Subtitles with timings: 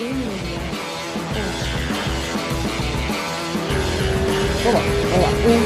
[0.00, 0.14] Vamos
[4.74, 4.80] lá,
[5.10, 5.30] vamos lá.
[5.46, 5.60] Um,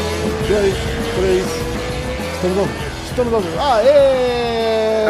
[0.48, 0.74] dois,
[1.14, 1.46] três.
[2.34, 2.84] Estamos ao vivo.
[3.08, 3.60] Estamos ao vivo.
[3.60, 5.06] Aê!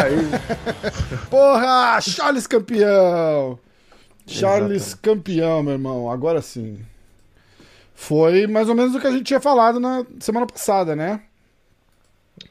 [1.30, 2.00] Porra!
[2.02, 3.58] Charles campeão!
[4.26, 5.00] Charles Exatamente.
[5.00, 6.10] campeão, meu irmão.
[6.10, 6.84] Agora sim.
[7.94, 11.22] Foi mais ou menos o que a gente tinha falado na semana passada, né?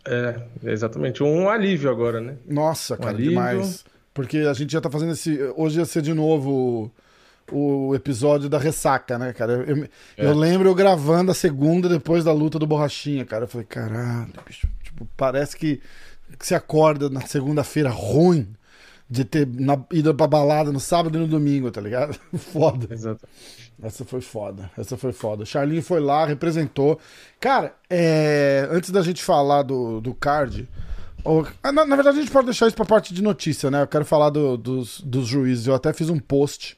[0.08, 1.21] É, exatamente.
[1.21, 2.36] Um alívio agora, né?
[2.48, 3.30] Nossa, cara, alívio.
[3.30, 3.86] demais.
[4.14, 5.38] Porque a gente já tá fazendo esse.
[5.55, 6.91] Hoje ia ser de novo
[7.52, 9.53] o, o episódio da ressaca, né, cara?
[9.67, 9.89] Eu, É.
[10.17, 13.45] eu lembro eu gravando a segunda depois da luta do Borrachinha, cara.
[13.45, 14.67] Eu falei, caralho, bicho.
[14.84, 15.81] Tipo, parece que,
[16.38, 18.48] que você acorda na segunda-feira ruim
[19.09, 22.17] de ter na, ido pra balada no sábado e no domingo, tá ligado?
[22.38, 22.88] Foda.
[22.94, 23.27] Exato.
[23.81, 24.72] Essa foi foda.
[24.77, 25.44] Essa foi foda.
[25.45, 27.00] Charlinho foi lá, representou.
[27.39, 30.70] Cara, é, antes da gente falar do, do card.
[31.63, 33.81] Ah, na, na verdade, a gente pode deixar isso pra parte de notícia, né?
[33.81, 35.68] Eu quero falar do- dos, dos juízes.
[35.68, 36.77] Eu até fiz um post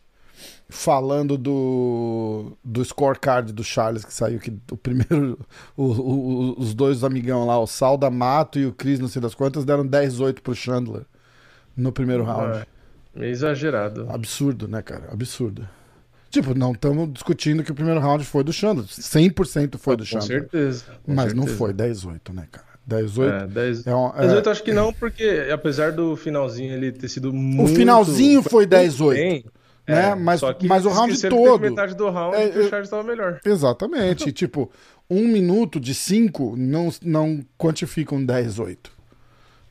[0.70, 4.40] falando do, do scorecard do Charles que saiu.
[4.40, 5.40] Que o primeiro.
[5.76, 9.22] o- o- os dois amigão lá, o Sal da Mato e o Chris, não sei
[9.22, 11.04] das quantas, deram 10-8 pro Chandler
[11.76, 12.58] no primeiro round.
[12.60, 12.66] É,
[13.20, 14.08] meio exagerado.
[14.10, 15.10] Absurdo, né, cara?
[15.12, 15.68] Absurdo.
[16.30, 18.86] Tipo, não estamos discutindo que o primeiro round foi do Chandler.
[18.86, 20.42] 100% foi do Com Chandler.
[20.42, 20.86] certeza.
[21.04, 21.58] com Mas não certeza.
[21.58, 22.65] foi 10-8, né, cara?
[22.88, 23.88] 10-8 É, 10...
[23.88, 27.76] é, um- é- 18 acho que não, porque apesar do finalzinho ele ter sido muito...
[27.76, 29.46] finalzinho foi muito 10-8, bem,
[29.88, 30.10] né?
[30.12, 33.40] é, Mas- mas o round todo- metade do round É, o Charles estava melhor.
[33.46, 34.32] Exatamente.
[34.34, 34.72] tipo,
[35.10, 38.78] um minuto de 5 não, não quantifica um 10-8.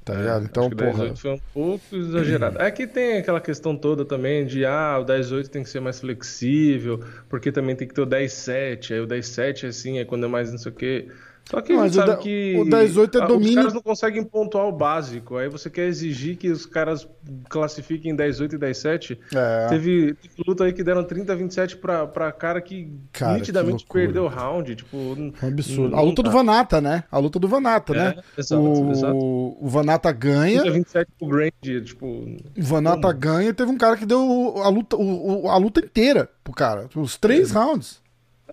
[0.05, 0.45] Tá ligado?
[0.45, 0.99] Então, É, Acho que o porra.
[1.15, 2.61] 18 foi um pouco exagerado.
[2.61, 5.99] É que tem aquela questão toda também de, ah, o 10-8 tem que ser mais
[5.99, 10.29] flexível, porque também tem que ter o 10-7, aí o 10-7 assim, é quando é
[10.29, 11.09] mais não sei o quê.
[11.51, 13.75] Só que a Mas gente o sabe da- que o 10-8 é domínio- os caras
[13.75, 17.07] não conseguem pontuar o básico, aí você quer exigir que os caras
[17.51, 19.19] classifiquem 10-8 e 10-7.
[19.35, 19.67] É.
[19.69, 24.25] Teve, teve luta aí que deram 30-27 pra, pra cara que Cara, nitidamente que perdeu
[24.25, 24.97] o round, tipo...
[24.97, 25.91] Um absurdo.
[25.91, 27.05] não A luta do Vanata, né?
[27.11, 28.15] A luta do Vanata, É, né?
[28.39, 29.15] exato, o, exato.
[29.17, 30.63] o Vanata ganha.
[30.63, 31.51] 30-27 pro Grand,
[31.85, 32.07] tipo...
[32.07, 33.19] O Vanata Como?
[33.19, 36.53] ganha e teve um cara que deu a luta, o- o- a luta inteira pro
[36.55, 36.89] cara.
[36.97, 38.03] Os três rounds.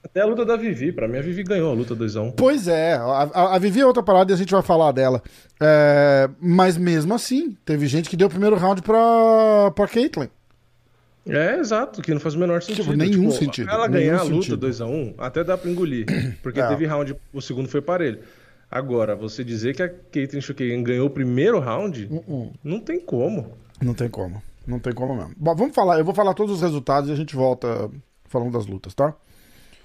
[0.03, 2.33] Até a luta da Vivi, pra mim a Vivi ganhou a luta 2x1.
[2.35, 5.21] Pois é, a, a- Vivi é outra parada e a gente vai falar dela.
[5.59, 10.27] É, mas mesmo assim, teve gente que deu o primeiro round pra, pra Caitlyn.
[11.27, 12.83] É, exato, que não faz o menor sentido.
[12.85, 16.05] Tipo, nenhum sentido, Ela ganhar a luta 2x1, até dá pra engolir.
[16.41, 16.67] Porque É.
[16.67, 18.19] teve round, o segundo foi parelho.
[18.71, 22.51] Agora, você dizer que a Caitlyn Chukagan ganhou o primeiro round, Uh-uh.
[22.63, 23.51] não tem como.
[23.79, 24.41] Não tem como.
[24.65, 25.33] Não tem como mesmo.
[25.37, 25.99] Bom, vamos falar.
[25.99, 27.89] Eu vou falar todos os resultados e a gente volta
[28.25, 29.13] falando das lutas, tá?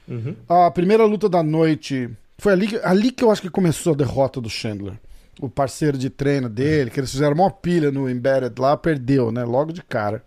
[0.09, 0.37] Uhum.
[0.49, 2.09] A primeira luta da noite
[2.39, 4.95] foi ali, que- ali que eu acho que começou a derrota do Chandler.
[5.41, 9.45] O parceiro de treino dele, que eles fizeram uma pilha no Embedded lá, perdeu, né?
[9.45, 10.23] Logo de cara.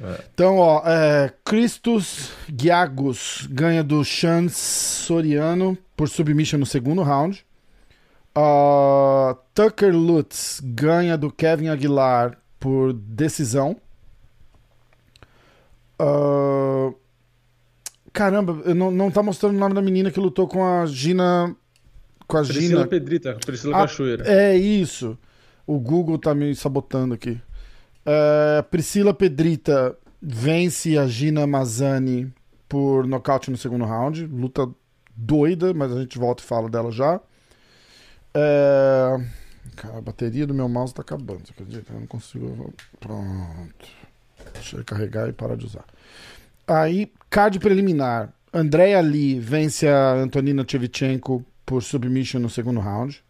[0.00, 0.20] É.
[0.34, 7.44] Então, ó, é, Christos Giagos ganha do Chan Soriano por submission no segundo round.
[8.34, 13.76] Ah, Tucker Lutz ganha do Kevin Aguilar por decisão.
[15.98, 16.92] Ah,
[18.14, 21.54] caramba, eu não, não tá mostrando o nome da menina que lutou com a Gina.
[22.26, 22.86] Com a Priscila Gina.
[22.86, 24.24] Pedrita, Priscila Ah, Cachoeira.
[24.26, 25.18] É isso.
[25.66, 27.38] O Google tá me sabotando aqui.
[28.06, 32.32] É, Priscila Pedrita vence a Gina Mazzani
[32.68, 34.26] por nocaute no segundo round.
[34.26, 34.66] Luta
[35.14, 37.20] doida, mas a gente volta e fala dela já.
[38.32, 39.20] É...
[39.76, 41.92] Cara, a bateria do meu mouse tá acabando, você acredita?
[41.92, 42.72] Eu não consigo.
[43.00, 43.86] Pronto.
[44.52, 45.84] Deixa eu carregar e parar de usar.
[46.66, 48.32] Aí, card preliminar.
[48.52, 53.20] Andrea Lee vence a Antonina Shevchenko por submission no segundo round.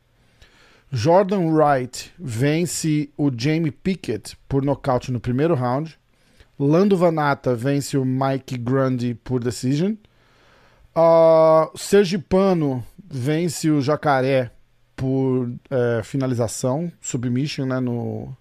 [0.92, 5.98] Jordan Wright vence o Jamie Pickett por nocaute no primeiro round.
[6.58, 9.94] Lando Vanata vence o Mike Grundy por decision.
[10.94, 14.50] Uh, Sergipano vence o Jacaré
[14.94, 18.36] por eh, finalização, submission, né, no,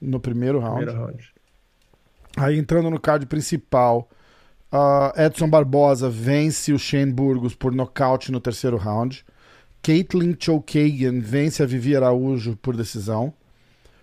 [0.00, 0.86] no primeiro round.
[0.86, 1.32] Primeiro round.
[2.36, 4.08] Aí entrando no card principal,
[4.72, 9.24] ah, Edson Barbosa vence o Shane Burgos por nocaute no terceiro round.
[9.82, 13.32] Caitlin Chookagian vence a Vivi Araújo por decisão.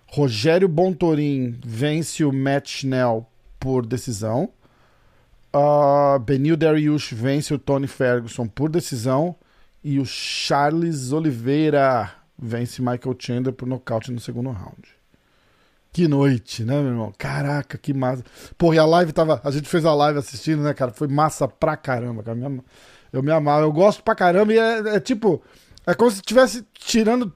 [0.08, 3.26] Rogério Bontorin vence o Matt Schnell
[3.60, 4.50] por decisão.
[5.54, 9.36] Uh, Benil Dariush vence o Tony Ferguson por decisão.
[9.84, 15.03] E o Charles Oliveira vence Michael Chandler por nocaute no segundo round.
[15.94, 17.14] Que noite, né, meu irmão?
[17.18, 18.24] Caraca, que massa.
[18.58, 19.40] Porra, e a live tava.
[19.44, 20.92] A gente fez a live assistindo, né, cara?
[20.92, 22.38] Foi massa pra caramba, cara.
[23.12, 23.62] Eu me amava.
[23.62, 25.42] Eu gosto pra caramba e é, é tipo.
[25.86, 27.32] É como se estivesse tirando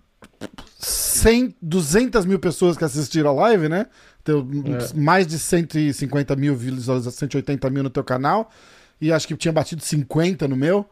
[0.80, 3.86] 100, 200 mil pessoas que assistiram a live, né?
[4.27, 5.00] ter é.
[5.00, 8.51] mais de 150 mil visualizações, 180 mil no teu canal.
[9.00, 10.86] E acho que tinha batido 50 no meu.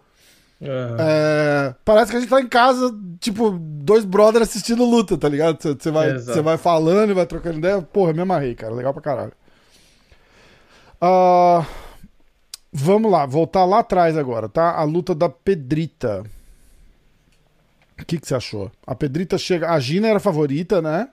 [0.62, 0.96] Uhum.
[0.98, 5.62] É, parece que a gente tá em casa, tipo, dois brothers assistindo luta, tá ligado?
[5.62, 7.82] Você vai, você vai falando e vai trocando ideia.
[7.82, 8.74] Porra, me amarrei, cara.
[8.74, 9.34] Legal pra caralho.
[11.02, 11.66] Uh,
[12.72, 14.72] vamos lá, voltar lá atrás agora, tá?
[14.72, 16.24] A luta da Pedrita.
[18.00, 18.72] O que, que você achou?
[18.86, 19.72] A Pedrita chega.
[19.72, 21.10] A Gina era a favorita, né?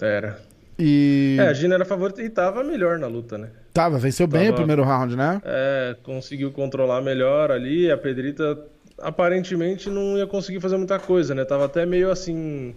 [0.00, 0.40] Era.
[0.78, 1.36] E.
[1.38, 3.50] É, a Gina era a favorita e tava melhor na luta, né?
[3.74, 5.42] Tava, venceu bem o primeiro round, né?
[5.44, 7.90] É, conseguiu controlar melhor ali.
[7.90, 8.56] A Pedrita
[8.98, 11.44] aparentemente não ia conseguir fazer muita coisa, né?
[11.44, 12.72] Tava até meio assim.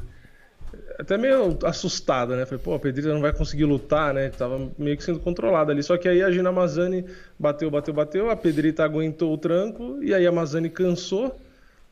[0.98, 2.48] Até meio assustada, né?
[2.48, 4.30] Falei, pô, a Pedrita não vai conseguir lutar, né?
[4.30, 5.84] Tava meio que sendo controlada ali.
[5.84, 7.06] Só que aí a Gina Mazani
[7.38, 8.32] bateu, bateu, bateu.
[8.32, 10.00] A Pedrita aguentou o tranco.
[10.02, 11.40] E aí a Mazani cansou.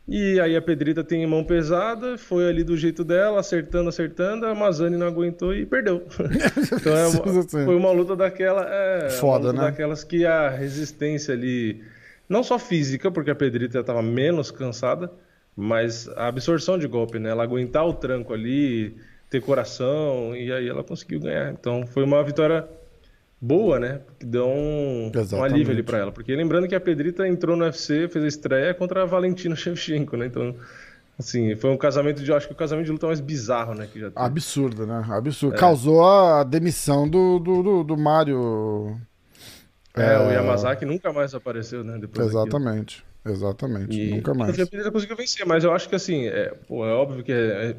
[0.07, 4.53] E aí a Pedrita tem mão pesada, foi ali do jeito dela, acertando, acertando, a
[4.53, 6.05] Mazani não aguentou e perdeu.
[6.71, 8.67] então é uma, foi uma luta daquela.
[8.69, 9.65] É, Foda, luta né?
[9.71, 11.83] Daquelas que a resistência ali,
[12.29, 15.11] não só física, porque a Pedrita estava menos cansada,
[15.55, 17.31] mas a absorção de golpe, né?
[17.31, 18.95] Ela aguentar o tranco ali,
[19.27, 21.51] ter coração, e aí ela conseguiu ganhar.
[21.51, 22.67] Então foi uma vitória
[23.39, 24.01] boa, né?
[24.19, 26.11] Que deu um, um alívio ali para ela.
[26.11, 30.17] Porque lembrando que a Pedrita entrou no UFC, fez a estreia contra a Valentina Shevchenko,
[30.17, 30.27] né?
[30.27, 30.55] Então,
[31.19, 32.31] assim, foi um casamento de.
[32.33, 33.87] Acho que o casamento de luta mais bizarro, né?
[33.91, 34.25] Que já teve.
[34.25, 35.05] Absurdo, né?
[35.09, 35.55] Absurdo.
[35.55, 35.59] É.
[35.59, 38.99] Causou a demissão do, do, do, do Mário.
[39.95, 41.97] É, é, o Yamazaki nunca mais apareceu, né?
[41.97, 42.97] Depois Exatamente.
[42.97, 43.15] Daquilo.
[43.25, 43.99] Exatamente.
[43.99, 44.59] E, nunca mais.
[44.59, 47.35] A Pedrita conseguiu vencer, mas eu acho que assim, é, pô, é óbvio que é,
[47.35, 47.75] é,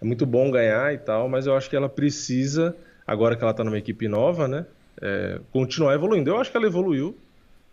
[0.00, 2.74] é muito bom ganhar e tal, mas eu acho que ela precisa,
[3.06, 4.66] agora que ela tá numa equipe nova, né?
[5.00, 6.30] é, continuar evoluindo.
[6.30, 7.16] Eu acho que ela evoluiu.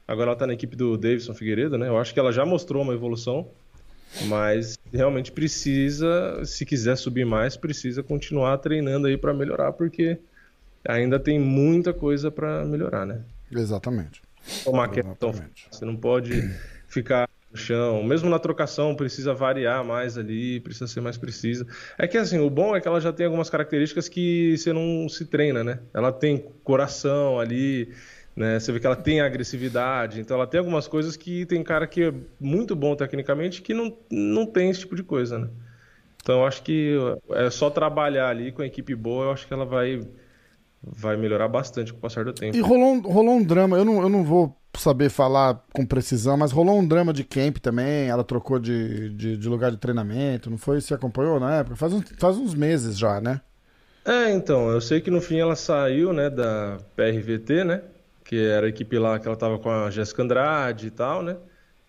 [0.07, 1.87] Agora ela está na equipe do Davidson Figueiredo, né?
[1.87, 3.47] Eu acho que ela já mostrou uma evolução,
[4.25, 10.17] mas realmente precisa, se quiser subir mais, precisa continuar treinando aí para melhorar, porque
[10.85, 13.21] ainda tem muita coisa para melhorar, né?
[13.49, 14.21] Exatamente.
[14.65, 15.33] Uma questão,
[15.69, 16.49] você não pode
[16.87, 18.03] ficar no chão.
[18.03, 21.67] Mesmo na trocação, precisa variar mais ali, precisa ser mais precisa.
[21.97, 25.07] É que assim, o bom é que ela já tem algumas características que você não
[25.09, 25.79] se treina, né?
[25.93, 27.93] Ela tem coração ali,
[28.35, 28.59] né?
[28.59, 32.03] Você vê que ela tem agressividade, então ela tem algumas coisas que tem cara que
[32.03, 35.49] é muito bom tecnicamente que não, não tem esse tipo de coisa, né?
[36.21, 36.95] Então acho que
[37.31, 40.07] é só trabalhar ali com a equipe boa, eu acho que ela vai
[40.83, 42.57] vai melhorar bastante com o passar do tempo.
[42.57, 46.51] E rolou, rolou um drama, eu não, eu não vou saber falar com precisão, mas
[46.51, 48.07] rolou um drama de camp também.
[48.07, 50.79] Ela trocou de, de, de lugar de treinamento, não foi?
[50.79, 51.75] Você acompanhou na época?
[51.75, 53.41] Faz, uns, faz uns meses já, né?
[54.05, 57.81] É, então, eu sei que no fim ela saiu, né, da PRVT, né?
[58.23, 61.37] Que era a equipe lá que ela tava com a Jéssica Andrade e tal, né?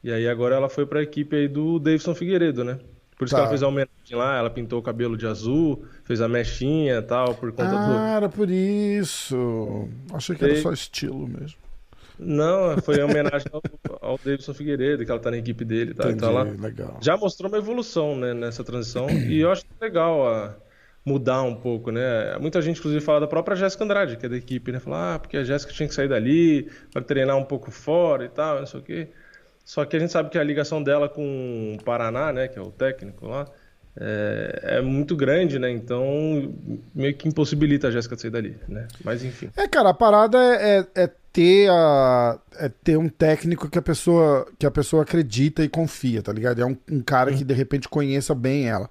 [0.05, 2.79] E aí agora ela foi para a equipe aí do Davidson Figueiredo, né?
[3.17, 3.37] Por isso tá.
[3.37, 6.97] que ela fez a homenagem lá, ela pintou o cabelo de azul, fez a mechinha
[6.97, 7.93] e tal, por conta ah, do.
[7.93, 9.89] Ah, era por isso.
[10.13, 11.62] Achei que era só estilo mesmo.
[12.25, 13.63] Não, foi em homenagem ao,
[14.01, 15.95] ao Davidson Figueiredo, que ela tá na equipe dele.
[15.95, 16.05] Tá?
[16.05, 16.99] Entendi, então ela legal.
[17.01, 19.09] já mostrou uma evolução né, nessa transição.
[19.11, 20.57] e eu acho legal a,
[21.05, 22.37] mudar um pouco, né?
[22.39, 24.79] Muita gente, inclusive, fala da própria Jéssica Andrade, que é da equipe, né?
[24.79, 28.29] Fala, ah, porque a Jéssica tinha que sair dali para treinar um pouco fora e
[28.29, 29.09] tal, não sei o quê.
[29.65, 32.63] Só que a gente sabe que a ligação dela com o Paraná, né, que é
[32.63, 33.47] o técnico lá,
[33.97, 35.71] é, é, muito grande, né?
[35.71, 36.53] Então
[36.95, 38.89] meio que impossibilita a Jéssica de sair dali, né?
[39.05, 39.51] Mas enfim.
[39.57, 43.83] É, cara, a parada é, é, é, ter a, é ter um técnico que a
[43.83, 46.61] pessoa que a pessoa acredita e confia, tá ligado?
[46.61, 48.91] É um, um cara que de repente conheça bem ela.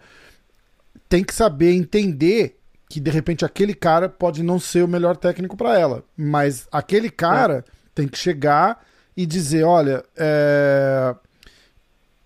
[1.08, 2.58] Tem que saber entender
[2.90, 7.10] que de repente aquele cara pode não ser o melhor técnico para ela, mas aquele
[7.10, 7.72] cara é.
[7.94, 8.84] tem que chegar
[9.16, 11.16] e dizer, olha, é,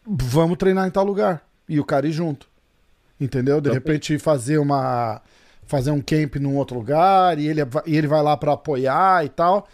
[0.07, 2.47] vamos treinar em tal lugar e o cara ir junto.
[3.19, 3.61] Entendeu?
[3.61, 5.21] De repente fazer uma
[5.67, 9.29] fazer um camp num outro lugar e ele, e ele vai lá para apoiar e
[9.29, 9.67] tal.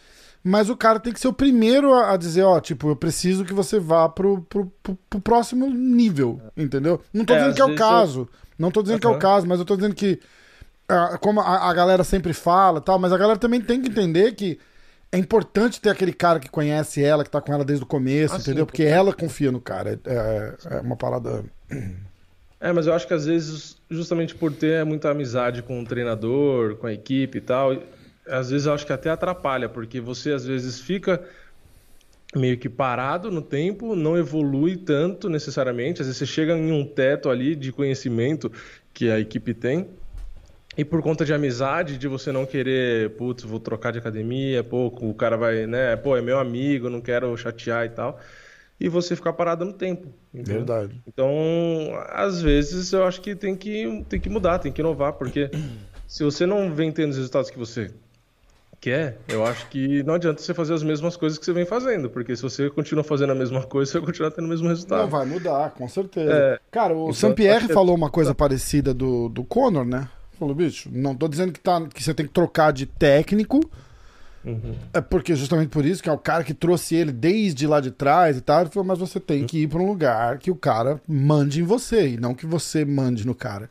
[0.43, 3.53] Mas o cara tem que ser o primeiro a, dizer, ó, tipo, eu preciso que
[3.53, 6.99] você vá pro, pro, pro, pro próximo nível, entendeu?
[7.13, 8.29] Não tô é, dizendo que é o caso, eu...
[8.57, 9.01] não tô dizendo uhum.
[9.01, 10.19] que é o caso, mas eu tô dizendo que,
[10.89, 14.33] uh, como a, a, galera sempre fala tal, mas a galera também tem que entender
[14.33, 14.57] que
[15.11, 18.33] é importante ter aquele cara que conhece ela, que tá com ela desde o começo,
[18.33, 18.63] ah, entendeu?
[18.63, 19.99] Sim, porque ela confia no cara.
[20.05, 21.43] É, é, é uma parada
[22.61, 26.75] é, mas eu acho que às vezes, justamente por ter muita amizade com o treinador,
[26.75, 27.73] com a equipe e tal,
[28.31, 31.23] às vezes eu acho que até atrapalha, porque você às vezes fica
[32.35, 36.85] meio que parado no tempo, não evolui tanto necessariamente, às vezes você chega em um
[36.85, 38.51] teto ali de conhecimento
[38.93, 39.89] que a equipe tem,
[40.77, 44.87] e por conta de amizade, de você não querer, putz, vou trocar de academia, pô,
[44.87, 48.19] o cara vai, né, pô, é meu amigo, não quero chatear e tal
[48.81, 50.11] e você ficar parado no tempo.
[50.33, 50.65] Entendeu?
[50.65, 50.99] Verdade.
[51.05, 51.29] Então,
[52.09, 55.51] às vezes eu acho que tem que tem que mudar, tem que inovar, porque
[56.07, 57.91] se você não vem tendo os resultados que você
[58.81, 62.09] quer, eu acho que não adianta você fazer as mesmas coisas que você vem fazendo,
[62.09, 65.03] porque se você continua fazendo a mesma coisa, você vai continuar tendo o mesmo resultado.
[65.03, 66.33] Não, vai mudar, com certeza.
[66.33, 67.73] É, Cara, o então, Sampierre que...
[67.73, 70.09] falou uma coisa parecida do, do Conor, né?
[70.39, 73.61] Falou, bicho, não tô dizendo que, tá, que você tem que trocar de técnico,
[74.43, 74.75] Uhum.
[74.91, 77.91] É porque justamente por isso que é o cara que trouxe ele desde lá de
[77.91, 78.65] trás e tal.
[78.67, 82.09] Falou, mas você tem que ir para um lugar que o cara mande em você
[82.09, 83.69] e não que você mande no cara.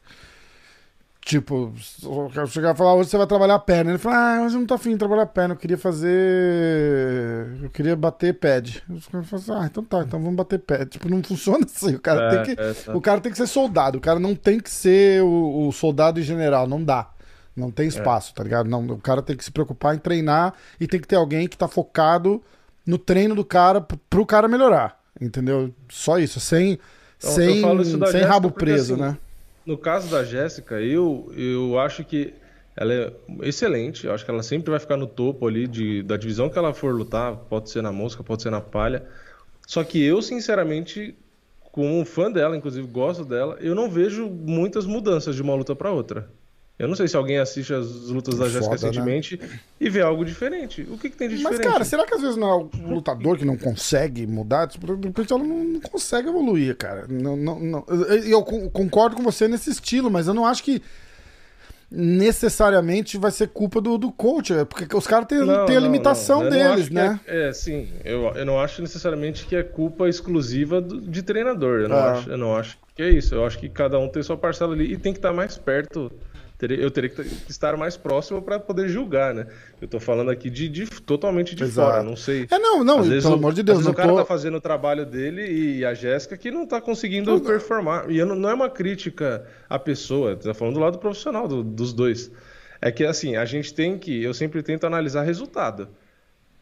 [1.23, 1.73] Tipo,
[2.03, 3.91] eu chegar e falar, hoje você vai trabalhar a perna.
[3.91, 6.11] Ele falou, ah, mas eu não tô afim de trabalhar a perna, eu queria fazer.
[7.63, 8.83] Eu queria bater pad.
[8.89, 10.87] Eu falei, ah, então tá, então vamos bater pad.
[10.87, 11.95] Tipo, não funciona assim.
[11.95, 12.97] O cara, é, tem, que, é, tá.
[12.97, 16.19] o cara tem que ser soldado, o cara não tem que ser o, o soldado
[16.19, 17.11] em general, não dá.
[17.55, 17.89] Não tem é.
[17.89, 18.35] espaço, é.
[18.37, 18.69] tá ligado?
[18.69, 21.57] Não, o cara tem que se preocupar em treinar e tem que ter alguém que
[21.57, 22.43] tá focado
[22.87, 24.99] no treino do cara pro cara melhorar.
[25.21, 25.73] Entendeu?
[25.91, 26.79] Só isso, sem,
[27.19, 29.19] então, sem, sem rabo preso, assim, né?
[29.71, 32.35] No caso da Jéssica, eu, eu acho que
[32.77, 33.13] ela é
[33.43, 34.05] excelente.
[34.05, 36.75] Eu acho que ela sempre vai ficar no topo ali de, da divisão que ela
[36.75, 37.37] for lutar.
[37.49, 39.07] Pode ser na mosca, pode ser na palha.
[39.69, 41.15] Só que eu, sinceramente,
[41.71, 45.93] como fã dela, inclusive gosto dela, eu não vejo muitas mudanças de uma luta para
[45.93, 46.29] outra.
[46.81, 48.81] Eu não sei se alguém assiste as lutas da Jéssica né?
[48.81, 49.61] recentemente né?
[49.79, 50.81] e vê algo diferente.
[50.91, 51.59] O que, que tem de diferente?
[51.63, 54.67] Mas, cara, será que às vezes não é o lutador que não consegue mudar?
[54.67, 57.07] Tipo, de repente ela não, não consegue evoluir, cara.
[57.07, 57.85] Não, não, não.
[58.25, 60.83] Eu, concordo com você nesse estilo, mas eu não acho que
[61.91, 66.49] necessariamente vai ser culpa do, do coach, é porque os caras têm, têm a limitação
[66.49, 67.21] deles, né?
[67.27, 71.81] É, é, sim, eu, eu não acho necessariamente que é culpa exclusiva do, de treinador,
[71.81, 72.13] eu não, ah.
[72.13, 74.73] acho, eu não acho que é isso, eu acho que cada um tem sua parcela
[74.73, 76.13] ali e tem que estar mais perto
[76.69, 79.47] eu teria que estar mais próximo para poder julgar, né?
[79.81, 81.91] Eu tô falando aqui de, de totalmente de Exato.
[81.91, 82.47] fora, não sei.
[82.51, 83.87] É, não, não, pelo o, amor de Deus.
[83.87, 84.17] o cara tô...
[84.17, 88.11] tá fazendo o trabalho dele e a Jéssica que não tá conseguindo não, performar.
[88.11, 91.93] E não, não, é uma crítica à pessoa, tá falando do lado profissional do, dos
[91.93, 92.31] dois.
[92.81, 95.89] É que, assim, a gente tem que, eu sempre tento analisar resultado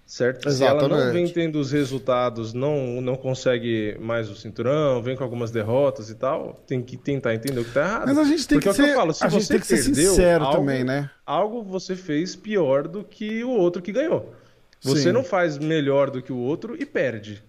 [0.09, 0.49] certo?
[0.49, 0.81] Exatamente.
[0.81, 5.23] Se ela não vem tendo os resultados, não, não consegue mais o cinturão, vem com
[5.23, 8.07] algumas derrotas e tal, tem que tentar entender o que tá errado.
[8.07, 9.67] Mas a gente tem Porque que, é ser, que falo, se a gente tem que
[9.67, 11.11] ser sincero algo, também, né?
[11.27, 14.35] Algo você fez pior do que o outro que ganhou.
[14.81, 15.13] Você Sim.
[15.13, 17.43] não faz melhor do que o outro e perde.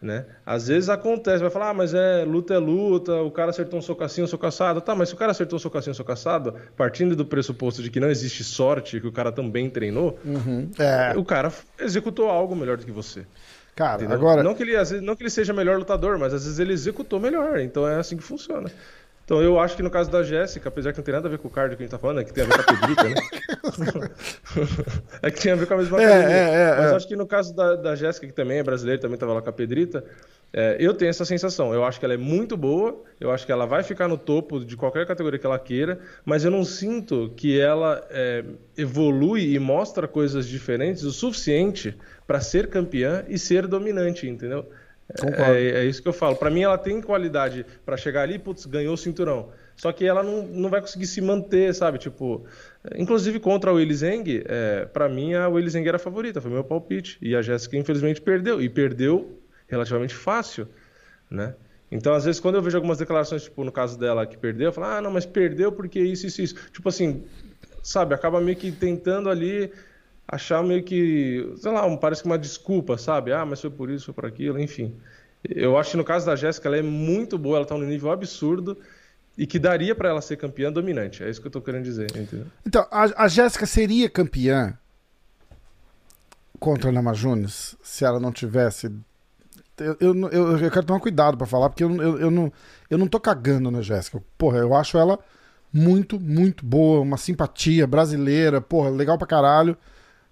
[0.00, 0.26] Né?
[0.46, 3.82] Às vezes acontece, vai falar, ah, mas é luta é luta, o cara acertou um
[3.82, 4.80] socacinho, um socaçado.
[4.80, 7.98] Tá, mas se o cara acertou um socacinho, um socaçado, partindo do pressuposto de que
[7.98, 10.70] não existe sorte, que o cara também treinou, uhum.
[10.78, 11.14] é.
[11.16, 13.26] o cara executou algo melhor do que você.
[13.78, 14.16] Cara, entendeu?
[14.16, 14.42] agora.
[14.42, 17.60] Não que, ele, não que ele seja melhor lutador, mas às vezes ele executou melhor.
[17.60, 18.70] Então é assim que funciona.
[19.28, 21.36] Então eu acho que no caso da Jéssica, apesar que não tem nada a ver
[21.36, 22.76] com o card que a gente tá falando, é que tem a ver com a
[22.78, 23.14] pedrita, né?
[25.20, 26.10] é que tem a ver com a mesma coisa.
[26.10, 26.96] É, é, é, Mas é.
[26.96, 29.50] acho que no caso da, da Jéssica, que também é brasileira, também tava lá com
[29.50, 30.02] a pedrita,
[30.50, 31.74] é, eu tenho essa sensação.
[31.74, 34.64] Eu acho que ela é muito boa, eu acho que ela vai ficar no topo
[34.64, 38.42] de qualquer categoria que ela queira, mas eu não sinto que ela é,
[38.78, 41.94] evolui e mostra coisas diferentes o suficiente
[42.26, 44.66] para ser campeã e ser dominante, entendeu?
[45.36, 46.36] É, é, isso que eu falo.
[46.36, 49.50] Para mim, ela tem qualidade para chegar ali, putz, ganhou o cinturão.
[49.74, 51.98] Só que ela não, não vai conseguir se manter, sabe?
[51.98, 52.44] Tipo,
[52.96, 56.50] inclusive contra a Willy Zeng, é, para mim a Willy Zeng era a favorita, foi
[56.50, 57.16] meu palpite.
[57.22, 58.60] E a Jéssica, infelizmente, perdeu.
[58.60, 60.68] E perdeu relativamente fácil,
[61.30, 61.54] né?
[61.90, 64.72] Então, às vezes, quando eu vejo algumas declarações, tipo, no caso dela que perdeu, eu
[64.72, 66.54] falo, ah, não, mas perdeu porque isso, isso, isso.
[66.70, 67.24] Tipo assim,
[67.82, 69.72] sabe, acaba meio que tentando ali
[70.28, 73.32] achar meio que, sei lá, parece que uma desculpa, sabe?
[73.32, 74.94] Ah, mas foi por isso, foi por aquilo, enfim.
[75.42, 78.10] Eu acho que no caso da Jéssica, ela é muito boa, ela tá num nível
[78.10, 78.76] absurdo
[79.36, 81.22] e que daria para ela ser campeã dominante.
[81.22, 82.46] É isso que eu tô querendo dizer, entendeu?
[82.66, 84.76] Então, a, a Jéssica seria campeã
[86.58, 88.92] contra a Ana Majunes se ela não tivesse.
[89.78, 92.52] Eu, eu, eu, eu quero tomar cuidado para falar, porque eu, eu, eu, não,
[92.90, 94.20] eu não tô cagando na Jéssica.
[94.36, 95.18] Porra, eu acho ela
[95.72, 99.76] muito, muito boa, uma simpatia brasileira, porra, legal pra caralho.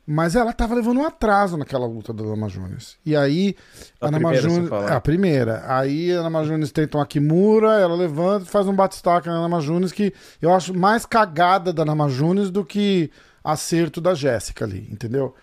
[0.07, 2.97] Mas ela tava levando um atraso naquela luta da Ana Jones.
[3.05, 3.57] E aí,
[4.01, 4.71] a Ana Jones.
[4.71, 5.65] A primeira.
[5.67, 9.59] Aí a Ana Jones tenta uma Kimura, ela levanta e faz um batistaca na Ana
[9.59, 13.11] Jones que eu acho mais cagada da Ana Jones do que
[13.43, 15.35] acerto da Jéssica ali, entendeu?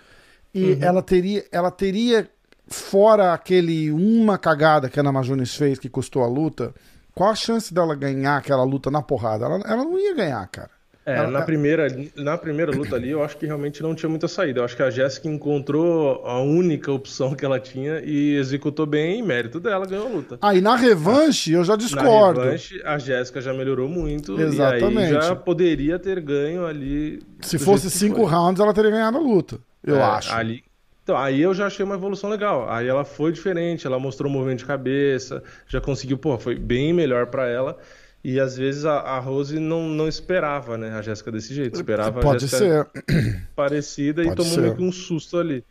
[0.54, 0.78] E uhum.
[0.80, 1.46] ela teria.
[1.52, 2.30] Ela teria,
[2.66, 6.74] fora aquele uma cagada que a Ana Jones fez que custou a luta,
[7.14, 9.44] qual a chance dela ganhar aquela luta na porrada?
[9.44, 10.72] Ela, ela não ia ganhar, cara.
[11.06, 14.28] É, ela, na, primeira, na primeira luta ali, eu acho que realmente não tinha muita
[14.28, 14.62] saída.
[14.62, 19.20] Eu acho que a Jéssica encontrou a única opção que ela tinha e executou bem,
[19.20, 20.38] em mérito dela, ganhou a luta.
[20.42, 22.40] Aí ah, na revanche, eu já discordo.
[22.40, 24.40] Na revanche, a Jéssica já melhorou muito.
[24.40, 25.12] Exatamente.
[25.12, 27.22] E aí já poderia ter ganho ali.
[27.42, 29.60] Se fosse cinco rounds, ela teria ganhado a luta.
[29.84, 30.34] Eu é, acho.
[30.34, 30.64] Ali,
[31.04, 32.70] então, aí eu já achei uma evolução legal.
[32.70, 36.94] Aí ela foi diferente, ela mostrou um movimento de cabeça, já conseguiu, pô, foi bem
[36.94, 37.78] melhor para ela.
[38.24, 40.92] E às vezes a, a Rose não, não esperava, né?
[40.96, 41.76] A Jéssica desse jeito.
[41.76, 43.48] Esperava Pode a Jéssica ser.
[43.56, 44.62] parecida Pode e tomou ser.
[44.62, 45.64] meio que um susto ali.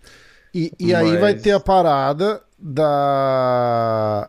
[0.54, 4.28] E, e aí Mas- vai ter a parada da...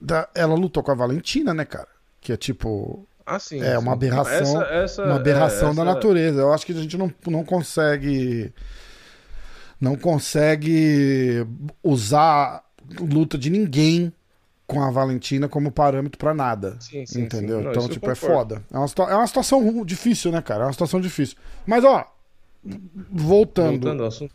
[0.00, 0.28] da.
[0.34, 1.88] Ela lutou com a Valentina, né, cara?
[2.20, 3.06] Que é tipo.
[3.24, 3.62] Ah, sim.
[3.62, 3.96] É uma sim.
[3.96, 6.40] aberração, Essa, essa, uma aberração é, da essa- natureza.
[6.40, 8.52] Eu acho que a gente não, não consegue.
[9.80, 11.46] Não consegue
[11.82, 12.62] usar
[13.00, 14.12] luta de ninguém
[14.70, 16.76] com a Valentina como parâmetro pra nada.
[16.78, 17.58] Sim, sim, entendeu?
[17.58, 17.64] sim.
[17.64, 18.62] Não, então, tipo, é foda.
[18.72, 20.62] É uma, é uma situação difícil, né, cara?
[20.62, 21.36] É uma situação difícil.
[21.66, 22.06] Mas, ó,
[23.10, 23.70] voltando.
[23.70, 24.32] Voltando ao assunto.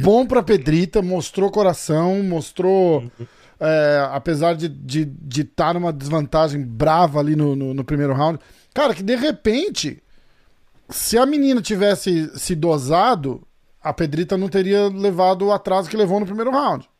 [0.00, 3.02] Bom pra Pedrita, mostrou coração, mostrou.
[3.02, 3.26] Uhum.
[3.60, 8.12] é, apesar de estar de, de tá numa desvantagem brava ali no, no, no primeiro
[8.14, 8.40] round.
[8.74, 10.02] Cara, que de repente,
[10.90, 13.46] se a menina tivesse se dosado,
[13.80, 16.90] a Pedrita não teria levado o atraso que levou no primeiro round.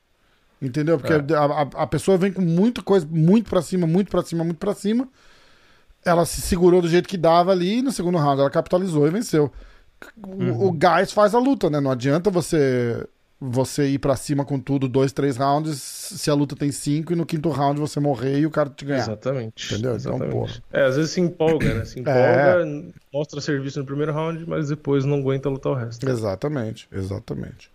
[0.62, 0.96] Entendeu?
[0.98, 1.36] Porque É.
[1.36, 4.72] a, a- pessoa vem com muita coisa, muito pra cima, muito pra cima, muito pra
[4.74, 5.08] cima.
[6.04, 9.10] Ela se segurou do jeito que dava ali e no segundo round ela capitalizou e
[9.10, 9.52] venceu.
[10.24, 10.66] O, Uhum.
[10.68, 11.80] o gás faz a luta, né?
[11.80, 13.04] Não adianta você
[13.44, 17.16] você ir pra cima com tudo, dois, três rounds, se a luta tem cinco e
[17.16, 19.00] no quinto round você morrer e o cara te ganhar.
[19.00, 19.66] Exatamente.
[19.74, 19.96] Entendeu?
[19.96, 20.32] Então, Exatamente.
[20.32, 20.52] porra.
[20.72, 21.84] É, às vezes se empolga, né?
[21.84, 22.64] Se empolga, É.
[23.12, 26.08] mostra serviço no primeiro round, mas depois não aguenta lutar o resto.
[26.08, 27.68] Exatamente, exatamente.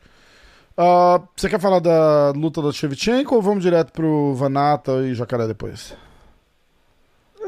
[0.77, 5.47] Ah, você quer falar da luta da Shevchenko ou vamos direto pro Vanata e Jacaré
[5.47, 5.95] depois?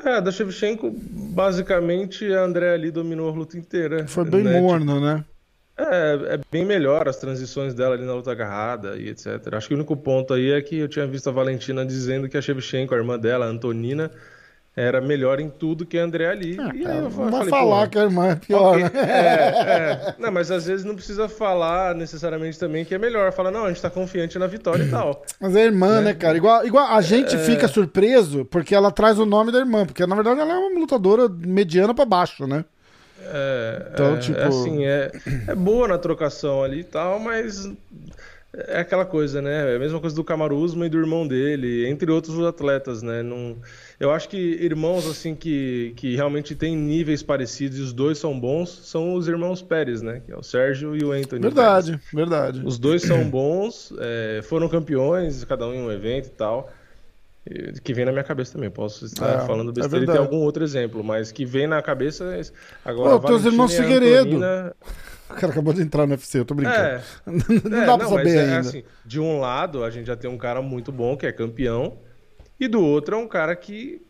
[0.03, 4.07] É, da Shevchenko, basicamente a André ali dominou a luta inteira.
[4.07, 4.59] Foi bem né?
[4.59, 5.24] morno, né?
[5.77, 9.53] É, é bem melhor as transições dela ali na luta agarrada e etc.
[9.53, 12.36] Acho que o único ponto aí é que eu tinha visto a Valentina dizendo que
[12.36, 14.09] a Shevchenko, a irmã dela, a Antonina,
[14.81, 16.55] era melhor em tudo que a André ali.
[16.55, 18.91] e aí Cara, eu não vai falar que a irmã é pior, ok, né?
[18.95, 20.15] é, é.
[20.17, 23.31] Não, mas às vezes não precisa falar necessariamente também que é melhor.
[23.33, 25.24] Fala, não, a gente tá confiante na vitória e tal.
[25.39, 26.38] Mas é irmã, né, cara?
[26.38, 27.39] Igual, igual a gente É.
[27.39, 30.79] fica surpreso porque ela traz o nome da irmã, porque na verdade ela é uma
[30.79, 32.63] lutadora mediana pra baixo, né?
[33.21, 35.12] É, Então, é, tipo- assim, é,
[35.48, 37.69] é boa na trocação ali e tal, mas
[38.55, 39.74] é aquela coisa, né?
[39.74, 43.21] É a mesma coisa do Kamaru Usman e do irmão dele, entre outros atletas, né?
[43.21, 43.58] Não,
[43.99, 48.39] eu acho que irmãos assim que, que realmente têm níveis parecidos e os dois são
[48.39, 50.21] bons são os irmãos Pérez, né?
[50.25, 51.41] Que é o Sérgio e o Anthony.
[51.41, 51.53] Pérez.
[51.53, 52.62] Verdade, verdade.
[52.65, 56.71] Os dois são bons, é, foram campeões, cada um em um evento e tal.
[57.83, 58.69] Que vem na minha cabeça também.
[58.69, 60.19] Posso estar É, falando é besteira e ter verdade.
[60.19, 62.23] algum outro exemplo, mas que vem na cabeça.
[62.25, 62.41] é.
[62.85, 64.35] Agora, Pô, teus irmãos Figueiredo.
[64.38, 64.75] Antonina-
[65.29, 66.77] O cara acabou de entrar no UFC, eu tô brincando.
[66.77, 67.01] É,
[67.69, 68.59] não é, dá pra não, saber é ainda.
[68.59, 71.97] assim, de um lado, a gente já tem um cara muito bom, que é campeão,
[72.60, 74.02] e do outro é um cara que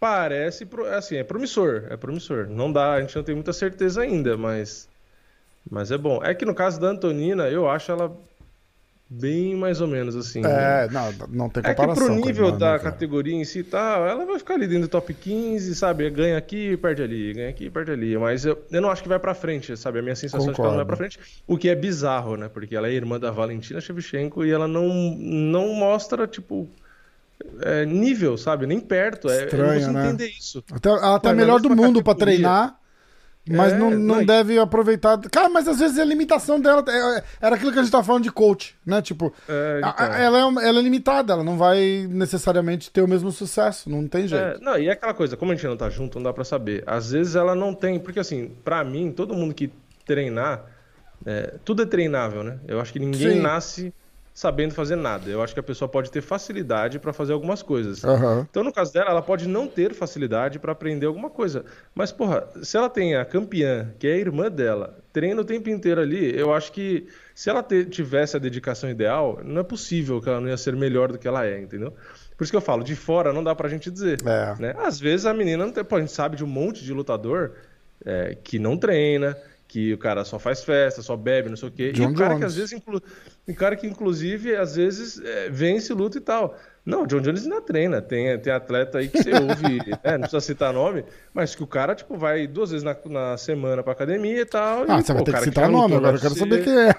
[0.00, 2.48] parece, assim, é promissor, é promissor.
[2.48, 4.88] Não dá, a gente não tem muita certeza ainda, mas,
[5.70, 6.20] mas é bom.
[6.24, 8.12] É que no caso da Antonina, eu acho ela
[9.08, 10.40] bem mais ou menos assim.
[10.40, 10.86] né?
[10.86, 12.06] É, não, não tem É que comparação.
[12.06, 14.88] pro nível irmã, da né, categoria em si e tal, ela vai ficar ali dentro
[14.88, 16.08] do top 15, sabe?
[16.10, 18.16] Ganha aqui, perde ali, ganha aqui, perde ali.
[18.16, 19.98] Mas eu, eu não acho que vai pra frente, sabe?
[19.98, 21.18] A minha sensação é que ela não vai pra frente.
[21.46, 22.48] O que é bizarro, né?
[22.48, 26.66] Porque ela é irmã da Valentina Shevchenko e ela não, não mostra, tipo,
[27.60, 28.66] é, nível, sabe?
[28.66, 29.28] Nem perto.
[29.28, 29.44] É, eu não
[29.76, 30.08] Estranho, né?
[30.08, 30.62] entender isso.
[30.72, 32.36] Até, ela tá Ué, melhor do mundo pra categoria.
[32.38, 32.78] treinar,
[33.48, 35.18] mas É, não, não e- deve aproveitar.
[35.30, 38.22] Cara, mas às vezes a limitação dela é- era aquilo que a gente tava falando
[38.22, 39.02] de coach, né?
[39.02, 39.94] Tipo, É, então.
[39.96, 44.06] a- ela, é, ela é limitada, ela não vai necessariamente ter o mesmo sucesso, não
[44.06, 44.44] tem jeito.
[44.44, 46.44] É, não, e é aquela coisa, como a gente não tá junto, não dá pra
[46.44, 46.84] saber.
[46.86, 49.72] Às vezes ela não tem, porque assim, pra mim, todo mundo que
[50.06, 50.64] treinar,
[51.26, 52.58] é, tudo é treinável, né?
[52.68, 53.40] Eu acho que ninguém Sim.
[53.40, 53.92] nasce
[54.34, 55.28] sabendo fazer nada.
[55.28, 58.04] Eu acho que a pessoa pode ter facilidade pra fazer algumas coisas.
[58.04, 58.46] Aham.
[58.48, 61.64] Então, no caso dela, ela pode não ter facilidade pra aprender alguma coisa.
[61.94, 65.68] Mas, porra, se ela tem a campeã, que é a irmã dela, treina o tempo
[65.68, 70.28] inteiro ali, eu acho que se ela tivesse a dedicação ideal, não é possível que
[70.28, 71.92] ela não ia ser melhor do que ela é, entendeu?
[72.36, 74.18] Por isso que eu falo, de fora não dá pra gente dizer.
[74.24, 74.54] É.
[74.60, 74.74] né?
[74.78, 75.84] Às vezes a menina não tem.
[75.84, 77.52] Pô, a gente sabe de um monte de lutador
[78.04, 79.36] é, que não treina,
[79.72, 81.92] que o cara só faz festa, só bebe, não sei o quê.
[81.92, 82.38] John e o cara Jones.
[82.40, 83.00] que às vezes, inclu...
[83.48, 86.58] um cara que inclusive às vezes é, vence luta e tal.
[86.84, 88.02] Não, o John Jones ainda treina.
[88.02, 91.66] Tem, tem atleta aí que você ouve, né, não precisa citar nome, mas que o
[91.66, 94.84] cara tipo vai duas vezes na, na semana pra academia e tal.
[94.88, 96.76] Ah, e, você pô, vai ter que citar já nome agora, eu quero saber quem
[96.76, 96.92] é.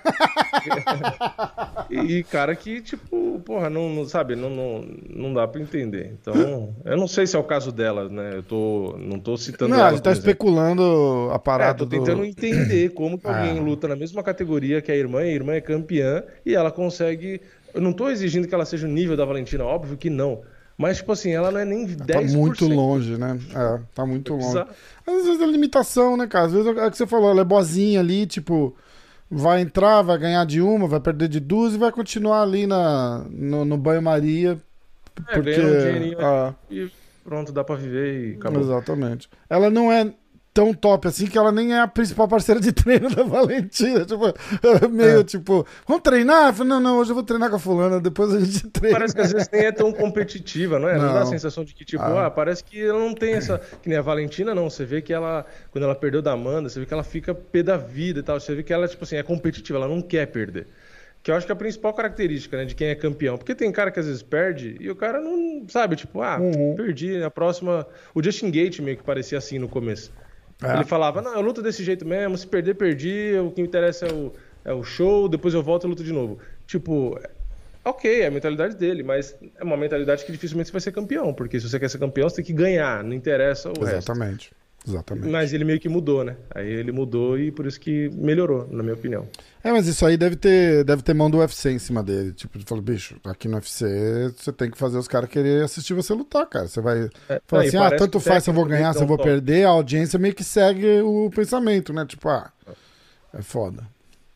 [1.90, 6.14] e, e cara que, tipo, porra, não, não- sabe, não, não, não dá pra entender.
[6.20, 8.32] Então, eu não sei se é o caso dela, né?
[8.36, 10.30] Eu tô, não tô citando Não, ela a gente tá exemplo.
[10.30, 11.90] especulando a É, parada tô do...
[11.90, 13.62] tentando entender como que alguém Ah.
[13.62, 17.42] luta na mesma categoria que a irmã, e a irmã é campeã, e ela consegue.
[17.74, 20.42] Eu não tô exigindo que ela seja o nível da Valentina, óbvio que não.
[20.78, 22.06] Mas, tipo assim, ela não é nem 10%.
[22.06, 23.40] Tá muito longe, né?
[23.56, 24.60] É, tá muito longe.
[25.06, 26.48] Às vezes é limitação, né, cara?
[26.48, 28.76] Às vezes é o que você falou, ela é boazinha ali, tipo,
[29.30, 33.26] vai entrar, vai ganhar de uma, vai perder de duas e vai continuar ali na,
[33.30, 34.60] no, no banho-maria.
[35.28, 35.52] É, Porque.
[35.52, 36.90] um dinheirinho ah, E,
[37.24, 38.62] pronto, dá pra viver e acabou.
[38.62, 39.30] Exatamente.
[39.50, 40.12] Ela não é
[40.54, 44.06] tão top assim que ela nem é a principal parceira de treino da Valentina.
[44.06, 45.24] Tipo, é meio é.
[45.24, 46.54] tipo, vamos treinar?
[46.54, 48.98] Falei, não, não, hoje eu vou treinar com a fulana, depois a gente treina.
[48.98, 50.98] Parece que às vezes nem é tão competitiva, não é?
[50.98, 52.28] Não, não dá a sensação de que, tipo, ah.
[52.28, 52.32] ah.
[52.32, 53.60] parece que ela não tem essa.
[53.82, 54.70] Que nem a Valentina, não.
[54.70, 57.64] Você vê que ela, quando ela perdeu da Amanda, você vê que ela fica pé
[57.64, 58.40] da vida e tal.
[58.40, 60.68] Você vê que ela, tipo assim, é competitiva, ela não quer perder.
[61.24, 63.38] Que eu acho que é a principal característica, né, de quem é campeão.
[63.38, 66.76] Porque tem cara que às vezes perde e o cara não sabe, tipo, ah, uhum.
[66.76, 67.88] perdi, a próxima.
[68.14, 70.12] O Justin Gate meio que parecia assim no começo.
[70.64, 70.76] É.
[70.76, 74.06] Ele falava, não, eu luto desse jeito mesmo, se perder, perdi, o que me interessa
[74.06, 74.34] é o,
[74.66, 76.40] é o show, depois eu volto e luto de novo.
[76.66, 77.20] Tipo,
[77.84, 81.34] ok, é a mentalidade dele, mas é uma mentalidade que dificilmente você vai ser campeão,
[81.34, 83.96] porque se você quer ser campeão, você tem que ganhar, não interessa o Exatamente.
[83.96, 84.12] Resto.
[84.12, 84.63] Exatamente.
[85.30, 86.36] Mas ele meio que mudou, né?
[86.54, 89.28] Aí ele mudou e por isso que melhorou, na minha opinião.
[89.64, 92.34] É, mas isso aí deve ter, deve ter mão do UFC em cima dele.
[92.34, 95.94] Tipo, ele falou, bicho, aqui no UFC você tem que fazer os caras querer assistir
[95.94, 96.68] você lutar, cara.
[96.68, 99.18] Você vai é, falar assim, ah, tanto faz se eu vou ganhar, se eu vou
[99.18, 102.06] perder, a audiência meio que segue o pensamento, né?
[102.06, 102.52] Tipo, ah,
[103.34, 103.84] é foda.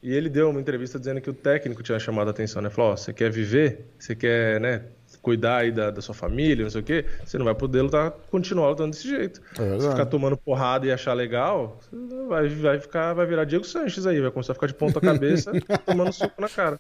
[0.02, 2.70] E ele deu uma entrevista dizendo que o técnico tinha chamado a atenção, né?
[2.70, 3.86] Falou, ó, oh, você quer viver?
[4.00, 4.84] Você quer, né,
[5.22, 8.12] cuidar aí da, da, sua família, não sei o quê, você não vai poder lutar,
[8.30, 9.42] continuar lutando desse jeito.
[9.60, 11.80] É Se ficar tomando porrada e achar legal,
[12.28, 15.52] vai, vai ficar, vai virar Diego Sanches aí, vai começar a ficar de ponta cabeça
[15.86, 16.80] tomando soco na cara.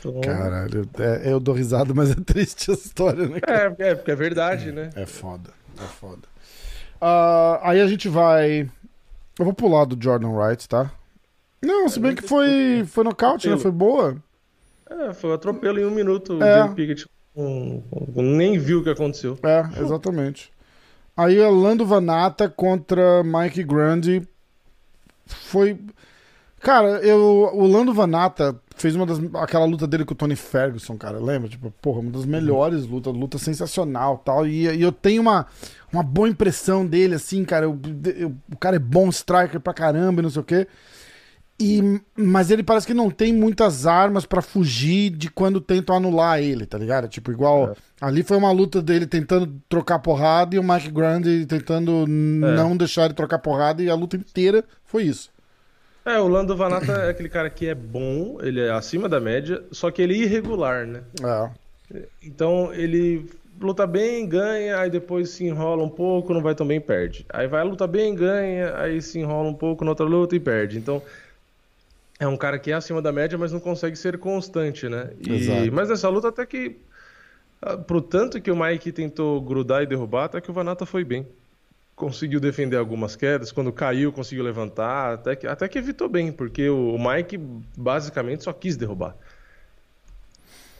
[0.00, 0.20] Então...
[0.20, 3.40] Caralho, é, eu dou risada, mas é triste a história, né?
[3.40, 3.76] Cara?
[3.78, 4.90] É, é, porque é verdade, né?
[4.94, 6.22] É foda, é foda.
[7.00, 8.68] Uh, aí a gente vai.
[9.38, 10.90] Eu vou pular do Jordan Wright, tá?
[11.60, 13.56] Não, se bem que foi, foi nocaute, né?
[13.56, 14.16] Foi boa.
[14.94, 16.42] É, foi um atropelo em um minuto.
[16.42, 16.64] É.
[16.64, 17.82] O Pickett um,
[18.14, 19.36] um, nem viu o que aconteceu.
[19.42, 20.52] É, exatamente.
[21.16, 24.26] Aí a Lando Vanata contra Mike Grandi
[25.26, 25.78] foi.
[26.60, 29.18] Cara, eu, o Lando Vanata fez uma das.
[29.34, 31.18] aquela luta dele com o Tony Ferguson, cara.
[31.18, 31.48] Lembra?
[31.48, 34.46] Tipo, porra, uma das melhores lutas, luta sensacional tal.
[34.46, 35.46] E, e eu tenho uma,
[35.92, 37.66] uma boa impressão dele, assim, cara.
[37.66, 37.78] Eu,
[38.16, 40.66] eu, o cara é bom striker pra caramba e não sei o quê.
[41.58, 46.40] E, mas ele parece que não tem muitas armas para fugir de quando tentam anular
[46.40, 47.08] ele, tá ligado?
[47.08, 47.70] Tipo, igual.
[47.70, 47.74] É.
[48.00, 52.06] Ali foi uma luta dele tentando trocar porrada e o Mike Grande tentando é.
[52.06, 55.30] não deixar ele trocar porrada e a luta inteira foi isso.
[56.04, 59.64] É, o Lando Vanata é aquele cara que é bom, ele é acima da média,
[59.70, 61.02] só que ele é irregular, né?
[61.22, 62.02] É.
[62.22, 63.26] Então ele
[63.58, 67.24] luta bem, ganha, aí depois se enrola um pouco, não vai tão bem perde.
[67.32, 70.76] Aí vai luta bem, ganha, aí se enrola um pouco na outra luta e perde.
[70.76, 71.00] Então
[72.18, 75.10] é um cara que é acima da média, mas não consegue ser constante, né?
[75.20, 75.70] E...
[75.70, 76.76] Mas nessa luta até que.
[77.60, 81.02] Ah, pro tanto que o Mike tentou grudar e derrubar, até que o Vanata foi
[81.02, 81.26] bem.
[81.96, 86.68] Conseguiu defender algumas quedas, quando caiu, conseguiu levantar, até que, até que evitou bem, porque
[86.68, 87.38] o Mike
[87.76, 89.16] basicamente só quis derrubar.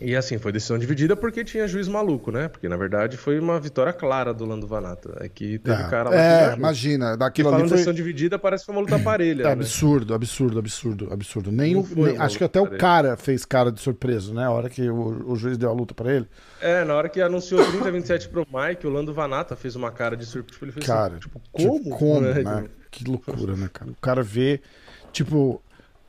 [0.00, 2.48] E assim, foi decisão dividida porque tinha juiz maluco, né?
[2.48, 5.16] Porque na verdade foi uma vitória clara do Lando Vanata.
[5.20, 7.16] É que teve é, cara lá É, que imagina.
[7.16, 7.70] Daquilo ali foi...
[7.70, 9.42] decisão dividida, parece que foi uma luta parelha.
[9.42, 9.52] É, né?
[9.52, 11.52] Absurdo, absurdo, absurdo, absurdo.
[11.52, 12.76] Nem o, nem, acho que até parelha.
[12.76, 14.44] o cara fez cara de surpreso, né?
[14.44, 16.28] A hora que o, o juiz deu a luta para ele.
[16.60, 20.16] É, na hora que anunciou 30 27 pro Mike, o Lando Vanata fez uma cara
[20.16, 20.64] de surpresa.
[20.64, 21.78] Ele fez assim, cara, assim, tipo, como?
[21.78, 22.42] Tipo, como, né?
[22.42, 22.64] né?
[22.90, 23.90] Que loucura, né, cara?
[23.90, 24.60] O cara vê,
[25.12, 25.62] tipo,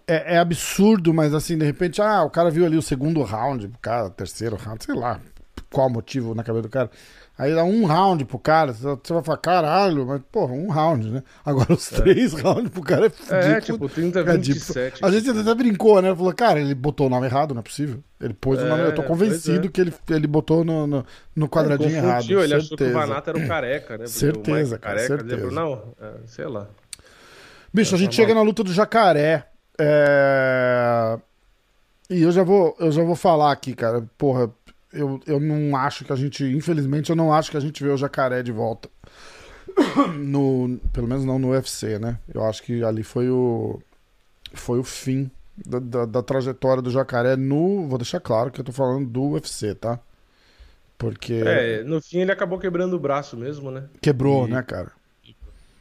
[0.07, 3.67] é, é, absurdo, mas assim, de repente, ah, o cara viu ali o segundo round
[3.67, 5.19] pro cara, terceiro round, sei lá
[5.75, 6.89] qual motivo na cabeça do cara.
[7.37, 11.23] Aí dá um round pro cara, você vai falar, caralho, mas porra, um round, né?
[11.43, 11.97] Agora os é.
[11.97, 13.35] três rounds pro cara é fudido.
[13.35, 15.03] É, tipo, 30, 27.
[15.03, 16.15] A gente até brincou, né?
[16.15, 18.01] Falou, cara, ele botou o nome errado, não é possível.
[18.21, 19.69] Ele pôs é, o nome, eu tô é, convencido é.
[19.69, 22.23] que ele, ele botou no, no, no quadradinho ele errado.
[22.23, 22.55] Ele certeza.
[22.55, 24.07] achou que o Vanata era o careca, né?
[24.15, 25.51] Certeza, cara, careca, certeza.
[25.51, 25.83] Não,
[26.25, 26.67] sei lá.
[27.73, 29.45] Bicho, a gente chega na luta do jacaré.
[29.79, 31.17] É...
[32.09, 34.07] E eu já vou, eu já vou falar aqui, cara.
[34.17, 34.51] Porra,
[34.93, 37.89] eu, eu não acho que a gente, infelizmente, eu não acho que a gente vê
[37.89, 38.89] o jacaré de volta.
[40.17, 42.19] No, pelo menos não no UFC, né?
[42.33, 43.81] Eu acho que ali foi o
[44.53, 47.87] foi o fim da, da, da, trajetória do jacaré no.
[47.87, 49.99] Vou deixar claro que eu tô falando do UFC, tá?
[50.97, 51.41] Porque.
[51.45, 53.85] É, no fim ele acabou quebrando o braço mesmo, né?
[54.01, 54.51] Quebrou, e...
[54.51, 54.91] né, cara?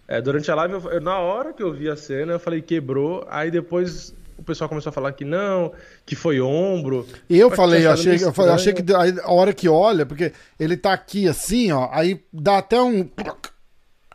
[0.06, 3.26] É, durante a live, eu, na hora que eu vi a cena, eu falei quebrou.
[3.28, 5.72] Aí depois o pessoal começou a falar que não,
[6.04, 7.06] que foi ombro.
[7.28, 10.92] Eu falei, eu achei, eu falei, achei que a hora que olha, porque ele tá
[10.92, 13.08] aqui assim, ó, aí dá até um.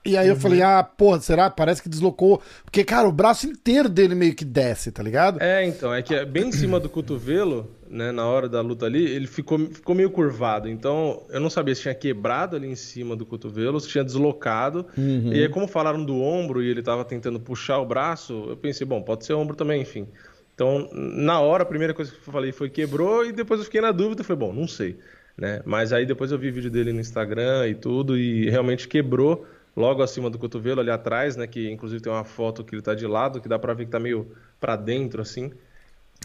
[0.09, 0.35] E aí uhum.
[0.35, 1.49] eu falei, ah, porra, será?
[1.49, 2.41] Parece que deslocou.
[2.63, 5.41] Porque, cara, o braço inteiro dele meio que desce, tá ligado?
[5.41, 8.85] É, então, é que é bem em cima do cotovelo, né, na hora da luta
[8.85, 10.67] ali, ele ficou, ficou meio curvado.
[10.67, 14.85] Então, eu não sabia se tinha quebrado ali em cima do cotovelo, se tinha deslocado.
[14.97, 15.31] Uhum.
[15.33, 18.85] E aí, como falaram do ombro e ele tava tentando puxar o braço, eu pensei,
[18.85, 20.07] bom, pode ser ombro também, enfim.
[20.53, 23.79] Então, na hora, a primeira coisa que eu falei foi quebrou, e depois eu fiquei
[23.79, 24.97] na dúvida, falei, bom, não sei.
[25.39, 25.61] né?
[25.65, 29.45] Mas aí depois eu vi vídeo dele no Instagram e tudo, e realmente quebrou
[29.79, 31.47] logo acima do cotovelo, ali atrás, né?
[31.47, 33.91] Que inclusive tem uma foto que ele tá de lado, que dá pra ver que
[33.91, 35.51] tá meio pra dentro, assim.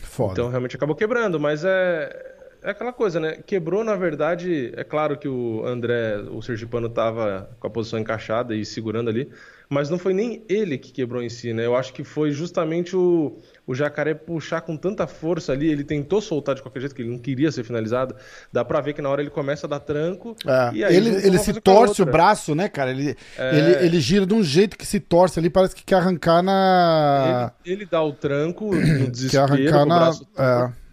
[0.03, 0.33] Foda.
[0.33, 3.39] Então realmente acabou quebrando, mas é, é aquela coisa, né?
[3.47, 8.57] Quebrou, na verdade, é claro que o André, o Sergipano, tava com a posição encaixada
[8.57, 9.31] e segurando ali,
[9.69, 11.65] mas não foi nem ele que quebrou em si, né?
[11.65, 16.21] Eu acho que foi justamente o, o Jacaré puxar com tanta força ali, ele tentou
[16.21, 18.15] soltar de qualquer jeito, que ele não queria ser finalizado.
[18.53, 20.37] Dá pra ver que na hora ele começa a dar tranco.
[20.47, 20.71] É.
[20.75, 22.91] e aí ele ele se torce o braço, né, cara?
[22.91, 23.59] Ele, é...
[23.59, 27.53] ele, ele gira de um jeito que se torce ali, parece que quer arrancar na.
[27.65, 30.11] Ele, ele dá o tranco no desespero, quer arrancar na.
[30.37, 30.85] É.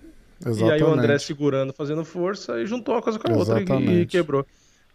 [0.44, 0.70] Exatamente.
[0.70, 3.72] E aí o André segurando, fazendo força, e juntou uma coisa com a Exatamente.
[3.72, 4.46] outra e, e quebrou.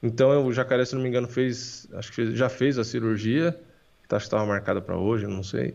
[0.03, 1.87] Então o Jacaré, se não me engano, fez.
[1.95, 3.49] Acho que já fez a cirurgia.
[4.09, 5.75] Acho que estava marcada para hoje, não sei.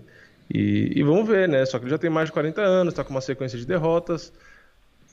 [0.54, 1.66] E, e, vamos ver, né?
[1.66, 4.34] Só que ele já tem mais de 40 anos, está com uma sequência de derrotas.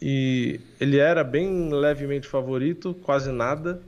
[0.00, 3.80] E ele era bem levemente favorito, quase nada.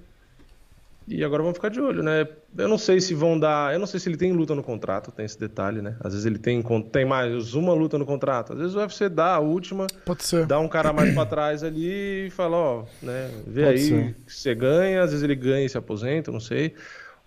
[1.09, 2.29] E agora vamos ficar de olho, né?
[2.57, 3.73] Eu não sei se vão dar.
[3.73, 5.97] Eu não sei se ele tem luta no contrato, tem esse detalhe, né?
[5.99, 8.53] Às vezes ele tem, tem mais uma luta no contrato.
[8.53, 10.47] Às vezes o UFC dá a última, Pode ser.
[10.47, 13.29] dá um cara mais pra trás ali e fala, ó, né?
[13.45, 14.15] Vê Pode aí ser.
[14.25, 16.75] que você ganha, às vezes ele ganha e se aposenta, não sei.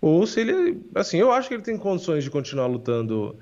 [0.00, 0.80] Ou se ele.
[0.94, 3.36] Assim, eu acho que ele tem condições de continuar lutando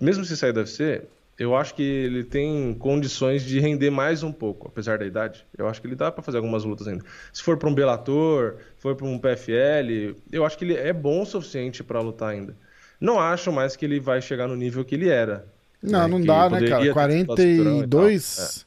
[0.00, 1.02] mesmo se sair do UFC,
[1.38, 5.44] eu acho que ele tem condições de render mais um pouco, apesar da idade.
[5.56, 7.04] Eu acho que ele dá para fazer algumas lutas ainda.
[7.32, 11.22] Se for para um Bellator, for para um PFL, eu acho que ele é bom
[11.22, 12.56] o suficiente para lutar ainda.
[13.00, 15.44] Não acho mais que ele vai chegar no nível que ele era.
[15.82, 16.06] Não, né?
[16.06, 16.92] não que dá, né, cara?
[16.92, 18.66] 42.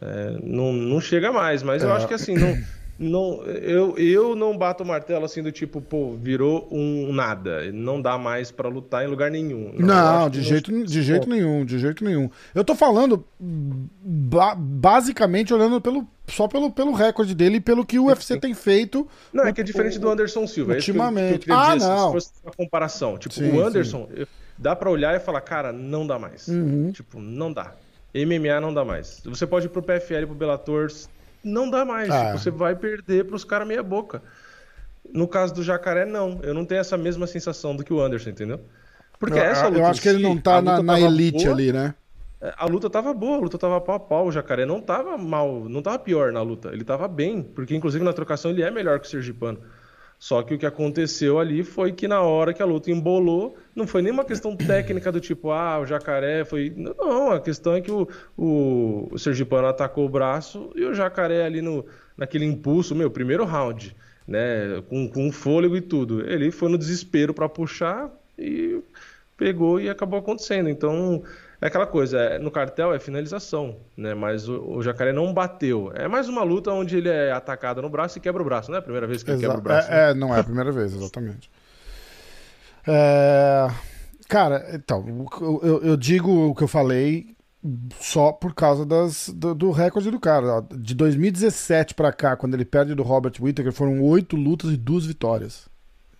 [0.00, 1.86] É, é, não, não chega mais, mas é.
[1.86, 2.56] eu acho que assim, não
[2.98, 7.70] não, eu, eu não bato o martelo assim do tipo, pô, virou um nada.
[7.70, 9.74] Não dá mais para lutar em lugar nenhum.
[9.76, 12.30] Não, não de, jeito, de jeito nenhum, de jeito nenhum.
[12.54, 17.98] Eu tô falando ba basicamente olhando pelo, só pelo, pelo recorde dele e pelo que
[17.98, 19.06] o UFC tem feito.
[19.30, 20.72] Não, é que é diferente do Anderson Silva.
[20.72, 21.50] Ultimamente.
[21.50, 22.06] É ah, dizer, não.
[22.06, 23.18] Se fosse uma comparação.
[23.18, 26.48] Tipo, sim, o Anderson, eu, dá para olhar e falar, cara, não dá mais.
[26.48, 26.90] Uhum.
[26.92, 27.74] Tipo, não dá.
[28.14, 29.20] MMA não dá mais.
[29.26, 30.88] Você pode ir pro PFL, pro Bellator,
[31.46, 32.10] não dá mais.
[32.10, 32.26] Ah.
[32.26, 34.22] Tipo, você vai perder para os caras meia boca.
[35.12, 36.40] No caso do Jacaré, não.
[36.42, 38.60] Eu não tenho essa mesma sensação do que o Anderson, entendeu?
[39.18, 39.80] Porque eu, essa luta.
[39.80, 41.94] Eu acho que ele não tá na, na elite boa, ali, né?
[42.40, 44.26] É, a luta tava boa, a luta tava pau a pau.
[44.26, 46.70] O Jacaré não tava mal, não tava pior na luta.
[46.72, 49.60] Ele tava bem, porque inclusive na trocação ele é melhor que o Sergipano.
[50.18, 53.86] Só que o que aconteceu ali foi que na hora que a luta embolou, não
[53.86, 56.72] foi nenhuma questão técnica do tipo, ah, o jacaré foi.
[56.74, 61.44] Não, a questão é que o, o, o Sergipano atacou o braço e o jacaré
[61.44, 61.84] ali no,
[62.16, 63.94] naquele impulso, meu, primeiro round,
[64.26, 66.26] né, com, com fôlego e tudo.
[66.28, 68.80] Ele foi no desespero para puxar e
[69.36, 70.70] pegou e acabou acontecendo.
[70.70, 71.22] Então,
[71.60, 74.14] é aquela coisa, é, no cartel é finalização, né?
[74.14, 75.90] Mas o, o, jacaré não bateu.
[75.94, 78.76] É mais uma luta onde ele é atacado no braço e quebra o braço, não
[78.76, 79.90] é a primeira vez que Exa ele quebra o braço.
[79.90, 80.10] É, né?
[80.10, 81.50] é, não é a primeira vez, exatamente.
[82.86, 83.68] É...
[84.28, 85.26] Cara, então,
[85.62, 87.36] eu, eu, digo o que eu falei
[88.00, 90.62] só por causa das, do, do recorde do cara.
[90.72, 95.06] De 2017 para cá, quando ele perde do Robert Whittaker, foram oito lutas e duas
[95.06, 95.68] vitórias.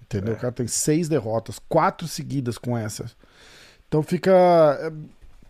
[0.00, 0.34] Entendeu?
[0.34, 0.36] É.
[0.36, 3.16] O cara tem seis derrotas, quatro seguidas com essas.
[3.88, 4.92] Então fica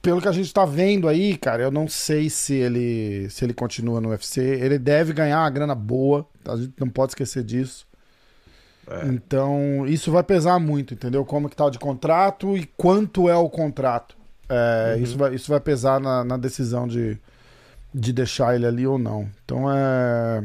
[0.06, 3.52] pelo que a gente tá vendo aí, cara, eu não sei se ele se ele
[3.52, 4.40] continua no UFC.
[4.40, 7.84] Ele deve ganhar uma grana boa, a gente não pode esquecer disso.
[8.88, 9.08] É.
[9.08, 11.24] Então, isso vai pesar muito, entendeu?
[11.24, 14.16] Como que tá de contrato e quanto é o contrato.
[14.48, 15.02] É, uhum.
[15.02, 17.18] isso, vai, isso vai pesar na, na decisão de,
[17.92, 19.28] de deixar ele ali ou não.
[19.44, 20.44] Então é.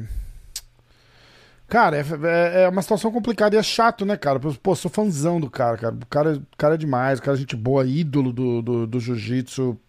[1.71, 4.41] Cara, é, é, é, uma situação complicada e é chato, né, cara?
[4.61, 5.95] Pô, sou fãzão do cara, cara.
[5.95, 8.99] O cara, o cara é demais, o cara é gente boa, ídolo do, do, do
[8.99, 9.79] jiu-jitsu,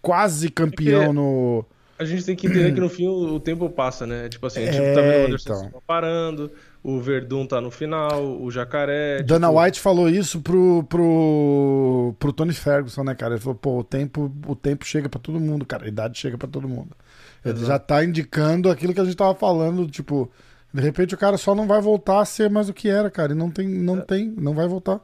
[0.00, 1.64] quase campeão é no.
[1.98, 4.28] A gente tem que entender que no fim o, o tempo passa, né?
[4.28, 5.82] Tipo assim, a gente é, tá vendo o Anderson então.
[5.84, 6.52] parando,
[6.84, 9.20] o Verdun tá no final, o Jacaré.
[9.24, 9.60] Dana tipo...
[9.60, 13.34] White falou isso pro, pro, pro Tony Ferguson, né, cara?
[13.34, 15.84] Ele falou, pô, o tempo, o tempo chega para todo mundo, cara.
[15.84, 16.96] A idade chega para todo mundo.
[17.44, 17.66] Ele Exato.
[17.66, 20.30] já tá indicando aquilo que a gente tava falando, tipo
[20.72, 23.32] de repente o cara só não vai voltar a ser mais o que era, cara.
[23.32, 24.00] E não tem, não é.
[24.02, 25.00] tem, não vai voltar.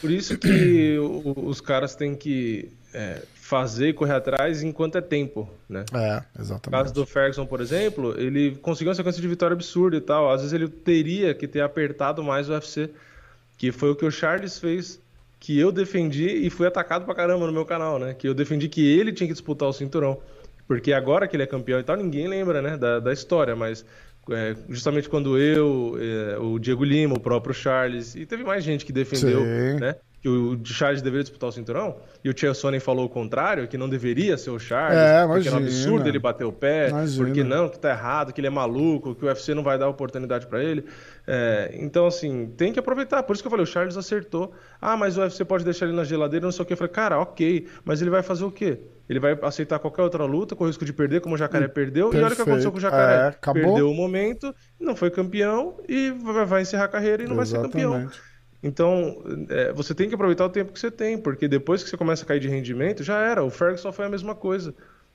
[0.00, 5.84] Por isso que os caras têm que é, fazer correr atrás enquanto é tempo, né?
[5.92, 6.66] É, exatamente.
[6.66, 10.30] No caso do Ferguson, por exemplo, ele conseguiu uma sequência de vitória absurda e tal.
[10.30, 12.90] Às vezes ele teria que ter apertado mais o UFC,
[13.58, 15.00] que foi o que o Charles fez,
[15.38, 18.14] que eu defendi e fui atacado pra caramba no meu canal, né?
[18.14, 20.18] Que eu defendi que ele tinha que disputar o cinturão.
[20.66, 23.84] Porque agora que ele é campeão e tal, ninguém lembra, né, da, da história, mas
[24.30, 28.84] é, justamente quando eu, é, o Diego Lima, o próprio Charles, e teve mais gente
[28.84, 29.96] que defendeu, né?
[30.20, 33.78] que o Charles deveria disputar o cinturão, e o Chael Sonnen falou o contrário, que
[33.78, 37.24] não deveria ser o Charles, É, porque era um absurdo ele bater o pé, Imagina.
[37.24, 39.88] porque não, que tá errado, que ele é maluco, que o UFC não vai dar
[39.88, 40.84] oportunidade pra ele.
[41.26, 43.22] É, então, assim, tem que aproveitar.
[43.22, 44.52] Por isso que eu falei, o Charles acertou.
[44.78, 46.74] Ah, mas o UFC pode deixar ele na geladeira, não sei o que.
[46.74, 48.78] Eu falei, cara, ok, mas ele vai fazer o quê?
[49.10, 52.14] Ele vai aceitar qualquer outra luta com o risco de perder, como o Jacaré perdeu.
[52.14, 53.24] E olha o que aconteceu com o Jacaré.
[53.24, 53.60] É, acabou.
[53.60, 57.44] Perdeu o momento, não foi campeão e vai vai encerrar a carreira e não vai
[57.44, 57.96] ser campeão.
[57.96, 58.20] Exatamente.
[58.62, 61.96] Então, é, você tem que aproveitar o tempo que você tem, porque depois que você
[61.96, 63.42] começa a cair de rendimento, já era.
[63.42, 64.72] O Ferguson foi a mesma coisa.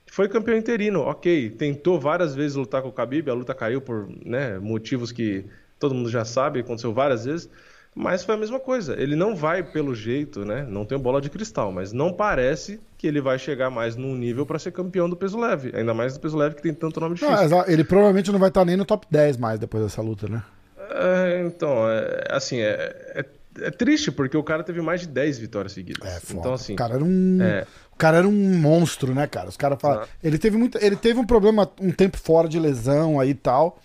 [0.07, 1.51] Foi campeão interino, ok.
[1.51, 5.45] Tentou várias vezes lutar com o Khabib, a luta caiu por né, motivos que
[5.79, 7.49] todo mundo já sabe, aconteceu várias vezes.
[7.95, 8.93] Mas foi a mesma coisa.
[8.99, 10.67] Ele não vai pelo jeito, né?
[10.69, 14.45] Não tem bola de cristal, mas não parece que ele vai chegar mais num nível
[14.45, 15.71] para ser campeão do peso leve.
[15.73, 17.57] Ainda mais do peso leve que tem tanto nome difícil.
[17.57, 20.43] Ah, ele provavelmente não vai estar nem no top 10 mais depois dessa luta, né?
[20.77, 23.25] É, então, é, assim, é, é,
[23.61, 26.05] é triste porque o cara teve mais de 10 vitórias seguidas.
[26.05, 26.39] É foda.
[26.39, 27.65] então, assim, o cara era um, é.
[27.93, 29.47] o cara era um monstro, né, cara?
[29.47, 30.11] Os caras falam, Exato.
[30.21, 33.79] ele teve muito, ele teve um problema um tempo fora de lesão aí e tal.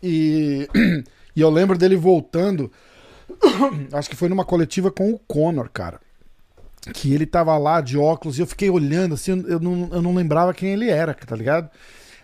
[0.00, 0.68] E
[1.34, 2.70] e eu lembro dele voltando,
[3.92, 6.00] acho que foi numa coletiva com o Conor, cara.
[6.94, 10.14] Que ele tava lá de óculos e eu fiquei olhando assim, eu não, eu não
[10.14, 11.68] lembrava quem ele era, tá ligado?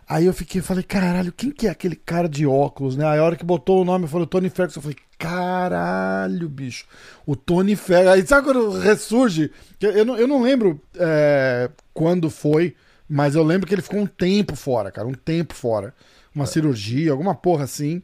[0.08, 3.06] Aí eu fiquei, falei, caralho, quem que é aquele cara de óculos, né?
[3.06, 6.84] Aí a hora que botou o nome, falou Tony Ferguson, eu falei, caralho, bicho,
[7.24, 8.12] o Tony Ferguson.
[8.12, 9.50] Aí sabe quando ressurge?
[9.80, 12.74] Eu, eu, não, eu não lembro é, quando foi,
[13.08, 15.94] mas eu lembro que ele ficou um tempo fora, cara, um tempo fora.
[16.34, 18.02] Uma cirurgia, alguma porra assim.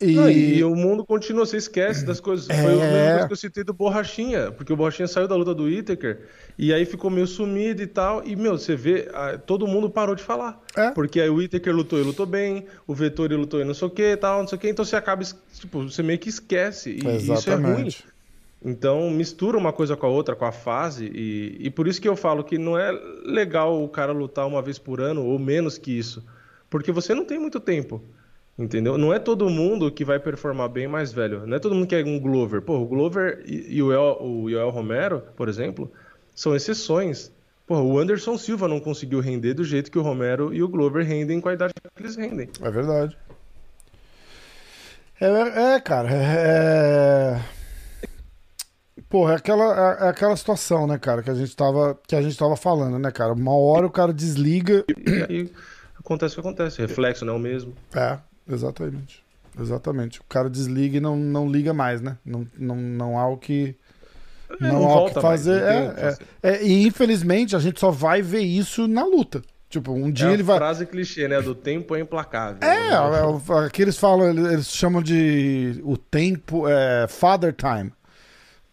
[0.00, 2.46] E, Não, e o mundo continua, você esquece das coisas.
[2.46, 3.10] Foi a mesma É.
[3.14, 6.20] coisa que eu citei do Borrachinha, porque o Borrachinha saiu da luta do Whittaker
[6.56, 8.22] e aí ficou meio sumido e tal.
[8.24, 9.08] E, meu, você vê,
[9.44, 10.62] todo mundo parou de falar.
[10.76, 10.92] É.
[10.92, 13.90] Porque aí o Whittaker lutou e lutou bem, o Vettori lutou e não sei o
[13.90, 14.68] que tal, não sei o que.
[14.68, 16.90] Então você acaba, tipo, você meio que esquece.
[16.90, 17.64] E isso é ruim.
[17.88, 18.04] Exatamente.
[18.64, 22.08] Então mistura uma coisa com a outra, com a fase, e, e por isso que
[22.08, 22.90] eu falo que não é
[23.24, 26.24] legal o cara lutar uma vez por ano ou menos que isso,
[26.68, 28.02] porque você não tem muito tempo,
[28.58, 28.98] entendeu?
[28.98, 31.94] Não é todo mundo que vai performar bem mais velho, não é todo mundo que
[31.94, 32.60] é um Glover.
[32.60, 35.90] Pô, o Glover e, e o, El, o Romero, por exemplo,
[36.34, 37.32] são exceções.
[37.66, 41.06] Pô, o Anderson Silva não conseguiu render do jeito que o Romero e o Glover
[41.06, 42.48] rendem com a idade que eles rendem.
[42.60, 43.16] É verdade.
[45.20, 47.40] É, é, cara, é...
[49.08, 52.22] Porra, é aquela, é, é aquela situação, né, cara, que a gente tava, que a
[52.22, 53.32] gente tava falando, né, cara?
[53.32, 54.84] Uma hora o cara desliga.
[54.88, 55.52] E aí
[55.98, 57.74] acontece o que acontece, reflexo não é o mesmo.
[57.94, 59.22] É, exatamente.
[59.60, 60.20] Exatamente.
[60.20, 62.16] O cara desliga e não, não liga mais, né?
[62.24, 63.74] Não, não, não há o que.
[64.60, 65.60] É, Não, não há o que fazer.
[65.62, 69.42] mais, é, é, é, e infelizmente a gente só vai ver isso na luta.
[69.68, 70.56] Tipo, um dia é ele a vai.
[70.56, 71.42] frase clichê, né?
[71.42, 72.56] Do tempo é implacável.
[72.62, 72.96] É, né?
[72.96, 77.92] é, é, que eles falam, eles, eles chamam de o tempo, é, father time.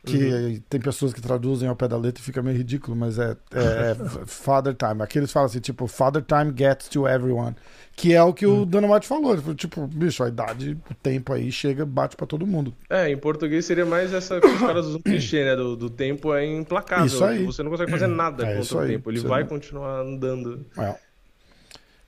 [0.05, 0.61] Que Uhum.
[0.69, 3.91] tem pessoas que traduzem ao pé da letra e fica meio ridículo, mas é, é,
[3.91, 5.01] é father time.
[5.01, 7.55] Aqui eles falam assim, tipo, father time gets to everyone.
[7.97, 9.31] Que é o que o Dana White falou.
[9.31, 12.73] Ele falou, tipo, bicho, a idade, o tempo aí chega, bate pra todo mundo.
[12.89, 15.55] É, em português seria mais essa que os caras usam clichê, né?
[15.55, 17.05] Do, do tempo é implacável.
[17.05, 17.45] Isso aí.
[17.45, 18.87] Você não consegue fazer nada É contra o aí.
[18.91, 19.09] tempo.
[19.09, 20.65] Ele Você vai não- continuar andando.
[20.77, 20.95] É.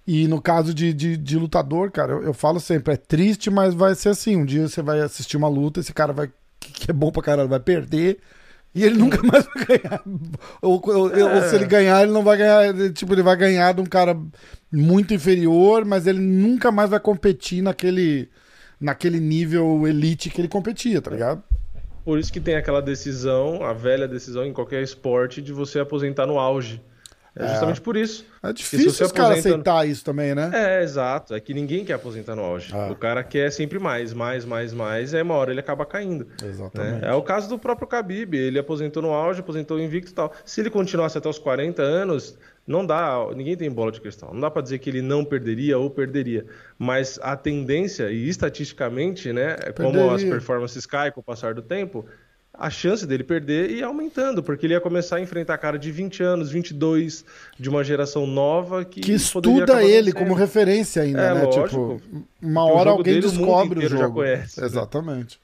[0.05, 3.73] E no caso de, de, de lutador, cara, eu, eu falo sempre, é triste, mas
[3.73, 4.37] vai ser assim.
[4.37, 6.29] Um dia você vai assistir uma luta, esse cara vai,
[6.79, 8.19] que é bom pra caralho, vai perder.
[8.75, 10.01] E ele nunca mais vai ganhar.
[10.61, 11.01] Ou, ou-
[11.35, 12.91] ou se ele ganhar, ele não vai ganhar.
[12.93, 14.15] Tipo, ele vai ganhar de um cara
[14.71, 18.29] muito inferior, mas ele nunca mais vai competir naquele,
[18.79, 21.41] naquele nível elite que ele competia, tá ligado?
[22.05, 26.25] Por isso que tem aquela decisão, a velha decisão em qualquer esporte, de você aposentar
[26.25, 26.81] no auge.
[27.39, 28.25] É justamente por isso.
[28.41, 30.51] É difícil os caras aceitar isso também, né?
[30.53, 31.33] É, exato.
[31.33, 32.73] É que ninguém quer aposentar no auge.
[32.73, 32.89] Ah.
[32.91, 36.25] O cara quer sempre mais, mais, mais, mais, e aí uma hora ele acaba caindo.
[36.25, 36.47] né?
[36.49, 37.05] Exatamente.
[37.05, 38.35] É o caso do próprio Khabib.
[38.35, 40.33] Ele aposentou no auge, aposentou invicto e tal.
[40.45, 43.17] Se ele continuasse até os 40 anos, não dá.
[43.35, 44.33] Ninguém tem bola de cristal.
[44.33, 46.45] Não dá pra dizer que ele não perderia ou perderia.
[46.77, 50.15] Mas a tendência, e estatisticamente, né, como Perderia.
[50.15, 52.05] as performances caem com o passar do tempo.
[52.59, 56.23] A chance dele perder ia aumentando, porque ele ia começar a enfrentar cara de 20
[56.23, 57.23] anos, 22,
[57.59, 61.43] de uma geração nova que, que estuda ele como referência ainda, É, né?
[61.43, 61.67] lógico.
[62.01, 62.01] Tipo,
[62.41, 64.15] uma o hora alguém dele o descobre o já jogo.
[64.15, 64.65] conhece, né?
[64.65, 65.39] Exatamente.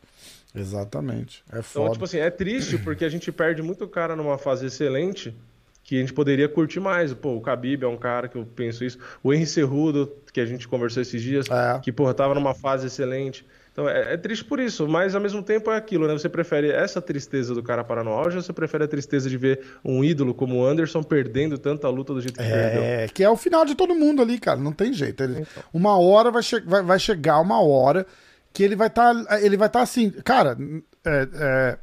[0.56, 1.44] Exatamente.
[1.52, 1.92] É Então, foda.
[1.94, 5.35] tipo assim, é triste porque a gente perde muito cara numa fase excelente
[5.83, 7.13] que a gente poderia curtir mais.
[7.13, 8.98] Pô, o Khabib é um cara que eu penso isso.
[9.21, 11.79] O Henry Cerrudo, que a gente conversou esses dias, É.
[11.79, 13.46] que, porra, tava numa fase excelente.
[13.74, 16.13] Então, é, é triste por isso, mas ao mesmo tempo é aquilo, né?
[16.13, 19.36] Você prefere essa tristeza do cara parar no auge ou você prefere a tristeza de
[19.36, 22.84] ver um ídolo como o Anderson perdendo tanta luta do jeito que perdeu?
[22.84, 24.60] É, que é o final de todo mundo ali, cara.
[24.60, 25.24] Não tem jeito.
[25.24, 25.44] Ele-
[25.74, 28.06] Uma hora vai, che- vai, vai chegar uma hora
[28.54, 29.15] que ele vai estar.
[29.42, 30.12] ele vai estar assim.
[30.24, 30.56] Cara,
[31.04, 31.78] é, é,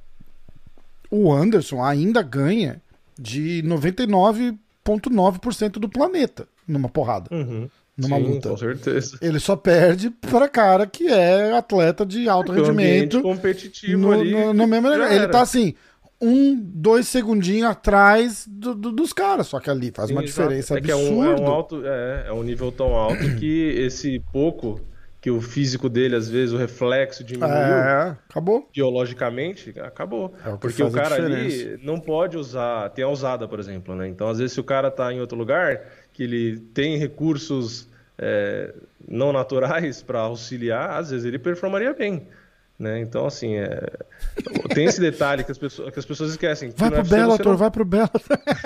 [1.10, 2.80] o Anderson ainda ganha
[3.18, 7.28] de 99,9% do planeta numa porrada.
[7.34, 7.68] Uhum.
[8.00, 8.48] Numa Sim, luta.
[8.48, 9.18] Com certeza.
[9.20, 13.20] Ele só perde para cara que é atleta de alto Porque rendimento.
[13.22, 14.30] competitivo No, ali.
[14.30, 14.88] no- no mesmo.
[14.88, 15.74] Ele tá assim,
[16.20, 19.46] um, dois segundinhos atrás do- do- dos caras.
[19.46, 20.42] Só que ali faz uma Sim, exato.
[20.48, 21.14] diferença é que é absurda.
[21.14, 24.80] um, é um alto, é, é um nível tão alto que esse pouco
[25.22, 27.52] que o físico dele, às vezes, o reflexo diminuiu.
[27.54, 28.66] É, acabou.
[28.74, 30.32] biologicamente, acabou.
[30.42, 33.94] É o que Porque o cara ali não pode usar, tem a usada, por exemplo,
[33.94, 34.08] né?
[34.08, 35.82] Então, às vezes, se o cara tá em outro lugar,
[36.14, 37.86] que ele tem recursos
[38.20, 38.74] é,
[39.08, 42.28] não naturais para auxiliar, às vezes ele performaria bem.
[42.78, 42.98] Né?
[43.00, 43.90] Então, assim, é...
[44.74, 46.72] tem esse detalhe que as pessoas, que as pessoas esquecem.
[46.72, 48.22] que Vai pro UFC Bellator, não- vai pro Bellator.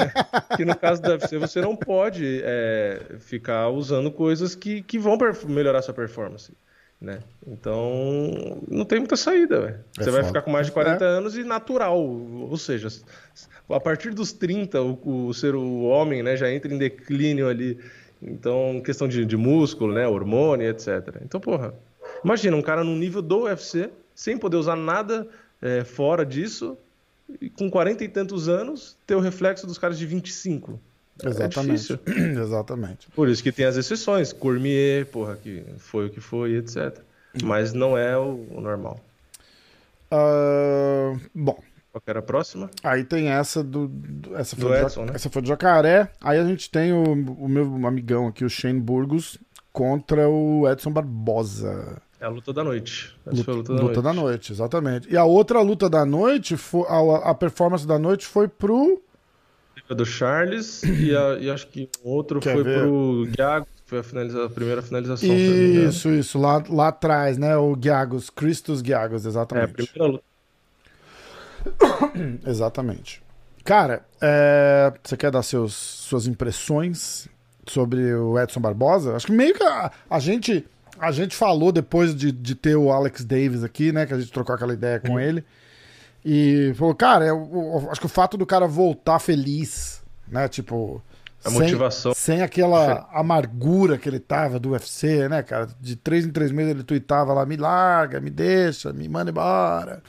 [0.57, 5.19] que no caso do UFC você não pode é, ficar usando coisas que, que vão
[5.49, 6.53] melhorar sua performance.
[7.01, 7.19] Né?
[7.45, 9.61] Então, não tem muita saída.
[9.61, 9.81] velho.
[9.99, 10.27] É Você vai foda.
[10.29, 11.99] ficar com mais de 40 anos e natural.
[12.01, 12.87] Ou seja,
[13.69, 17.81] a partir dos 30, o, o ser o homem né, já entra em declínio ali.
[18.25, 21.21] Então, questão de, de músculo, né, hormônio, etc.
[21.23, 21.75] Então, porra,
[22.25, 25.29] imagina um cara no nível do UFC, sem poder usar nada
[25.61, 26.77] é, fora disso,
[27.41, 30.81] e com 40 e tantos anos, ter o reflexo dos caras de 25.
[31.23, 31.73] É Exatamente.
[31.73, 31.99] difícil.
[32.43, 33.09] Exatamente.
[33.15, 36.99] Por isso que tem as exceções, Cormier, porra, que foi o que foi, etc.
[37.43, 39.01] Mas não é o, normal.
[40.11, 41.59] Ah, bom,
[41.95, 42.69] Qual que era a próxima?
[42.83, 43.87] aí tem essa do.
[43.87, 45.13] do- essa, foi Do Edson, né?
[45.15, 46.11] essa foi do Jacaré.
[46.21, 49.39] Aí a gente tem o, o meu amigão aqui, o Shane Burgos,
[49.73, 52.03] contra o Edson Barbosa.
[52.21, 53.15] É a luta da noite.
[53.25, 54.03] Essa Luta, foi a luta da luta noite.
[54.03, 55.09] da noite, exatamente.
[55.13, 59.01] E a outra luta da noite, foi, a, a performance da noite foi pro.
[59.89, 62.81] Do Charles e, a- e acho que o outro Quer foi ver?
[62.81, 65.29] pro que foi a, finaliza- a primeira finalização.
[65.29, 67.57] Isso, isso, lá, lá atrás, né?
[67.57, 69.73] O Giagos, Christos Giagos, É, a exatamente.
[69.75, 70.25] primeira luta.
[72.47, 73.23] Exatamente.
[73.65, 77.29] Cara, é, você quer dar seus, suas impressões
[77.67, 79.17] sobre o Edson Barbosa?
[79.17, 80.67] Acho que meio que a, a gente
[80.99, 84.07] a gente falou depois de, de ter o Alex Davis aqui, né?
[84.07, 85.45] Que a gente trocou aquela ideia com ele.
[86.25, 87.37] E falou, cara, é o-
[87.85, 90.47] o- acho que o fato do cara voltar feliz, né?
[90.49, 91.03] Tipo.
[91.45, 92.15] A sem- motivação.
[92.15, 95.69] Sem aquela amargura que ele tava do UFC, né, cara?
[95.81, 100.03] De três em três meses ele tweetava lá, me larga, me deixa, me manda embora.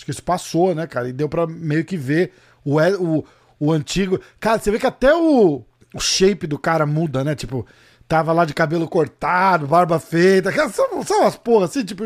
[0.00, 1.10] Acho que isso passou, né, cara?
[1.10, 2.32] E deu pra meio que ver
[2.64, 3.24] o, o,
[3.58, 4.18] o antigo.
[4.40, 5.62] Cara, você vê que até o,
[5.94, 7.34] o shape do cara muda, né?
[7.34, 7.66] Tipo,
[8.08, 10.50] tava lá de cabelo cortado, barba feita.
[10.70, 12.04] São, são umas porra assim, tipo,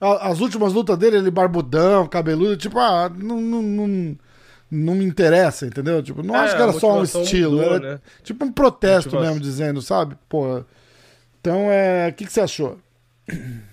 [0.00, 4.18] a- as últimas lutas dele, ele barbudão, cabeludo, tipo, ah, não, não, não,
[4.68, 6.02] não me interessa, entendeu?
[6.02, 8.00] Tipo, não É, acho que era só um estilo, mudou, era né?
[8.24, 10.16] tipo um protesto mesmo, dizendo, sabe?
[10.28, 10.66] Porra.
[11.40, 12.08] Então, é.
[12.08, 12.76] O que, que você achou?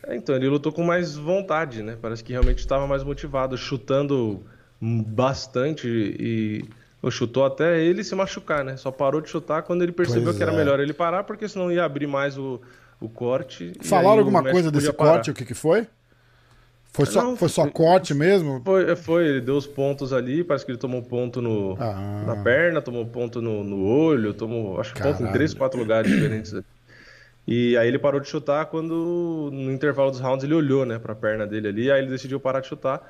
[0.08, 1.98] É, então, ele lutou com mais vontade, né?
[2.02, 4.44] Parece que realmente estava mais motivado, chutando
[4.82, 6.66] bastante e
[7.02, 8.78] ou chutou até ele se machucar, né?
[8.78, 10.56] Só parou de chutar quando ele percebeu Pois que era é.
[10.56, 12.62] melhor ele parar, porque senão ia abrir mais o,
[13.00, 13.74] o corte.
[13.82, 15.14] Falaram alguma coisa desse parar.
[15.16, 15.30] corte?
[15.32, 15.86] O que, que foi?
[16.94, 18.62] Foi só, Não, foi só foi- corte mesmo?
[18.64, 22.24] Foi, foi, ele deu os pontos ali, parece que ele tomou ponto no, Ah.
[22.26, 26.10] na perna, tomou ponto no, no olho, tomou, acho que ponto em três, quatro lugares
[26.10, 26.54] diferentes.
[26.54, 26.64] ali.
[27.46, 31.14] E aí ele parou de chutar quando, no intervalo dos rounds, ele olhou, né, pra
[31.14, 33.02] perna dele ali, aí ele decidiu parar de chutar.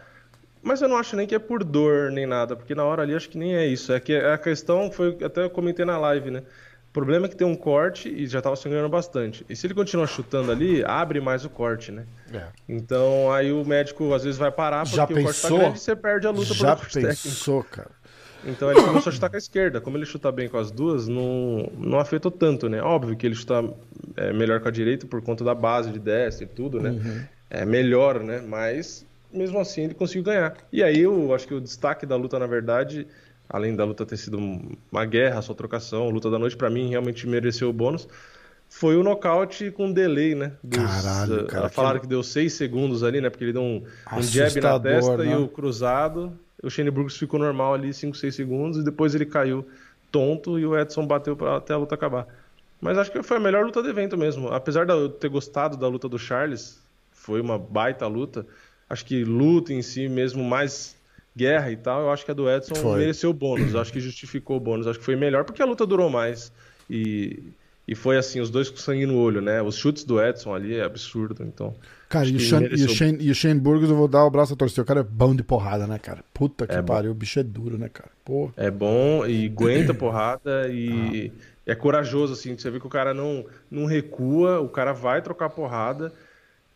[0.62, 3.14] Mas eu não acho nem que é por dor nem nada, porque na hora ali
[3.14, 3.92] acho que nem é isso.
[3.92, 6.42] É que a questão foi, até eu comentei na live, né?
[6.90, 9.46] O problema é que tem um corte e já tava sangrando bastante.
[9.50, 12.06] E se ele continuar chutando ali, abre mais o corte, né?
[12.32, 12.44] É.
[12.70, 15.80] Então aí o médico às vezes vai parar porque Já o corte tá grande e
[15.80, 17.24] você perde a luta Já por técnico.
[17.24, 17.92] pensou, cara?
[18.46, 19.80] Então ele começou a chutar com a esquerda.
[19.80, 22.82] Como ele chuta bem com as duas, não, não afetou tanto, né?
[22.82, 23.64] Óbvio que ele chuta
[24.18, 26.90] é, melhor com a direita por conta da base de destra e tudo, né?
[26.92, 27.22] Uhum.
[27.50, 28.44] É melhor, né?
[28.46, 30.56] Mas mesmo assim ele conseguiu ganhar.
[30.72, 33.08] E aí eu acho que o destaque da luta, na verdade,
[33.50, 34.38] além da luta ter sido
[34.92, 38.08] uma guerra, só trocação, luta da noite, pra mim realmente mereceu o bônus.
[38.68, 40.54] Foi o nocaute com delay, né?
[40.64, 43.30] Dos, Caralho, eh, cara, Falaram que- que deu seis segundos ali, né?
[43.30, 45.32] Porque ele deu um, um jab na testa né?
[45.32, 46.34] e o cruzado.
[46.64, 49.68] O Shane Brooks ficou normal ali 5, 6 segundos e depois ele caiu
[50.12, 52.28] tonto e o Edson bateu pra, até a luta acabar.
[52.80, 54.50] Mas acho que foi a melhor luta do evento mesmo.
[54.50, 58.46] Apesar de eu ter gostado da luta do Charles, foi uma baita luta.
[58.90, 60.96] Acho que luta em si mesmo, mais
[61.36, 63.00] guerra e tal, eu acho que a do Edson Foi.
[63.00, 63.76] mereceu o bônus.
[63.76, 64.88] Acho que justificou o bônus.
[64.88, 66.52] Acho que foi melhor porque a luta durou mais.
[66.90, 67.42] E,
[67.88, 69.62] e foi assim, os dois com sangue no olho, né?
[69.62, 71.44] Os chutes do Edson ali é absurdo.
[71.44, 71.76] Então,
[72.08, 72.90] Cara, e o, Shane, e, o mereceu.
[72.90, 74.84] Shane, e o Shane Burgos eu vou dar o braço a torcer.
[74.84, 76.24] O cara é bom de porrada, né, cara?
[76.34, 76.94] Puta que É bom.
[76.94, 78.10] pariu, o bicho é duro, né, cara?
[78.24, 78.52] Pô.
[78.56, 81.32] É bom e aguenta porrada e
[81.66, 82.58] é corajoso, assim.
[82.58, 86.14] Você vê que o cara não, não recua, o cara vai trocar porrada.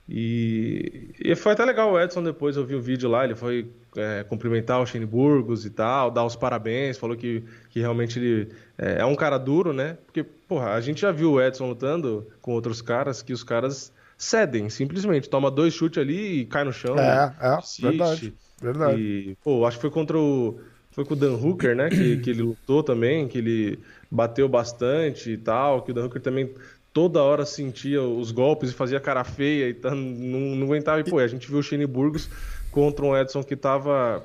[0.09, 3.69] E, e foi até legal o Edson depois, eu vi o vídeo lá, ele foi
[3.95, 8.49] é, cumprimentar o Shane Burgos e tal, dar os parabéns, falou que, que realmente ele
[8.77, 9.97] é, é, um cara duro, né?
[10.05, 13.91] Porque, porra, a gente já viu o Edson lutando com outros caras que os caras
[14.17, 15.29] cedem, simplesmente.
[15.29, 16.97] Toma dois chutes ali e cai no chão.
[16.97, 18.33] É, é, verdade.
[18.61, 18.99] Verdade.
[18.99, 20.59] E, pô, acho que foi contra o.
[20.91, 21.89] Foi com o Dan Hooker, né?
[21.89, 23.79] Que, que ele lutou também, que ele
[24.09, 26.51] bateu bastante e tal, que o Dan Hooker também
[26.97, 30.99] toda hora sentia os golpes e fazia cara feia e tá, não, não aguentava.
[30.99, 32.27] E, pô, a gente viu o Shane Burgos
[32.71, 34.23] contra um Edson que tava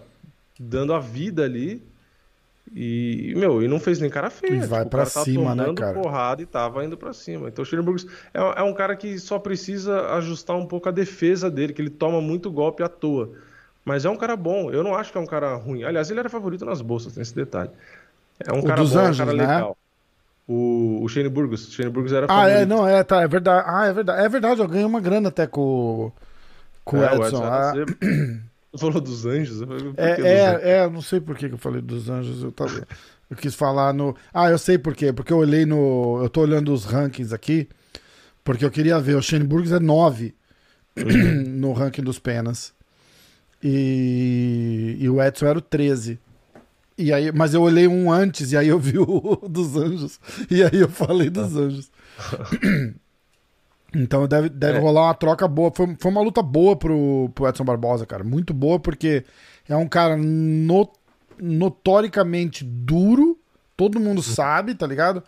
[0.58, 1.82] dando a vida ali.
[2.74, 4.54] E, meu, e não fez nem cara feia.
[4.54, 5.92] E vai tipo, para cima, né, cara?
[5.92, 7.48] porrada e tava indo para cima.
[7.48, 10.92] Então o Shane Burgos é, é um cara que só precisa ajustar um pouco a
[10.92, 13.32] defesa dele, que ele toma muito golpe à toa.
[13.84, 14.70] Mas é um cara bom.
[14.70, 15.84] Eu não acho que é um cara ruim.
[15.84, 17.70] Aliás, ele era favorito nas bolsas, tem esse detalhe.
[18.40, 19.74] É um o cara dos bom, anjos, um cara né?
[20.46, 21.68] O, o Shane Burgos.
[21.68, 23.64] O Shane Burgos era Ah, é, não, é, tá, é verdade.
[23.66, 24.24] Ah, é verdade.
[24.24, 26.12] É verdade, eu ganhei uma grana até com,
[26.84, 27.26] com o É, o Edson.
[27.26, 27.72] Edson Ah,
[28.72, 29.60] Você falou dos anjos?
[29.60, 29.98] Falei, que dos anjos?
[29.98, 32.42] É, é, é, eu não sei por que que eu falei dos anjos.
[32.42, 32.86] Eu, tava,
[33.30, 34.16] eu quis falar no.
[34.32, 35.12] Ah, eu sei por quê.
[35.12, 36.20] Porque eu olhei no.
[36.22, 37.68] Eu tô olhando os rankings aqui.
[38.42, 39.14] Porque eu queria ver.
[39.16, 40.34] O Shane Burgos é 9
[41.46, 42.72] no ranking dos penas.
[43.62, 46.18] E, e o Edson era o 13.
[46.98, 50.20] E aí, mas eu olhei um antes e aí eu vi o dos anjos.
[50.50, 51.90] E aí eu falei dos anjos.
[53.94, 54.80] Então deve, deve É.
[54.80, 55.70] rolar uma troca boa.
[55.74, 58.24] Foi, foi uma luta boa pro, pro Edson Barbosa, cara.
[58.24, 59.22] Muito boa, porque
[59.68, 60.88] é um cara no-
[61.38, 63.38] notoricamente duro.
[63.76, 65.22] Todo mundo sabe, tá ligado?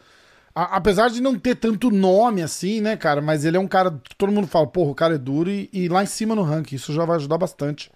[0.54, 3.20] A- apesar de não ter tanto nome assim, né, cara?
[3.20, 5.68] Mas ele é um cara que todo mundo fala, porra, o cara é duro e,
[5.72, 6.76] e lá em cima no ranking.
[6.76, 7.90] Isso já vai ajudar bastante.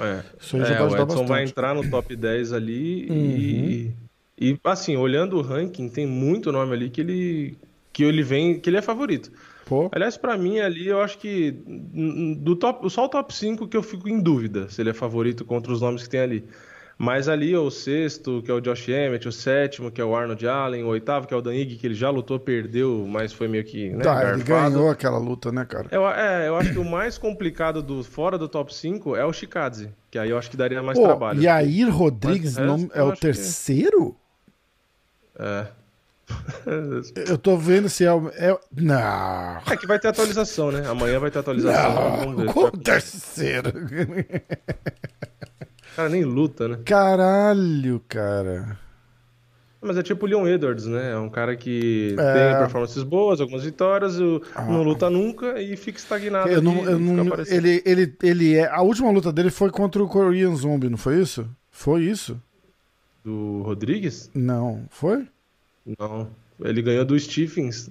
[0.00, 1.42] É, Isso É, vai o Edson vai.
[1.42, 1.48] Uhum.
[1.48, 3.94] entrar no top 10 ali e,
[4.38, 7.58] e, assim, olhando o ranking, tem muito nome ali que ele,
[7.92, 9.30] que ele vem, que ele é favorito.
[9.66, 11.52] Pô, Aliás, pra mim ali, eu acho que
[12.38, 15.44] do top, só o top 5 que eu fico em dúvida se ele é favorito
[15.44, 16.44] contra os nomes que tem ali.
[17.02, 20.46] Mas ali o sexto, que é o Josh Emmett, o sétimo, que é o Arnold
[20.46, 23.48] Allen, o oitavo, que é o Dan Ig, que ele já lutou, perdeu, mas foi
[23.48, 25.88] meio que né, tá, ele ganhou aquela luta, né, cara?
[25.90, 29.32] Eu, é, eu acho que o mais complicado do fora do top 5 é o
[29.32, 31.40] Shikadze, que aí eu acho que daria mais Pô, trabalho.
[31.40, 34.14] Yair Rodrigues Mas o não- é eu o que- terceiro?
[35.38, 35.66] É.
[37.26, 38.28] Eu tô vendo se é o.
[38.36, 38.54] É...
[38.76, 39.56] Não.
[39.66, 40.86] É que vai ter atualização, né?
[40.86, 41.94] Amanhã vai ter atualização.
[41.94, 42.52] vamos Não, ver.
[42.52, 43.72] como terceiro?
[45.92, 46.78] O cara nem luta, né?
[46.84, 48.78] Caralho, cara.
[49.82, 51.12] Mas é tipo o Leon Edwards, né?
[51.12, 52.50] É um cara que É.
[52.50, 56.50] tem performances boas, algumas vitórias, o- não luta nunca e fica estagnado.
[56.50, 58.68] Eu não, eu não, ele, ele, ele é.
[58.68, 61.48] A última luta dele foi contra o Korean Zombie, não foi isso?
[61.70, 62.38] Foi isso?
[63.24, 64.30] Do Rodrigues?
[64.34, 65.26] Não, foi?
[65.98, 66.28] Não.
[66.62, 67.88] Ele ganhou do Stephens.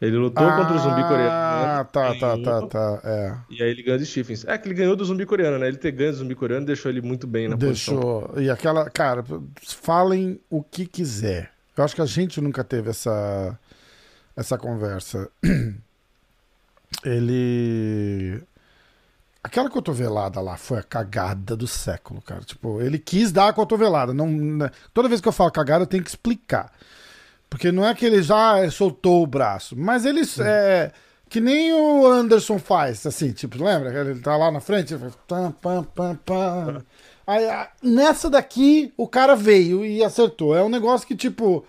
[0.00, 1.30] Ele lutou contra o zumbi coreano.
[1.30, 3.00] Ah, tá, tá, tá, ganhou, tá.
[3.02, 3.36] É.
[3.50, 4.44] E aí ele ganhou do Stephens.
[4.44, 5.66] É que ele ganhou do zumbi coreano, né?
[5.66, 7.94] Ele ter ganho do zumbi coreano deixou ele muito bem na posição.
[7.94, 8.32] Deixou.
[8.40, 8.88] E aquela.
[8.90, 9.24] Cara,
[9.60, 11.50] falem o que quiser.
[11.76, 13.58] Eu acho que a gente nunca teve essa,
[14.36, 15.28] essa conversa.
[17.04, 18.40] Ele.
[19.42, 22.40] Aquela cotovelada lá foi a cagada do século, cara.
[22.42, 24.12] Tipo, ele quis dar a cotovelada.
[24.12, 24.70] Não, né?
[24.92, 26.72] Toda vez que eu falo cagada, eu tenho que explicar.
[27.48, 30.92] Porque não é que ele já soltou o braço, mas ele é.
[31.28, 33.92] Que nem o Anderson faz, assim, tipo, lembra?
[34.00, 35.14] Ele tá lá na frente, ele faz.
[35.26, 36.84] Pam, pam, pam, pam.
[37.26, 37.46] Aí,
[37.82, 40.56] nessa daqui, o cara veio e acertou.
[40.56, 41.64] É um negócio que, tipo.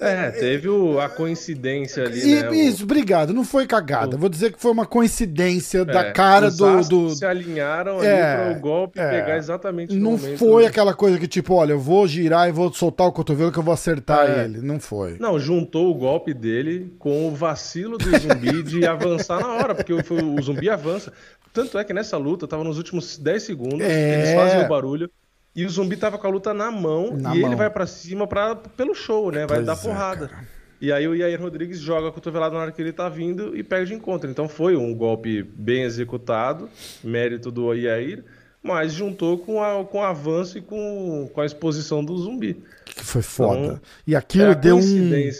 [0.00, 2.48] É, teve o- a coincidência ali, E- né?
[2.50, 3.32] O- Isso, obrigado.
[3.32, 4.16] Não foi cagada.
[4.16, 6.80] Vou dizer que foi uma coincidência da é, cara os do.
[6.88, 7.10] do...
[7.10, 9.08] se alinharam É, ali para o golpe é.
[9.08, 13.06] pegar exatamente Não foi aquela coisa que, tipo, olha, eu vou girar e vou soltar
[13.06, 14.44] o cotovelo que eu vou acertar É.
[14.44, 14.60] ele.
[14.60, 15.16] Não foi.
[15.20, 20.02] Não, juntou o golpe dele com o vacilo do zumbi de avançar na hora, porque
[20.02, 21.12] foi- o zumbi avança.
[21.52, 24.14] Tanto é que nessa luta, tava nos últimos 10 segundos, É.
[24.18, 25.08] eles fazem o barulho,
[25.54, 27.48] e o zumbi tava com a luta na mão, Na e mão.
[27.48, 29.46] ele vai pra cima pra, pelo show, né?
[29.46, 30.28] Vai Pois dar é, porrada.
[30.28, 30.48] cara.
[30.80, 33.62] e aí o Yair Rodrigues joga a cotovelada na hora que ele tá vindo e
[33.62, 34.28] pega de encontro.
[34.30, 36.68] Então foi um golpe bem executado,
[37.02, 38.24] mérito do Yair,
[38.62, 42.62] mas juntou com, a, com o avanço e com, com a exposição do zumbi.
[42.86, 43.60] Que foi foda.
[43.60, 44.80] Então, e É aquilo a deu um.
[45.10, 45.30] né?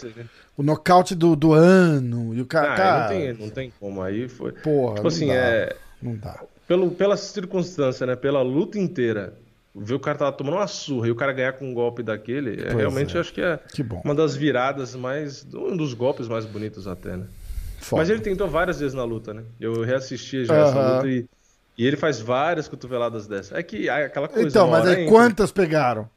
[0.57, 2.33] O nocaute do, do ano.
[2.33, 2.73] E o cara.
[2.73, 4.01] Ah, cara não, tem, não tem como.
[4.01, 4.51] Aí foi.
[4.53, 5.33] Porra, tipo não assim, dá.
[5.33, 5.75] é.
[6.01, 6.39] Não dá.
[6.67, 8.15] Pelo, pela circunstância, né?
[8.15, 9.33] Pela luta inteira,
[9.75, 12.61] ver o cara tava tomando uma surra e o cara ganhar com um golpe daquele,
[12.61, 13.17] é, realmente é.
[13.17, 15.45] eu acho que é Que uma das viradas mais.
[15.53, 17.27] Um dos golpes mais bonitos até, né?
[17.79, 18.01] Foda.
[18.01, 19.43] Mas ele tentou várias vezes na luta, né?
[19.59, 20.95] Eu reassisti já essa Aham.
[20.95, 21.25] luta e,
[21.77, 23.57] e ele faz várias cotoveladas dessa.
[23.57, 24.47] É que é aquela coisa.
[24.47, 26.09] Então, mas aí quantas pegaram?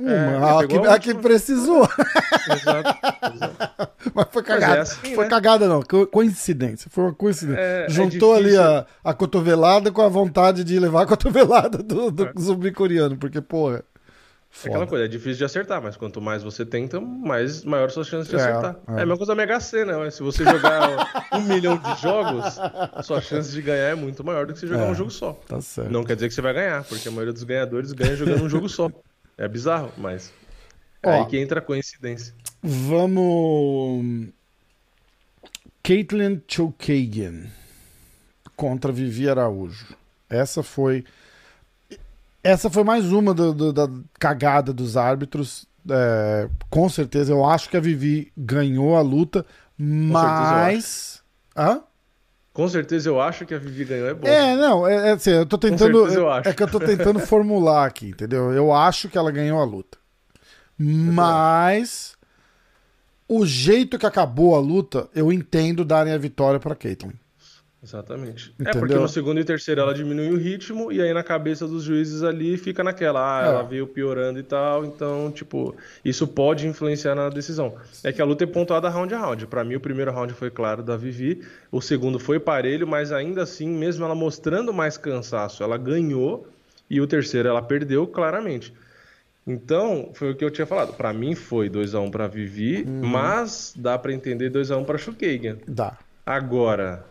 [0.00, 1.86] É, uma, a, que, a, que precisou.
[2.50, 2.98] Exato,
[3.34, 3.92] exato.
[4.14, 4.78] Mas foi cagada.
[4.78, 5.30] Mas é assim, foi né?
[5.30, 5.82] cagada, não.
[6.10, 6.90] Coincidência.
[6.90, 7.60] Foi uma coincidência.
[7.60, 12.10] É, é Juntou ali a, a cotovelada com a vontade de levar a cotovelada do,
[12.10, 12.32] do é.
[12.38, 13.16] zumbi coreano.
[13.18, 13.84] Porque, porra.
[14.54, 14.74] Foda.
[14.74, 18.28] Aquela coisa, é difícil de acertar, mas quanto mais você tenta, mais maior sua chance
[18.28, 18.76] de é, acertar.
[18.86, 18.90] É.
[18.90, 20.10] é a mesma coisa da Mega Sena, né?
[20.10, 22.58] se você jogar um milhão de jogos,
[23.02, 25.32] sua chance de ganhar é muito maior do que se jogar é, um jogo só.
[25.48, 25.90] Tá certo.
[25.90, 28.48] Não quer dizer que você vai ganhar, porque a maioria dos ganhadores ganha jogando um
[28.48, 28.90] jogo só.
[29.42, 30.32] É bizarro, mas
[31.02, 32.32] é Ó, aí que entra a coincidência.
[32.62, 34.28] Vamos.
[35.82, 37.46] Caitlin Chokagian
[38.54, 39.96] contra Vivi Araújo.
[40.30, 41.04] Essa foi
[42.40, 45.66] essa foi mais uma do, do, da cagada dos árbitros.
[45.90, 49.44] É, com certeza, eu acho que a Vivi ganhou a luta,
[49.76, 51.20] mas.
[51.56, 51.82] Hã?
[52.52, 54.28] Com certeza eu acho que a Vivi ganhou é bom.
[54.28, 56.06] É, não, é, é assim, eu tô tentando.
[56.06, 58.52] eu é, é que eu tô tentando formular aqui, entendeu?
[58.52, 59.96] Eu acho que ela ganhou a luta.
[60.78, 62.14] Mas
[63.26, 67.14] o jeito que acabou a luta, eu entendo darem a vitória para Caitlyn.
[67.82, 68.54] Exatamente.
[68.54, 68.72] Entendeu?
[68.72, 71.82] É porque no segundo e terceiro ela diminui o ritmo e aí na cabeça dos
[71.82, 73.48] juízes ali fica naquela, ah, é.
[73.48, 75.74] ela veio piorando e tal, então, tipo,
[76.04, 77.74] isso pode influenciar na decisão.
[78.04, 79.46] É que a luta é pontuada round a round.
[79.48, 83.42] Para mim o primeiro round foi claro da Vivi, o segundo foi parelho, mas ainda
[83.42, 86.46] assim, mesmo ela mostrando mais cansaço, ela ganhou
[86.88, 88.72] e o terceiro ela perdeu claramente.
[89.44, 90.92] Então, foi o que eu tinha falado.
[90.92, 93.04] Para mim foi 2 a 1 um para Vivi, uhum.
[93.04, 95.58] mas dá para entender 2 a 1 um para Shukagan.
[95.66, 95.98] Dá.
[96.24, 97.04] Agora,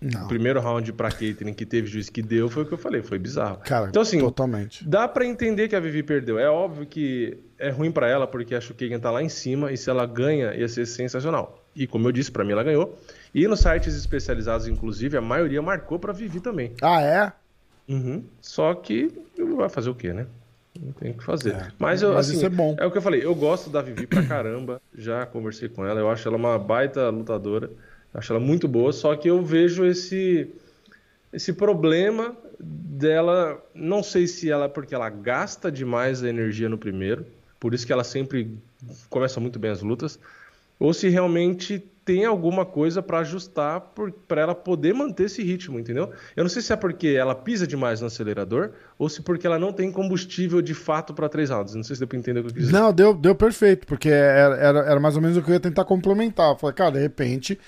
[0.00, 0.24] não.
[0.24, 3.02] O primeiro round pra Caitlyn que teve juiz que deu foi o que eu falei,
[3.02, 3.58] foi bizarro.
[3.64, 4.88] Cara, então, assim, totalmente.
[4.88, 6.38] Dá para entender que a Vivi perdeu.
[6.38, 9.76] É óbvio que é ruim para ela, porque a Shukagan tá lá em cima e
[9.76, 11.64] se ela ganha, ia ser sensacional.
[11.74, 12.98] E como eu disse, para mim ela ganhou.
[13.34, 16.72] E nos sites especializados, inclusive, a maioria marcou pra Vivi também.
[16.80, 17.32] Ah, é?
[17.88, 18.22] Uhum.
[18.40, 19.12] Só que
[19.56, 20.26] vai fazer o quê, né?
[20.80, 21.54] Não tem o que fazer.
[21.54, 22.76] É, mas, eu, mas assim, isso é bom.
[22.78, 24.80] É o que eu falei, eu gosto da Vivi pra caramba.
[24.96, 27.70] Já conversei com ela, eu acho ela uma baita lutadora.
[28.12, 30.50] Acho ela muito boa, só que eu vejo esse
[31.32, 37.26] esse problema dela, não sei se ela porque ela gasta demais a energia no primeiro,
[37.60, 38.58] por isso que ela sempre
[39.10, 40.18] começa muito bem as lutas,
[40.78, 43.92] ou se realmente tem alguma coisa para ajustar
[44.26, 46.10] para ela poder manter esse ritmo, entendeu?
[46.34, 49.58] Eu não sei se é porque ela pisa demais no acelerador ou se porque ela
[49.58, 51.74] não tem combustível de fato para três rounds.
[51.74, 52.72] Não sei se deu para entender o que eu quis dizer.
[52.72, 55.60] Não, deu, deu perfeito, porque era, era, era mais ou menos o que eu ia
[55.60, 56.52] tentar complementar.
[56.52, 57.58] Eu falei, cara, de repente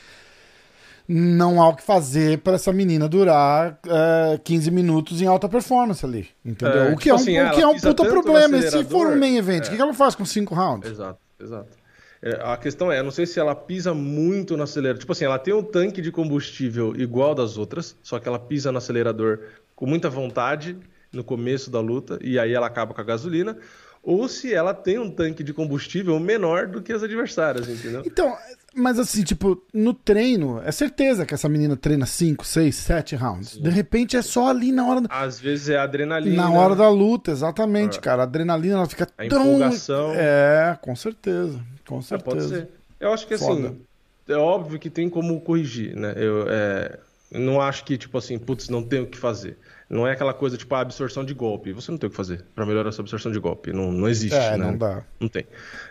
[1.13, 6.07] não há o que fazer para essa menina durar é, 15 minutos em alta performance
[6.07, 6.29] ali.
[6.45, 6.85] Entendeu?
[6.85, 8.57] É, o que tipo é um, assim, o que é um puta problema.
[8.57, 9.77] E se for um main event, o é.
[9.77, 10.89] que ela faz com 5 rounds?
[10.89, 11.81] Exato, exato.
[12.23, 15.01] É, a questão é, não sei se ela pisa muito no acelerador.
[15.01, 18.71] Tipo assim, ela tem um tanque de combustível igual das outras, só que ela pisa
[18.71, 19.41] no acelerador
[19.75, 20.77] com muita vontade
[21.13, 23.57] no começo da luta e aí ela acaba com a gasolina
[24.03, 28.03] ou se ela tem um tanque de combustível menor do que as adversárias, entendeu?
[28.05, 28.35] Então,
[28.75, 33.51] mas assim, tipo, no treino, é certeza que essa menina treina 5, 6, 7 rounds.
[33.51, 33.63] Sim.
[33.63, 35.03] De repente é só ali na hora.
[35.09, 36.43] Às vezes é adrenalina.
[36.43, 38.01] Na hora da luta, exatamente, é.
[38.01, 38.23] cara.
[38.23, 39.57] A adrenalina ela fica a tão.
[39.57, 40.13] Empolgação.
[40.15, 41.61] É, com certeza.
[41.87, 42.31] Com certeza.
[42.31, 42.69] É, pode ser.
[43.01, 43.69] Eu acho que assim, Foda.
[43.69, 43.81] assim,
[44.29, 46.15] é óbvio que tem como corrigir, né?
[46.17, 46.99] Eu é,
[47.33, 49.59] não acho que, tipo assim, putz, não tem o que fazer.
[49.91, 51.73] Não é aquela coisa tipo a absorção de golpe.
[51.73, 53.73] Você não tem o que fazer para melhorar a sua absorção de golpe.
[53.73, 54.67] Não, não existe, é, né?
[54.67, 55.03] Não dá.
[55.19, 55.45] Não tem.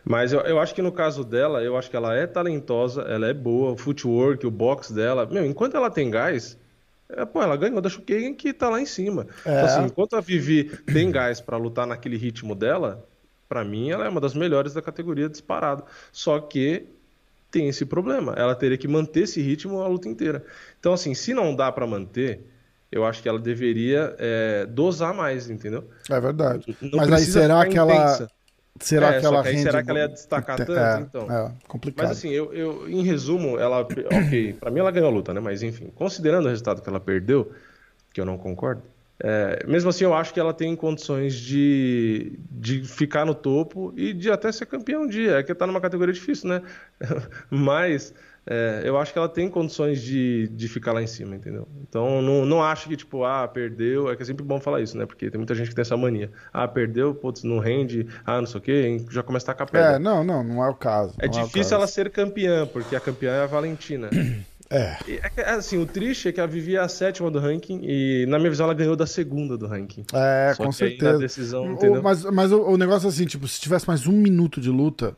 [0.06, 3.28] Mas eu, eu acho que no caso dela, eu acho que ela é talentosa, ela
[3.28, 5.26] é boa, o footwork, o box dela.
[5.26, 6.58] Meu, enquanto ela tem gás,
[7.10, 9.28] é, pô, ela ganhou da Shukagen que tá lá em cima.
[9.44, 9.52] É.
[9.52, 13.06] Então, assim, enquanto a Vivi tem gás para lutar naquele ritmo dela,
[13.50, 15.84] para mim ela é uma das melhores da categoria disparado.
[16.10, 16.86] Só que
[17.52, 18.34] tem esse problema.
[18.38, 20.46] Ela teria que manter esse ritmo a luta inteira.
[20.80, 22.46] Então, assim, se não dá para manter,
[22.92, 25.90] eu acho que ela deveria é, dosar mais, entendeu?
[26.10, 26.76] É verdade.
[26.82, 28.30] Não Mas aí será que ela.
[28.80, 29.62] Será é, que ela que rende...
[29.64, 31.30] Será que ela ia destacar tanto, é, então?
[31.30, 32.08] É, complicado.
[32.08, 33.82] Mas assim, eu, eu, em resumo, ela...
[33.82, 35.42] Ok, pra mim ela ganhou a luta, né?
[35.42, 37.52] Mas enfim, considerando o resultado que ela perdeu,
[38.14, 38.82] que eu não concordo,
[39.22, 44.14] é, mesmo assim eu acho que ela tem condições de, de ficar no topo e
[44.14, 45.40] de até ser campeão um dia.
[45.40, 46.62] É que tá numa categoria difícil, né?
[47.52, 48.14] Mas
[48.52, 51.68] é, eu acho que ela tem condições de, de ficar lá em cima, entendeu?
[51.88, 54.10] Então, não, não acho que, tipo, ah, perdeu.
[54.10, 55.06] É que é sempre bom falar isso, né?
[55.06, 56.32] Porque tem muita gente que tem essa mania.
[56.52, 59.98] Ah, perdeu, putz, não rende, ah, não sei o quê, já começa a tacar pedra.
[59.98, 61.14] É, não, não, não é o caso.
[61.20, 61.76] É difícil é caso.
[61.76, 64.10] ela ser campeã, porque a campeã é a Valentina.
[64.72, 64.98] É.
[65.36, 65.50] é.
[65.50, 68.66] assim, o triste é que ela vivia a sétima do ranking e, na minha visão,
[68.68, 70.06] ela ganhou da segunda do ranking.
[70.14, 71.18] É, Só com certeza.
[71.18, 74.62] Decisão, o, mas mas o, o negócio é assim, tipo, se tivesse mais um minuto
[74.62, 75.18] de luta,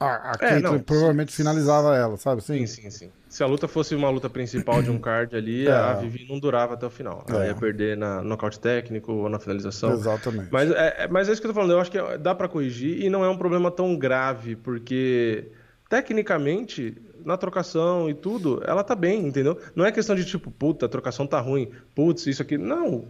[0.00, 2.42] A, a é, não, provavelmente sim, finalizava ela, sabe?
[2.42, 3.10] Sim, sim, sim.
[3.28, 5.70] Se a luta fosse uma luta principal de um card ali, é.
[5.70, 7.22] a Vivi não durava até o final.
[7.28, 7.48] Ela é.
[7.48, 9.92] ia perder na nocaute técnico ou na finalização.
[9.92, 10.48] Exatamente.
[10.50, 11.72] Mas é, é, mas é isso que eu tô falando.
[11.72, 15.48] Eu acho que dá para corrigir e não é um problema tão grave, porque
[15.90, 19.58] tecnicamente, na trocação e tudo, ela tá bem, entendeu?
[19.76, 22.56] Não é questão de tipo, puta, a trocação tá ruim, putz, isso aqui.
[22.56, 23.04] Não.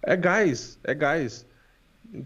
[0.00, 1.45] É gás, é gás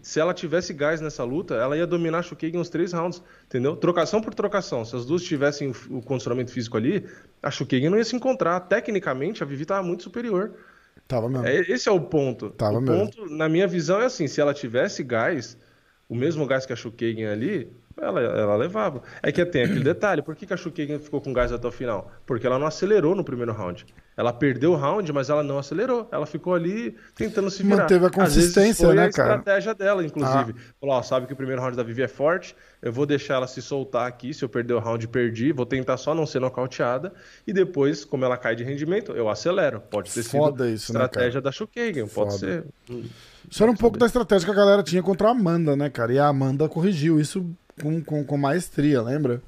[0.01, 3.75] se ela tivesse gás nessa luta, ela ia dominar a Shukagan uns três rounds, entendeu?
[3.75, 4.85] Trocação por trocação.
[4.85, 7.05] Se as duas tivessem o condicionamento físico ali,
[7.41, 8.59] a Shukagan não ia se encontrar.
[8.61, 10.53] Tecnicamente, a Vivi estava muito superior.
[11.07, 11.45] Tava mesmo.
[11.45, 12.51] É, esse é o ponto.
[12.51, 13.05] Tava o mesmo.
[13.05, 15.57] ponto, na minha visão, é assim: se ela tivesse gás,
[16.07, 19.01] o mesmo gás que a Shukagan ali, ela, ela levava.
[19.21, 21.71] É que tem aquele detalhe: por que, que a Shukagan ficou com gás até o
[21.71, 22.11] final?
[22.25, 23.85] Porque ela não acelerou no primeiro round.
[24.15, 26.07] Ela perdeu o round, mas ela não acelerou.
[26.11, 27.83] Ela ficou ali tentando se virar.
[27.83, 29.35] Manteve a consistência, foi né, a cara?
[29.35, 30.55] estratégia dela, inclusive.
[30.57, 30.73] Ah.
[30.79, 33.47] Falou, ó, sabe que o primeiro round da Vivi é forte, eu vou deixar ela
[33.47, 37.13] se soltar aqui, se eu perder o round, perdi, vou tentar só não ser nocauteada,
[37.47, 39.79] e depois, como ela cai de rendimento, eu acelero.
[39.79, 42.65] Pode ter Foda sido isso, né, estratégia né, da Shukagan, pode ser.
[43.49, 46.13] Isso era um pouco da estratégia que a galera tinha contra a Amanda, né, cara?
[46.13, 47.45] E a Amanda corrigiu isso
[47.81, 49.41] com, com, com maestria, lembra?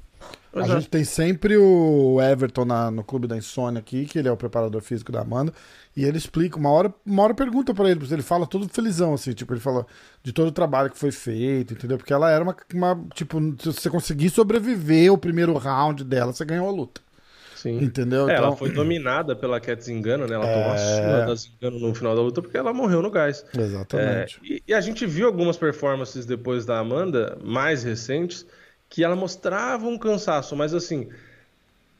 [0.54, 4.32] A gente tem sempre o Everton na, no Clube da Insônia aqui, que ele é
[4.32, 5.52] o preparador físico da Amanda,
[5.96, 9.32] e ele explica, uma hora, uma hora pergunta para ele, ele fala tudo felizão, assim,
[9.32, 9.84] tipo, ele fala
[10.22, 11.96] de todo o trabalho que foi feito, entendeu?
[11.96, 16.44] Porque ela era uma, uma tipo, se você conseguir sobreviver o primeiro round dela, você
[16.44, 17.00] ganhou a luta.
[17.56, 17.78] Sim.
[17.82, 18.28] Entendeu?
[18.28, 18.48] É, então...
[18.48, 20.34] Ela foi dominada pela Cat Zingano, né?
[20.34, 20.54] Ela é...
[20.54, 23.42] tomou a surra da Zingano no final da luta porque ela morreu no gás.
[23.58, 24.38] Exatamente.
[24.42, 28.46] É, e, e, a gente viu algumas performances depois da Amanda, mais recentes,
[28.94, 31.08] que ela mostrava um cansaço, mas assim,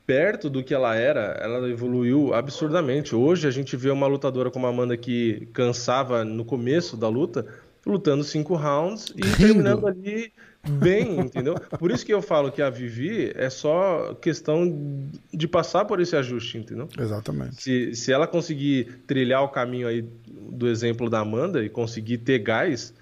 [0.07, 3.17] perto do que ela era, ela evoluiu absurdamente.
[3.17, 7.47] Hoje a gente vê uma lutadora como a Amanda que cansava no começo da luta,
[7.85, 9.37] lutando cinco rounds e Rindo.
[9.37, 10.33] terminando ali
[10.65, 11.57] bem, entendeu?
[11.81, 16.15] Por isso que eu falo que a Vivi é só questão de passar por esse
[16.15, 16.89] ajuste, entendeu?
[16.97, 17.61] Exatamente.
[17.61, 22.39] Se, se ela conseguir trilhar o caminho aí do exemplo da Amanda e conseguir ter
[22.39, 22.95] gás,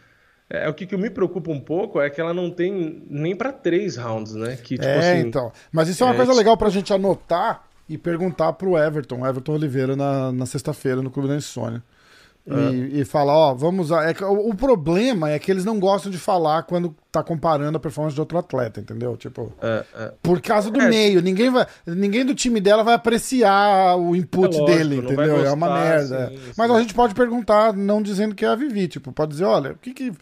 [0.54, 3.50] é, o que, que me preocupa um pouco é que ela não tem nem para
[3.50, 4.54] três rounds, né?
[4.56, 5.50] Que, tipo, é, assim, então.
[5.72, 9.54] Mas isso é uma é, coisa legal pra gente anotar e perguntar pro Everton, Everton
[9.54, 11.82] Oliveira, na, na sexta-feira, no Clube da Insônia.
[12.44, 12.72] É.
[12.72, 14.10] E, e falar, ó, vamos usar.
[14.10, 17.80] É, o, o, problema é que eles não gostam de falar quando tá comparando a
[17.80, 19.16] performance de outro atleta, entendeu?
[19.16, 20.12] Tipo, é, é.
[20.20, 20.88] por causa do é.
[20.88, 25.36] meio, ninguém vai, ninguém do time dela vai apreciar o input lógico, dele, entendeu?
[25.36, 26.32] Gostar, é uma merda.
[26.56, 29.72] Mas a gente pode perguntar, não dizendo que é a Vivi, tipo, pode dizer, olha,
[29.72, 30.12] o que que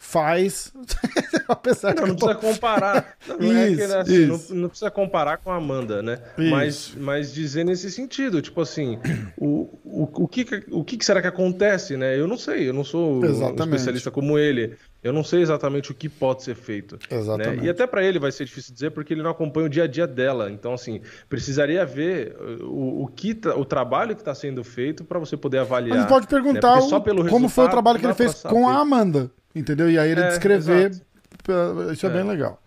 [0.00, 0.72] faz.
[1.46, 3.16] Apesar não, não precisa comparar.
[3.38, 6.18] Não, é isso, é assim, não, não, precisa comparar com a Amanda, né?
[6.36, 8.98] Mas, mas dizer nesse sentido, tipo assim,
[9.36, 12.18] o, o, o, que, o que será que acontece, né?
[12.18, 13.60] Eu não sei, eu não sou exatamente.
[13.60, 14.76] um especialista como ele.
[15.02, 16.96] Eu não sei exatamente o que pode ser feito.
[16.96, 17.18] Né?
[17.18, 17.60] Exatamente.
[17.60, 17.66] Né?
[17.66, 19.86] E até para ele vai ser difícil dizer porque ele não acompanha o dia a
[19.86, 20.50] dia dela.
[20.50, 25.36] Então, assim, precisaria ver o, o, que o trabalho que está sendo feito para você
[25.36, 25.96] poder avaliar.
[25.96, 26.82] A gente pode perguntar né?
[26.82, 29.30] o, como foi o trabalho que ele fez com a Amanda.
[29.54, 29.90] Entendeu?
[29.90, 30.90] E aí ele é, descrever.
[30.90, 31.92] Exato.
[31.92, 32.60] Isso é, é, bem legal.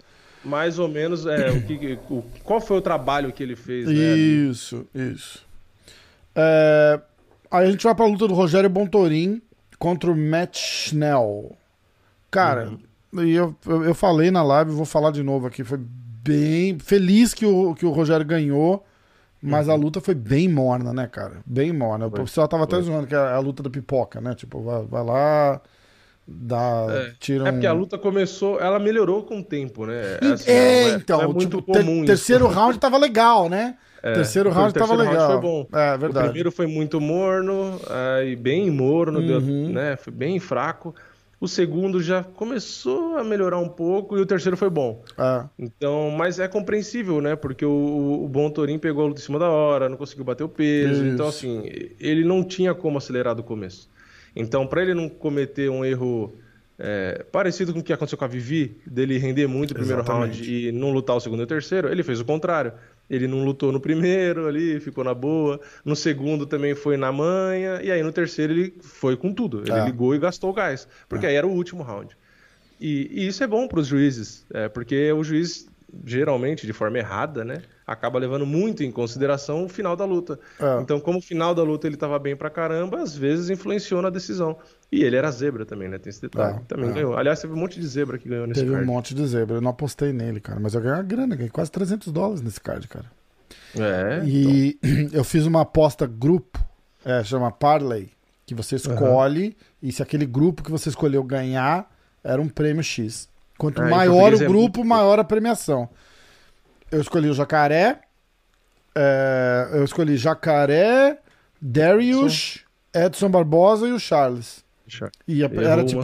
[0.44, 3.88] Mais ou menos é, o que, o, qual foi o trabalho que ele fez.
[3.88, 5.46] Né, isso, isso.
[6.36, 7.00] É,
[7.50, 9.42] aí a gente vai pra luta do Rogério Bontorin
[9.80, 11.56] contra o Matt Schnell.
[12.30, 12.70] Cara,
[13.14, 13.24] uhum.
[13.24, 15.64] e eu, eu, eu, falei na live, vou falar de novo aqui.
[15.64, 16.78] Foi bem.
[16.80, 18.86] Feliz que o, que o Rogério ganhou.
[19.46, 19.74] Mas uhum.
[19.74, 21.42] a luta foi bem morna, né, cara?
[21.46, 22.10] Bem morna.
[22.10, 22.22] Foi.
[22.22, 22.78] O pessoal tava foi.
[22.78, 24.34] até zoando que é a luta da pipoca, né?
[24.34, 25.62] Tipo, vai, vai lá,
[26.26, 27.14] Dá, é.
[27.20, 27.48] tira um...
[27.48, 30.20] é porque a luta começou, ela melhorou com o tempo, né?
[30.22, 33.76] É, assim, é, é então, é muito tipo, comum ter, terceiro round tava legal, né?
[34.02, 35.16] É, terceiro round tava legal.
[35.16, 35.68] Round foi bom.
[35.74, 36.26] É, verdade.
[36.26, 39.28] O primeiro foi muito morno, aí bem morno, uhum.
[39.28, 39.98] deu, né?
[39.98, 40.96] Foi bem fraco.
[41.44, 45.04] O segundo já começou a melhorar um pouco e o terceiro foi bom.
[45.18, 45.44] É.
[45.60, 47.36] Então, mas é compreensível, né?
[47.36, 50.46] Porque o, o Bom Torim pegou a luta em cima da hora, não conseguiu bater
[50.46, 51.04] o peso.
[51.04, 51.14] Isso.
[51.14, 51.64] Então, assim,
[52.00, 53.90] ele não tinha como acelerar do começo.
[54.36, 56.34] Então, para ele não cometer um erro
[56.78, 60.42] é, parecido com o que aconteceu com a Vivi, dele render muito o primeiro Exatamente.
[60.42, 62.74] round e não lutar o segundo e o terceiro, ele fez o contrário.
[63.10, 65.60] Ele não lutou no primeiro ali, ficou na boa.
[65.84, 67.82] No segundo também foi na manha.
[67.84, 69.62] E aí no terceiro ele foi com tudo.
[69.62, 69.86] Ele é.
[69.86, 70.88] ligou e gastou o gás.
[71.08, 71.30] Porque é.
[71.30, 72.16] aí era o último round.
[72.80, 75.68] E, e isso é bom para os juízes, é, porque o juiz
[76.06, 77.62] geralmente de forma errada, né?
[77.86, 80.40] Acaba levando muito em consideração o final da luta.
[80.60, 80.82] É.
[80.82, 84.10] Então, como o final da luta ele estava bem pra caramba, às vezes influenciou na
[84.10, 84.58] decisão.
[84.92, 85.98] E ele era zebra também, né?
[85.98, 86.58] Tem esse detalhe.
[86.58, 86.94] É, também é.
[86.94, 87.18] ganhou.
[87.18, 88.82] Aliás, teve um monte de zebra que ganhou nesse teve card.
[88.86, 89.58] Teve um monte de zebra.
[89.58, 90.60] Eu não apostei nele, cara.
[90.60, 93.06] Mas eu ganhei uma grana, ganhei quase 300 dólares nesse card, cara.
[93.78, 94.24] É.
[94.26, 95.10] E então.
[95.20, 96.60] eu fiz uma aposta grupo,
[97.04, 98.12] é, chama Parley,
[98.46, 99.54] que você escolhe, uhum.
[99.82, 101.90] e se aquele grupo que você escolheu ganhar,
[102.24, 103.28] era um prêmio X.
[103.58, 105.90] Quanto ah, maior o grupo, maior a premiação.
[106.94, 108.00] Eu escolhi o Jacaré.
[108.96, 111.20] é, eu escolhi Jacaré,
[111.62, 112.64] Darius,
[112.94, 114.64] Edson Barbosa e o Charles.
[115.28, 116.02] E a- era tipo,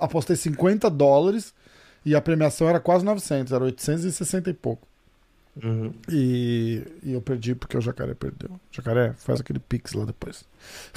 [0.00, 1.54] apostei 50 dólares
[2.04, 4.86] e a premiação era quase 900, era 860 e pouco.
[5.62, 5.92] Uhum.
[6.08, 8.58] E, e eu perdi porque o Jacaré perdeu.
[8.70, 10.44] Jacaré, faz aquele pix lá depois.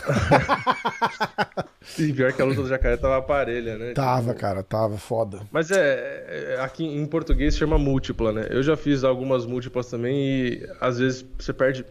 [1.98, 3.94] E pior que a luta do jacaré tava parelha, né?
[3.94, 5.42] Tava, Tipo, cara, tava foda.
[5.52, 8.48] Mas é, é, aqui em português chama múltipla, né?
[8.50, 11.86] Eu já fiz algumas múltiplas também e às vezes você perde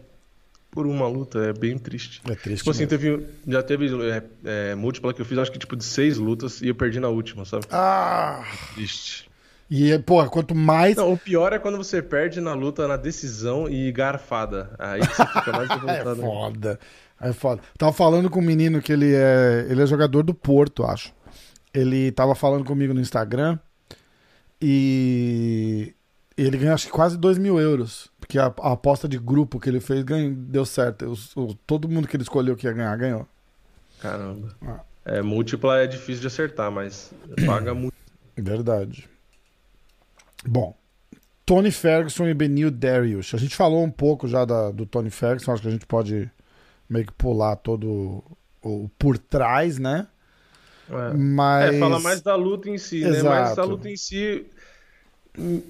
[0.69, 2.21] por uma luta, é bem triste.
[2.29, 2.57] É triste.
[2.57, 5.85] Tipo assim, teve, já teve é, é, múltipla que eu fiz, acho que tipo de
[5.85, 7.65] seis lutas e eu perdi na última, sabe?
[7.71, 8.43] Ah!
[8.73, 9.29] Triste.
[9.69, 10.95] E, pô, quanto mais.
[10.95, 14.75] Não, o pior é quando você perde na luta, na decisão e garfada.
[14.77, 16.79] Aí você fica mais É ainda.
[17.17, 17.29] Foda.
[17.29, 17.61] É foda.
[17.77, 21.13] Tava falando com um menino que ele é, ele é jogador do Porto, acho.
[21.73, 23.59] Ele tava falando comigo no Instagram
[24.61, 25.93] e
[26.37, 28.09] ele ganhou acho que quase 2 mil euros.
[28.19, 31.05] Porque a, a aposta de grupo que ele fez ganhou, deu certo.
[31.05, 33.27] Os- o- todo mundo que ele escolheu que ia ganhar, ganhou.
[34.01, 34.55] Caramba.
[34.65, 34.79] Ah.
[35.05, 37.11] É, múltipla é difícil de acertar, mas
[37.45, 37.93] paga muito.
[38.35, 39.07] Verdade.
[40.47, 40.75] Bom,
[41.45, 43.33] Tony Ferguson e Benil Darius.
[43.35, 46.29] A gente falou um pouco já da- do Tony Ferguson, acho que a gente pode
[46.89, 48.23] meio que pular todo
[48.63, 50.07] o, por trás, né?
[50.89, 51.13] É.
[51.13, 51.73] Mas.
[51.75, 53.21] É, fala mais da luta em si, né?
[53.23, 53.61] Mas Exato.
[53.61, 54.45] a luta em si.
[55.37, 55.61] hum,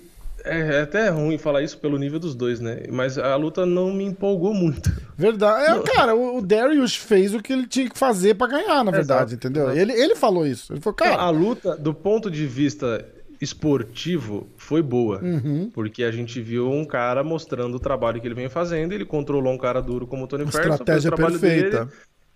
[0.43, 2.83] É, é até ruim falar isso pelo nível dos dois, né?
[2.91, 4.91] Mas a luta não me empolgou muito.
[5.17, 5.79] Verdade.
[5.79, 8.91] É, cara, o, o Darius fez o que ele tinha que fazer pra ganhar, na
[8.91, 9.63] verdade, Exato, entendeu?
[9.71, 9.79] exato.
[9.79, 10.71] Ele, ele falou isso.
[10.73, 11.29] Ele falou, a cara.
[11.31, 13.03] luta, do ponto de vista
[13.41, 15.19] esportivo, foi boa.
[15.21, 15.69] Uhum.
[15.73, 19.53] Porque a gente viu um cara mostrando o trabalho que ele vem fazendo, ele controlou
[19.53, 21.85] um cara duro como o Tony Ferguson, o estratégia trabalho perfeita.
[21.85, 21.91] dele.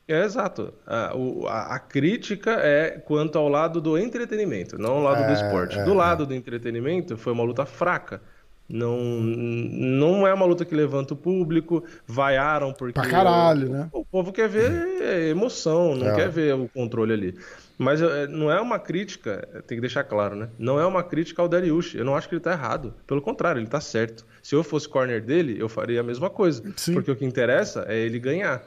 [0.07, 0.73] É, exato.
[0.87, 5.29] A, o- a- a crítica é quanto ao lado do entretenimento, não ao lado do
[5.29, 5.77] É, esporte.
[5.77, 5.95] é, do é.
[5.95, 8.19] lado do entretenimento, foi uma luta fraca.
[8.67, 12.93] Não, não é uma luta que levanta o público, vaiaram porque...
[12.99, 13.89] Pra caralho, o, né?
[13.91, 16.15] O povo quer ver emoção, não É.
[16.15, 17.35] quer ver o controle ali.
[17.81, 20.49] Mas é, não é uma crítica, tem que deixar claro, né?
[20.59, 21.95] Não é uma crítica ao Dariush.
[21.95, 22.93] Eu não acho que ele tá errado.
[23.07, 24.25] Pelo contrário, ele tá certo.
[24.43, 26.61] Se eu fosse corner dele, eu faria a mesma coisa.
[26.75, 26.93] Sim.
[26.93, 28.61] Porque o que interessa é ele ganhar.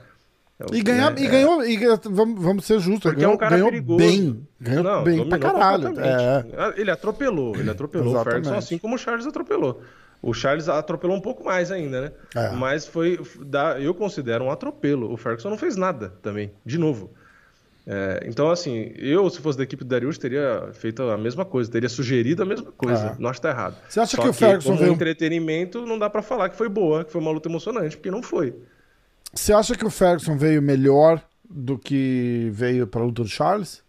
[0.59, 1.21] É E, ganhar, né?
[1.21, 1.29] e É.
[1.29, 3.99] ganhou, e ganhou- vamos, vamos ser justos, Porque ganhou, é um cara ganhou perigoso.
[3.99, 4.49] bem.
[4.59, 5.89] Ganhou Não, bem pra caralho.
[6.01, 6.81] É.
[6.81, 8.25] Ele atropelou, ele atropelou o.
[8.25, 9.83] Ferguson assim como o Charles atropelou.
[10.23, 12.13] O Charles atropelou um pouco mais ainda, né?
[12.35, 12.51] É.
[12.53, 13.21] Mas foi,
[13.81, 15.13] eu considero um atropelo.
[15.13, 17.11] O Ferguson não fez nada também, de novo.
[17.87, 21.71] É, então, assim, eu, se fosse da equipe do Darius, teria feito a mesma coisa,
[21.71, 23.17] teria sugerido a mesma coisa.
[23.19, 23.21] É.
[23.21, 23.77] Não acho que tá errado.
[23.89, 26.69] Você acha Só que o Ferguson como veio- entretenimento, não dá pra falar que foi
[26.69, 28.55] boa, que foi uma luta emocionante, porque não foi.
[29.35, 33.83] Você acha que o Ferguson veio melhor do que veio pra luta do Charles?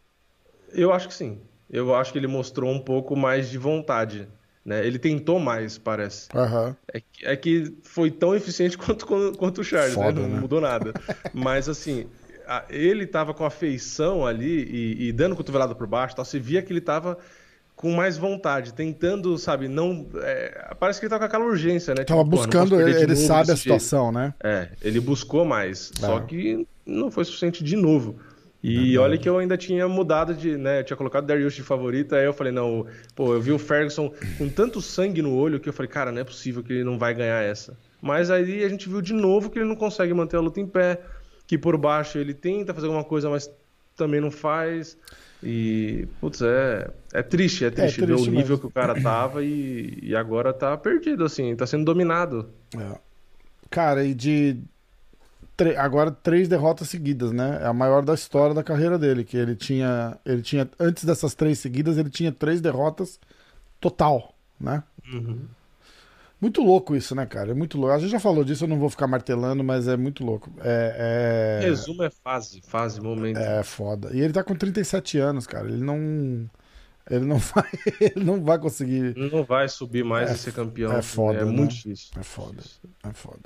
[0.74, 1.40] Eu acho que sim.
[1.70, 4.28] Eu acho que ele mostrou um pouco mais de vontade.
[4.66, 4.86] Né?
[4.88, 6.30] Ele tentou mais, parece.
[6.34, 6.76] Aham.
[6.94, 9.06] É que, é que foi tão eficiente quanto,
[9.38, 10.28] quanto o Charles, Foda, né?
[10.28, 10.40] Não né?
[10.42, 10.94] mudou nada.
[11.34, 12.08] Mas assim,
[12.70, 16.62] ele tava com a feição ali e, e dando cotovelada por baixo, tal, você via
[16.62, 17.18] que ele tava
[17.76, 20.08] com mais vontade, tentando, sabe, não.
[20.22, 22.04] é, parece que ele tava com aquela urgência, né?
[22.04, 23.80] Tava Tipo, buscando, ele, ele sabe a desse jeito.
[23.82, 24.34] situação, né?
[24.44, 26.22] É, ele buscou mais, só É.
[26.22, 28.16] que não foi suficiente de novo.
[28.66, 32.16] E olha que eu ainda tinha mudado de, né, tinha colocado o Darius de favorito,
[32.16, 35.68] aí eu falei, não, pô, eu vi o Ferguson com tanto sangue no olho que
[35.68, 37.78] eu falei, cara, não é possível que ele não vai ganhar essa.
[38.02, 40.66] Mas aí a gente viu de novo que ele não consegue manter a luta em
[40.68, 41.02] pé,
[41.48, 43.50] que por baixo ele tenta fazer alguma coisa, mas
[43.96, 44.98] também não faz.
[45.42, 49.44] E, putz, é, é triste, é triste, ver triste o nível que o cara tava
[49.44, 52.50] e, e agora tá perdido, assim, tá sendo dominado.
[52.78, 52.98] É.
[53.70, 54.58] Cara, e de.
[55.58, 57.60] tre- Agora três derrotas seguidas, né?
[57.62, 59.24] É a maior da história da carreira dele.
[59.26, 60.18] Que ele tinha.
[60.26, 60.70] Ele tinha.
[60.80, 63.20] Antes dessas três seguidas, ele tinha três derrotas
[63.82, 64.82] total, né?
[66.44, 67.52] Muito louco isso, né, cara?
[67.52, 67.96] É muito louco.
[67.96, 70.52] A gente já falou disso, eu não vou ficar martelando, mas é muito louco.
[70.60, 71.62] É.
[71.62, 71.66] é...
[71.66, 73.38] Resumo é fase, fase, momento.
[73.40, 74.10] É foda.
[74.14, 75.70] E ele tá com 37 anos, cara.
[75.70, 76.50] Ele não.
[77.10, 77.64] Ele não vai.
[78.02, 79.16] Ele não vai conseguir.
[79.16, 80.92] Não vai subir mais É e ser campeão.
[80.92, 81.52] é foda, É né?
[81.52, 82.10] muito difícil.
[82.20, 82.62] É foda.
[83.06, 83.40] É foda.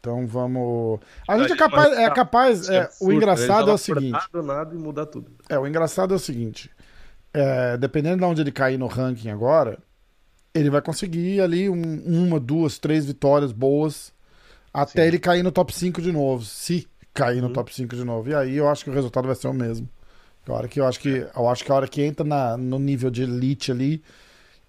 [0.00, 0.98] Então vamos.
[1.28, 1.92] A gente é capaz.
[1.96, 2.68] É capaz.
[2.68, 4.18] é, o engraçado é o seguinte.
[4.34, 5.30] nada e mudar tudo.
[5.48, 6.68] É, o engraçado é o seguinte.
[7.32, 9.78] é, dependendo de onde ele cair no ranking agora,
[10.54, 14.12] ele vai conseguir ali um- uma, duas, três vitórias boas
[14.72, 15.08] até Sim.
[15.08, 16.44] ele cair no top 5 de novo.
[16.44, 17.52] Se cair no Uhum.
[17.52, 18.28] top 5 de novo.
[18.30, 19.88] E aí eu acho que o resultado vai ser o mesmo.
[20.46, 22.78] A hora que eu acho que eu acho que a hora que entra na- no
[22.78, 24.02] nível de elite ali,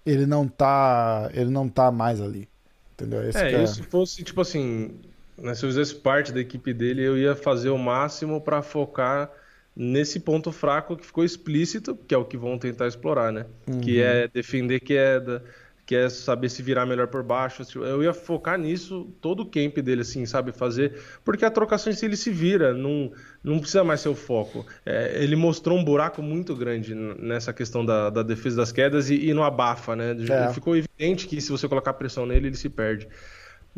[0.06, 2.48] ele não tá, ele não tá mais ali.
[2.92, 3.28] Entendeu?
[3.28, 4.92] Esse É, eu se fosse, tipo assim,
[5.36, 9.30] né, se eu fizesse parte da equipe dele, eu ia fazer o máximo pra focar
[9.74, 13.46] nesse ponto fraco que ficou explícito, que é o que vão tentar explorar, né?
[13.66, 13.80] Uhum.
[13.80, 15.42] Que é defender queda,
[15.86, 17.62] que é saber se virar melhor por baixo.
[17.74, 20.98] Eu ia focar nisso, todo o camp dele, assim, sabe, fazer.
[21.22, 23.12] Porque a trocação em si ele se vira, não,
[23.42, 24.64] não precisa mais ser o foco.
[24.84, 29.28] É, ele mostrou um buraco muito grande nessa questão da, da defesa das quedas e,
[29.28, 30.16] e não abafa, né?
[30.30, 30.52] É.
[30.52, 33.06] Ficou evidente que se você colocar pressão nele, ele se perde.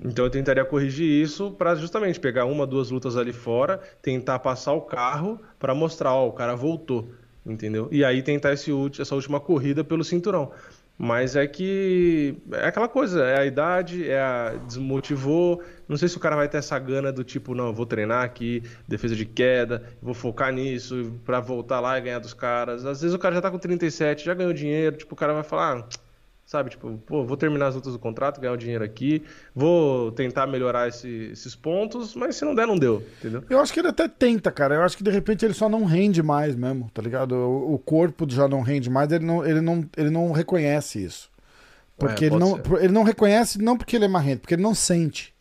[0.04, 4.74] Então eu tentaria corrigir isso para justamente pegar uma, duas lutas ali fora, tentar passar
[4.74, 7.08] o carro para mostrar, ó, o cara voltou,
[7.46, 7.88] entendeu?
[7.90, 10.52] E aí tentar esse, essa última corrida pelo cinturão.
[10.98, 15.62] Mas é que é aquela coisa, é a idade, é a desmotivou.
[15.86, 18.62] Não sei se o cara vai ter essa gana do tipo, não, vou treinar aqui,
[18.88, 22.86] defesa de queda, vou focar nisso para voltar lá e ganhar dos caras.
[22.86, 25.42] Às vezes o cara já tá com 37, já ganhou dinheiro, tipo, o cara vai
[25.42, 25.88] falar, ah,
[26.46, 26.70] sabe?
[26.70, 29.24] Tipo, pô, vou terminar as lutas do contrato, ganhar o dinheiro aqui,
[29.54, 33.42] vou tentar melhorar esse, esses pontos, mas se não der, não deu, entendeu?
[33.50, 34.76] Eu acho que ele até tenta, cara.
[34.76, 37.34] Eu acho que de repente ele só não rende mais mesmo, tá ligado?
[37.34, 41.28] O, o corpo já não rende mais, ele não, ele não, ele não reconhece isso.
[41.98, 44.74] Porque é, ele, não, ele não reconhece, não porque ele é marrento, porque ele não
[44.74, 45.34] sente.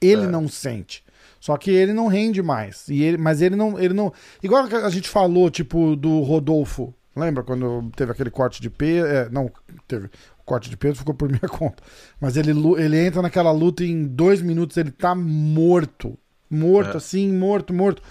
[0.00, 0.28] Ele é.
[0.28, 1.02] não sente.
[1.40, 2.88] Só que ele não rende mais.
[2.88, 4.12] E ele, mas ele não, ele não.
[4.42, 6.94] Igual a gente falou, tipo, do Rodolfo.
[7.16, 9.06] Lembra quando teve aquele corte de peso?
[9.06, 9.50] É, não,
[9.86, 10.10] teve
[10.44, 11.82] corte de peso ficou por minha conta.
[12.20, 16.18] Mas ele, ele entra naquela luta e em dois minutos ele tá morto.
[16.50, 16.96] Morto, é.
[16.96, 18.02] assim, morto, morto.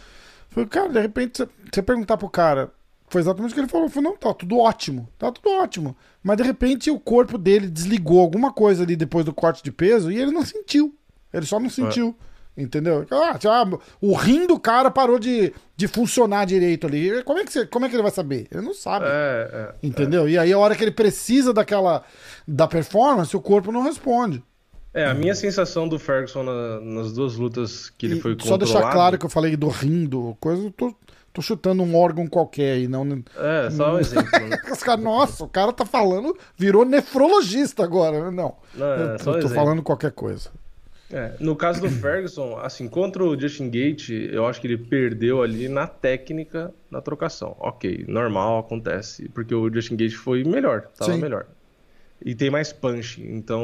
[0.49, 2.71] Falei, cara, de repente, você, você perguntar pro cara,
[3.07, 3.89] foi exatamente o que ele falou.
[3.89, 5.95] Falei, não, tá tudo ótimo, tá tudo ótimo.
[6.21, 10.11] Mas de repente o corpo dele desligou alguma coisa ali depois do corte de peso
[10.11, 10.95] e ele não sentiu.
[11.31, 12.15] Ele só não sentiu.
[12.29, 12.32] É.
[12.55, 13.05] Entendeu?
[13.09, 13.67] Ah,
[13.99, 17.23] o rim do cara parou de, de funcionar direito ali.
[17.23, 18.47] Como é, que você, como é que ele vai saber?
[18.51, 19.05] Ele não sabe.
[19.07, 20.27] É, é, entendeu?
[20.27, 20.29] É.
[20.29, 22.03] E aí, a hora que ele precisa daquela
[22.47, 24.43] da performance, o corpo não responde.
[24.93, 28.67] É, a minha sensação do Ferguson na, nas duas lutas que ele e foi controlado...
[28.67, 30.93] Só deixar claro que eu falei do rim, do coisa, eu tô,
[31.33, 33.23] tô chutando um órgão qualquer aí, não...
[33.35, 34.29] É, só um exemplo.
[34.39, 34.55] Né?
[35.01, 38.29] Nossa, o cara tá falando, virou nefrologista agora.
[38.29, 40.51] Não, não é, eu, tô, tô falando qualquer coisa.
[41.13, 45.43] É, no caso do Ferguson, assim, contra o Justin Gate, eu acho que ele perdeu
[45.43, 47.55] ali na técnica na trocação.
[47.59, 51.21] Ok, normal, acontece, porque o Justin Gate foi melhor, tava Sim.
[51.21, 51.45] melhor.
[52.25, 53.61] E tem mais punch, então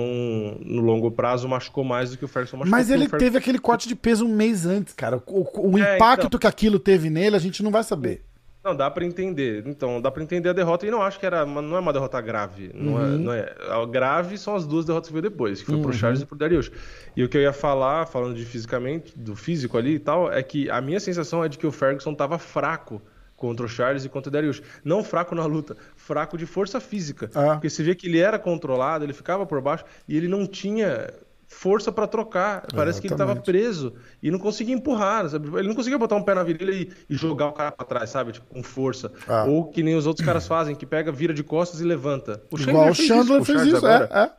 [0.60, 2.78] no longo prazo machucou mais do que o Ferguson machucou.
[2.78, 5.22] Mas ele teve aquele corte de peso um mês antes, cara.
[5.26, 6.40] O, o é, impacto então...
[6.40, 8.26] que aquilo teve nele, a gente não vai saber.
[8.70, 9.64] Não, dá para entender.
[9.66, 12.22] Então, dá para entender a derrota e não acho que era, não é uma derrota
[12.22, 12.72] grave.
[12.74, 13.16] Não, é, uhum.
[13.16, 13.56] é, não é.
[13.70, 15.82] A grave são as duas derrotas que veio depois, que foi uhum.
[15.82, 16.72] pro Charles e pro Darius.
[17.16, 20.42] E o que eu ia falar, falando de fisicamente, do físico ali e tal, é
[20.44, 23.02] que a minha sensação é de que o Ferguson tava fraco
[23.36, 24.62] contra o Charles e contra o Darius.
[24.84, 27.30] Não fraco na luta, fraco de força física.
[27.34, 27.54] Ah.
[27.54, 31.10] Porque você vê que ele era controlado, ele ficava por baixo e ele não tinha
[31.50, 32.62] força para trocar.
[32.74, 33.02] Parece Exatamente.
[33.02, 35.50] que ele estava preso e não conseguia empurrar, sabe?
[35.58, 38.10] Ele não conseguia botar um pé na virilha e, e jogar o cara para trás,
[38.12, 38.32] sabe?
[38.32, 39.12] Tipo, com força.
[39.28, 39.46] Ah.
[39.46, 42.42] Ou que nem os outros caras fazem, que pega, vira de costas e levanta.
[42.52, 44.32] O Igual o Chandler fez isso, é, é.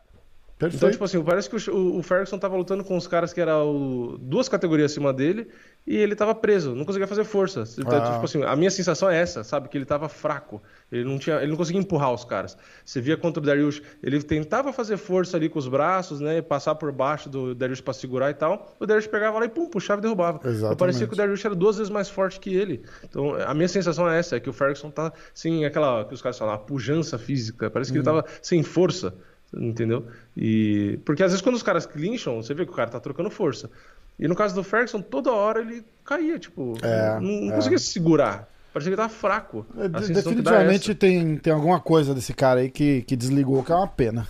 [0.61, 0.77] Perfeito.
[0.77, 4.19] Então, tipo assim, parece que o, o Ferguson tava lutando com os caras que eram
[4.21, 5.49] duas categorias acima dele
[5.87, 7.65] e ele tava preso, não conseguia fazer força.
[7.79, 8.13] Então, ah.
[8.13, 9.71] Tipo assim, a minha sensação é essa, sabe?
[9.71, 10.63] Que ele tava fraco.
[10.93, 12.59] Ele não, tinha, ele não conseguia empurrar os caras.
[12.85, 16.43] Você via contra o Darius, ele tentava fazer força ali com os braços, né?
[16.43, 18.77] Passar por baixo do Darius para segurar e tal.
[18.79, 20.41] O Darius pegava lá e pum, puxava e derrubava.
[20.41, 20.65] Exatamente.
[20.67, 22.83] Então, parecia que o Darius era duas vezes mais forte que ele.
[23.03, 26.21] Então, a minha sensação é essa, é que o Ferguson tá, assim, aquela que os
[26.21, 27.71] caras falam, a pujança física.
[27.71, 28.03] Parece que hum.
[28.03, 29.15] ele tava sem força
[29.53, 30.07] entendeu?
[30.37, 33.31] E porque às vezes quando os caras clincham, você vê que o cara tá trocando
[33.31, 33.71] força.
[34.19, 37.57] E no caso do Ferguson, toda hora ele caía, tipo, é, não, não é.
[37.57, 38.49] conseguia se segurar.
[38.73, 39.67] Parecia que ele tava fraco.
[39.77, 43.89] É, definitivamente tem, tem alguma coisa desse cara aí que, que desligou, que é uma
[43.89, 44.29] pena.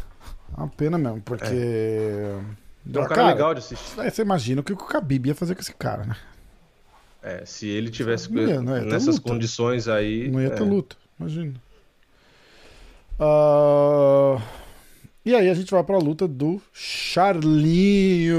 [0.56, 1.44] É uma pena mesmo, porque.
[1.44, 2.38] É,
[2.86, 3.94] é um cara, cara, legal de assistir.
[3.96, 6.16] Você imagina o que o Khabib ia fazer com esse cara, né?
[7.22, 10.30] É, se ele tivesse ia nessas condições aí.
[10.30, 10.66] Não ia ter é.
[10.66, 11.54] luta, imagina.
[13.18, 14.40] Uh...
[15.22, 18.34] E aí a gente vai pra luta do Charlinho.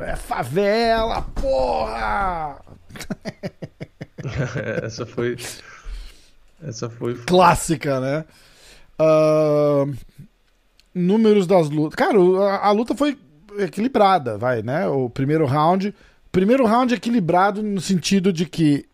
[0.00, 2.58] É favela, porra!
[4.82, 5.36] Essa foi.
[6.62, 7.16] Essa foi.
[7.16, 8.24] Clássica, né?
[8.98, 9.94] Uh...
[10.94, 11.94] Números das lutas.
[11.94, 13.18] Cara, a, a, luta foi
[13.58, 14.88] equilibrada, vai, né?
[14.88, 15.94] O primeiro round.
[16.32, 18.88] Primeiro round equilibrado no sentido de que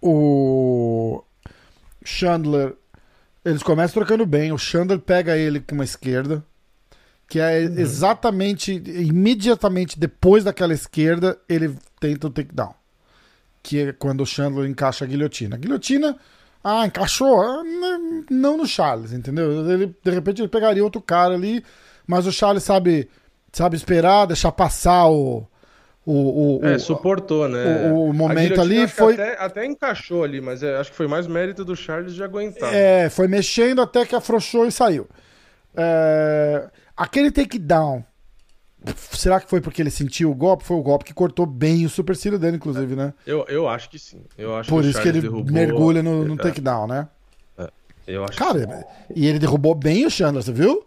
[0.00, 1.22] o
[2.02, 2.74] Chandler.
[3.44, 4.50] Eles começam trocando bem.
[4.50, 6.42] O Chandler pega ele com uma esquerda
[7.28, 12.74] que é exatamente, imediatamente depois daquela esquerda, ele tenta o takedown.
[13.62, 15.56] Que é quando o Chandler encaixa a guilhotina.
[15.56, 16.16] A guilhotina,
[16.62, 17.40] ah, encaixou?
[17.40, 17.62] Ah,
[18.30, 19.68] não no Charles, entendeu?
[19.70, 21.64] Ele, de repente ele pegaria outro cara ali,
[22.06, 23.08] mas o Charles sabe,
[23.52, 25.46] sabe esperar, deixar passar o.
[26.06, 27.90] O, o, é, suportou, né?
[27.90, 29.14] O, o momento ali foi.
[29.14, 32.74] Até, até, encaixou ali, mas é, acho que foi mais mérito do Charles de aguentar.
[32.74, 35.08] É, foi mexendo até que afrouxou e saiu.
[35.74, 38.04] É, Aquele takedown,
[39.12, 40.64] será que foi porque ele sentiu o golpe?
[40.64, 43.12] Foi o golpe que cortou bem o supercílio dele, inclusive, né?
[43.26, 44.24] Eu, eu acho que sim.
[44.38, 47.08] Eu acho Por que isso que ele derrubou- mergulha no, no É, takedown, né?
[48.06, 48.86] Eu acho Cara,
[49.16, 50.86] e ele derrubou bem o Chandler, você viu?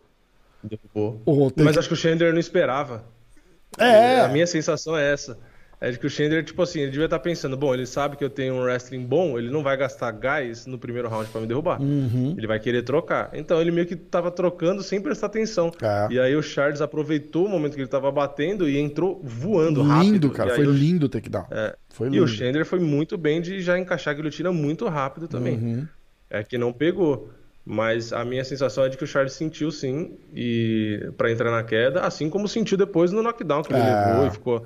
[0.62, 1.49] que derrubou.
[1.49, 3.03] Take- Mas acho que o Chandler não esperava.
[3.78, 4.22] É.
[4.22, 5.38] A minha sensação é essa.
[5.80, 8.24] É de que o Chandler, tipo assim, ele devia estar pensando, bom, ele sabe que
[8.24, 11.46] eu tenho um wrestling bom, ele não vai gastar gás no primeiro round pra me
[11.46, 11.80] derrubar.
[11.80, 12.34] Uhum.
[12.36, 13.30] Ele vai querer trocar.
[13.34, 15.72] Então ele meio que tava trocando sem prestar atenção.
[15.80, 16.08] É.
[16.10, 20.12] E aí o Charles aproveitou o momento que ele tava batendo e entrou voando rápido.
[20.14, 20.56] Lindo, cara.
[20.56, 21.46] Foi lindo o takedown.
[21.52, 21.76] É.
[21.90, 22.24] Foi E lindo.
[22.24, 25.58] o Chandler foi muito bem de já encaixar a guilhotina muito rápido também.
[25.58, 25.88] Uhum.
[26.28, 27.30] É que não pegou.
[27.64, 31.62] Mas a minha sensação é de que o Charles sentiu sim e para entrar na
[31.64, 34.08] queda, assim como sentiu depois no knockdown que ele É.
[34.08, 34.66] levou e ficou.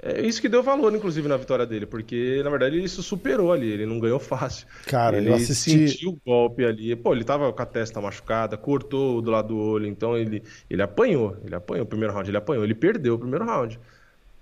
[0.00, 3.52] É isso que deu valor, inclusive, na vitória dele, porque na verdade ele se superou
[3.52, 4.66] ali, ele não ganhou fácil.
[4.86, 5.88] Cara, ele eu assisti.
[5.88, 6.94] sentiu o golpe ali.
[6.94, 10.82] Pô, ele tava com a testa machucada, cortou do lado do olho, então ele, ele
[10.82, 11.36] apanhou.
[11.44, 13.78] Ele apanhou o primeiro round, ele apanhou, ele perdeu o primeiro round.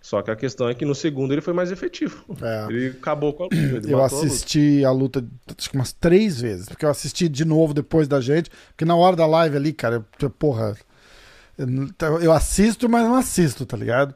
[0.00, 2.24] Só que a questão é que no segundo ele foi mais efetivo.
[2.42, 2.66] É.
[2.68, 3.76] Ele acabou com a luta.
[3.78, 4.34] ele Eu matou a luta.
[4.34, 5.26] assisti a luta
[5.58, 8.94] acho que umas três vezes, porque eu assisti de novo depois da gente, porque na
[8.96, 10.76] hora da live ali, cara, eu- porra,
[12.22, 14.14] eu assisto, mas não assisto, tá ligado?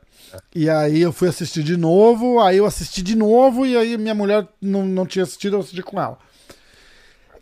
[0.55, 4.15] E aí eu fui assistir de novo, aí eu assisti de novo, e aí minha
[4.15, 6.19] mulher não, não tinha assistido, eu assisti com ela.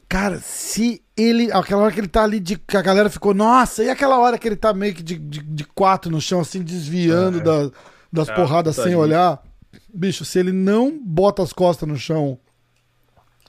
[0.08, 1.52] Cara, se ele.
[1.52, 4.38] Aquela hora que ele tá ali, de, que a galera ficou, nossa, e aquela hora
[4.38, 7.42] que ele tá meio que de, de, de quatro no chão, assim, desviando É.
[7.42, 7.70] da-
[8.10, 9.02] das É, porradas tá sem ali.
[9.02, 9.42] olhar.
[9.92, 12.38] Bicho, se ele não bota as costas no chão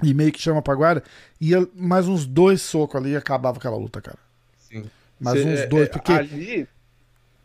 [0.04, 1.02] e meio que chama pra guarda,
[1.40, 4.18] ia mais uns dois socos ali e acabava aquela luta, cara.
[4.58, 4.84] Sim.
[5.18, 6.68] Mais Cê- uns é- dois, é, porque Ali,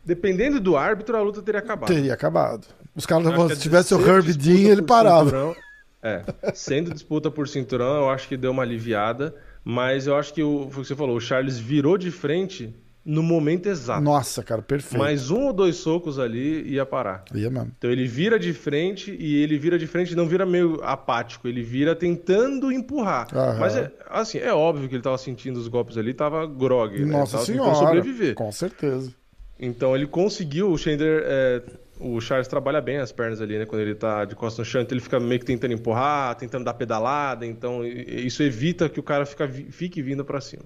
[0.05, 1.87] dependendo do árbitro, a luta teria acabado.
[1.87, 2.67] teria acabado.
[2.95, 5.25] Os caras, que se tivesse o sendo Herb disputa Dean, ele por parava.
[5.25, 5.55] cinturão-
[6.03, 6.21] é,
[6.53, 10.67] sendo disputa por cinturão, eu acho que deu uma aliviada, mas eu acho que o,
[10.69, 14.01] foi o que você falou, o Charles virou de frente no momento exato.
[14.01, 14.97] Nossa, cara, perfeito.
[14.99, 17.23] Mais um ou dois socos ali ia parar.
[17.35, 17.71] Ia mesmo.
[17.77, 21.61] Então ele vira de frente e ele vira de frente não vira meio apático, ele
[21.61, 23.27] vira tentando empurrar.
[23.31, 23.59] Aham.
[23.59, 27.11] Mas é, assim, é óbvio que ele tava sentindo os golpes ali, tava grog, né?
[27.17, 27.85] Nossa tava tentando senhora.
[27.85, 28.33] sobreviver.
[28.35, 29.11] Com certeza.
[29.59, 31.61] Então ele conseguiu, o Chandler, é,
[31.99, 33.65] o Charles trabalha bem as pernas ali, né?
[33.65, 36.65] Quando ele tá de costas no chão, então ele fica meio que tentando empurrar, tentando
[36.65, 40.63] dar pedalada, então isso evita que o cara fica, fique vindo pra cima.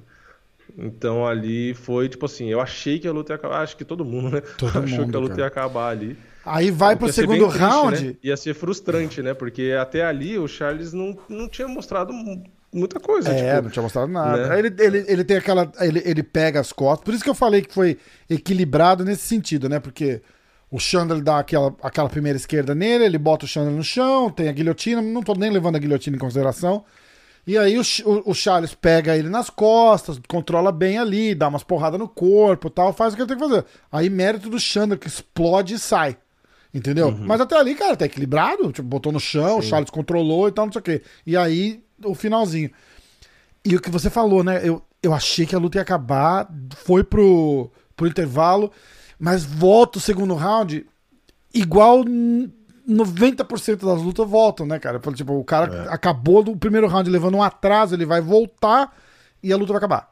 [0.78, 4.04] Então ali foi tipo assim, eu achei que a luta ia acabar, acho que todo
[4.06, 4.42] mundo, né?
[4.58, 5.42] Todo Achou mundo, que a luta cara.
[5.42, 6.18] ia acabar ali.
[6.46, 8.06] Aí vai pro segundo triste, round.
[8.06, 8.16] né?
[8.24, 9.34] Ia ser frustrante, né?
[9.34, 12.12] Porque até ali o Charles não, não tinha mostrado
[12.74, 13.30] muita coisa.
[13.30, 14.48] É, tipo, não tinha mostrado nada.
[14.48, 14.60] né?
[14.60, 15.72] Ele, ele, ele tem aquela.
[15.80, 17.04] Ele, ele pega as costas.
[17.04, 17.98] Por isso que eu falei que foi
[18.30, 19.80] equilibrado nesse sentido, né?
[19.80, 20.22] Porque
[20.72, 24.48] o Chandler dá aquela, aquela primeira esquerda nele, ele bota o Chandler no chão, tem
[24.48, 26.84] a guilhotina, não tô nem levando a guilhotina em consideração.
[27.48, 31.64] E aí o, o, o Charles pega ele nas costas, controla bem ali, dá umas
[31.64, 33.66] porradas no corpo e tal, faz o que ele tem que fazer.
[33.92, 36.16] Aí mérito do Chandler, que explode e sai.
[36.72, 37.12] Entendeu?
[37.12, 38.72] Mas até ali, cara, tá equilibrado.
[38.72, 41.02] Tipo, botou no chão, o Charles controlou e tal, não sei o quê.
[41.26, 42.70] E aí, o finalzinho.
[43.66, 44.62] E o que você falou, né?
[44.64, 48.72] Eu, eu achei que a luta ia acabar, foi pro, pro intervalo,
[49.20, 50.86] mas volta o segundo round,
[51.54, 52.52] igual n-
[52.88, 55.00] 90% das lutas voltam, né, cara?
[55.14, 58.96] Tipo, o cara acabou do primeiro round levando um atraso, ele vai voltar
[59.44, 60.10] e a luta vai acabar.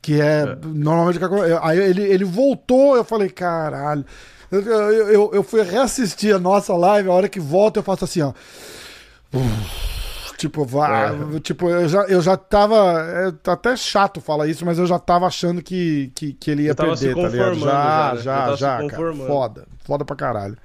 [0.00, 1.16] Que é, normalmente.
[1.16, 1.58] o que acontece.
[1.62, 4.04] Aí ele, ele voltou, eu falei, caralho.
[4.50, 8.04] Eu, eu, eu, eu fui reassistir a nossa live, a hora que volta eu faço
[8.04, 8.32] assim, ó.
[10.36, 11.12] Tipo, vá,
[11.42, 12.76] tipo, eu já, eu já tava.
[13.00, 16.64] É tá até chato falar isso, mas eu já tava achando que, que, que ele
[16.64, 17.60] ia tava se perder, tá ligado?
[17.60, 18.56] Já, já, né?
[18.56, 19.14] Já se cara.
[19.14, 19.66] Foda.
[19.84, 20.56] Foda pra caralho.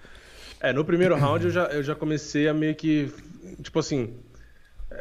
[0.60, 3.14] É, no primeiro round eu já, eu já comecei a meio que.
[3.62, 4.14] Tipo assim.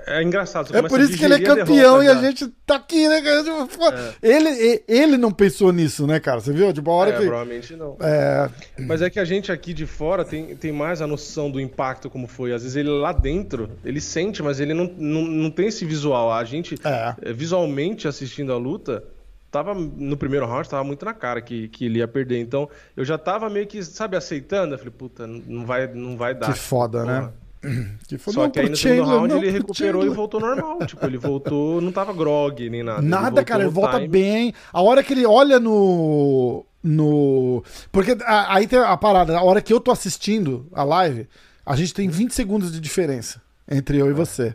[0.06, 0.68] É engraçado.
[0.68, 2.20] você É por isso que ele é campeão derrota e a já.
[2.22, 3.20] gente tá aqui, né?
[3.22, 3.42] cara?
[3.44, 4.14] Tipo, foda.
[4.22, 6.40] Ele, ele não pensou nisso, né, cara?
[6.40, 6.72] Você viu?
[6.72, 7.26] Tipo, a hora É, que.
[7.26, 7.96] provavelmente não.
[8.00, 8.48] É,
[8.86, 12.08] Mas é que a gente aqui de fora tem, tem mais a noção do impacto
[12.10, 12.52] como foi.
[12.52, 16.32] Às vezes ele lá dentro, ele sente, mas ele não, não, não tem esse visual.
[16.32, 17.14] A gente, É.
[17.22, 19.02] eh, visualmente assistindo a luta,
[19.50, 22.38] tava no primeiro round, tava muito na cara que, que ele ia perder.
[22.38, 24.74] Então eu já tava meio que, sabe, aceitando.
[24.74, 26.52] Eu falei, puta, não vai, não vai dar.
[26.52, 27.20] que foda, Porra.
[27.22, 27.28] né?
[28.06, 28.34] Que foda.
[28.34, 30.78] Só Não, que aí no segundo Chandler, round não, ele recuperou e voltou normal.
[30.86, 33.02] tipo, ele voltou, não tava grog nem nada.
[33.02, 34.08] Nada, voltou cara, ele volta time.
[34.08, 34.54] bem.
[34.72, 36.64] A hora que ele olha no.
[36.82, 41.28] no Porque a- aí tem a parada, a hora que eu tô assistindo a live,
[41.66, 44.54] a gente tem 20 segundos de diferença entre eu e você.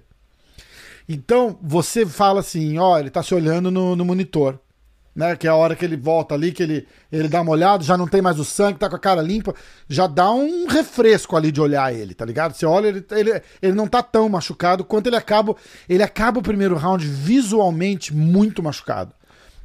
[1.08, 4.58] Então, você fala assim, ó, ele tá se olhando no, no monitor.
[5.16, 7.84] Né, que é a hora que ele volta ali, que ele, ele dá uma olhada,
[7.84, 9.54] já não tem mais o sangue, tá com a cara limpa,
[9.88, 12.54] já dá um refresco ali de olhar ele, tá ligado?
[12.54, 15.56] Você olha, ele, ele, ele não tá tão machucado quanto ele acaba.
[15.88, 19.14] Ele acaba o primeiro round visualmente muito machucado.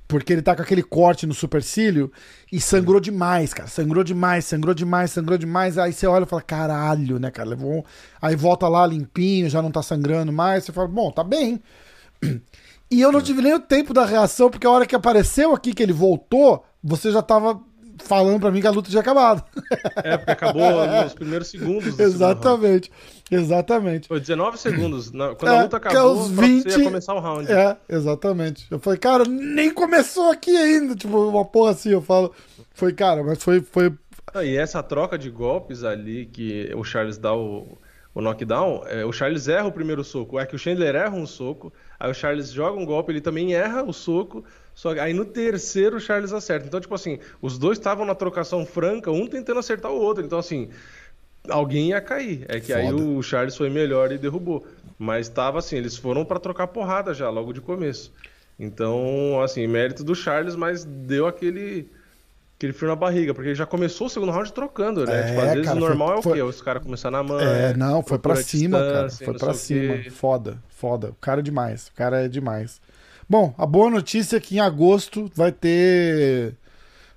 [0.08, 2.10] Porque ele tá com aquele corte no supercílio
[2.50, 3.68] e sangrou demais, cara.
[3.68, 5.76] Sangrou demais, sangrou demais, sangrou demais.
[5.76, 7.50] Aí você olha e fala, caralho, né, cara?
[7.50, 7.84] Levou.
[8.20, 10.64] Aí volta lá limpinho, já não tá sangrando mais.
[10.64, 11.62] Você fala, bom, tá bem.
[12.90, 15.74] E eu não tive nem o tempo da reação, porque a hora que apareceu aqui
[15.74, 17.60] que ele voltou, você já tava
[17.98, 19.44] falando para mim que a luta tinha acabado.
[19.96, 21.98] É, porque acabou nos primeiros segundos.
[21.98, 22.90] exatamente,
[23.30, 24.08] exatamente.
[24.08, 25.10] Foi 19 segundos.
[25.10, 26.66] Quando é, a luta acabou, os 20...
[26.66, 27.50] ia começar o round.
[27.50, 28.66] É, exatamente.
[28.70, 30.94] Eu falei, cara, nem começou aqui ainda.
[30.94, 32.32] Tipo, uma porra assim, eu falo.
[32.72, 33.60] Foi, cara, mas foi.
[33.60, 33.92] foi...
[34.32, 37.78] Ah, e essa troca de golpes ali que o Charles dá o,
[38.18, 40.40] o knockdown, é, o Charles erra o primeiro soco.
[40.40, 43.54] É que o Chandler erra um soco, aí o Charles joga um golpe, ele também
[43.54, 44.44] erra o soco.
[44.74, 46.66] Só aí no terceiro o Charles acerta.
[46.66, 50.24] Então, tipo assim, os dois estavam na trocação franca, um tentando acertar o outro.
[50.24, 50.68] Então, assim,
[51.48, 52.44] alguém ia cair.
[52.48, 52.80] É que Foda.
[52.80, 54.66] aí o Charles foi melhor e derrubou.
[54.98, 58.12] Mas tava assim, eles foram para trocar porrada já, logo de começo.
[58.58, 61.88] Então, assim, mérito do Charles, mas deu aquele
[62.58, 65.20] aquele frio na barriga, porque já começou o segundo round trocando, né?
[65.20, 66.56] É, tipo, às vezes cara, o normal foi, é o quê?
[66.56, 67.38] Os caras começar na mão.
[67.38, 69.10] É, não, foi para cima, cara.
[69.10, 70.10] Foi para cima.
[70.10, 71.10] Foda, foda.
[71.10, 71.86] O cara é demais.
[71.86, 72.80] O cara é demais.
[73.28, 76.54] Bom, a boa notícia é que em agosto vai ter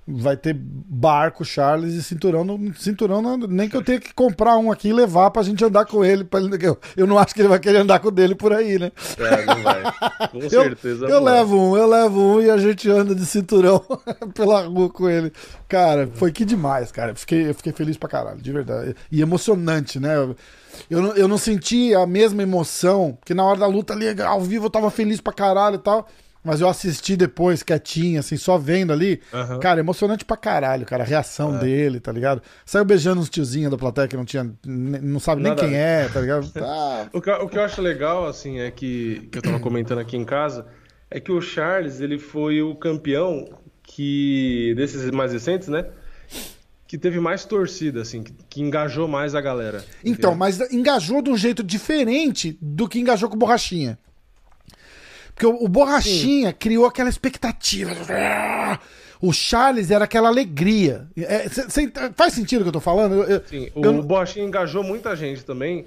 [0.07, 2.43] vai ter barco, Charles e cinturão.
[2.43, 5.63] No, cinturão não, nem que eu tenha que comprar um aqui e levar pra gente
[5.63, 6.23] andar com ele.
[6.23, 8.79] Pra, eu, eu não acho que ele vai querer andar com o dele por aí,
[8.79, 8.91] né?
[9.17, 9.83] É, não vai.
[10.31, 11.05] Com certeza.
[11.05, 13.83] Eu, eu levo um, eu levo um e a gente anda de cinturão
[14.33, 15.31] pela rua com ele.
[15.67, 17.11] Cara, foi que demais, cara.
[17.11, 18.95] Eu fiquei, eu fiquei feliz pra caralho, de verdade.
[19.11, 20.15] E emocionante, né?
[20.89, 24.41] Eu não, eu não senti a mesma emoção, porque na hora da luta ali, ao
[24.41, 26.07] vivo, eu tava feliz pra caralho e tal.
[26.43, 29.21] Mas eu assisti depois, quietinho, assim, só vendo ali.
[29.31, 29.59] Uhum.
[29.59, 31.03] Cara, emocionante pra caralho, cara.
[31.03, 31.59] A reação é.
[31.59, 32.41] dele, tá ligado?
[32.65, 34.51] Saiu beijando uns tiozinhos da plateia que não tinha.
[34.65, 35.61] Não sabe Nada.
[35.61, 36.51] nem quem é, tá ligado?
[36.63, 37.07] Ah.
[37.11, 39.27] o, que, o que eu acho legal, assim, é que.
[39.31, 40.65] Que eu tava comentando aqui em casa.
[41.09, 43.45] É que o Charles, ele foi o campeão
[43.83, 44.73] que.
[44.75, 45.85] Desses mais recentes, né?
[46.91, 49.81] que teve mais torcida, assim, que, que engajou mais a galera.
[50.03, 53.97] Então, mas engajou de um jeito diferente do que engajou com Borrachinha.
[55.33, 56.55] Porque o, o Borrachinha Sim.
[56.57, 57.91] criou aquela expectativa.
[59.21, 61.07] O Charles era aquela alegria.
[61.15, 63.23] É, cê, cê, faz sentido o que eu tô falando?
[63.23, 64.01] Eu, Sim, o eu...
[64.01, 65.85] Borrachinha engajou muita gente também,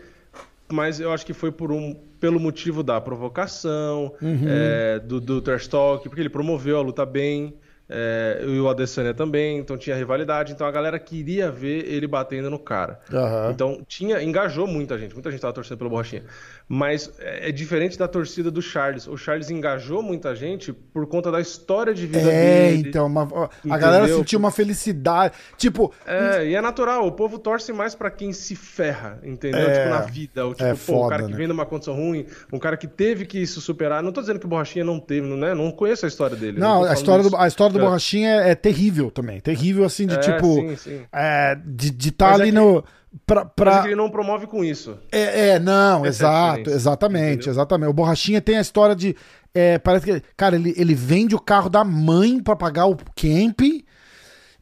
[0.70, 4.44] mas eu acho que foi por um, pelo motivo da provocação, uhum.
[4.46, 7.54] é, do, do trash talk, porque ele promoveu a luta bem.
[7.86, 12.48] É, e o Adesanya também, então tinha rivalidade, então a galera queria ver ele batendo
[12.48, 12.98] no cara.
[13.12, 13.50] Uhum.
[13.50, 16.22] Então tinha, engajou muita gente, muita gente tava torcendo pelo Borrachinha.
[16.66, 19.06] Mas é, é diferente da torcida do Charles.
[19.06, 22.88] O Charles engajou muita gente por conta da história de vida é, dele.
[22.88, 25.34] então, uma, a galera sentiu uma felicidade.
[25.58, 25.92] Tipo.
[26.06, 29.60] É, e é natural, o povo torce mais para quem se ferra, entendeu?
[29.60, 30.46] É, tipo, na vida.
[30.46, 31.36] Ou, tipo, é pô, foda, o cara que né?
[31.36, 34.02] vem numa condição ruim, um cara que teve que se superar.
[34.02, 35.54] Não tô dizendo que o Borrachinha não teve, né?
[35.54, 36.58] Não conheço a história dele.
[36.58, 37.82] Não, não a, história do, a história do é.
[37.82, 39.38] Borrachinha é, é, terrível também.
[39.38, 40.54] Terrível, assim, de é, tipo.
[40.54, 41.00] Sim, sim.
[41.12, 42.82] É, de estar tá ali no
[43.26, 43.76] Pra, pra...
[43.76, 44.98] Mas ele não promove com isso.
[45.12, 47.52] É, é não, Essa exato, é exatamente, Entendeu?
[47.52, 47.90] exatamente.
[47.90, 49.16] O Borrachinha tem a história de.
[49.54, 50.22] É, parece que.
[50.36, 53.60] Cara, ele, ele vende o carro da mãe para pagar o camp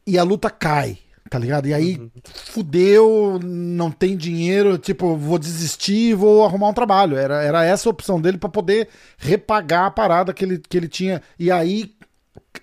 [0.07, 0.99] e a luta cai,
[1.31, 1.67] tá ligado?
[1.67, 2.11] E aí, uhum.
[2.25, 7.17] fudeu, não tem dinheiro, tipo, vou desistir vou arrumar um trabalho.
[7.17, 10.89] Era, era essa a opção dele para poder repagar a parada que ele, que ele
[10.89, 11.23] tinha.
[11.39, 11.95] E aí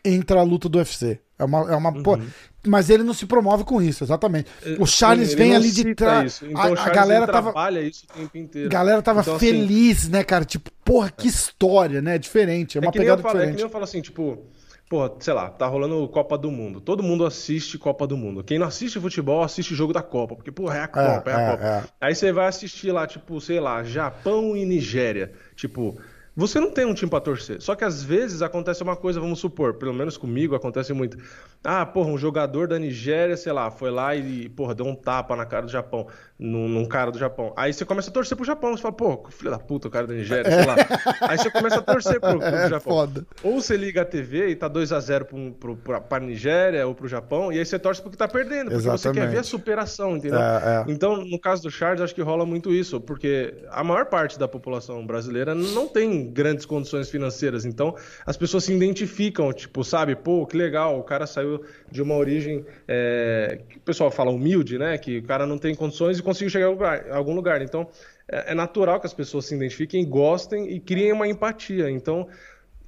[0.06, 1.20] entra a luta do UFC.
[1.40, 2.04] É uma, é uma uhum.
[2.04, 2.20] pô,
[2.68, 4.50] mas ele não se promove com isso, exatamente.
[4.66, 6.42] É, o Charles vem ali de trás.
[6.44, 8.70] Então, a, a galera tava isso o tempo inteiro.
[8.70, 10.46] galera tava então, assim, feliz, assim, né, cara?
[10.46, 12.18] Tipo, porra, que história, né?
[12.18, 13.50] Diferente, é uma é pegada falo, diferente.
[13.50, 14.44] É que nem eu falo assim, tipo,
[14.90, 16.82] Pô, sei lá, tá rolando Copa do Mundo.
[16.82, 18.44] Todo mundo assiste Copa do Mundo.
[18.44, 20.36] Quem não assiste futebol, assiste jogo da Copa.
[20.36, 21.64] Porque, pô, é a Copa, é, é a Copa.
[21.64, 21.84] É.
[22.02, 25.32] Aí você vai assistir lá, tipo, sei lá, Japão e Nigéria.
[25.56, 25.96] Tipo,
[26.40, 27.62] você não tem um time para torcer.
[27.62, 31.18] Só que às vezes acontece uma coisa, vamos supor, pelo menos comigo acontece muito.
[31.62, 35.36] Ah, porra, um jogador da Nigéria, sei lá, foi lá e, porra, deu um tapa
[35.36, 36.08] na cara do Japão,
[36.40, 37.54] num, num cara do Japão.
[37.58, 38.72] Aí você começa a torcer pro Japão.
[38.72, 40.76] Você fala, pô, filho da puta, o cara da Nigéria, sei lá.
[41.28, 42.94] Aí você começa a torcer pro, pro é Japão.
[42.94, 43.28] Foda.
[43.44, 47.10] Ou você liga a TV e tá 2x0 pro, pro, pro, pra Nigéria ou pro
[47.10, 48.70] Japão, e aí você torce porque tá perdendo.
[48.70, 49.02] Porque Exatamente.
[49.02, 50.40] você quer ver a superação, entendeu?
[50.40, 50.92] É, é.
[50.92, 54.48] Então, no caso do Charles, acho que rola muito isso, porque a maior parte da
[54.48, 57.66] população brasileira não tem grandes condições financeiras.
[57.66, 57.96] Então,
[58.26, 62.66] as pessoas se identificam, tipo, sabe, pô, que legal, o cara saiu de uma origem
[62.88, 64.98] é, que o pessoal fala humilde, né?
[64.98, 67.62] Que o cara não tem condições e conseguiu chegar a, lugar, a algum lugar.
[67.62, 67.88] Então,
[68.32, 71.90] é, é, natural que as pessoas se identifiquem, gostem e criem uma empatia.
[71.90, 72.28] Então,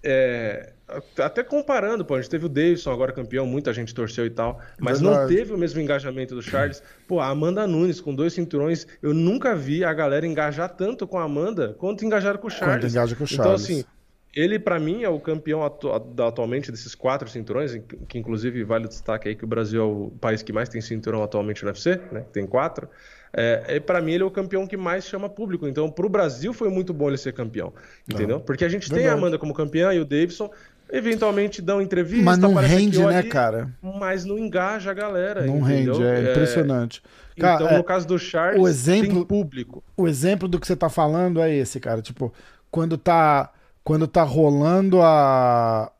[0.04, 0.74] é,
[1.18, 4.60] até comparando, pô, a gente teve o Davidson agora campeão, muita gente torceu e tal,
[4.80, 5.22] mas Verdade.
[5.22, 6.82] não teve o mesmo engajamento do Charles.
[7.08, 11.18] Pô, a Amanda Nunes com dois cinturões, eu nunca vi a galera engajar tanto com
[11.18, 12.92] a Amanda quanto engajaram com o Charles.
[12.92, 13.64] Engaja com o Charles.
[13.64, 13.86] Então, assim,
[14.34, 15.92] ele, para mim, é o campeão atu
[16.24, 20.12] atualmente desses quatro cinturões, que inclusive vale o destaque aí que o Brasil é o
[20.22, 22.26] país que mais tem cinturão atualmente no UFC, né?
[22.32, 22.90] Tem quatro.
[23.34, 25.68] É, para mim, ele é o campeão que mais chama público.
[25.68, 27.74] Então, para o Brasil, foi muito bom ele ser campeão.
[28.08, 28.38] Entendeu?
[28.38, 28.46] Não.
[28.46, 29.02] Porque a gente Verdade.
[29.02, 30.50] tem a Amanda como campeã e o Davidson.
[30.92, 32.26] Eventualmente dão entrevista.
[32.26, 33.70] Mas não rende, né, ali, cara?
[33.82, 35.46] Mas não engaja a galera.
[35.46, 35.94] Não entendeu?
[35.94, 37.02] rende, é, é impressionante.
[37.40, 39.82] Cara, então, no é, caso do Charles, o exemplo, tem público.
[39.96, 42.02] O exemplo do que você tá falando é esse, cara.
[42.02, 42.34] Tipo,
[42.70, 43.52] quando tá
[43.84, 45.92] quando tá rolando a.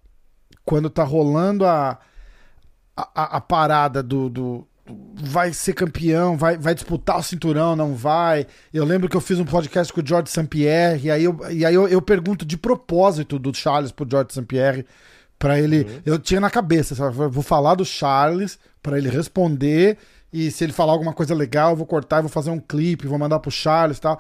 [0.64, 2.00] Quando tá rolando a.
[2.96, 4.68] A, a parada do, do,
[5.16, 8.48] Vai ser campeão, vai, vai disputar o cinturão, não vai.
[8.74, 10.48] Eu lembro que eu fiz um podcast com o George St.
[10.48, 14.34] Pierre, e aí eu, e aí eu, eu pergunto de propósito do Charles pro George
[14.34, 14.46] St.
[14.46, 14.86] Pierre,
[15.38, 15.84] para ele.
[15.84, 16.02] Uhum.
[16.06, 17.16] Eu tinha na cabeça, sabe?
[17.16, 19.98] vou falar do Charles para ele responder.
[20.34, 23.08] E se ele falar alguma coisa legal, eu vou cortar e vou fazer um clipe,
[23.08, 24.20] vou mandar pro Charles e tal.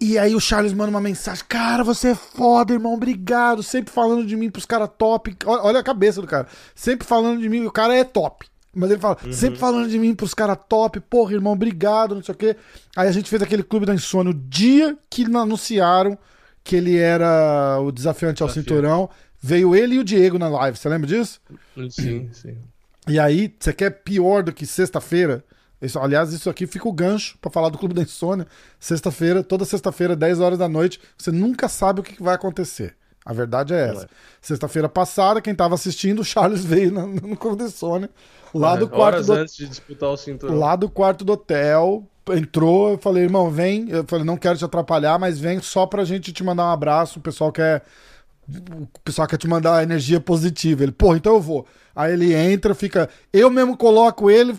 [0.00, 3.62] E aí o Charles manda uma mensagem: Cara, você é foda, irmão, obrigado.
[3.62, 5.36] Sempre falando de mim pros caras top.
[5.46, 6.46] Olha a cabeça do cara.
[6.74, 8.46] Sempre falando de mim, o cara é top.
[8.74, 9.32] Mas ele fala, uhum.
[9.32, 12.56] sempre falando de mim pros caras top, porra, irmão, obrigado, não sei o quê.
[12.96, 14.30] Aí a gente fez aquele clube da insônia.
[14.30, 16.18] O dia que anunciaram
[16.62, 18.62] que ele era o desafiante ao Desafio.
[18.62, 19.10] cinturão,
[19.40, 20.78] veio ele e o Diego na live.
[20.78, 21.40] Você lembra disso?
[21.90, 22.56] Sim, sim.
[23.06, 25.44] E aí, você quer pior do que sexta-feira?
[25.80, 28.46] Isso, aliás, isso aqui fica o gancho para falar do Clube da Insônia.
[28.80, 32.96] Sexta-feira, toda sexta-feira, 10 horas da noite, você nunca sabe o que vai acontecer.
[33.24, 34.04] A verdade é essa.
[34.04, 34.08] É.
[34.40, 38.10] Sexta-feira passada, quem estava assistindo, o Charles veio no, no Insônia.
[38.52, 39.32] Lá é, do quarto do...
[39.32, 40.56] antes de disputar o cinturão.
[40.56, 43.88] Lá do quarto do hotel, entrou, eu falei, irmão, vem.
[43.88, 47.18] Eu falei, não quero te atrapalhar, mas vem só pra gente te mandar um abraço.
[47.18, 47.82] O pessoal quer.
[48.46, 50.82] O pessoal quer te mandar energia positiva.
[50.82, 51.66] Ele, pô, então eu vou.
[51.96, 53.08] Aí ele entra, fica.
[53.32, 54.54] Eu mesmo coloco ele,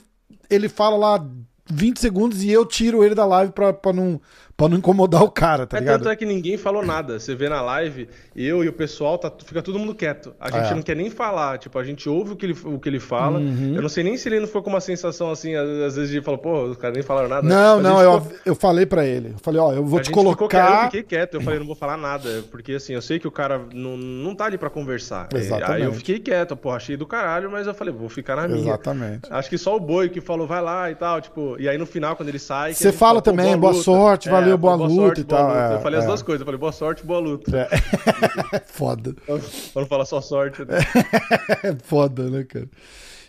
[0.49, 1.25] ele fala lá
[1.69, 4.19] 20 segundos e eu tiro ele da live pra, pra não
[4.57, 5.97] Pra não incomodar o cara, tá é, ligado?
[5.97, 7.19] Tanto é que ninguém falou nada.
[7.19, 10.33] Você vê na live, eu e o pessoal, tá, fica todo mundo quieto.
[10.39, 10.75] A gente é.
[10.75, 11.57] não quer nem falar.
[11.57, 13.39] Tipo, a gente ouve o que ele, o que ele fala.
[13.39, 13.73] Uhum.
[13.75, 16.21] Eu não sei nem se ele não foi com uma sensação assim, às vezes de
[16.21, 17.45] falar, pô, os caras nem falaram nada.
[17.45, 18.37] Não, não, eu, ficou...
[18.45, 19.31] eu falei pra ele.
[19.33, 20.83] Eu falei, ó, eu vou a te colocar.
[20.83, 22.45] eu fiquei quieto, eu falei, não vou falar nada.
[22.49, 25.27] Porque assim, eu sei que o cara não, não tá ali pra conversar.
[25.35, 25.71] Exatamente.
[25.71, 28.61] Aí eu fiquei quieto, pô, achei do caralho, mas eu falei, vou ficar na minha.
[28.61, 29.27] Exatamente.
[29.29, 31.85] Acho que só o boi que falou, vai lá e tal, tipo, e aí no
[31.85, 32.73] final, quando ele sai.
[32.73, 35.55] Você fala também, boa, boa sorte, valeu, é, boa, boa luta e tal.
[35.55, 36.01] É, eu falei é.
[36.01, 36.41] as duas coisas.
[36.41, 37.57] Eu falei boa sorte e boa luta.
[37.57, 38.59] É.
[38.65, 39.13] Foda.
[39.25, 40.63] Pra não falar só sorte.
[40.65, 40.77] Né?
[41.63, 42.69] É foda, né, cara?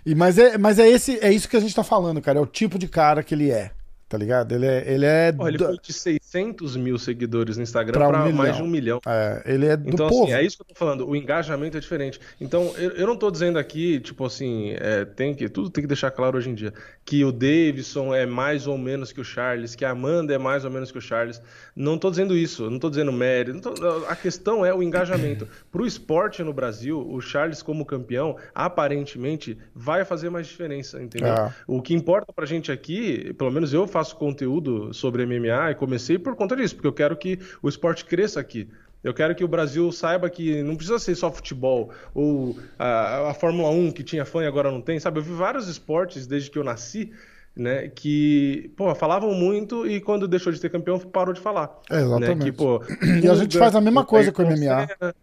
[0.05, 2.38] E, mas é, mas é, esse, é isso que a gente tá falando, cara.
[2.38, 3.72] É o tipo de cara que ele é.
[4.09, 4.53] Tá ligado?
[4.53, 4.85] Ele é.
[4.87, 8.55] Ele, é oh, ele foi de 600 mil seguidores no Instagram pra, pra um mais
[8.55, 9.01] de um milhão.
[9.05, 10.24] É, ele é do então, povo.
[10.27, 11.09] Assim, é isso que eu tô falando.
[11.09, 12.20] O engajamento é diferente.
[12.41, 15.49] Então, eu, eu não tô dizendo aqui, tipo assim, é, tem que.
[15.49, 16.73] Tudo tem que deixar claro hoje em dia.
[17.05, 20.65] Que o Davidson é mais ou menos que o Charles, que a Amanda é mais
[20.65, 21.43] ou menos que o Charles.
[21.74, 23.61] Não tô dizendo isso, não tô dizendo mérito.
[23.73, 25.49] Tô, a questão é o engajamento.
[25.73, 31.35] Pro esporte no Brasil, o Charles, como campeão, aparentemente vai fazer mais diferença, entendeu?
[31.35, 31.53] É.
[31.66, 36.18] O que importa pra gente aqui, pelo menos eu faço conteúdo sobre MMA e comecei
[36.18, 38.68] por conta disso, porque eu quero que o esporte cresça aqui.
[39.02, 43.35] Eu quero que o Brasil saiba que não precisa ser só futebol ou a, a
[43.35, 45.18] Fórmula 1 que tinha fã e agora não tem, sabe?
[45.18, 47.10] Eu vi vários esportes desde que eu nasci,
[47.56, 51.81] né, que, pô, falavam muito e quando deixou de ter campeão parou de falar.
[51.90, 52.39] É, exatamente.
[52.39, 52.82] Né, que, pô,
[53.23, 55.14] e a gente faz a mesma coisa com o MMA.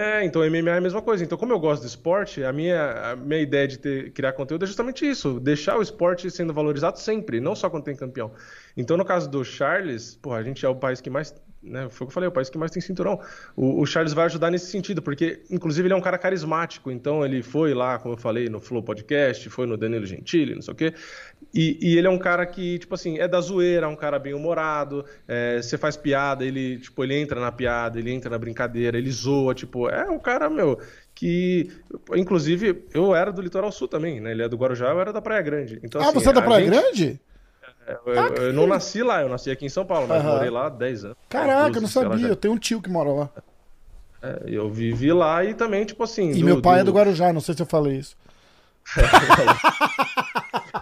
[0.00, 1.22] É, então MMA é a mesma coisa.
[1.22, 4.64] Então, como eu gosto do esporte, a minha, a minha ideia de ter, criar conteúdo
[4.64, 8.32] é justamente isso: deixar o esporte sendo valorizado sempre, não só quando tem campeão.
[8.76, 12.04] Então, no caso do Charles, porra, a gente é o país que mais né, foi
[12.04, 13.20] o que eu falei, o país que mais tem cinturão.
[13.54, 16.90] O, o, Charles vai ajudar nesse sentido, porque, inclusive, ele é um cara carismático.
[16.90, 20.62] Então, ele foi lá, como eu falei, no Flow Podcast, foi no Danilo Gentili, não
[20.62, 20.94] sei o quê.
[21.52, 24.18] E, e ele é um cara que, tipo assim, é da zoeira, é um cara
[24.18, 25.04] bem humorado.
[25.28, 29.10] É, você faz piada, ele, tipo, ele entra na piada, ele entra na brincadeira, ele
[29.10, 30.80] zoa, tipo, é um cara, meu,
[31.14, 31.70] que,
[32.14, 34.30] inclusive, eu era do Litoral Sul também, né?
[34.30, 35.78] Ele é do Guarujá, eu era da Praia Grande.
[35.82, 36.70] Então, ah, assim, você é da Praia gente...
[36.70, 37.20] Grande?
[37.86, 40.30] Eu, eu, eu, não nasci lá, eu nasci aqui em São Paulo, mas uhum.
[40.30, 41.16] morei lá há 10 anos.
[41.28, 43.28] Caraca, eu não sabia, eu tenho um tio que mora lá.
[44.22, 46.30] É, eu vivi lá e também, tipo assim.
[46.30, 46.80] E do, meu pai do...
[46.80, 48.16] é do Guarujá, não sei se eu falei isso.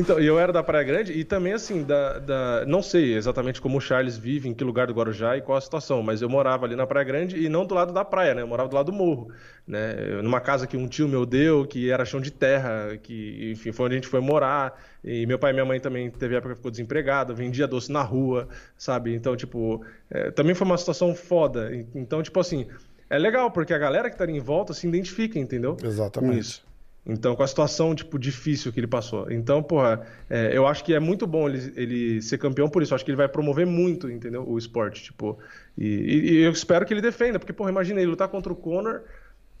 [0.00, 3.76] Então, eu era da Praia Grande e também, assim, da, da, não sei exatamente como
[3.76, 6.64] o Charles vive, em que lugar do Guarujá e qual a situação, mas eu morava
[6.64, 8.40] ali na Praia Grande e não do lado da praia, né?
[8.40, 9.30] Eu morava do lado do morro,
[9.66, 10.22] né?
[10.22, 13.86] Numa casa que um tio meu deu, que era chão de terra, que, enfim, foi
[13.86, 14.82] onde a gente foi morar.
[15.04, 18.02] E meu pai e minha mãe também teve época que ficou desempregado, vendia doce na
[18.02, 18.48] rua,
[18.78, 19.14] sabe?
[19.14, 21.70] Então, tipo, é, também foi uma situação foda.
[21.94, 22.66] Então, tipo assim,
[23.10, 25.76] é legal, porque a galera que tá ali em volta se identifica, entendeu?
[25.84, 26.32] Exatamente.
[26.32, 26.69] Com isso.
[27.06, 29.30] Então, com a situação, tipo, difícil que ele passou.
[29.30, 32.92] Então, porra, é, eu acho que é muito bom ele, ele ser campeão por isso.
[32.92, 34.46] Eu acho que ele vai promover muito, entendeu?
[34.46, 35.38] O esporte, tipo.
[35.76, 38.56] E, e, e eu espero que ele defenda, porque, porra, imagina ele lutar contra o
[38.56, 39.02] Conor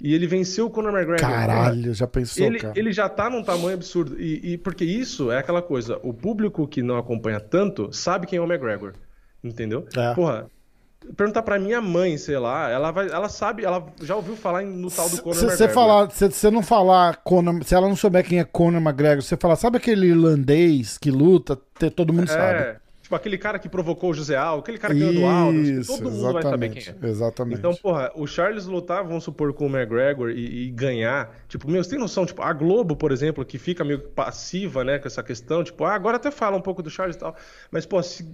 [0.02, 1.20] e ele venceu o Conor McGregor.
[1.20, 2.74] Caralho, já pensou, ele, cara.
[2.76, 4.20] Ele já tá num tamanho absurdo.
[4.20, 8.38] E, e, porque isso é aquela coisa, o público que não acompanha tanto sabe quem
[8.38, 8.94] é o McGregor.
[9.42, 9.86] Entendeu?
[9.96, 10.14] É.
[10.14, 10.50] Porra,
[11.16, 14.90] perguntar pra minha mãe, sei lá, ela vai, ela sabe, ela já ouviu falar no
[14.90, 15.74] tal do Conor Se você McGregor.
[15.74, 19.36] falar, se você não falar Conor, se ela não souber quem é Conor McGregor, você
[19.36, 21.56] falar, sabe aquele irlandês que luta,
[21.94, 22.79] todo mundo sabe.
[23.10, 26.10] Tipo aquele cara que provocou o José Aldo, aquele cara que ganhou do Aldo, todo
[26.12, 27.04] mundo vai saber quem exatamente.
[27.04, 27.08] é.
[27.08, 27.58] Exatamente.
[27.58, 31.34] Então, porra, o Charles lutar, vamos supor, com o McGregor e, e ganhar.
[31.48, 32.24] Tipo, meu, você tem noção?
[32.24, 35.64] Tipo, a Globo, por exemplo, que fica meio passiva, né, com essa questão.
[35.64, 37.34] Tipo, ah, agora até fala um pouco do Charles e tal.
[37.68, 38.24] Mas, pô, se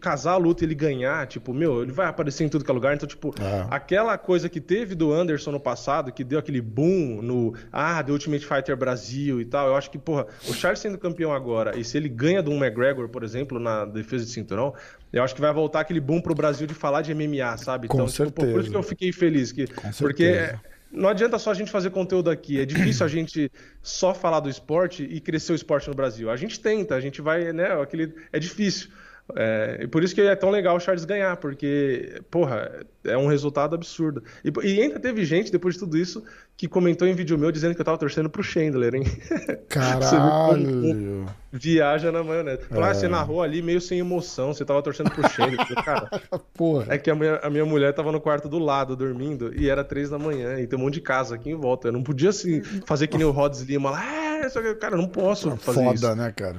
[0.00, 2.74] casar a luta e ele ganhar, tipo, meu, ele vai aparecer em tudo que é
[2.74, 2.94] lugar.
[2.94, 3.66] Então, tipo, É.
[3.70, 8.10] aquela coisa que teve do Anderson no passado, que deu aquele boom no, ah, The
[8.12, 9.66] Ultimate Fighter Brasil e tal.
[9.66, 12.56] Eu acho que, porra, o Charles sendo campeão agora, e se ele ganha de um
[12.56, 14.74] McGregor, por exemplo, na defesa de cinturão,
[15.12, 17.88] eu acho que vai voltar aquele boom pro Brasil de falar de MMA, sabe?
[17.88, 18.70] Com então, tipo, pô, por isso certeza.
[18.70, 19.52] que eu fiquei feliz.
[19.52, 20.60] Que, Com porque certeza.
[20.90, 22.60] não adianta só a gente fazer conteúdo aqui.
[22.60, 23.50] É difícil a gente
[23.82, 26.30] só falar do esporte e crescer o esporte no Brasil.
[26.30, 27.72] A gente tenta, a gente vai, né?
[27.80, 28.88] Aquele, é difícil.
[29.36, 33.26] É, e por isso que é tão legal o Charles ganhar, porque, porra, é um
[33.26, 34.22] resultado absurdo.
[34.44, 36.22] E, e ainda teve gente, depois de tudo isso,
[36.56, 39.04] que comentou em vídeo meu dizendo que eu tava torcendo pro Chandler, hein?
[39.68, 41.26] Caralho.
[41.50, 42.62] Viaja na maionese.
[42.64, 42.90] Falou, É.
[42.90, 45.66] ah, você narrou ali meio sem emoção, você tava torcendo pro Chandler.
[45.84, 46.08] Cara,
[46.54, 46.86] Porra.
[46.94, 49.84] é que a minha, a minha mulher tava no quarto do lado dormindo e era
[49.84, 51.88] três da manhã e tem um monte de casa aqui em volta.
[51.88, 54.04] Eu não podia assim fazer que nem o Rods Lima lá.
[54.42, 56.14] É, que, cara, eu não posso fazer Foda, isso.
[56.16, 56.56] né, cara?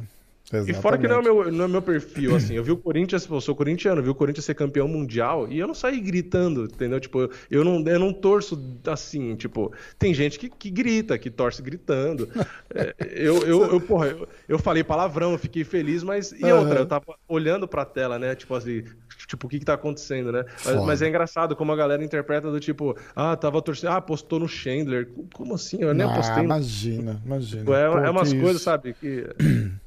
[0.68, 2.56] E fora que não é, o meu, não é meu perfil, assim.
[2.56, 5.58] Eu vi o Corinthians, eu sou corintiano, eu vi o Corinthians ser campeão mundial e
[5.58, 7.00] eu não saí gritando, entendeu?
[7.00, 11.62] Tipo, eu não, eu não torço assim, tipo, tem gente que, que grita, que torce
[11.62, 12.30] gritando.
[12.76, 16.32] É, eu, eu, eu, porra, eu, eu falei palavrão, eu fiquei feliz, mas.
[16.32, 18.34] E outra, eu tava olhando pra tela, né?
[18.34, 18.84] Tipo assim,
[19.28, 20.44] tipo, o que que tá acontecendo, né?
[20.66, 24.40] Mas, mas é engraçado como a galera interpreta do tipo, ah, tava torcendo, ah, postou
[24.40, 25.08] no Chandler.
[25.34, 25.78] Como assim?
[25.82, 26.38] Eu nem ah, apostei.
[26.38, 27.62] no- imagina, imagina.
[27.62, 28.64] É, Pô, é umas coisas, isso.
[28.64, 28.96] sabe?
[29.00, 29.28] Que.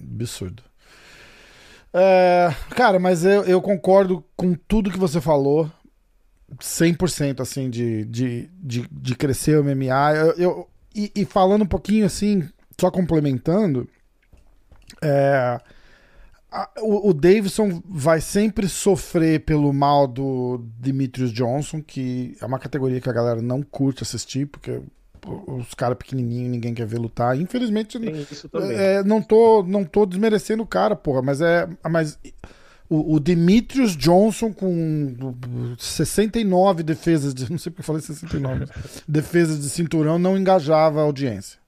[0.00, 0.62] Absurdo.
[1.92, 5.70] É, cara, mas eu, eu concordo com tudo que você falou.
[6.60, 10.14] 100% assim de, de, de, de crescer o MMA.
[10.14, 12.48] Eu, eu- e, e falando um pouquinho assim,
[12.80, 13.88] só complementando,
[15.02, 15.60] é,
[16.50, 22.58] a- o, o Davidson vai sempre sofrer pelo mal do Demetrius Johnson, que é uma
[22.58, 24.80] categoria que a galera não curte assistir, porque
[25.26, 27.38] os caras pequenininhos ninguém quer ver lutar.
[27.38, 27.98] Infelizmente,
[28.72, 31.68] é, não, tô, não tô desmerecendo o cara, porra, mas é.
[31.88, 32.18] Mas
[32.88, 35.34] o, o Demetrius Johnson com
[35.78, 37.48] 69 defesas de.
[37.50, 38.66] Não sei porque eu falei 69.
[39.08, 41.58] defesas de cinturão não engajava a audiência.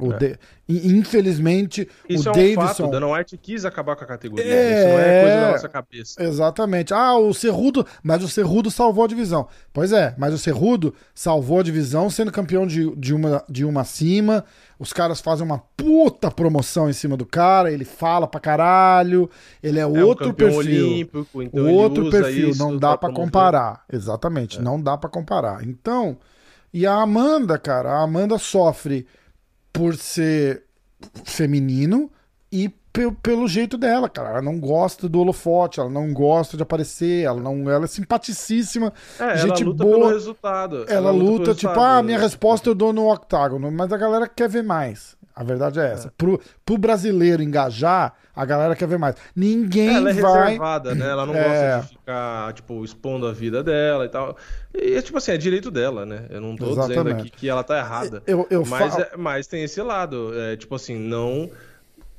[0.00, 0.18] O É.
[0.18, 0.38] de-
[0.68, 2.84] infelizmente, Isso o é um Davidson.
[2.84, 2.90] fato.
[2.90, 4.44] Dana White quis acabar com a categoria.
[4.44, 4.78] É.
[4.78, 6.22] Isso não é coisa da nossa cabeça.
[6.22, 6.92] Exatamente.
[6.94, 7.86] Ah, o Cerrudo.
[8.02, 9.48] Mas o Cerrudo salvou a divisão.
[9.72, 13.80] Pois é, mas o Cerrudo salvou a divisão sendo campeão de, de, uma, de uma
[13.80, 14.44] acima.
[14.78, 17.72] Os caras fazem uma puta promoção em cima do cara.
[17.72, 19.28] Ele fala pra caralho.
[19.62, 20.86] Ele é, É um outro campeão perfil.
[20.86, 22.50] olímpico, então outro perfil.
[22.50, 23.24] isso Não dá pra promover.
[23.24, 23.84] comparar.
[23.92, 24.60] Exatamente.
[24.60, 25.66] Não dá pra comparar.
[25.66, 26.16] Então.
[26.72, 27.90] E a Amanda, cara.
[27.92, 29.06] A Amanda sofre
[29.78, 30.64] por ser
[31.24, 32.10] feminino
[32.50, 34.30] e pe- pelo jeito dela, cara.
[34.30, 38.92] Ela não gosta do holofote, ela não gosta de aparecer, ela não, ela é simpaticíssima,
[39.18, 39.96] É, gente ela luta boa.
[39.98, 40.84] pelo resultado.
[40.88, 44.26] Ela, pelo luta tipo, resultado, ah, minha resposta eu dou no octágono, mas a galera
[44.28, 45.16] quer ver mais.
[45.40, 46.12] A verdade é essa.
[46.18, 49.14] Pro, pro brasileiro engajar, a galera quer ver mais.
[49.36, 50.46] Ninguém Ela é vai.
[50.48, 51.08] reservada, né?
[51.08, 51.44] Ela não É.
[51.44, 54.36] gosta de ficar, tipo, expondo a vida dela e tal.
[54.74, 56.26] E, é, tipo assim, é direito dela, né?
[56.28, 57.20] Eu não tô dizendo Exatamente.
[57.20, 58.20] aqui que ela tá errada.
[58.26, 59.04] Eu, eu mas, falo.
[59.04, 60.32] é- mas tem esse lado.
[60.34, 61.48] É, tipo assim, não.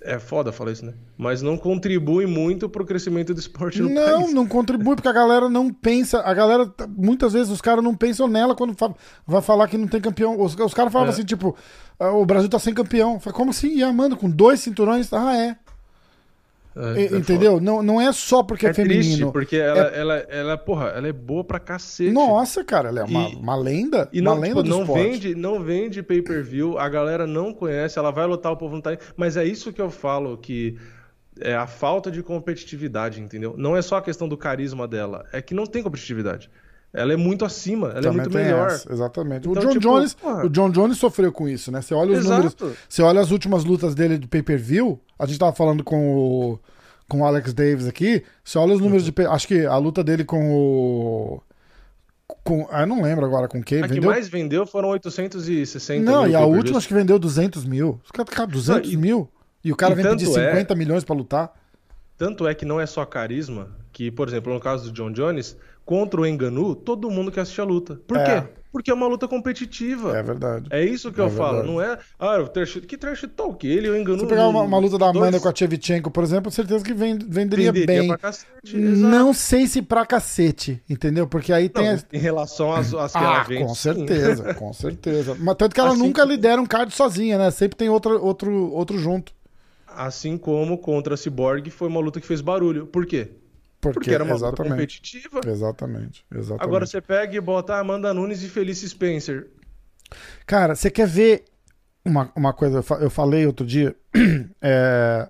[0.02, 0.94] É foda falar isso, né?
[1.18, 4.34] Mas não contribui muito pro crescimento do esporte no Não, país.
[4.34, 6.22] não contribui, porque a galera não pensa.
[6.22, 8.94] A galera, muitas vezes, os caras não pensam nela quando fa-
[9.28, 10.40] vai falar que não tem campeão.
[10.42, 11.14] Os, os caras falavam É.
[11.14, 11.54] assim, tipo,
[12.00, 13.20] "Ah, o Brasil tá sem campeão.
[13.20, 13.76] Falei, como assim?
[13.76, 15.12] E a Amanda com dois cinturões?
[15.12, 15.58] Ah, é.
[16.76, 17.60] É, E- é entendeu?
[17.60, 19.32] Não, não é só porque é, É triste, feminino.
[19.32, 22.12] porque ela, ela, ela, porra, ela é boa pra cacete.
[22.12, 24.08] Nossa, cara, ela é uma, E- uma lenda.
[24.14, 25.04] E uma não, lenda tipo, não esporte.
[25.04, 28.98] vende, não vende pay-per-view, a galera não conhece, ela vai lutar, o povo não tá.
[29.18, 30.78] Mas é isso que eu falo, que
[31.42, 33.56] é a falta de competitividade, entendeu?
[33.58, 36.50] Não é só a questão do carisma dela, é que não tem competitividade.
[36.94, 38.68] Ela é muito acima, ela é Também muito tem melhor.
[38.68, 39.48] essa, exatamente.
[39.48, 40.46] o Então, John tipo, Jones, porra.
[40.46, 41.82] o John Jones sofreu com isso, né?
[41.84, 42.36] Você olha os Exato.
[42.66, 45.00] números, você olha as últimas lutas dele de pay-per-view.
[45.20, 46.16] A gente tava falando com
[46.54, 46.60] o
[47.08, 48.24] com o Alex Davis aqui.
[48.44, 51.42] Você olha os números de pay- acho que a luta dele com o
[52.44, 53.80] Com, ah, eu não lembro agora com quem.
[53.80, 54.02] A vendeu...
[54.02, 58.00] que mais vendeu foram 860 Não, mil e a última acho que vendeu 200 mil.
[58.04, 59.30] Os caras, cara, 200 Não, e- mil?
[59.64, 61.52] E o cara e vem pedir tanto é- 50 milhões pra lutar?
[62.18, 65.58] Tanto é que não é só carisma, que, por exemplo, no caso do John Jones,
[65.90, 68.00] contra o Enganu, todo mundo quer assistir a luta.
[68.06, 68.42] Por É.
[68.42, 68.48] quê?
[68.72, 70.16] Porque é uma luta competitiva.
[70.16, 70.68] É verdade.
[70.70, 71.74] É isso que É eu falo, verdade.
[71.74, 71.98] não é.
[72.20, 73.66] Ah, o trash, que trash talk?
[73.68, 74.20] Ele e o Enganu.
[74.20, 76.94] Se pegar uma, uma luta da Amanda dois- com a Tchevchenko, por exemplo, certeza que
[76.94, 78.08] vend- venderia, venderia bem.
[78.10, 78.78] pra cacete.
[78.78, 79.12] exato.
[79.12, 81.26] Não sei se pra cacete, entendeu?
[81.26, 81.98] Porque aí tem.
[82.14, 83.64] Em relação às, às que Ah, ela vende.
[83.64, 83.82] com sim.
[83.82, 85.36] certeza, com certeza.
[85.40, 87.50] Mas tanto que ela Assim nunca que- lidera um card sozinha, né?
[87.50, 89.34] Sempre tem outro, outro, outro junto.
[89.88, 92.86] Assim como contra a Cyborg foi uma luta que fez barulho.
[92.86, 93.32] Por quê?
[93.82, 95.40] Porque, Porque era uma luta competitiva.
[95.46, 96.64] Exatamente, exatamente.
[96.64, 99.48] Agora você pega e bota Amanda Nunes e Felice Spencer.
[100.46, 101.46] Cara, você quer ver
[102.04, 102.80] uma, uma coisa?
[102.80, 103.96] Eu fa- Eu falei outro dia.
[104.62, 105.30] é,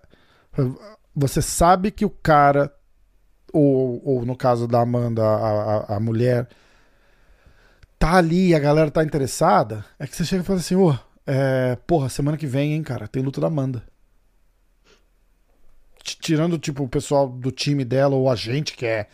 [1.15, 2.73] você sabe que o cara,
[3.53, 6.47] ou, ou no caso da Amanda, a, a, a mulher,
[7.97, 9.85] tá ali e a galera tá interessada.
[9.99, 10.95] É que você chega e fala assim: ô,
[11.26, 13.84] é, porra, semana que vem, hein, cara, tem luta da Amanda.
[16.15, 19.07] Tirando, tipo, o pessoal do time dela ou a gente que é.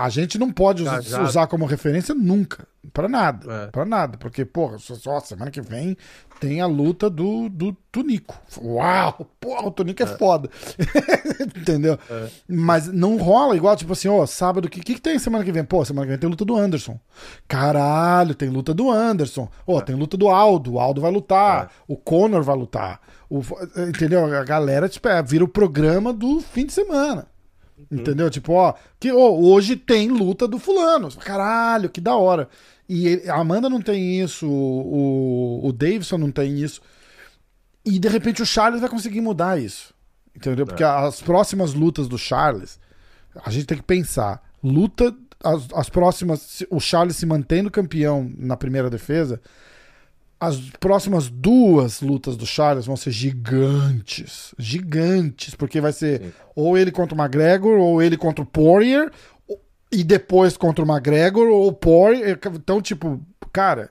[0.00, 1.24] A gente não pode us- Engajado.
[1.24, 2.66] usar como referência nunca.
[2.92, 3.52] Pra nada.
[3.52, 3.66] É.
[3.66, 4.16] Pra nada.
[4.16, 5.96] Porque, porra, só, semana que vem
[6.40, 8.40] tem a luta do, do Tunico.
[8.62, 9.26] Uau!
[9.40, 10.48] Porra, o Tunico é, foda.
[11.58, 11.98] Entendeu?
[12.10, 12.28] É.
[12.48, 15.52] Mas não rola igual, tipo assim, ó, sábado, o que, que, que tem semana que
[15.52, 15.64] vem?
[15.64, 16.98] Pô, semana que vem tem luta do Anderson.
[17.46, 19.48] Caralho, tem luta do Anderson.
[19.66, 20.74] Ó, tem luta do Aldo.
[20.74, 21.64] O Aldo vai lutar.
[21.64, 21.68] É.
[21.86, 23.00] O Conor vai lutar.
[23.28, 23.42] O,
[23.88, 24.24] entendeu?
[24.34, 27.26] A galera, tipo, é, vira o programa do fim de semana.
[27.90, 28.30] Entendeu?
[28.30, 31.10] Tipo, ó, que hoje tem luta do fulano.
[31.16, 32.48] Caralho, que da hora.
[32.88, 36.80] E a Amanda não tem isso, o, o Davidson não tem isso.
[37.84, 39.94] E de repente o Charles vai conseguir mudar isso.
[40.34, 40.66] Entendeu?
[40.66, 42.78] Porque as próximas lutas do Charles,
[43.44, 44.42] a gente tem que pensar.
[44.62, 46.62] Luta, as, as próximas.
[46.70, 49.40] O Charles se mantendo campeão na primeira defesa.
[50.40, 54.54] As próximas duas lutas do Charles vão ser gigantes.
[54.58, 55.54] Gigantes.
[55.54, 56.32] Porque vai ser Sim.
[56.54, 59.10] ou ele contra o McGregor, ou ele contra o Poirier,
[59.90, 62.38] e depois contra o McGregor, ou o Poirier.
[62.54, 63.20] Então, tipo,
[63.52, 63.90] cara,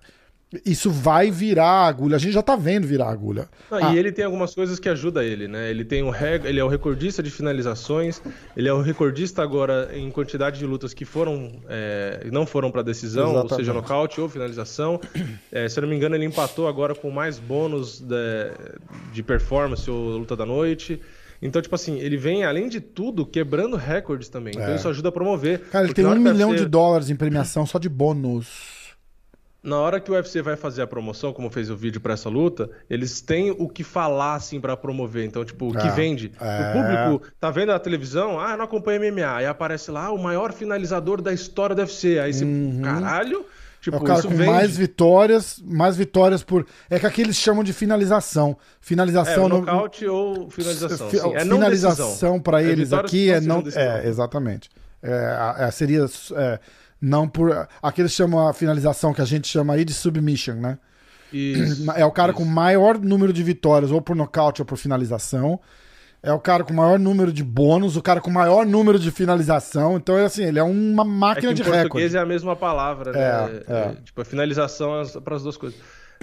[0.66, 2.16] isso vai virar a agulha.
[2.16, 3.50] A gente já tá vendo virar a agulha.
[3.70, 3.94] Não, Ah.
[3.94, 5.70] E ele tem algumas coisas que ajudam ele, né?
[5.70, 6.46] Ele tem um rec...
[6.46, 8.22] ele é o recordista de finalizações,
[8.56, 12.82] ele é o recordista agora em quantidade de lutas que foram é, não foram para
[12.82, 13.74] decisão, ou seja, Exatamente.
[13.76, 15.00] nocaute ou finalização.
[15.52, 18.52] É, se eu não me engano, ele empatou agora com mais bônus de,
[19.14, 21.02] de performance ou luta da noite.
[21.42, 24.54] Então, tipo assim, ele vem, além de tudo, quebrando recordes também.
[24.56, 24.76] Então É.
[24.76, 25.60] isso ajuda a promover.
[25.70, 28.77] Cara, ele tem um o milhão UFC de dólares em premiação só de bônus.
[29.68, 32.30] Na hora que o UFC vai fazer a promoção, como fez o vídeo pra essa
[32.30, 35.26] luta, eles têm o que falar, assim, pra promover.
[35.26, 36.32] Então, tipo, o que É, vende.
[36.40, 36.70] é.
[36.70, 39.36] O público tá vendo a televisão, ah, não acompanha MMA.
[39.36, 42.18] Aí aparece lá, o maior finalizador da história do UFC.
[42.18, 42.46] Aí você,
[42.82, 43.44] caralho, É
[43.82, 44.46] tipo, o cara com vende.
[44.50, 46.66] mais vitórias, mais vitórias por.
[46.90, 48.52] É que aqui eles chamam de finalização.
[48.60, 51.10] É, Finalização o no- nocaute ou finalização.
[51.10, 51.34] Fi- sim.
[51.36, 53.62] É finalização pra É eles vitórias aqui é não não.
[53.64, 53.84] decisão.
[53.84, 54.70] É, exatamente.
[55.04, 56.60] É, é, seria é,
[57.02, 57.68] não por.
[57.82, 60.78] Aqui eles chamam a finalização que a gente chama aí de submission, né?
[61.32, 62.40] Isso, É o cara isso.
[62.42, 65.60] com maior número de vitórias, ou por nocaute ou por finalização.
[66.24, 69.98] É o cara com maior número de bônus, o cara com maior número de finalização.
[69.98, 72.18] Então, é assim, ele é uma É máquina em de português recorde.
[72.18, 73.20] é a mesma palavra, né?
[73.68, 73.96] É, é.
[74.04, 75.80] Tipo, a finalização para as duas coisas.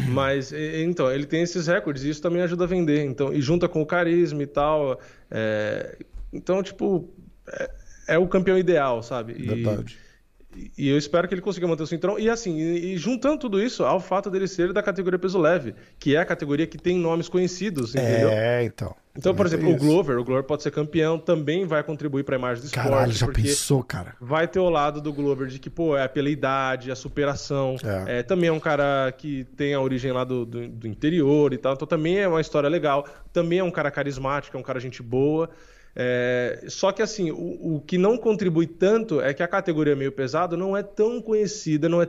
[0.09, 3.05] Mas, então, ele tem esses recordes e isso também ajuda a vender.
[3.05, 4.99] Então, e junta com o carisma e tal.
[5.31, 5.97] é,
[6.33, 7.09] Então, tipo,
[7.49, 7.71] é,
[8.09, 9.35] é o campeão ideal, sabe?
[9.39, 9.97] E, Verdade.
[10.77, 12.19] E eu espero que ele consiga manter o cinturão.
[12.19, 16.15] E assim, e, juntando tudo isso ao fato dele ser da categoria peso leve, que
[16.15, 18.29] é a categoria que tem nomes conhecidos, entendeu?
[18.29, 18.95] É, então.
[19.17, 19.79] Então, por exemplo, tem o.
[19.79, 22.89] Glover, o Glover pode ser campeão, também vai contribuir para a imagem do esporte.
[22.89, 24.17] Caralho, já pensou, cara?
[24.21, 27.77] vai ter o lado do Glover de que, pô, é pela idade, a superação.
[27.85, 28.19] É.
[28.19, 31.59] É, também é um cara que tem a origem lá do, do, do interior e
[31.59, 31.75] tal.
[31.75, 33.07] Então também é uma história legal.
[33.33, 35.49] Também é um cara carismático, é um cara gente boa.
[35.97, 40.11] É, só que assim, o, o que não contribui tanto é que a categoria meio
[40.11, 42.09] pesado não é tão conhecida, não é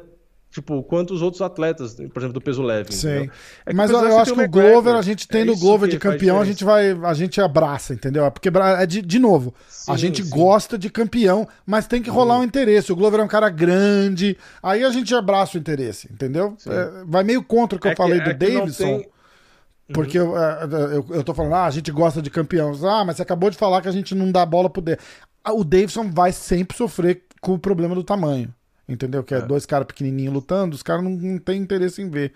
[0.55, 2.93] tipo quanto os outros atletas, por exemplo, do peso leve.
[2.93, 3.29] Sim.
[3.65, 4.49] É Mas eu, eu acho que o.
[4.49, 7.93] Glover, a gente tendo É o Glover de campeão, a gente vai, a gente abraça,
[7.93, 8.25] entendeu?
[8.25, 9.53] É Porque é de, de novo,
[9.87, 10.29] a Sim, gente sim.
[10.29, 12.91] gosta de campeão, mas tem que rolar um interesse.
[12.91, 16.55] O Glover é um cara grande, aí a gente abraça o interesse, entendeu?
[16.65, 19.03] É, vai meio contra o que É eu falei do que não Davidson.
[19.93, 20.63] Porque eu, é,
[20.95, 22.71] eu, eu tô falando, ah, a gente gosta de campeão.
[22.87, 25.05] Ah, mas você acabou de falar que a gente não dá bola pro Davidson.
[25.53, 28.53] O Davidson vai sempre sofrer com o problema do tamanho.
[28.89, 29.23] Entendeu?
[29.23, 32.33] Que é, dois caras pequenininhos lutando, os caras não, não têm interesse em ver.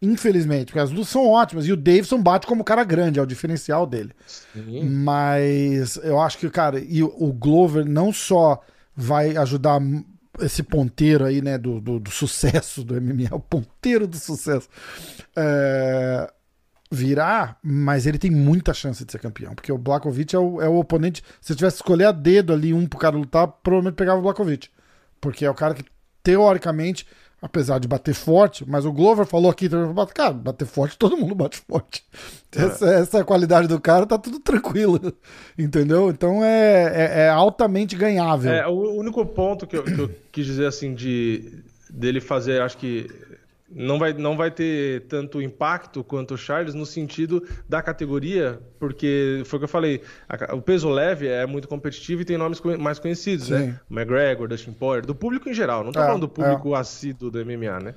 [0.00, 1.66] Infelizmente, porque as lutas são ótimas.
[1.66, 4.12] E o Davidson bate como cara grande, é o diferencial dele.
[4.26, 4.84] Sim.
[4.88, 8.60] Mas eu acho que, cara, e o- o Glover não só
[8.94, 9.80] vai ajudar
[10.40, 14.68] esse ponteiro aí, né, do, do, do sucesso do MMA, o ponteiro do sucesso,
[15.34, 16.30] é,
[16.90, 20.68] virar, mas ele tem muita chance de ser campeão, porque o Blakovic é o, é
[20.68, 21.22] o oponente.
[21.40, 24.22] Se eu tivesse que escolher a dedo ali um pro cara lutar, provavelmente pegava o
[24.22, 24.68] Blakovic,
[25.20, 25.84] porque é o cara que,
[26.22, 27.06] teoricamente,
[27.40, 29.68] apesar de bater forte, mas o Glover falou aqui,
[30.14, 32.04] cara, bater forte, todo mundo bate forte.
[32.56, 32.62] É.
[32.62, 34.98] Essa, essa qualidade do cara, tá tudo tranquilo,
[35.58, 36.08] entendeu?
[36.08, 38.50] Então é, é, é altamente ganhável.
[38.50, 42.78] É, o único ponto que eu, que eu quis dizer assim de dele fazer, acho
[42.78, 43.06] que
[43.70, 49.42] não vai, não vai ter tanto impacto quanto o Charles no sentido da categoria, porque
[49.44, 52.60] foi o que eu falei, a, o peso leve é muito competitivo e tem nomes
[52.78, 53.58] mais conhecidos, né?
[53.58, 53.66] Sim.
[53.66, 53.80] né?
[53.90, 56.78] O McGregor, Dustin Poirier, do público em geral, não tô é, falando do público é.
[56.78, 57.94] assíduo do MMA, né?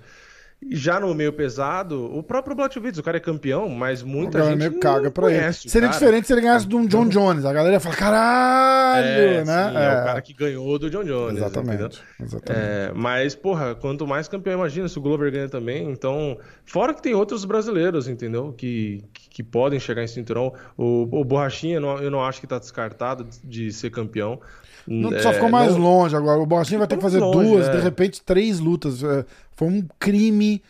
[0.70, 4.60] Já no meio pesado, o próprio Blachowicz, o cara é campeão, mas muita o gente
[4.60, 5.54] meio caga pra ele.
[5.54, 6.00] Seria cara.
[6.00, 7.46] diferente se ele ganhasse de um John Jones.
[7.46, 9.70] A galera ia falar, caralho, é, né?
[9.70, 9.84] Sim, é.
[9.84, 9.90] é.
[9.90, 11.38] o cara que ganhou do John Jones.
[11.38, 12.02] Exatamente.
[12.22, 12.44] exatamente.
[12.50, 15.90] É, mas, porra, quanto mais campeão, imagina se o Glover ganha também.
[15.90, 18.54] Então, fora que tem outros brasileiros, entendeu?
[18.56, 20.54] Que, que, que podem chegar em cinturão.
[20.78, 24.40] O, o Borrachinha, eu não, eu não acho que tá descartado de ser campeão.
[24.88, 25.82] Não, só ficou mais não...
[25.82, 26.40] longe agora.
[26.40, 27.78] O Borrachinha vai ter que fazer longe, duas, é.
[27.78, 29.04] de repente três lutas.
[29.04, 30.62] É, foi um crime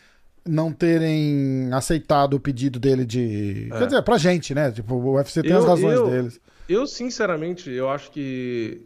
[0.46, 3.68] não terem aceitado o pedido dele de.
[3.72, 3.78] É.
[3.78, 4.70] Quer dizer, pra gente, né?
[4.70, 6.40] Tipo, o UFC tem eu, as razões eu, deles.
[6.68, 8.82] Eu, sinceramente, eu acho que.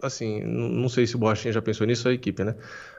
[0.00, 2.56] Assim, não sei se o Borrachinha já pensou nisso, a equipe, né?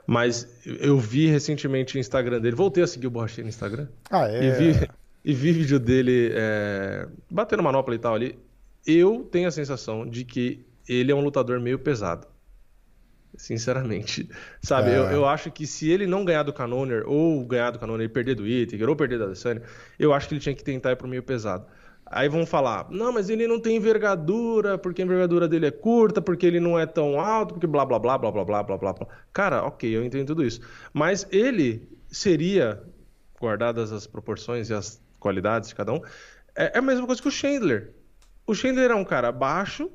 [0.07, 2.55] Mas eu vi recentemente o Instagram dele.
[2.55, 3.87] Voltei a seguir o Borrachinha no Instagram.
[4.09, 4.45] Ah, é?
[4.45, 4.89] E vi,
[5.25, 8.39] e vi vídeo dele é, batendo manopla e tal ali.
[8.85, 12.27] Eu tenho a sensação de que ele é um lutador meio pesado.
[13.35, 14.30] Sinceramente.
[14.61, 14.97] Sabe, é.
[14.97, 18.10] eu, eu acho que se ele não ganhar do Canoner, ou ganhar do Canoner e
[18.10, 19.61] perder do Itiger, ou perder da Adesanya,
[19.97, 21.65] eu acho que ele tinha que tentar ir pro meio pesado.
[22.05, 26.22] Aí vão falar, não, mas ele não tem envergadura, porque a envergadura dele é curta,
[26.22, 28.93] porque ele não é tão alto, porque blá blá blá blá blá blá blá blá
[28.93, 29.07] blá.
[29.31, 30.61] Cara, ok, eu entendo tudo isso.
[30.93, 32.84] Mas ele seria,
[33.41, 36.01] guardadas as proporções e as qualidades de cada um,
[36.55, 37.93] é, é a mesma coisa que o Chandler.
[38.45, 39.89] O Chandler é um cara baixo,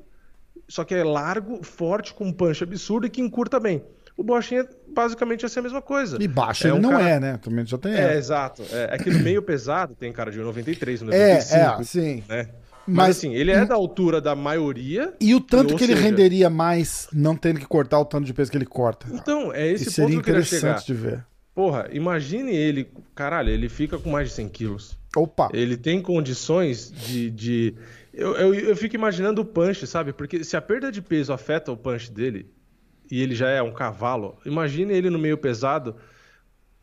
[0.67, 3.83] só que é largo, forte, com um punch absurdo e que encurta bem.
[4.15, 6.17] O Borrachinha basicamente ia ser a mesma coisa.
[6.19, 7.09] E baixo é ele um não cara...
[7.09, 7.39] é, né?
[7.41, 7.93] Também já tem.
[7.93, 8.63] É, exato.
[8.69, 11.55] É, é que no meio pesado tem cara de 93, 95.
[11.55, 12.23] É, é, sim.
[12.27, 12.49] Né?
[12.85, 15.13] Mas, Mas, assim, ele é da altura da maioria.
[15.21, 16.05] E o tanto que ele seja...
[16.05, 19.07] renderia mais não tendo que cortar o tanto de peso que ele corta.
[19.13, 21.25] Então, é esse ponto seria que interessante de ver.
[21.53, 24.97] Porra, imagine ele, caralho, ele fica com mais de 100 quilos.
[25.15, 25.49] Opa!
[25.53, 27.75] Ele tem condições de, de
[28.19, 30.11] eu, eu, eu, fico imaginando o punch, sabe?
[30.13, 32.51] Porque se a perda de peso afeta o punch dele,
[33.09, 35.95] e ele já é um cavalo, imagine ele no meio pesado,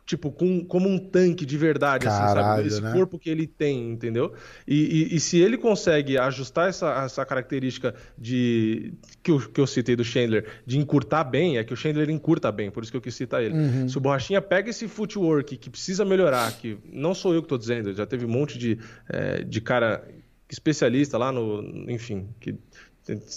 [0.05, 2.67] tipo, com, como um tanque de verdade, Caralho, assim, sabe?
[2.67, 2.93] Esse né?
[2.93, 4.33] corpo que ele tem, entendeu?
[4.65, 9.67] E, e, e, se ele consegue ajustar essa, essa característica de que eu, que eu
[9.67, 12.97] citei do Chandler, de encurtar bem, é que o Chandler encurta bem, por isso que
[12.97, 13.53] eu quis citar ele.
[13.53, 13.89] Uhum.
[13.89, 17.57] Se o Borrachinha pega esse footwork que precisa melhorar, que não sou eu que estou
[17.57, 20.03] dizendo, já teve um monte de, é, de cara
[20.49, 21.61] especialista lá no.
[21.89, 22.55] Enfim, que.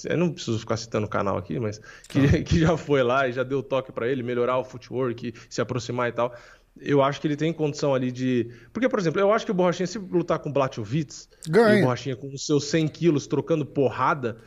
[0.04, 2.42] Eu não preciso ficar citando o canal aqui, mas que, ah.
[2.42, 6.08] que já foi lá e já deu toque para ele, melhorar o footwork, se aproximar
[6.08, 6.34] e tal.
[6.78, 8.50] Eu acho que ele tem condição ali de.
[8.72, 11.82] Porque, por exemplo, eu acho que o Borrachinha, se lutar com o Blachowicz, e o
[11.82, 14.38] Borrachinha com os seus 100 quilos trocando porrada,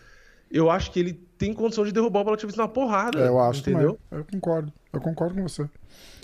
[0.51, 3.19] eu acho que ele tem condição de derrubar o Blachowicz na porrada.
[3.19, 3.99] É, eu acho entendeu?
[4.09, 4.23] Também.
[4.23, 4.73] Eu concordo.
[4.93, 5.67] Eu concordo com você.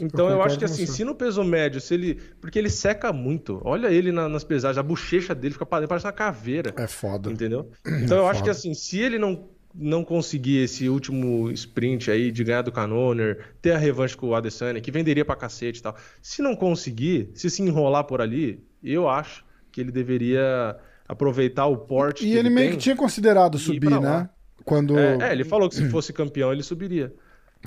[0.01, 2.15] Então eu, eu acho que assim, se no peso médio, se ele.
[2.39, 3.59] Porque ele seca muito.
[3.63, 6.73] Olha ele na, nas pesagens, a bochecha dele fica parece uma caveira.
[6.77, 7.31] É foda.
[7.31, 7.71] Entendeu?
[7.85, 8.29] Então é eu foda.
[8.31, 12.71] acho que assim, se ele não, não conseguir esse último sprint aí de ganhar do
[12.71, 15.95] Canoner, ter a revanche com o Adesanya, que venderia pra cacete e tal.
[16.21, 20.77] Se não conseguir, se se enrolar por ali, eu acho que ele deveria
[21.09, 22.23] aproveitar o porte.
[22.23, 24.29] E ele, ele, meio tem, que tinha considerado subir, né?
[24.63, 24.97] Quando...
[24.99, 27.11] É, é, ele falou que se fosse campeão ele subiria.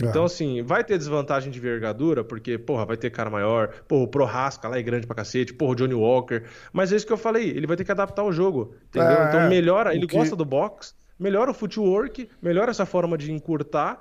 [0.01, 0.07] É.
[0.07, 4.09] Então, assim, vai ter desvantagem de envergadura, porque, porra, vai ter cara maior, porra, o
[4.09, 6.45] Prohasca lá é grande pra cacete, porra, o Johnny Walker.
[6.73, 9.11] Mas é isso que eu falei, ele vai ter que adaptar o jogo, entendeu?
[9.11, 10.17] É, então melhora, ele que...
[10.17, 14.01] gosta do box, melhora o footwork, melhora essa forma de encurtar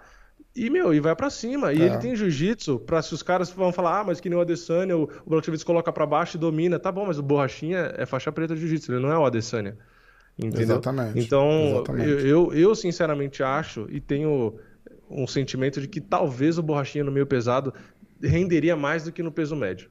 [0.56, 1.74] e, meu, e vai para cima.
[1.74, 1.86] E é.
[1.86, 4.98] ele tem jiu-jitsu, pra se os caras vão falar, ah, mas que nem o Adesanya,
[4.98, 6.78] o, o Blachowicz coloca para baixo e domina.
[6.78, 9.78] Tá bom, mas o Borrachinha é faixa preta de jiu-jitsu, ele não é o Adesanya.
[10.38, 10.62] Entendeu?
[10.62, 11.20] Exatamente.
[11.20, 12.10] Então, Exatamente.
[12.10, 14.56] Eu, eu, eu sinceramente acho e tenho
[15.10, 17.74] um sentimento de que talvez o borrachinha no meio pesado
[18.22, 19.90] renderia mais do que no peso médio.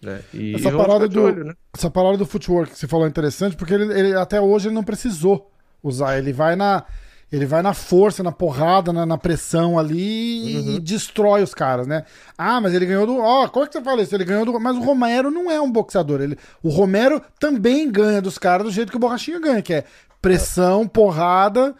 [0.00, 0.22] Né?
[0.32, 1.54] E essa, parada do, olho, né?
[1.74, 4.74] essa parada do footwork que você falou é interessante, porque ele, ele, até hoje ele
[4.74, 5.50] não precisou
[5.82, 6.18] usar.
[6.18, 6.84] Ele vai na,
[7.30, 10.74] ele vai na força, na porrada, na, na pressão ali uhum.
[10.76, 12.04] e destrói os caras, né?
[12.38, 13.18] Ah, mas ele ganhou do.
[13.18, 14.14] Ó, oh, como é que você fala isso?
[14.14, 14.58] Ele ganhou do.
[14.58, 16.22] Mas o Romero não é um boxeador.
[16.22, 16.38] Ele...
[16.62, 19.84] O Romero também ganha dos caras do jeito que o Borrachinha ganha, que é
[20.22, 21.74] pressão, porrada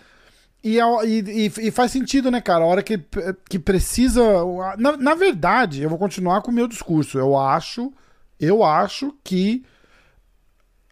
[0.63, 2.65] E, e, e, faz sentido, né, cara?
[2.65, 3.03] A hora que,
[3.49, 4.23] que precisa.
[4.77, 7.19] Na, na verdade, eu vou continuar com o meu discurso.
[7.19, 7.91] Eu acho.
[8.39, 9.65] Eu acho que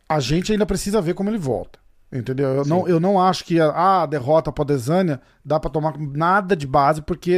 [0.09, 1.79] a gente ainda precisa ver como ele volta.
[2.13, 2.49] Entendeu?
[2.49, 6.55] Eu, não, eu não acho que a, a derrota para Desânia dá para tomar nada
[6.55, 7.33] de base, porque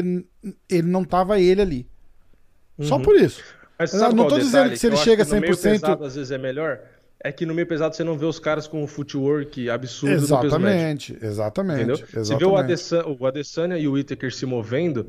[0.68, 1.86] ele não tava ele ali.
[2.78, 2.84] Uhum.
[2.84, 3.42] Só por isso.
[3.78, 5.40] Mas eu não tô dizendo que se ele chega a 100%.
[5.40, 6.80] Pesado, às vezes é melhor
[7.22, 10.44] é que no meio pesado você não vê os caras com o footwork absurdo exatamente,
[10.44, 11.18] no peso médio.
[11.20, 11.94] Exatamente, Entendeu?
[11.94, 12.26] exatamente.
[12.26, 15.08] Você vê o Adesanya, o Adesanya e o Whittaker se movendo,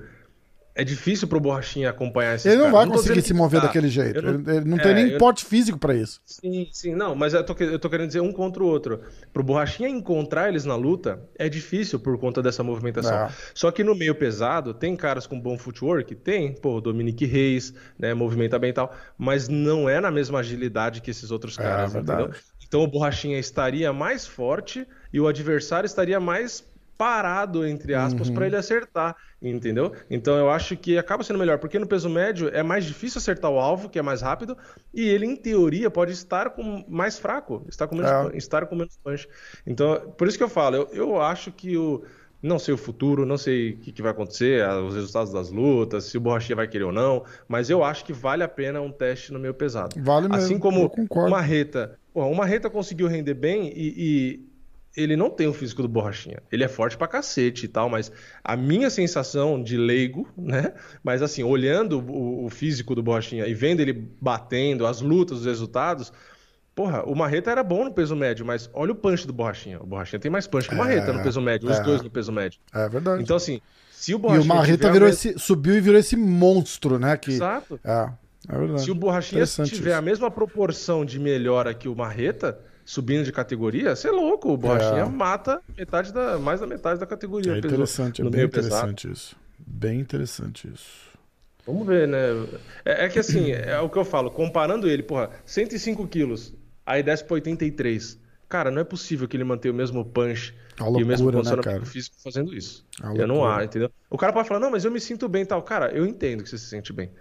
[0.80, 2.78] é difícil pro Borrachinha acompanhar esses Ele não caras.
[2.78, 4.22] vai não conseguir se mover daquele jeito.
[4.22, 5.18] Não, ele, ele, não é, tem nem eu...
[5.18, 6.22] porte físico para isso.
[6.26, 9.02] Sim, sim, não, mas eu tô, eu tô querendo dizer um contra o outro.
[9.34, 13.26] Pro Borrachinha encontrar eles na luta é difícil por conta dessa movimentação.
[13.26, 13.30] É.
[13.54, 16.16] Só que no meio pesado, tem caras com bom footwork?
[16.16, 21.02] Tem, pô, Dominique Reis, né, movimenta bem e tal, mas não é na mesma agilidade
[21.02, 22.32] que esses outros é, caras, é, entendeu?
[22.66, 26.64] Então o Borrachinha estaria mais forte e o adversário estaria mais
[27.00, 28.34] parado, entre aspas, uhum.
[28.34, 29.94] para ele acertar, entendeu?
[30.12, 33.50] Então eu acho que acaba sendo melhor, porque no peso médio é mais difícil acertar
[33.50, 34.58] o alvo, que é mais rápido,
[34.94, 38.38] e ele, em teoria, pode estar com mais fraco, estar com menos, é.
[38.38, 39.30] estar com menos punch.
[39.66, 42.04] Então, por isso que eu falo, eu, eu acho que o.
[42.42, 46.06] Não sei o futuro, não sei o que, que vai acontecer, os resultados das lutas,
[46.06, 48.94] se o Borrachinha vai querer ou não, mas eu acho que vale a pena um
[48.94, 50.02] teste no meio pesado.
[50.02, 52.00] Vale mesmo, assim como uma reta.
[52.14, 54.49] Uma reta conseguiu render bem e,
[54.95, 56.41] ele não tem o físico do Borrachinha.
[56.52, 58.11] Ele é forte pra cacete e tal, mas
[58.44, 60.74] a minha sensação de leigo, né?
[61.03, 65.45] Mas assim, olhando o, o físico do Borrachinha e vendo ele batendo, as lutas, os
[65.45, 66.11] resultados,
[66.74, 69.80] porra, o Marreta era bom no peso médio, mas olha o punch do Borrachinha.
[69.82, 72.02] O Borrachinha tem mais punch que o Marreta é, no peso médio, os é, dois
[72.02, 72.60] no peso médio.
[72.74, 73.22] É verdade.
[73.22, 73.61] Então assim,
[73.91, 74.44] se o Borrachinha.
[74.44, 77.16] E o Marreta virou esse, subiu e virou esse monstro, né?
[77.16, 77.80] Que, Exato.
[77.84, 78.10] É,
[78.49, 78.82] é verdade.
[78.82, 79.99] Se o Borrachinha tiver isso.
[79.99, 82.60] a mesma proporção de melhora que o Marreta
[82.90, 84.52] subindo de categoria, você é louco.
[84.52, 85.06] O Borrachinha é.
[85.06, 87.53] mata metade da, mais da metade da categoria.
[87.53, 89.14] É interessante, é bem interessante pesado.
[89.14, 89.36] isso.
[89.60, 91.10] Bem interessante isso.
[91.68, 92.18] Vamos ver, né?
[92.84, 96.52] É, é, que assim, é o que eu falo, comparando ele, porra, 105 quilos,
[96.84, 98.20] aí desce pra 83.
[98.48, 101.82] Cara, não é possível que ele mantenha o mesmo punch loucura, e o mesmo condicionamento
[101.82, 102.84] né, físico fazendo isso.
[103.16, 103.91] eu não há, entendeu?
[104.10, 105.61] O cara pode falar, não, mas eu me sinto bem e tal.
[105.61, 107.11] Cara, eu entendo que você se sente bem.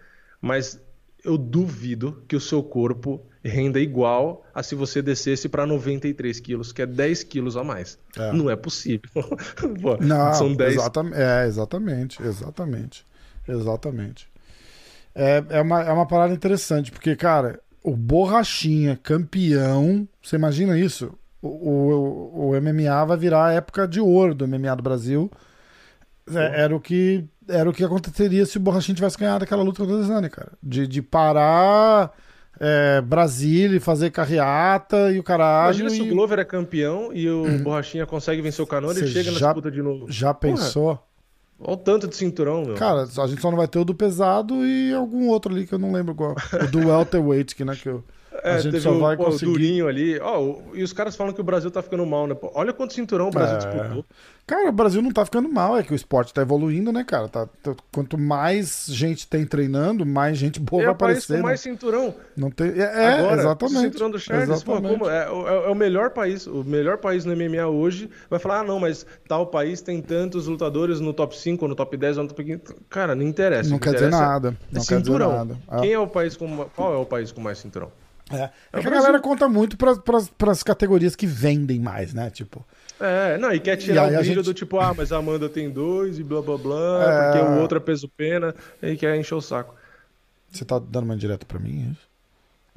[0.40, 0.82] Mas
[1.22, 6.72] eu duvido que o seu corpo renda igual a se você descesse para 93 quilos,
[6.72, 7.98] que é 10 quilos a mais.
[8.16, 8.32] É.
[8.32, 9.08] Não é possível.
[9.80, 10.74] Pô, Não, são 10.
[10.74, 13.06] Exatamente, é, exatamente, exatamente.
[13.46, 14.28] Exatamente.
[15.14, 21.12] É, é, uma, é uma parada interessante, porque, cara, o Borrachinha, campeão, você imagina isso?
[21.40, 25.30] O, o, o MMA vai virar a época de ouro do MMA do Brasil.
[26.30, 29.84] É, era o que era o que aconteceria se o Borrachinha tivesse ganhado aquela luta
[29.84, 30.52] com o Desani, cara.
[30.62, 32.12] De, de parar
[32.60, 35.80] é, Brasília e fazer carreata e o caralho.
[35.80, 35.96] Imagina e...
[35.96, 37.58] se o Glover é campeão e o uhum.
[37.64, 40.06] Borrachinha consegue vencer o Canone e chega já, na disputa de novo.
[40.08, 40.96] Já pensou?
[40.96, 41.02] Porra,
[41.60, 42.74] olha o tanto de cinturão, meu.
[42.74, 45.74] Cara, a gente só não vai ter o do pesado e algum outro ali que
[45.74, 46.32] eu não lembro qual.
[46.32, 48.04] o do welterweight, que, né, que eu...
[48.42, 49.50] É, a gente só vai conseguir...
[49.50, 50.16] o Durinho ali.
[50.20, 52.34] Ó, e os caras falam que o Brasil tá ficando mal, né?
[52.34, 53.58] Pô, olha quanto cinturão o Brasil é...
[53.58, 54.04] disputou.
[54.48, 57.28] Cara, o Brasil não tá ficando mal, é que o esporte tá evoluindo, né, cara?
[57.28, 61.34] Tá, tá quanto mais gente tem treinando, mais gente boa é vai aparecer.
[61.34, 61.48] É com né?
[61.50, 62.14] mais cinturão.
[62.34, 62.70] Não tem...
[62.70, 63.76] É, é Agora, exatamente.
[63.76, 66.46] O cinturão do Charles, pô, como, é, é, é, o melhor país.
[66.46, 70.46] O melhor país no MMA hoje vai falar, ah, não, mas tal país tem tantos
[70.46, 72.62] lutadores no top 5, ou no top 10, ou no top 15.
[72.88, 73.68] Cara, não interessa.
[73.68, 74.56] Não quer interessa dizer nada.
[74.72, 75.30] Não cinturão.
[75.30, 75.82] quer dizer nada.
[75.82, 76.64] Quem é o país com...
[76.74, 77.92] Qual é o país com mais cinturão?
[78.32, 82.30] É, é que a galera conta muito para as categorias que vendem mais, né?
[82.30, 82.64] Tipo...
[83.00, 84.44] É, não, e quer tirar e o brilho gente...
[84.44, 87.32] do tipo, ah, mas a Amanda tem dois e blá blá blá, é...
[87.32, 89.74] porque o outro é peso pena, e quer encher o saco.
[90.50, 92.07] Você tá dando uma indireta pra mim, é isso?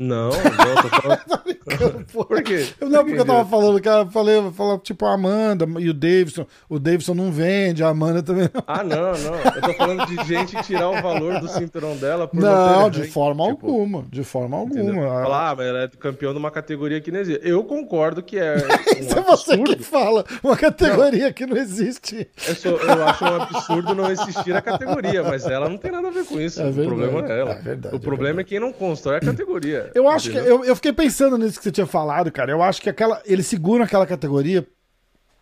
[0.02, 1.42] Não, não, tô falando.
[2.12, 2.68] Por quê?
[2.82, 6.46] Não, porque eu tava falando, cara, falei, falei, tipo, a Amanda e o Davidson.
[6.70, 8.64] O Davidson não vende, a Amanda também não.
[8.68, 9.36] Ah, não, não.
[9.56, 13.48] Eu tô falando de gente tirar o valor do cinturão dela por Não, de forma
[13.48, 14.06] tipo, alguma.
[14.10, 15.24] De forma alguma.
[15.24, 17.48] Falar, ah, mas ela é campeão de uma categoria que não existe.
[17.48, 18.56] Eu concordo que é.
[18.56, 21.34] Um Isso é você que fala, uma categoria não.
[21.34, 22.28] que não existe.
[22.48, 26.08] Eu, sou, eu acho um absurdo não existir a categoria, mas ela não tem nada
[26.08, 26.62] a ver com isso.
[26.62, 27.52] É o problema é ela.
[27.52, 29.91] É verdade, o é problema é, é quem não constrói a categoria.
[29.94, 30.38] Eu acho que.
[30.38, 32.52] Eu, eu fiquei pensando nisso que você tinha falado, cara.
[32.52, 33.22] Eu acho que aquela.
[33.26, 34.68] Eles seguram aquela categoria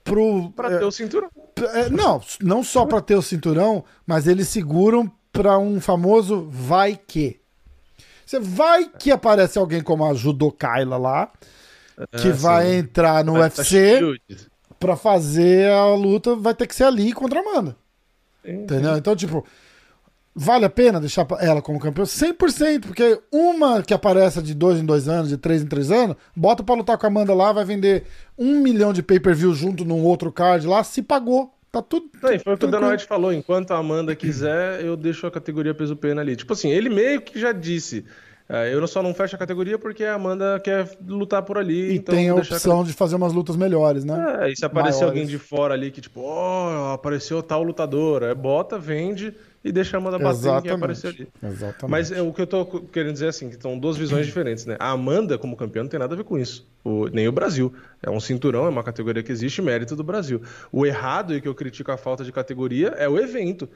[0.03, 0.51] pro.
[0.51, 1.29] Pra é, ter o cinturão.
[1.73, 6.97] É, não, não só pra ter o cinturão, mas eles seguram pra um famoso vai
[6.97, 7.39] que.
[8.25, 11.31] Você vai que aparece alguém como a Judokaila lá,
[12.17, 12.77] que ah, vai sim.
[12.77, 13.99] entrar no vai UFC
[14.79, 17.75] pra fazer a luta, vai ter que ser ali contra a Amanda.
[18.45, 18.97] Entendeu?
[18.97, 19.45] Então, tipo,
[20.41, 22.05] Vale a pena deixar ela como campeã?
[22.05, 26.15] 100%, porque uma que aparece de dois em dois anos, de três em três anos,
[26.33, 28.05] bota pra lutar com a Amanda lá, vai vender
[28.37, 31.53] um milhão de pay-per-view junto num outro card lá, se pagou.
[31.69, 32.09] Tá tudo.
[32.23, 33.33] Não, foi o que o Dana White falou.
[33.33, 36.37] Enquanto a Amanda quiser, eu deixo a categoria peso pena ali.
[36.37, 38.05] Tipo assim, ele meio que já disse.
[38.47, 41.91] É, eu só não fecho a categoria porque a Amanda quer lutar por ali.
[41.91, 42.83] E então tem a opção a...
[42.85, 44.39] de fazer umas lutas melhores, né?
[44.43, 45.19] É, e se aparecer Maiores.
[45.19, 49.71] alguém de fora ali que, tipo, ó, oh, apareceu tal lutadora, é, bota, vende e
[49.71, 51.27] deixa a Amanda bater quem apareceu ali.
[51.43, 51.89] Exatamente.
[51.89, 54.65] Mas é, o que eu tô querendo dizer é assim, que são duas visões diferentes,
[54.65, 54.77] né?
[54.79, 56.67] A Amanda, como campeã, não tem nada a ver com isso.
[56.83, 57.73] O, nem o Brasil.
[58.01, 60.41] É um cinturão, é uma categoria que existe, mérito do Brasil.
[60.71, 63.67] O errado e que eu critico a falta de categoria é o evento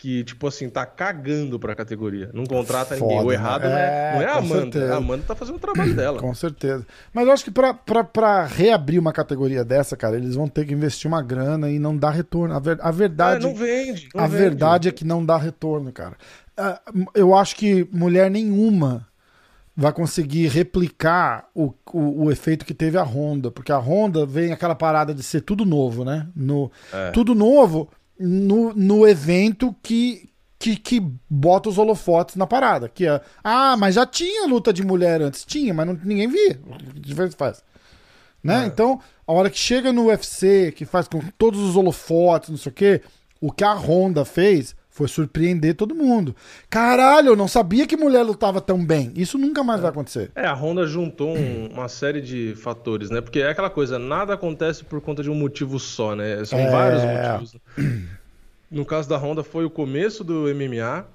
[0.00, 2.30] que, tipo assim, tá cagando pra categoria.
[2.32, 3.26] Não contrata Foda, ninguém.
[3.26, 3.68] O errado né?
[3.68, 4.62] não é, não é a Amanda.
[4.62, 4.94] Certeza.
[4.94, 6.18] A Amanda tá fazendo o trabalho dela.
[6.18, 6.86] Com certeza.
[7.12, 10.64] Mas eu acho que pra, pra, pra reabrir uma categoria dessa, cara, eles vão ter
[10.64, 12.54] que investir uma grana e não dar retorno.
[12.54, 13.44] A, ver, a verdade.
[13.44, 14.08] É, não vende.
[14.14, 14.42] Não a vende.
[14.42, 16.16] verdade é que não dá retorno, cara.
[16.56, 16.80] Ah,
[17.14, 19.06] eu acho que mulher nenhuma
[19.76, 24.52] vai conseguir replicar o, o, o, efeito que teve a Honda, porque a Honda vem
[24.52, 26.26] aquela parada de ser tudo novo, né?
[26.34, 27.10] No, é.
[27.10, 27.88] Tudo novo
[28.20, 30.28] no, no evento que,
[30.58, 32.88] que, que bota os holofotes na parada.
[32.88, 35.44] Que é, ah, mas já tinha luta de mulher antes.
[35.44, 36.60] Tinha, mas não, ninguém via.
[37.14, 37.64] Vez faz.
[38.44, 38.64] Né?
[38.64, 38.66] É.
[38.66, 42.70] Então, a hora que chega no UFC, que faz com todos os holofotes, não sei
[42.70, 43.02] o quê,
[43.40, 46.36] o que a Honda fez foi surpreender todo mundo.
[46.68, 49.10] Caralho, eu não sabia que mulher lutava tão bem.
[49.16, 49.82] Isso nunca mais é.
[49.82, 50.30] vai acontecer.
[50.34, 53.22] É, a Honda juntou um, uma série de fatores, né?
[53.22, 56.44] Porque é aquela coisa, nada acontece por conta de um motivo só, né?
[56.44, 56.70] São é...
[56.70, 57.56] vários motivos.
[58.70, 61.06] No caso da Honda foi o começo do MMA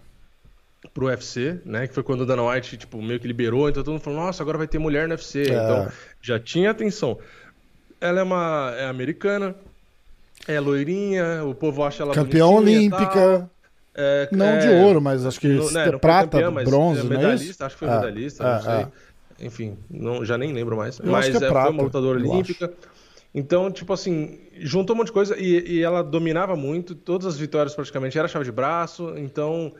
[0.93, 1.87] pro UFC, né?
[1.87, 4.41] Que foi quando o Dana White, tipo, meio que liberou, então todo mundo falou, nossa,
[4.41, 5.41] agora vai ter mulher no UFC.
[5.41, 5.53] É.
[5.53, 5.91] Então,
[6.21, 7.19] já tinha atenção.
[8.01, 9.55] Ela é uma é americana,
[10.47, 13.49] é loirinha, o povo acha ela Campeã olímpica.
[13.97, 17.63] É, não é, de ouro, mas acho que no, né, prata, campeã, bronze, é medalhista,
[17.63, 18.87] é acho que foi é, medalhista, não é, sei.
[19.47, 20.99] Enfim, não, já nem lembro mais.
[20.99, 22.73] Eu mas é, prata, foi uma lutadora olímpica.
[23.33, 27.37] Então, tipo assim, juntou um monte de coisa e, e, ela dominava muito, todas as
[27.37, 29.73] vitórias praticamente era chave de braço, então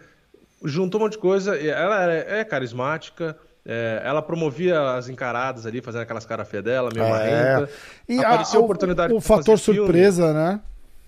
[0.64, 1.56] juntou um monte de coisa.
[1.58, 6.90] Ela é, é carismática, é, ela promovia as encaradas ali, fazendo aquelas caras feias dela,
[6.94, 7.10] meio é.
[7.10, 7.70] marrenta.
[8.08, 10.40] E Apareceu a, oportunidade o, o fator surpresa, filme.
[10.40, 10.62] né?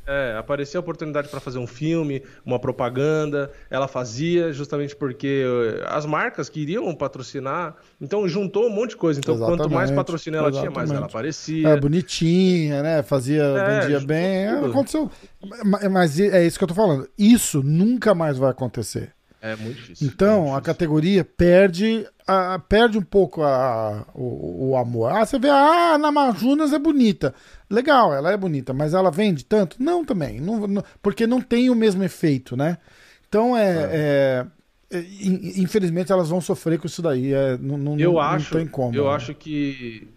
[0.08, 5.86] É, aparecia a oportunidade para fazer um filme, uma propaganda, ela fazia justamente porque eh,
[5.86, 9.20] as marcas queriam patrocinar, então juntou um monte de coisa.
[9.20, 10.74] Então, exatamente, quanto mais patrocínio ela exatamente.
[10.74, 11.68] tinha, mais ela aparecia.
[11.68, 13.04] É, bonitinha, né?
[13.04, 14.46] Fazia, é, vendia bem.
[14.46, 15.12] É, aconteceu.
[15.92, 17.10] Mas é isso que eu tô falando.
[17.18, 19.17] Isso nunca mais vai acontecer.
[19.42, 20.08] É muito difícil.
[20.08, 20.58] Então, muito difícil.
[20.58, 25.12] a categoria perde, a, perde um pouco a, o, o, amor.
[25.12, 27.34] Ah, você vê, ah, a Ana Majunas é bonita.
[27.70, 29.82] Legal, ela é bonita, mas ela vende tanto?
[29.82, 30.40] Não, também.
[30.40, 32.78] Não, não, porque não tem o mesmo efeito, né?
[33.28, 34.46] Então, é, é.
[34.92, 35.06] é
[35.58, 37.34] infelizmente, elas vão sofrer com isso daí.
[37.34, 38.96] É, não, não, eu não, acho, tem como.
[38.96, 39.12] Eu né?
[39.12, 40.08] acho que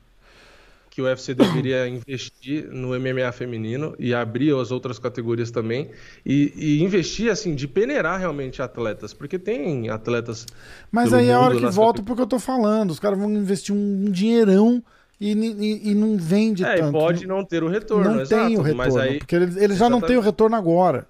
[0.91, 5.91] que o UFC deveria investir no MMA feminino e abrir as outras categorias também
[6.27, 10.47] e, e, investir assim de peneirar realmente atletas, porque tem atletas.
[10.91, 13.73] Mas aí é a hora que volta porque eu tô falando, os caras vão investir
[13.73, 14.83] um dinheirão
[15.21, 16.93] e, e, e não vende é, tanto.
[16.93, 19.19] pode não ter o retorno, não exato, tem o retorno, aí...
[19.19, 21.07] porque eles, eles já não têm o retorno agora.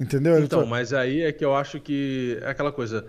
[0.00, 0.38] Entendeu?
[0.38, 3.04] Então, mas aí é que eu acho que é aquela coisa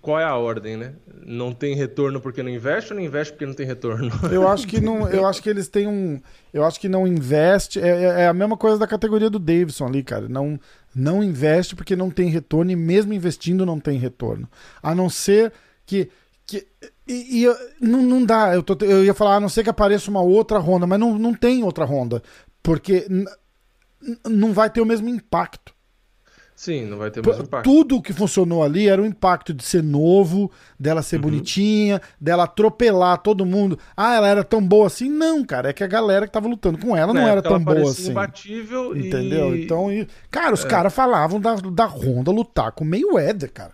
[0.00, 0.94] qual é a ordem, né?
[1.24, 4.10] Não tem retorno porque não investe ou não investe porque não tem retorno?
[4.30, 6.20] Eu acho que não, eu acho que eles têm um,
[6.52, 9.86] eu acho que não investe, é, é, é a mesma coisa da categoria do Davidson
[9.86, 10.28] ali, cara.
[10.28, 10.58] Não
[10.94, 14.48] não investe porque não tem retorno e mesmo investindo não tem retorno.
[14.82, 15.52] A não ser
[15.84, 16.08] que
[16.46, 16.66] que
[17.06, 20.10] e, e não, não dá, eu, tô, eu ia falar, a não ser que apareça
[20.10, 22.22] uma outra Honda, mas não, não tem outra Honda,
[22.62, 23.06] porque
[24.24, 25.75] não vai ter o mesmo impacto.
[26.56, 27.64] Sim, não vai ter mais impacto.
[27.64, 30.50] Tudo que funcionou ali era o impacto de ser novo,
[30.80, 31.22] dela ser uhum.
[31.22, 33.78] bonitinha, dela atropelar todo mundo.
[33.94, 35.10] Ah, ela era tão boa assim?
[35.10, 37.90] Não, cara, é que a galera que tava lutando com ela não era tão boa
[37.90, 38.10] assim.
[38.10, 39.54] imbatível Entendeu?
[39.54, 39.64] E...
[39.64, 40.08] Então, e...
[40.30, 40.68] cara, os é.
[40.68, 43.72] caras falavam da, da Honda lutar com meio Éder, cara.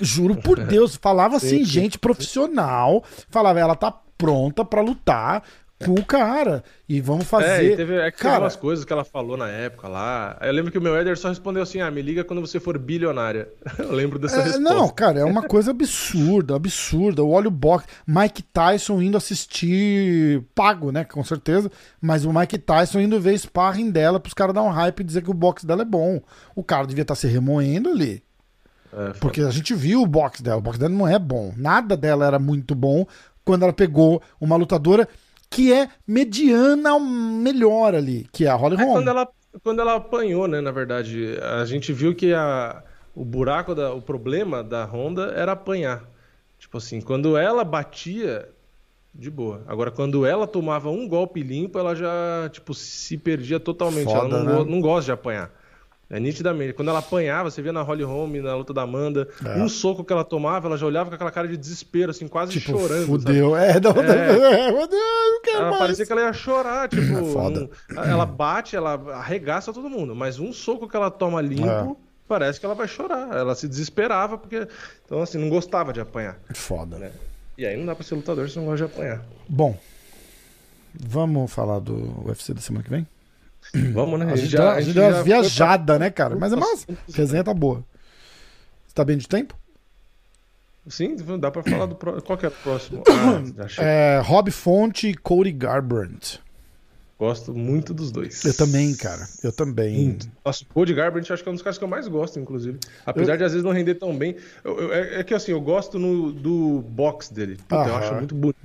[0.00, 5.42] Juro por Deus, falava assim, gente profissional, falava, ela tá pronta para lutar
[5.84, 6.62] com o cara.
[6.88, 7.72] E vamos fazer.
[7.72, 10.36] É, teve, é que cara, umas coisas que ela falou na época lá.
[10.40, 12.78] Eu lembro que o meu Éder só respondeu assim: ah, me liga quando você for
[12.78, 13.48] bilionária.
[13.78, 14.60] Eu lembro dessa é, resposta.
[14.60, 17.22] Não, cara, é uma coisa absurda, absurda.
[17.22, 17.86] O olho box.
[18.06, 21.04] Mike Tyson indo assistir pago, né?
[21.04, 21.70] Com certeza.
[22.00, 25.22] Mas o Mike Tyson indo ver sparring dela pros caras dar um hype e dizer
[25.22, 26.20] que o box dela é bom.
[26.54, 28.22] O cara devia estar tá se remoendo ali.
[28.92, 30.58] É, porque a gente viu o box dela.
[30.58, 31.52] O box dela não é bom.
[31.56, 33.06] Nada dela era muito bom
[33.44, 35.08] quando ela pegou uma lutadora
[35.52, 38.94] que é mediana ao melhor ali, que é a Holly é Holm.
[38.94, 39.28] Quando ela,
[39.62, 42.82] quando ela apanhou, né, na verdade, a gente viu que a,
[43.14, 46.02] o buraco, da, o problema da Honda era apanhar.
[46.58, 48.48] Tipo assim, quando ela batia,
[49.14, 49.62] de boa.
[49.66, 54.06] Agora, quando ela tomava um golpe limpo, ela já, tipo, se perdia totalmente.
[54.06, 54.70] Foda, ela não, né?
[54.70, 55.50] não gosta de apanhar.
[56.14, 56.74] É nitidamente.
[56.74, 59.56] Quando ela apanhava, você via na Holly Holm, na luta da Amanda, É.
[59.56, 62.52] um soco que ela tomava, ela já olhava com aquela cara de desespero, assim, quase
[62.52, 62.90] Tipo, chorando.
[63.00, 63.06] sabe?
[63.06, 63.56] fudeu.
[63.56, 64.66] É, não, É.
[64.68, 64.70] é.
[64.72, 65.78] meu Deus, eu não quero Ela mais.
[65.78, 67.02] parecia que ela ia chorar, tipo.
[67.02, 67.64] É foda.
[67.90, 71.96] um- ela bate, ela arregaça todo mundo, mas um soco que ela toma limpo, É.
[72.28, 73.34] parece que ela vai chorar.
[73.34, 74.68] Ela se desesperava, porque.
[75.06, 76.38] Então, assim, não gostava de apanhar.
[76.52, 76.98] Foda.
[76.98, 77.10] né?
[77.56, 79.22] E aí não dá pra ser lutador se não gosta de apanhar.
[79.48, 79.78] Bom,
[80.94, 83.06] vamos falar do UFC da semana que vem?
[83.92, 84.32] Vamos, né?
[84.32, 86.36] A gente, deu, a gente deu já uma viajada, né, cara?
[86.36, 86.86] Mas é massa.
[86.90, 87.84] A resenha tá boa.
[88.86, 89.54] Você tá bem de tempo?
[89.54, 89.62] pra-
[90.90, 92.22] Sim, dá pra falar do próximo.
[92.22, 93.02] Qual que é o próximo?
[93.58, 93.82] Ah, já.
[93.82, 96.40] É, Rob Fonte e Cody Garbrandt.
[97.18, 98.44] Gosto muito dos dois.
[98.44, 99.28] Eu também, cara.
[99.44, 99.94] Eu também.
[100.06, 100.28] Muito.
[100.44, 102.80] Nossa, o Cody Garbrandt acho que é um dos caras que eu mais gosto, inclusive.
[103.06, 104.34] Apesar de às vezes não render tão bem.
[104.64, 107.56] Eu- eu- é, é que assim, eu gosto no, do box dele.
[107.68, 108.58] Puta, eu acho muito bonito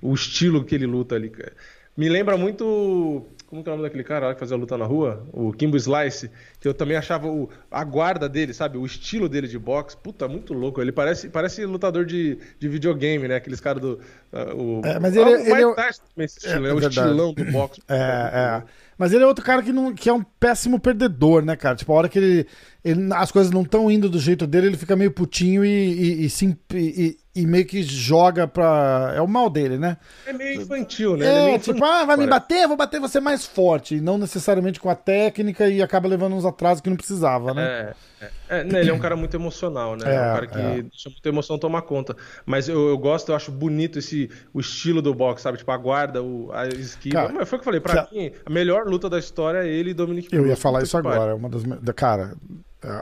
[0.00, 1.28] o estilo que ele luta ali.
[1.28, 1.52] cara.
[1.96, 3.26] Me lembra muito.
[3.48, 5.26] Como que é o nome daquele cara lá que fazia a luta na rua?
[5.32, 6.30] O Kimbo Slice.
[6.60, 8.76] Que eu também achava o, a guarda dele, sabe?
[8.76, 9.96] O estilo dele de boxe.
[9.96, 10.82] Puta, muito louco.
[10.82, 13.36] Ele parece, parece lutador de, de videogame, né?
[13.36, 13.98] Aqueles caras do.
[14.32, 15.74] ah, o, É, mas Ah, ele- o ele é o-
[16.18, 17.80] esse estilo, É, é, o estilão do boxe.
[17.88, 18.62] É, é.
[18.98, 21.76] Mas ele é outro cara que, não, que é um péssimo perdedor, né, cara?
[21.76, 22.46] Tipo, a hora que ele,
[22.84, 26.26] ele- as coisas não estão indo do jeito dele, ele fica meio putinho e, e,
[26.26, 29.12] e, e- e meio que joga pra.
[29.14, 29.96] É o mal dele, né?
[30.26, 31.24] É meio infantil, né?
[31.24, 33.94] Ele é É, meio tipo, infantil, ah, vai me bater, vou bater você mais forte.
[33.96, 37.62] E não necessariamente com a técnica e acaba levando uns atrasos que não precisava, né?
[37.62, 40.04] É, é, é, né, ele é um cara muito emocional, né?
[40.10, 40.82] É, É, um cara que é.
[40.82, 42.16] deixa muita emoção tomar conta.
[42.44, 45.58] Mas eu, eu gosto, eu acho bonito esse o estilo do boxe, sabe?
[45.58, 47.14] Tipo, a guarda, o, a esquiva.
[47.22, 49.58] Cara, Mas foi o que eu falei, pra que mim, a melhor luta da história
[49.58, 51.36] é ele e Dominic Eu ia falar isso agora.
[51.36, 51.62] Uma das,
[51.94, 52.34] cara,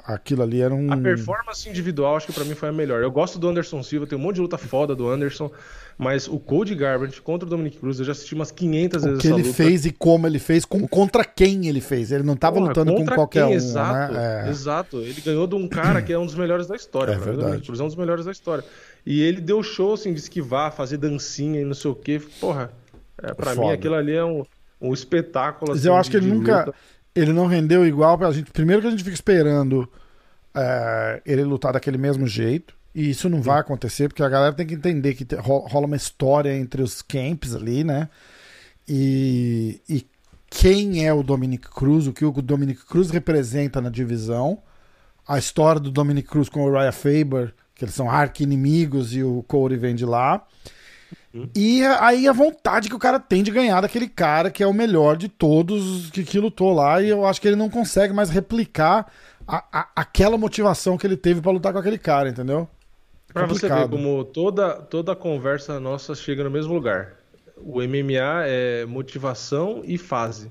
[0.06, 0.92] aquilo ali era um.
[0.92, 3.02] A performance individual, acho que pra mim foi a melhor.
[3.02, 5.50] Eu gosto do Anderson Silva, tem um monte de luta foda do Anderson,
[5.98, 9.20] mas o Cody Garbrandt contra o Dominic Cruz, eu já assisti umas 500 O vezes
[9.20, 9.54] que essa ele luta.
[9.56, 12.10] fez e como ele fez, com, contra quem ele fez.
[12.10, 13.52] Ele não tava Porra, lutando com qualquer quem?
[13.52, 14.44] um, exato, né?
[14.46, 14.50] É.
[14.50, 14.96] Exato.
[15.00, 17.12] Ele ganhou de um cara que é um dos melhores da história.
[17.12, 17.38] É verdade.
[17.38, 18.64] O Dominic Cruz é um dos melhores da história.
[19.04, 22.20] E ele deu show, assim, de esquivar, fazer dancinha e não sei o quê.
[22.40, 22.70] Porra,
[23.22, 23.66] é, pra Foda.
[23.68, 24.42] mim aquilo ali é um,
[24.80, 25.70] um espetáculo.
[25.70, 26.58] Mas assim, eu acho que ele nunca.
[26.66, 26.74] luta.
[27.16, 28.52] Ele não rendeu igual pra gente.
[28.52, 29.90] Primeiro que a gente fica esperando
[30.54, 32.76] é, ele lutar daquele mesmo jeito.
[32.94, 36.56] E isso não vai acontecer, porque a galera tem que entender que rola uma história
[36.56, 38.08] entre os camps ali, né?
[38.88, 40.06] E, e
[40.48, 44.62] quem é o Dominic Cruz, o que o Dominic Cruz representa na divisão,
[45.28, 49.42] a história do Dominic Cruz com o Raya Faber, que eles são arqui-inimigos e o
[49.42, 50.46] Corey vem de lá.
[51.54, 54.72] E aí a vontade que o cara tem de ganhar daquele cara que é o
[54.72, 57.00] melhor de todos que, que lutou lá.
[57.02, 59.10] E eu acho que ele não consegue mais replicar
[59.46, 62.68] a- a- aquela motivação que ele teve pra lutar com aquele cara, entendeu?
[63.32, 67.14] Pra você ver como toda, toda conversa nossa chega no mesmo lugar.
[67.58, 70.50] O MMA é motivação e fase.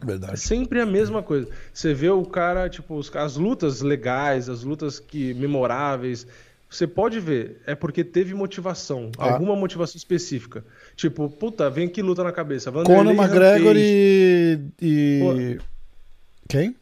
[0.00, 0.38] É Verdade.
[0.38, 1.48] sempre a mesma coisa.
[1.72, 6.26] Você vê o cara, tipo, as lutas legais, as lutas que memoráveis.
[6.70, 9.32] Você pode ver, é porque teve motivação, Ah.
[9.32, 10.64] alguma motivação específica.
[10.94, 12.70] Tipo, puta, vem que luta na cabeça.
[12.70, 14.58] Vanderlei Conor McGregor e.
[14.82, 15.58] e...
[16.48, 16.76] Quem?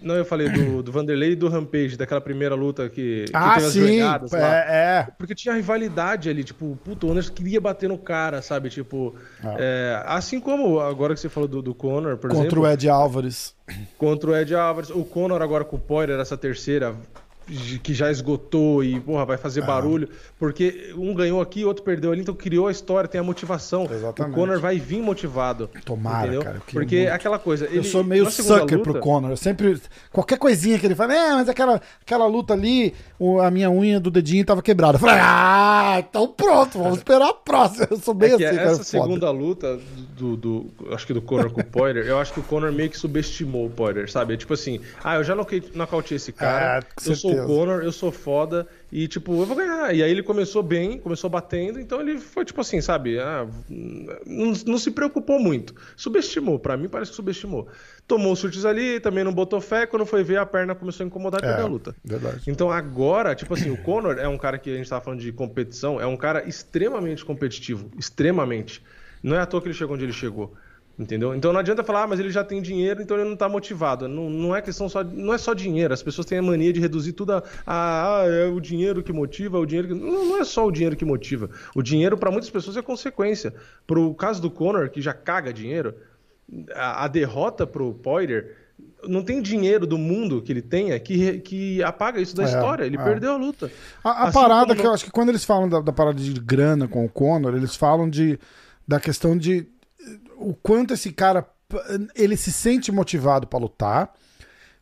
[0.00, 3.60] Não, eu falei do, do Vanderlei e do Rampage, daquela primeira luta que, que Ah,
[3.60, 4.00] sim.
[4.32, 5.08] É, é.
[5.16, 8.68] Porque tinha rivalidade ali, tipo, puto, o Anderson queria bater no cara, sabe?
[8.68, 9.14] Tipo,
[9.44, 9.54] Ah.
[9.58, 12.62] é, assim como agora que você falou do, do Conor, por Contra exemplo.
[12.62, 13.54] o Ed Álvares.
[13.96, 14.90] contra o Ed Álvares.
[14.90, 16.96] O Conor agora com o Poirier, essa terceira,
[17.82, 20.08] que já esgotou e, porra, vai fazer barulho.
[20.38, 23.84] Porque um ganhou aqui, outro perdeu ali, então criou a história, tem a motivação.
[23.90, 24.32] Exatamente.
[24.32, 25.68] O Conor vai vir motivado.
[25.84, 26.42] Tomara, entendeu?
[26.42, 27.08] cara, eu Porque muito.
[27.08, 27.66] é aquela coisa.
[27.66, 29.30] Eu ele- sou meio sucker luta- pro Conor.
[29.30, 29.80] Eu sempre.
[30.10, 32.94] Qualquer coisinha que ele fala, é, mas aquela, aquela luta ali,
[33.42, 34.96] a minha unha do dedinho tava quebrada.
[34.96, 37.86] Eu falei, ah, então pronto, vamos esperar a próxima.
[37.90, 38.70] Eu sou É que assim, cara.
[38.70, 38.84] essa foda.
[38.84, 39.78] segunda luta
[40.16, 42.88] do, do- acho que do Conor com o Poirier, eu acho que o Conor meio
[42.90, 44.34] que subestimou o Poirier, sabe?
[44.34, 45.34] É tipo assim, ah, eu já
[45.74, 47.46] nocauteei esse cara, Ah, eu sou o.
[47.46, 49.94] Conor, eu sou foda e tipo, eu vou ganhar.
[49.94, 53.18] E aí ele começou bem, começou batendo, então ele foi tipo assim, sabe?
[53.18, 55.74] Ah, não, não se preocupou muito.
[55.96, 57.68] Subestimou, pra mim parece que subestimou.
[58.06, 61.06] Tomou os chutes ali, também não botou fé, quando foi ver a perna começou a
[61.06, 61.94] incomodar e É, a luta.
[62.04, 62.42] Verdade.
[62.46, 65.32] Então agora, tipo assim, o Conor é um cara que a gente tava falando de
[65.32, 68.82] competição, é um cara extremamente competitivo, extremamente.
[69.22, 70.52] Não é à toa que ele chegou onde ele chegou.
[70.98, 71.34] Entendeu?
[71.34, 74.06] Então não adianta falar, ah, mas ele já tem dinheiro, então ele não tá motivado.
[74.06, 75.02] Não, não é questão só.
[75.02, 75.92] Não é só dinheiro.
[75.92, 77.42] As pessoas têm a mania de reduzir tudo a.
[77.66, 79.94] a ah, é o dinheiro que motiva, é o dinheiro que.
[79.94, 81.48] Não, não é só o dinheiro que motiva.
[81.74, 83.54] O dinheiro, para muitas pessoas, é consequência.
[83.86, 85.94] Pro caso do Conor, que já caga dinheiro,
[86.74, 88.56] a, a derrota pro Poirier
[89.08, 92.84] não tem dinheiro do mundo que ele tenha que, que apaga isso da É, história.
[92.84, 93.02] Ele é.
[93.02, 93.70] perdeu a luta.
[94.04, 96.20] A, a Assim parada como que eu acho que quando eles falam da, da parada
[96.20, 98.38] de grana com o Conor, eles falam de
[98.86, 99.66] da questão de
[100.48, 101.46] o quanto esse cara
[102.14, 104.12] ele se sente motivado pra lutar,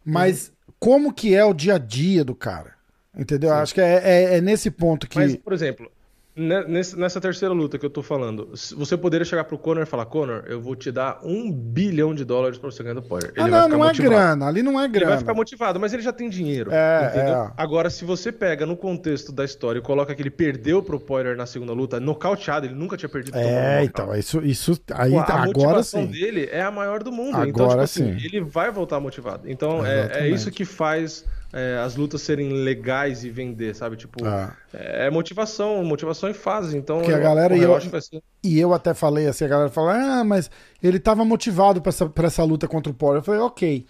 [0.05, 0.75] mas Uhum.
[0.81, 2.75] como que é o dia a dia do cara.
[3.17, 3.53] Entendeu?
[3.53, 5.19] Acho que é, é- é nesse ponto que.
[5.19, 5.91] Mas, por exemplo,
[6.41, 10.45] nessa terceira luta que eu tô falando, você poderia chegar pro Conor e falar: Conor,
[10.47, 13.33] eu vou te dar um bilhão de dólares pra você ganhar do Poirier.
[13.37, 14.47] ah, não, não é grana.
[14.47, 15.11] Ali não é Ele grana.
[15.11, 16.71] vai ficar motivado, mas ele já tem dinheiro.
[16.73, 17.35] É, entendeu?
[17.35, 17.53] é.
[17.57, 21.37] Agora, se você pega no contexto da história e coloca que ele perdeu pro Poirier
[21.37, 25.23] na segunda luta, nocauteado, ele nunca tinha perdido É, então, isso, isso aí Pô, a
[25.23, 26.07] agora motivação sim.
[26.11, 27.31] dele é a maior do mundo.
[27.47, 28.25] então, Agora tipo assim, sim.
[28.27, 29.51] ele vai voltar motivado.
[29.51, 33.97] Então, é, é isso que faz é, as lutas serem legais e vender, sabe?
[33.97, 34.55] Tipo, Ah.
[34.73, 36.77] é motivação, motivação em fase.
[36.77, 38.23] Então, Porque a eu- galera- porra, e eu eu- acho que vai ser.
[38.43, 40.51] E eu até falei assim, a galera fala, ah, mas
[40.83, 43.21] ele tava motivado pra essa, pra essa luta contra o Poirier.
[43.21, 43.87] Eu falei, ok.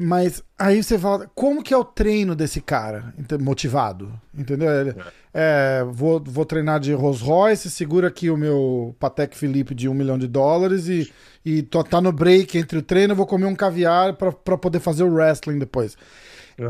[0.00, 4.12] Mas aí você fala, como que é o treino desse cara motivado?
[4.32, 4.70] Entendeu?
[4.70, 4.94] Ele,
[5.34, 9.94] é, vou, vou treinar de Rolls Royce, segura aqui o meu Patek Philippe de um
[9.94, 11.12] milhão de dólares e,
[11.44, 14.78] e tô, tá no break entre o treino, eu vou comer um caviar pra poder
[14.78, 15.96] fazer o wrestling depois.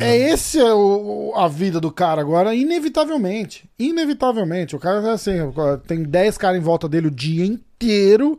[0.01, 3.69] É esse é o, a vida do cara agora, inevitavelmente.
[3.79, 4.77] Inevitavelmente.
[4.77, 5.33] O cara é assim,
[5.87, 8.39] tem 10 caras em volta dele o dia inteiro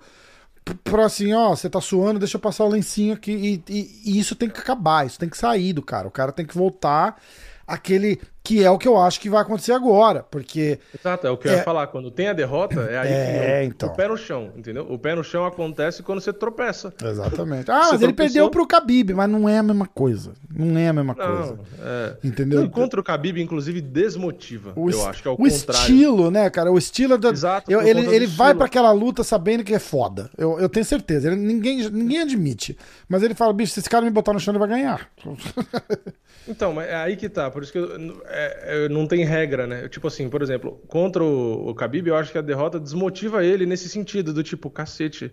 [0.84, 3.32] pra assim, ó, você tá suando, deixa eu passar o lencinho aqui.
[3.32, 6.08] E, e- e isso tem que acabar, isso tem que sair do cara.
[6.08, 7.20] O cara tem que voltar
[7.66, 10.24] aquele que é o que eu acho que vai acontecer agora.
[10.24, 11.58] Porque Exato, é o que eu É.
[11.58, 11.88] ia falar.
[11.88, 13.90] Quando tem a derrota, é aí É, que então.
[13.90, 14.88] o pé no chão, entendeu?
[14.90, 16.94] O pé no chão acontece quando você tropeça.
[17.04, 17.70] Exatamente.
[17.70, 20.34] Ah, Você mas ele perdeu pro Khabib, mas não é a mesma coisa.
[20.54, 21.60] Não é a mesma Não, coisa.
[21.82, 22.16] é.
[22.24, 22.62] Entendeu?
[22.62, 24.74] Não, contra o Khabib, inclusive, desmotiva.
[24.76, 25.82] O, eu acho que é o, o contrário.
[25.82, 26.72] estilo, né, cara?
[26.72, 27.30] O estilo da.
[27.30, 30.30] Exato, eu- ele ele vai pra aquela luta sabendo que é foda.
[30.38, 31.28] Eu, eu tenho certeza.
[31.28, 32.78] Ele- ninguém, ninguém admite.
[33.08, 35.08] Mas ele fala, bicho, se esse cara me botar no chão, ele vai ganhar.
[36.48, 37.52] Então, mas é aí que tá.
[37.52, 37.90] Por isso que eu,
[38.30, 39.90] é, é, não tem regra, né?
[39.90, 43.66] Tipo assim, por exemplo, contra o, o Khabib, eu acho que a derrota desmotiva ele
[43.66, 45.32] nesse sentido, do tipo, cacete,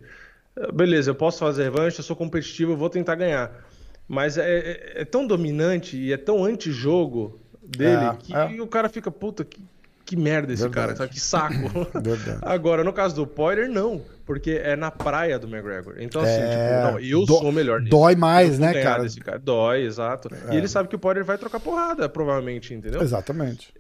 [0.75, 3.65] beleza, eu posso fazer revanche, eu sou competitivo, eu vou tentar ganhar.
[4.09, 8.63] Mas é, é- é tão dominante e é tão anti-jogo dele É, que é.
[8.63, 9.61] o cara fica, puta, que,
[10.07, 10.87] que merda esse Verdade.
[10.87, 11.11] cara, sabe?
[11.11, 11.87] Que saco.
[12.01, 12.39] Verdade.
[12.43, 15.97] Agora, no caso do Poirier, não, porque é na praia do McGregor.
[15.99, 16.49] Então, assim, É,
[16.81, 17.91] tipo, não, eu dó- sou melhor nisso.
[17.91, 19.05] dói mais, Eu né, cara?
[19.25, 19.39] cara.
[19.39, 20.29] Dói, exato.
[20.53, 23.03] E ele sabe que o Poirier vai trocar porrada, provavelmente, entendeu?
[23.03, 23.75] Exatamente.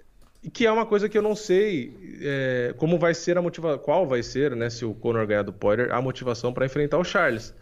[0.52, 4.06] Que é uma coisa que eu não sei é, como vai ser a motivação, qual
[4.06, 7.54] vai ser, né, se o Conor ganhar do Poirier, a motivação pra enfrentar o Charles.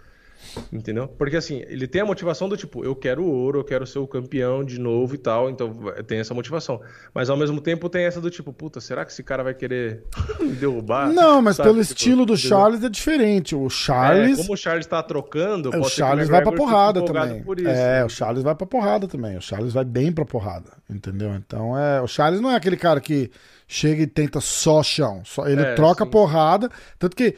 [0.72, 1.08] Entendeu?
[1.08, 4.06] Porque assim, ele tem a motivação do tipo, eu quero ouro, eu quero ser o
[4.06, 5.72] campeão de novo e tal, então
[6.06, 6.80] tem essa motivação.
[7.14, 10.04] Mas ao mesmo tempo tem essa do tipo, puta, será que esse cara vai querer
[10.40, 11.08] me derrubar?
[11.12, 11.68] Não, mas Sabe?
[11.70, 12.36] pelo Tipo, estilo do?
[12.36, 13.54] Charles é diferente.
[13.54, 14.38] O Charles.
[14.38, 17.02] É, como o Charles tá trocando, o pode ser que Charles vai pra McGregor fique
[17.02, 17.44] porrada também.
[17.58, 18.04] isso, é, né?
[18.04, 19.36] o Charles vai pra porrada também.
[19.36, 21.34] O Charles vai bem pra porrada, entendeu?
[21.34, 23.30] Então é, o Charles não é aquele cara que
[23.66, 26.10] chega e tenta só chão, só ele É, troca sim.
[26.10, 27.34] porrada, tanto que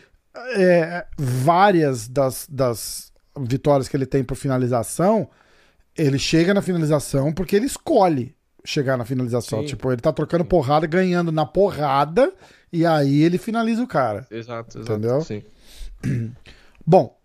[0.55, 5.29] é, várias das, das vitórias que ele tem por finalização,
[5.97, 8.35] ele chega na finalização porque ele escolhe
[8.65, 9.67] chegar na finalização, Sim.
[9.67, 12.33] tipo, ele tá trocando porrada, ganhando na porrada
[12.73, 14.27] e aí ele finaliza o cara.
[14.31, 14.93] Exato, exato.
[14.93, 15.21] Entendeu?
[15.23, 15.43] Sim.
[16.85, 17.17] Bom,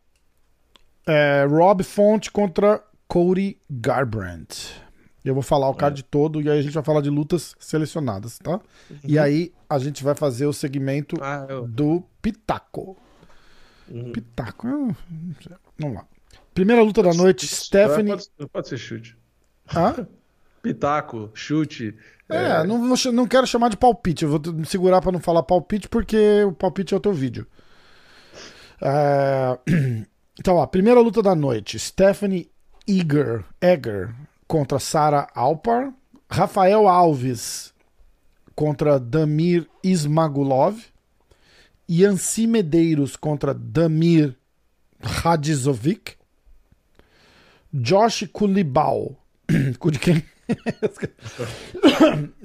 [1.05, 4.81] é, Rob Font contra Cody Garbrandt.
[5.23, 8.39] Eu vou falar o card todo e aí a gente vai falar de lutas selecionadas,
[8.39, 8.59] tá?
[9.03, 11.67] E aí a gente vai fazer o segmento Ah, eu...
[11.67, 12.97] do Pitaco.
[13.89, 14.11] Uhum.
[14.11, 14.95] Pitaco.
[15.79, 16.05] Vamos lá.
[16.53, 18.11] Primeira luta da noite, Stephanie.
[18.37, 19.17] Pode, pode ser chute.
[19.73, 20.07] Hã?
[20.61, 21.95] Pitaco, chute.
[22.29, 24.23] É, não, vou ch- não quero chamar de palpite.
[24.23, 27.45] Eu vou me segurar pra não falar palpite, porque o palpite é o teu vídeo.
[28.81, 29.57] É,
[30.39, 32.49] Então, ó, primeira luta da noite: Stephanie
[32.87, 34.13] Eger, Eger
[34.47, 35.93] contra Sarah Alpar.
[36.29, 37.73] Rafael Alves
[38.55, 40.79] contra Damir Ismagulov.
[41.89, 44.35] Yancy Medeiros contra Damir
[45.01, 46.15] Radizovic.
[47.73, 49.17] Josh Kulibal.
[49.47, 50.23] De quem?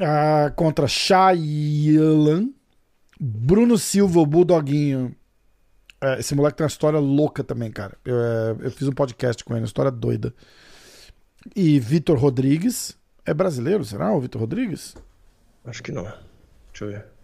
[0.01, 2.51] Ah, contra Shayalan.
[3.19, 5.17] Bruno Silva, o Bulldoguinho.
[6.01, 7.97] É, esse moleque tem uma história louca também, cara.
[8.05, 10.33] Eu, é, eu fiz um podcast com ele, uma história doida.
[11.55, 12.97] E Vitor Rodrigues.
[13.25, 14.13] É brasileiro, será?
[14.13, 14.95] O Vitor Rodrigues?
[15.65, 16.05] Acho que não.
[16.05, 17.16] Deixa eu ver.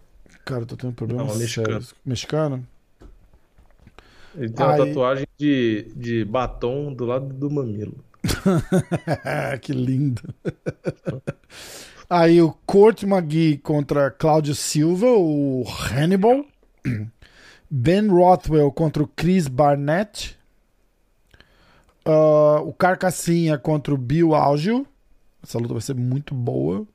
[0.45, 1.67] Cara, eu tô tendo problemas Não, mexicano.
[1.67, 1.95] sérios.
[2.05, 2.67] Mexicano?
[4.35, 7.95] Ele tem uma Aí- tatuagem de, de batom do lado do mamilo.
[9.61, 10.21] que lindo.
[12.09, 16.45] Aí o Court McGee contra Cláudio Silva, o Hannibal.
[17.69, 20.37] Ben Rothwell contra o Chris Barnett.
[22.05, 24.85] Uh, o Carcassinha contra o Bill Algio.
[25.41, 26.85] Essa luta vai ser muito boa.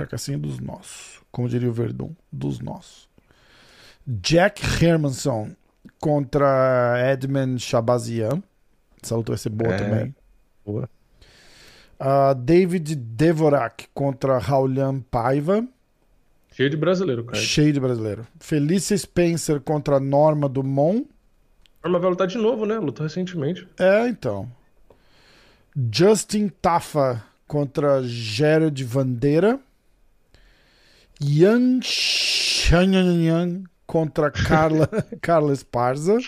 [0.00, 1.20] Carcassinha dos nossos.
[1.30, 3.08] Como diria o Verdun, dos nossos.
[4.06, 5.50] Jack Hermanson
[6.00, 8.42] contra Edmund Shabazian.
[9.02, 9.76] Essa luta vai ser boa É.
[9.78, 10.14] também.
[10.64, 10.88] Boa.
[12.00, 15.64] Uh, David Devorak contra Raulian Paiva.
[16.52, 17.38] Cheio de brasileiro, cara.
[17.38, 18.26] Cheio de brasileiro.
[18.40, 21.06] Felícia Spencer contra Norma Dumont.
[21.84, 22.78] Norma vai lutar de novo, né?
[22.78, 23.66] Lutou recentemente.
[23.78, 24.50] É, então.
[25.92, 29.60] Justin Tafa contra Gerard Vandeira.
[31.22, 34.88] Yan Shanyan contra Carla,
[35.20, 36.18] Carla Esparza.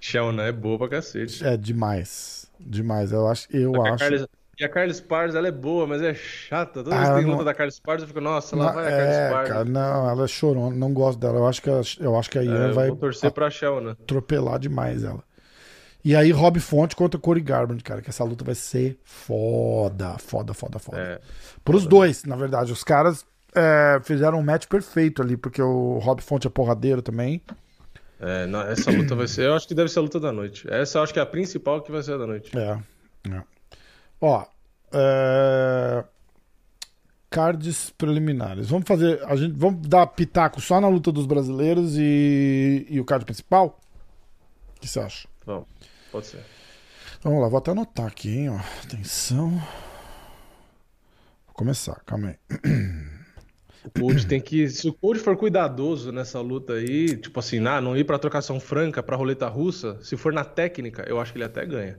[0.00, 1.44] Shelna é boa pra cacete.
[1.44, 2.46] É demais.
[2.60, 3.12] Demais.
[3.12, 3.46] Eu acho.
[3.54, 4.04] Eu acho.
[4.58, 6.84] E a Carla Spars, ela é boa, mas é chata.
[6.84, 8.66] Toda Ah, vez que tem ela luta não- da Carla Spars, eu fico, nossa, lá
[8.66, 9.48] Não, vai a Carla é, Spars.
[9.48, 11.38] cara, não, ela é chorona, não gosto dela.
[11.38, 13.92] Eu acho que, a- eu acho que a Ian É, vai torcer pra Shelna.
[13.92, 15.24] atropelar demais ela.
[16.04, 20.54] E aí, Rob Fonte contra Corey Garbrandt, cara, que essa luta vai ser foda, foda,
[20.54, 20.98] foda, foda.
[20.98, 21.20] É.
[21.64, 22.70] Pros dois, na verdade.
[22.70, 23.24] Os caras
[23.54, 27.40] é, fizeram um match perfeito ali, porque o Rob Fonte é porradeiro também.
[28.20, 29.46] É, não, essa luta vai ser.
[29.46, 30.66] Eu acho que deve ser a luta da noite.
[30.70, 32.50] Essa eu acho que é a principal que vai ser a da noite.
[32.56, 32.78] É.
[33.30, 33.42] é.
[34.20, 34.44] Ó,
[34.92, 36.04] é...
[37.28, 38.68] cards preliminares.
[38.70, 43.04] Vamos fazer, a gente, vamos dar pitaco só na luta dos brasileiros e, e o
[43.04, 43.78] card principal?
[44.76, 45.28] O que você acha?
[45.44, 45.66] Vamos,
[46.10, 46.40] pode ser.
[47.22, 48.58] Vamos lá, vou até anotar aqui, hein, ó.
[48.84, 49.50] Atenção.
[51.46, 52.38] Vou começar, calma aí.
[53.84, 54.68] O Cold tem que.
[54.68, 58.58] Se o Cold for cuidadoso nessa luta aí, tipo assim, ah, não ir pra trocação
[58.58, 61.98] franca, pra roleta russa, se for na técnica, eu acho que ele até ganha.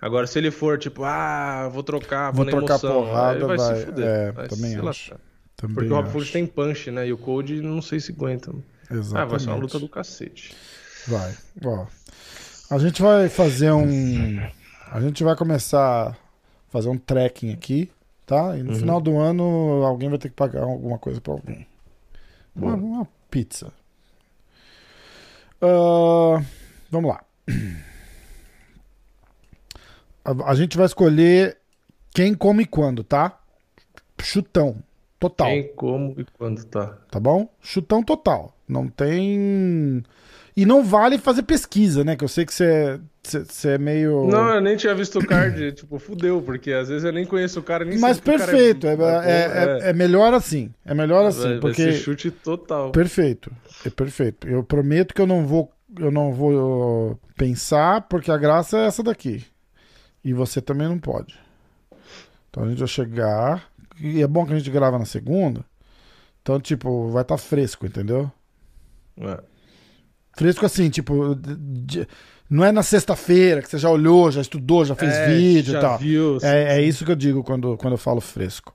[0.00, 3.76] Agora, se ele for tipo, ah, vou trocar, vou, Vou trocar emoção, porrada, vai, vai-
[3.80, 4.04] se fuder.
[4.04, 5.14] é, vai também acho.
[5.56, 6.10] Também Porque o Rob.
[6.10, 7.06] Ford tem punch, né?
[7.06, 8.50] E o Cold não sei se aguenta.
[8.90, 9.30] Ah, Exatamente.
[9.30, 10.56] vai ser uma luta do cacete.
[11.06, 11.32] Vai.
[11.64, 11.86] Ó.
[12.70, 14.40] A gente vai fazer um.
[14.90, 16.16] A gente vai começar a
[16.68, 17.88] fazer um trekking aqui,
[18.32, 18.56] tá?
[18.56, 18.78] E no Uhum.
[18.78, 21.66] final do ano alguém vai ter que pagar alguma coisa pra alguém.
[22.56, 23.70] Uma, uma pizza.
[25.60, 26.42] Ah,
[26.90, 27.22] vamos lá.
[30.24, 31.58] A, a gente vai escolher
[32.14, 33.38] quem come quando, tá?
[34.20, 34.76] Chutão.
[35.18, 35.48] Total.
[35.48, 36.86] Quem, como e quando tá.
[37.10, 37.48] Tá bom?
[37.60, 38.56] Chutão total.
[38.66, 40.02] Não tem.
[40.56, 42.16] E não vale fazer pesquisa, né?
[42.16, 44.26] Que eu sei que você você- é meio.
[44.26, 47.60] Não, eu nem tinha visto o card, tipo, fudeu, porque às vezes eu nem conheço
[47.60, 48.86] o cara, nem Mas sei que o cara perfeito.
[48.86, 50.72] É, bom, é, é- é melhor assim.
[50.84, 51.40] É melhor assim.
[51.48, 51.92] Vai, porque.
[51.92, 52.90] chute total.
[52.92, 53.50] Perfeito.
[53.86, 54.48] É perfeito.
[54.48, 55.70] Eu prometo que eu não vou.
[55.98, 59.44] Eu não vou pensar, porque a graça é essa daqui.
[60.24, 61.38] E você também não pode.
[62.48, 63.70] Então a gente vai chegar.
[64.00, 65.64] E é bom que a gente grava na segunda.
[66.40, 68.30] Então, tipo, vai estar fresco, entendeu?
[69.18, 69.38] É.
[70.36, 72.06] Fresco assim, tipo, de-
[72.52, 75.78] não é na sexta-feira que você já olhou, já estudou, já fez É, vídeo já
[75.78, 75.98] e tal.
[75.98, 78.74] viu, É, é isso que eu digo quando, quando eu falo fresco.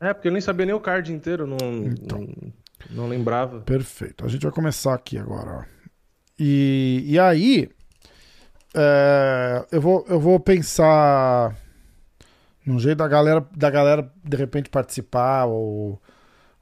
[0.00, 1.56] É, porque eu nem sabia nem o card inteiro, não,
[1.86, 2.20] Então.
[2.90, 3.60] não, não lembrava.
[3.60, 4.24] Perfeito.
[4.24, 5.50] A gente vai começar aqui agora.
[5.60, 5.62] Ó.
[6.38, 7.70] E, e aí,
[8.74, 11.56] é, eu, vou, eu vou pensar
[12.66, 16.00] num jeito da galera, da galera de repente participar ou,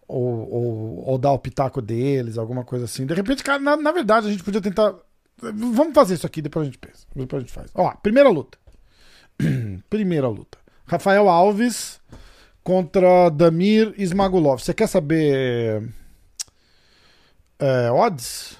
[0.07, 3.07] ou, ou, ou dar o pitaco deles, alguma coisa assim.
[3.07, 4.95] De repente, cara, na, na verdade, a gente podia tentar.
[5.43, 7.07] Vamos fazer isso aqui, depois a gente pensa.
[7.15, 7.71] Depois a gente faz.
[7.75, 8.57] Ó, primeira luta.
[9.91, 10.59] primeira luta.
[10.87, 12.01] Rafael Alves
[12.63, 14.63] contra Damir Ismagulov.
[14.63, 15.93] Você quer saber
[17.59, 18.59] é, odds?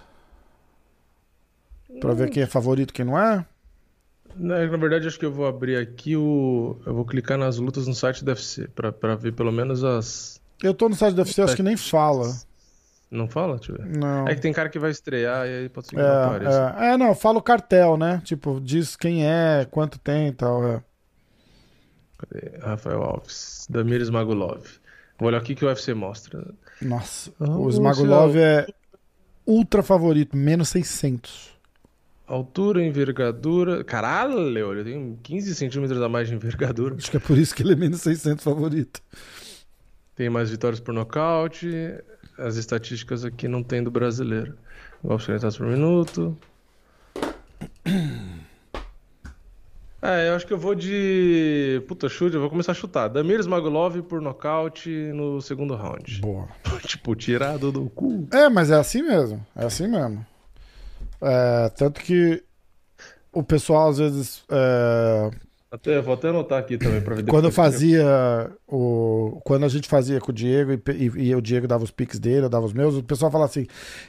[2.01, 3.45] Pra ver quem é favorito e quem não é?
[4.37, 6.81] Na, na verdade, acho que eu vou abrir aqui o.
[6.87, 10.41] Eu vou clicar nas lutas no site do UFC, pra, pra ver pelo menos as.
[10.63, 12.33] Eu tô no site do UFC, acho que nem fala.
[13.13, 13.59] Não fala?
[13.59, 13.85] Ver.
[13.85, 14.27] Não.
[14.27, 16.77] É que tem cara que vai estrear e aí pode ser que não apareça.
[16.79, 18.23] É, é, é, não, fala o cartel, né?
[18.25, 20.67] Tipo, diz quem é, quanto tem e tal.
[20.67, 20.83] É.
[22.17, 22.59] Cadê?
[22.63, 23.67] Rafael Alves.
[23.69, 24.65] Damir Smagulov.
[25.19, 26.43] Vou olhar o que que o UFC mostra.
[26.81, 28.67] Nossa, Ah, o o Smagulov é
[29.47, 31.53] ultra favorito, menos 600.
[32.27, 33.85] Altura, envergadura.
[33.85, 36.95] Caralho, ele tem 15 centímetros a mais de envergadura.
[36.95, 39.03] Acho que é por isso que ele é menos 600 favorito.
[40.17, 41.69] Tem mais vitórias por nocaute.
[42.43, 44.57] As estatísticas aqui não tem do brasileiro.
[45.03, 46.37] Golpes penetrados por minuto.
[50.05, 51.81] É, eu acho que eu vou de.
[51.87, 53.07] Puta, chute, eu vou começar a chutar.
[53.07, 56.21] Damir Smagulov por nocaute no segundo round.
[56.21, 56.49] Boa.
[56.85, 58.27] tipo, tirado do cu.
[58.33, 59.47] É, mas é assim mesmo.
[59.55, 60.27] É assim mesmo.
[61.21, 62.43] É, tanto que
[63.33, 65.31] o pessoal às vezes é,
[65.73, 68.05] Até, vou até anotar aqui também pra ver Quando eu fazia
[68.69, 69.41] o.
[69.43, 72.19] Quando a gente fazia com o Diego e, e- e o Diego dava os pics
[72.19, 73.67] dele, eu dava os meus, o pessoal falava assim: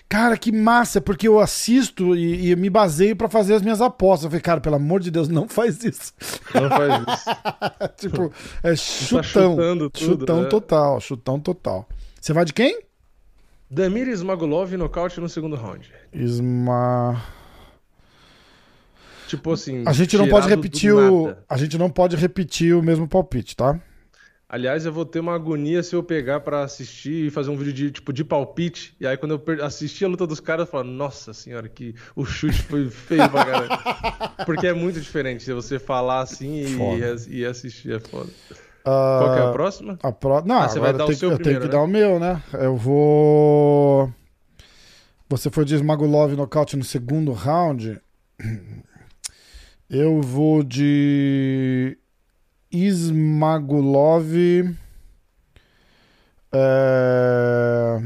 [0.09, 4.25] Cara, que massa, porque eu assisto e, e me baseio pra fazer as minhas apostas.
[4.25, 6.11] Eu falei, cara, pelo amor de Deus, não faz isso.
[6.53, 7.29] Não faz isso.
[8.09, 9.23] tipo, é Tá chutão.
[9.23, 10.49] chutando tudo, chutão né?
[10.49, 11.87] total, chutão total.
[12.19, 12.81] Você vai de quem?
[13.71, 15.89] Damir Smagulov nocaute no segundo round.
[16.13, 17.23] Isma.
[19.37, 19.83] Tipo assim.
[19.85, 21.25] A gente não pode repetir o.
[21.27, 21.43] nada.
[21.49, 23.79] A gente não pode repetir o mesmo palpite, tá?
[24.47, 27.73] Aliás, eu vou ter uma agonia se eu pegar pra assistir e fazer um vídeo
[27.73, 28.95] de tipo de palpite.
[29.01, 32.23] E aí, quando eu assistir a luta dos caras, eu falo, nossa senhora, que o
[32.23, 33.69] chute foi feio pra caralho.
[34.45, 36.65] Porque é muito diferente se você falar assim
[37.27, 38.29] e, e assistir, é foda.
[38.85, 39.99] Ah, Qual que é a próxima?
[40.03, 40.43] A pro...
[40.45, 41.71] Não, Ah, você vai dar eu o seu eu tenho primeiro, que né?
[41.71, 42.39] dar o meu, né?
[42.53, 44.13] Eu vou.
[45.29, 47.99] Você foi de Smagulov nocaute no segundo round.
[49.95, 51.95] Eu vou de
[52.71, 54.33] Ismagulov.
[56.51, 58.03] É...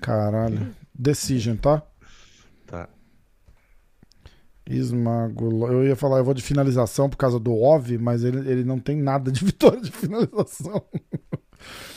[0.00, 0.72] Caralho.
[0.94, 1.82] Decision, tá?
[2.64, 2.88] Tá.
[4.64, 5.72] Ismagulov.
[5.72, 8.78] Eu ia falar, eu vou de finalização por causa do OV, mas ele, ele não
[8.78, 10.80] tem nada de vitória de finalização.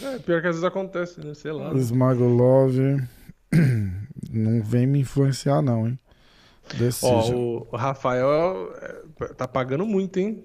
[0.02, 1.36] É, pior que às vezes acontece, né?
[1.36, 1.72] Sei lá.
[1.76, 2.76] Smagulov.
[4.32, 6.00] Não vem me influenciar, não, hein?
[6.72, 7.36] Ó, Decision.
[7.36, 8.74] o, o Rafael
[9.22, 10.44] é, tá pagando muito, hein?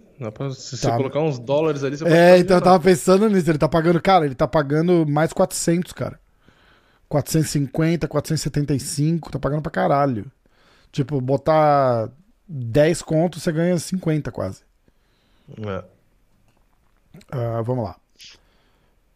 [0.57, 0.97] Se você Tá.
[0.97, 3.49] colocar uns dólares ali, você pode É, então eu tava pensando nisso.
[3.49, 6.19] Ele tá pagando, cara, ele tá pagando mais 400, cara.
[7.09, 10.31] 450, 475, tá pagando pra caralho.
[10.90, 12.11] Tipo, botar
[12.49, 14.62] 10 contos, você ganha 50 quase.
[15.57, 15.85] É.
[17.31, 17.97] Ah, vamos lá.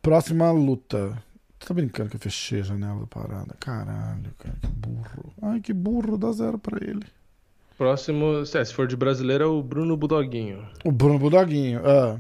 [0.01, 1.21] Próxima luta.
[1.63, 3.55] Você tá brincando que eu fechei a janela da parada?
[3.61, 5.33] Caralho, cara, que burro.
[5.41, 7.07] Ai, que burro, dá zero pra ele.
[7.79, 10.67] Próximo, é, se for de brasileiro, é o Bruno Budoguinho.
[10.85, 11.81] O Bruno Budoguinho.
[11.87, 12.19] Ah,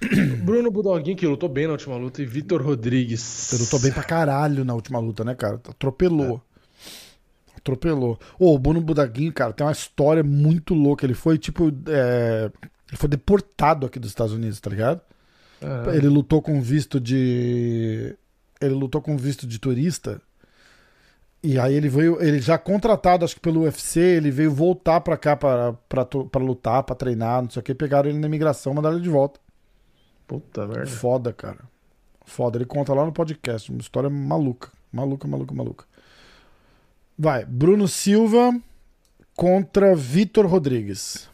[0.44, 3.52] Bruno Budoguinho, que lutou bem na última luta, e Vitor Rodrigues.
[3.52, 5.56] ele lutou bem pra caralho na última luta, né, cara?
[5.56, 6.40] Atropelou.
[7.56, 8.16] Atropelou.
[8.38, 11.04] Ô, o Bruno Budoguinho, cara, tem uma história muito louca.
[11.04, 12.48] Ele foi, tipo, é,
[12.88, 15.00] ele foi deportado aqui dos Estados Unidos, tá ligado?
[15.62, 15.96] É.
[15.96, 18.16] Ele lutou com visto de.
[18.60, 20.20] Ele lutou com visto de turista.
[21.42, 22.22] E aí ele veio.
[22.22, 26.42] Ele já contratado, acho que pelo UFC, ele veio voltar pra cá pra, pra, pra
[26.42, 27.74] lutar, pra treinar, não sei o que.
[27.74, 29.40] Pegaram ele na imigração, mandaram ele de volta.
[30.26, 30.86] Puta merda.
[30.86, 31.58] Foda, cara.
[32.24, 32.58] Foda.
[32.58, 33.70] Ele conta lá no podcast.
[33.70, 34.70] Uma história maluca.
[34.92, 35.84] Maluca, maluca, maluca.
[37.18, 37.44] Vai.
[37.44, 38.54] Bruno Silva
[39.34, 41.28] contra Vitor Rodrigues.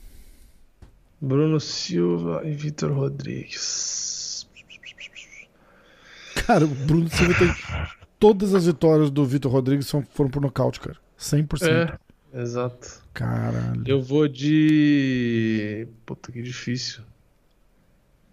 [1.20, 4.17] Bruno Silva e Vitor Rodrigues.
[6.48, 7.54] Cara, o Bruno Silva tem.
[8.18, 10.96] Todas as vitórias do Vitor Rodrigues são, foram por nocaute, cara.
[11.18, 11.68] 100%.
[12.32, 13.02] É, exato.
[13.12, 13.82] Caralho.
[13.86, 15.86] Eu vou de.
[16.06, 17.02] Puta, que difícil.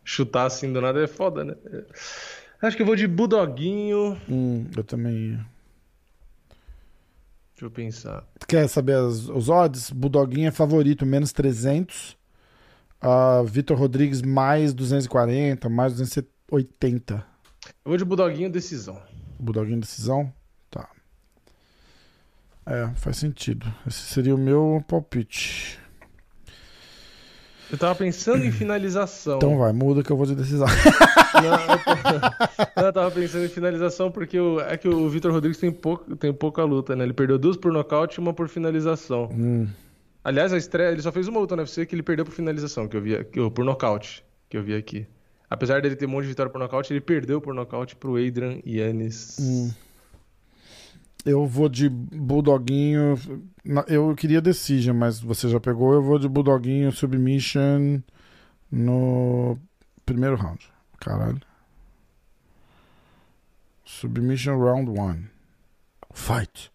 [0.02, 1.56] Chutar assim do nada é foda, né?
[2.62, 4.18] Acho que eu vou de Budoguinho.
[4.30, 5.46] Hum, eu também ia.
[7.54, 8.24] Deixa eu pensar.
[8.48, 9.92] Quer saber as- os odds?
[9.92, 12.16] Budoguinho é favorito, menos 300.
[13.02, 17.35] Ah, Vitor Rodrigues, mais 240, mais 280.
[17.84, 19.02] Eu vou de Budoguinho decisão.
[19.40, 20.32] Budoguinho decisão?
[20.70, 20.88] Tá.
[22.66, 23.72] É, faz sentido.
[23.88, 25.80] Esse seria o meu palpite.
[27.72, 29.38] Eu tava pensando em finalização.
[29.38, 30.68] Então vai, muda que eu vou de decisão.
[31.36, 36.16] Não, eu, tava pensando em finalização porque o, é que o Vitor Rodrigues tem, pouco,
[36.16, 37.04] tem pouca luta, né?
[37.04, 39.30] Ele perdeu duas por nocaute e uma por finalização.
[39.32, 39.68] Hum,
[40.24, 42.88] Aliás, a estreia, ele só fez uma luta no UFC que ele perdeu por finalização,
[42.88, 45.06] que eu vi, que eu- por nocaute, que eu vi aqui.
[45.56, 48.60] Apesar dele ter um monte de vitória por nocaute, ele perdeu por nocaute pro Adrian
[48.66, 49.38] Yannis.
[49.40, 49.72] hum.
[51.26, 53.16] Eu vou de Budoguinho.
[53.64, 55.92] na- Eu queria Decision, mas você já pegou.
[55.94, 58.00] Eu vou de Budoguinho Submission
[58.72, 59.58] no
[60.06, 60.70] primeiro round.
[61.00, 61.42] Caralho.
[63.84, 65.24] Submission round 1.
[66.14, 66.72] Fight.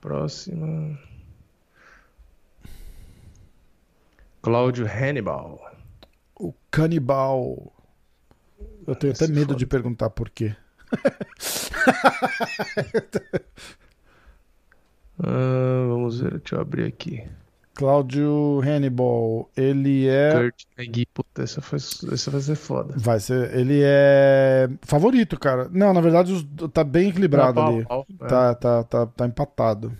[0.00, 0.98] Próxima.
[4.42, 5.60] Cláudio Hannibal.
[6.38, 7.72] O canibal.
[8.86, 10.54] Eu tenho até medo de perguntar por quê.
[15.20, 17.24] Ah, vamos ver, deixa eu abrir aqui.
[17.74, 20.32] Cláudio Hannibal, ele é.
[20.32, 22.94] Kurt McGee, puta, essa, foi, essa vai ser foda.
[22.96, 23.54] Vai ser.
[23.56, 25.68] Ele é favorito, cara.
[25.70, 27.84] Não, na verdade tá bem equilibrado Pau, ali.
[27.84, 28.26] pau, é.
[28.26, 29.92] Tá, tá, tá, tá empatado.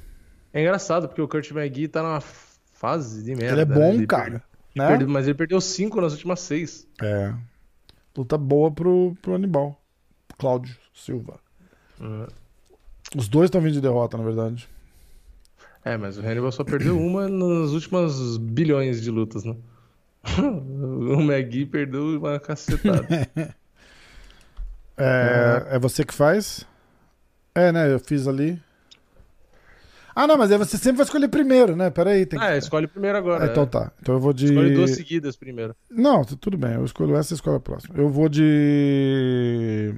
[0.52, 3.52] É engraçado, porque o Kurt McGee tá numa fase de merda.
[3.54, 3.74] ele é né?
[3.74, 4.42] bom, Ele cara.
[4.78, 4.88] Né?
[4.88, 6.86] perdeu- mas ele perdeu cinco nas últimas seis.
[7.02, 7.34] É.
[8.16, 9.80] Luta boa pro, pro Hannibal.
[10.38, 11.38] Cláudio Silva.
[13.16, 14.68] Os dois estão vindo de derrota, na verdade.
[15.84, 19.56] É, mas o Hannibal só perdeu uma nas últimas bilhões de lutas, né?
[20.38, 23.06] o Magui perdeu uma cacetada.
[24.96, 26.66] é, é você que faz?
[27.54, 27.92] É, né?
[27.92, 28.60] Eu fiz ali.
[30.20, 31.90] Ah, não, mas aí você sempre vai escolher primeiro, né?
[31.90, 32.26] Peraí.
[32.26, 32.44] Tem que...
[32.44, 33.44] Ah, escolhe primeiro agora.
[33.44, 33.92] Ah, então tá.
[34.02, 34.46] Então eu vou de.
[34.46, 35.76] Escolhe duas seguidas primeiro.
[35.88, 36.74] Não, tudo bem.
[36.74, 37.94] Eu escolho essa e escolho a próxima.
[37.96, 39.94] Eu vou de.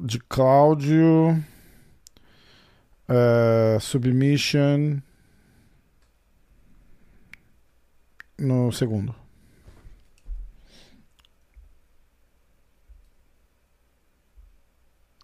[0.00, 1.36] De Cláudio.
[3.08, 4.98] Uh, submission.
[8.38, 9.12] No segundo.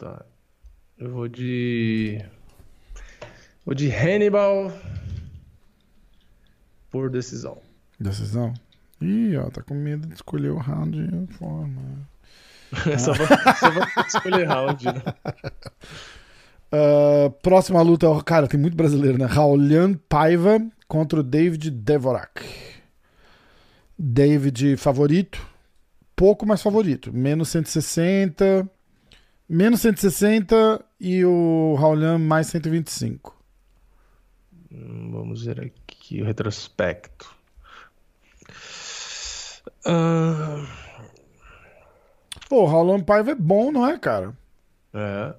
[0.01, 0.27] Tá.
[0.99, 2.25] Eu vou de.
[3.65, 4.73] Vou de Hannibal
[6.91, 7.59] por decisão.
[7.99, 8.53] Decisão?
[9.01, 11.81] Ih, ó, tá com medo de escolher o round de forma.
[12.99, 15.03] só, vou, só vou escolher round, né?
[16.73, 19.27] Uh, próxima luta, cara, tem muito brasileiro, né?
[19.27, 22.45] Raulian Paiva contra o David Devorak.
[23.97, 25.41] David favorito,
[26.17, 28.69] pouco mais favorito, menos 160,
[29.49, 33.42] menos 160 e o Raulian mais 125.
[35.11, 37.35] Vamos ver aqui o retrospecto.
[39.87, 40.67] Uh...
[42.49, 44.37] Pô, o Raulian Paiva é bom, não é, cara?
[44.95, 45.35] É.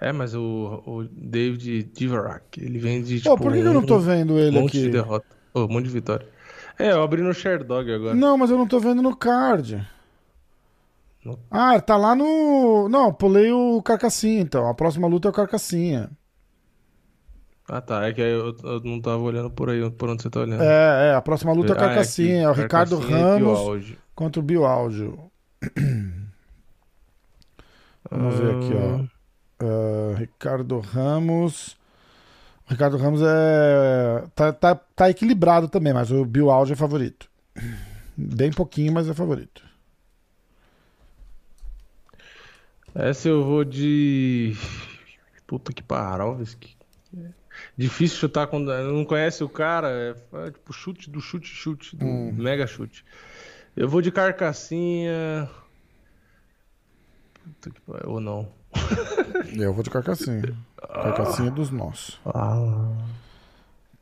[0.00, 3.18] É, mas o, o David Divarak, ele vem de.
[3.18, 4.86] Tipo, Pô, por que, um, que eu não tô vendo ele um monte aqui?
[4.86, 5.26] de derrota.
[5.52, 6.26] Oh, um monte de vitória.
[6.78, 8.14] É, eu abri no Sherdog agora.
[8.14, 9.86] Não, mas eu não tô vendo no card.
[11.22, 11.38] No...
[11.50, 12.88] Ah, tá lá no.
[12.88, 14.66] Não, pulei o Carcassinha, então.
[14.66, 16.10] A próxima luta é o Carcassinha.
[17.72, 18.04] Ah, tá.
[18.04, 20.60] É que eu, eu, não tava olhando por aí, por onde você tá olhando.
[20.60, 21.14] É, é.
[21.14, 22.38] A próxima luta é Carcassinha.
[22.38, 25.30] Ah, é, é, o Ricardo Ramos contra o Bioáudio.
[28.10, 29.04] Vamos ver aqui, ó.
[29.64, 31.78] Uh, Ricardo Ramos.
[32.66, 34.24] O Ricardo Ramos é.
[34.34, 37.30] Tá, tá, tá equilibrado também, mas o Alge é favorito.
[38.16, 39.62] Bem pouquinho, mas é favorito.
[42.92, 44.56] Essa eu vou de.
[45.46, 46.58] Puta que Alves.
[47.76, 48.66] Difícil chutar quando.
[48.66, 49.88] Não conhece o cara.
[49.90, 50.14] É,
[50.46, 52.32] é tipo chute do chute, chute, do hum.
[52.32, 53.04] mega chute.
[53.76, 55.48] Eu vou de carcassinha.
[57.42, 58.10] Puta que pariu.
[58.10, 58.48] Ou não.
[59.56, 60.56] Eu vou de carcassinha.
[60.76, 62.20] Carcassinha dos nossos.
[62.24, 62.88] Ah,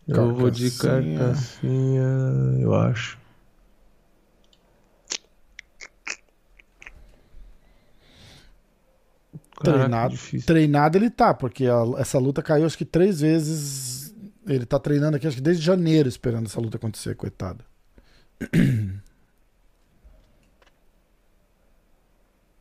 [0.06, 2.02] eu vou de carcassinha,
[2.60, 3.18] eu acho.
[9.62, 14.14] Treinado, Caraca, treinado ele tá, porque a, essa luta caiu acho que três vezes.
[14.46, 17.62] Ele tá treinando aqui, acho que desde janeiro, esperando essa luta acontecer, coitado.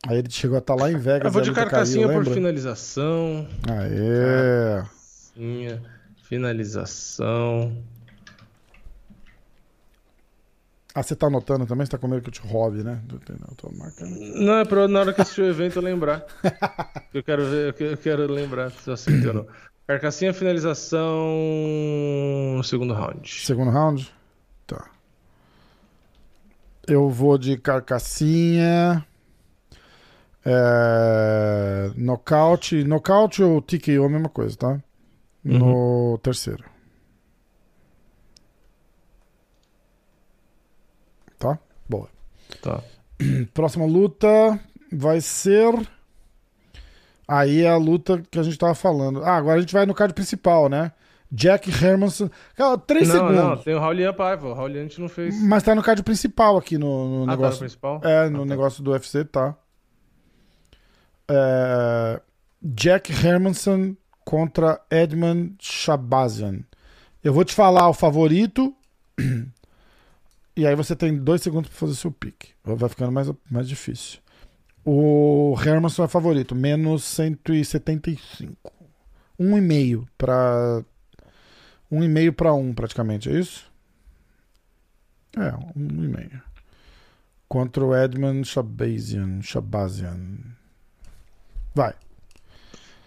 [0.08, 1.26] Aí ele chegou a estar tá lá em Vegas.
[1.26, 3.48] Eu vou de carcassinha caiu, por finalização.
[3.70, 4.82] Aê!
[4.82, 5.82] Carcassinha,
[6.24, 7.76] finalização.
[10.98, 11.86] Ah, você tá anotando também?
[11.86, 13.00] Você tá com medo que eu te roube, né?
[13.08, 14.18] Eu tô marcando.
[14.20, 16.26] Não, é pra na hora que assistir o evento eu lembrar.
[17.14, 19.48] eu quero ver, eu quero lembrar se você entendeu.
[19.86, 21.30] Carcassinha, finalização.
[22.64, 23.30] Segundo round.
[23.30, 24.12] Segundo round?
[24.66, 24.90] Tá.
[26.88, 29.06] Eu vou de carcassinha.
[30.44, 32.84] É, nocaute.
[32.84, 34.82] Nocaute ou TKO, a mesma coisa, tá?
[35.44, 36.18] No uhum.
[36.18, 36.64] terceiro.
[41.38, 41.60] Tá?
[41.88, 42.10] Boa.
[42.62, 42.82] Tá.
[43.54, 44.60] Próxima luta
[44.92, 45.74] vai ser.
[47.28, 49.24] Aí é a luta que a gente tava falando.
[49.24, 50.92] Ah, agora a gente vai no card principal, né?
[51.30, 52.30] Jack Hermanson.
[52.56, 53.36] Cara, três não, segundos.
[53.36, 54.48] Não, tem o Raulian Paiva.
[54.48, 55.40] O Raulian a gente não fez.
[55.42, 57.52] Mas tá no card principal aqui no, no ah, negócio.
[57.52, 58.02] Tá no principal?
[58.04, 58.46] É, no ah, tá.
[58.46, 59.56] negócio do UFC, tá.
[61.30, 62.22] É,
[62.62, 66.60] Jack Hermanson contra Edmund Shabazian.
[67.24, 68.74] Eu vou te falar o favorito.
[70.58, 72.50] E aí você tem dois segundos para fazer seu pique.
[72.64, 74.20] Vai ficando mais, mais difícil.
[74.84, 78.74] O Hermanson é favorito, menos 175.
[79.38, 80.84] Um e meio para
[81.92, 83.72] um e meio para um praticamente, é isso?
[85.38, 86.42] É, um e meio.
[87.48, 89.44] Contra o Edmund Shabazian.
[89.44, 90.40] Shabazian.
[91.76, 91.94] Vai.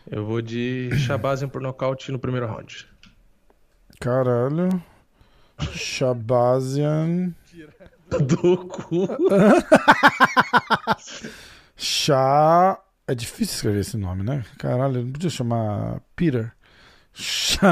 [0.09, 2.86] Eu vou de Shabazian por nocaute no primeiro round.
[3.98, 4.68] Caralho.
[5.72, 7.35] Shabazian.
[8.19, 9.09] Do cu.
[11.77, 12.78] Chá.
[13.07, 14.45] É difícil escrever esse nome, né?
[14.59, 16.53] Caralho, não podia chamar Peter.
[17.12, 17.66] Shabazian.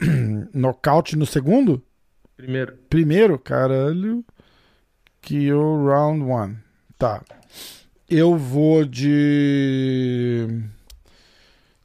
[0.54, 1.82] Nocaute no segundo?
[2.36, 2.76] Primeiro.
[2.88, 3.38] Primeiro?
[3.38, 4.24] Caralho.
[5.20, 6.58] Kill round one.
[6.96, 7.22] Tá.
[8.08, 10.46] Eu vou de.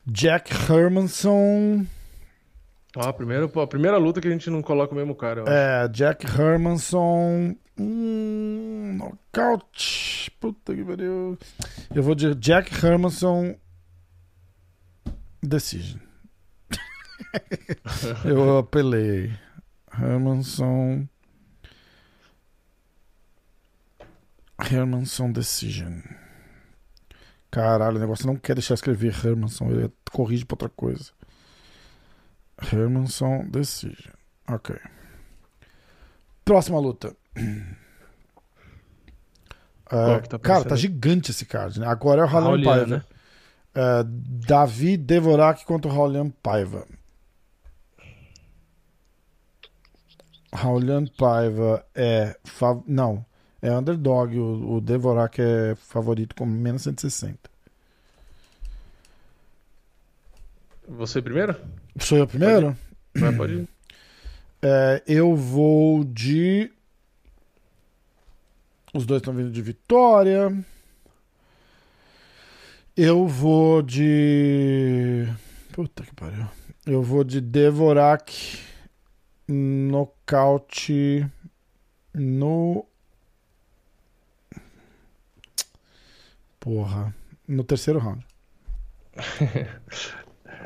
[0.08, 1.86] Jack Hermanson.
[2.96, 5.44] Ó, a primeira, a primeira luta que a gente não coloca o mesmo cara.
[5.48, 7.56] É, Jack Hermanson.
[7.80, 10.30] Hum, nocaute.
[10.40, 11.38] Puta que pariu.
[11.94, 13.56] Eu vou de Jack Hermanson.
[15.42, 16.00] Decision.
[18.24, 19.34] Eu apelei.
[20.00, 21.08] Hermanson.
[24.72, 26.00] Hermanson Decision.
[27.50, 29.72] Caralho, o negócio não quer deixar escrever Hermanson.
[29.72, 31.12] Ele corrige pra outra coisa.
[32.72, 34.14] Hermanson Decision.
[34.50, 34.76] Ok.
[36.46, 37.16] Próxima luta.
[39.92, 41.86] É, tá cara, tá gigante esse card, né?
[41.86, 42.98] Agora é o Raulian Raulian, Paiva.
[42.98, 43.04] né?
[43.76, 44.04] É,
[44.48, 46.88] Davi Devorak contra o Raulian Paiva.
[50.52, 52.36] Raulian Paiva é.
[52.44, 53.24] fav- Não,
[53.62, 54.36] é underdog.
[54.38, 57.38] O, o Devorak é favorito com menos 160.
[60.88, 61.56] Você primeiro?
[62.00, 62.76] Sou eu primeiro?
[63.16, 63.68] Vai, pode ir.
[64.66, 66.72] É, eu vou de.
[68.94, 70.58] Os dois estão vindo de vitória.
[72.96, 75.28] Eu vou de.
[75.74, 76.48] Puta que pariu.
[76.86, 78.58] Eu vou de Devorak
[79.50, 81.30] nocaute
[82.14, 82.86] no.
[86.58, 87.14] Porra.
[87.46, 88.26] No terceiro round.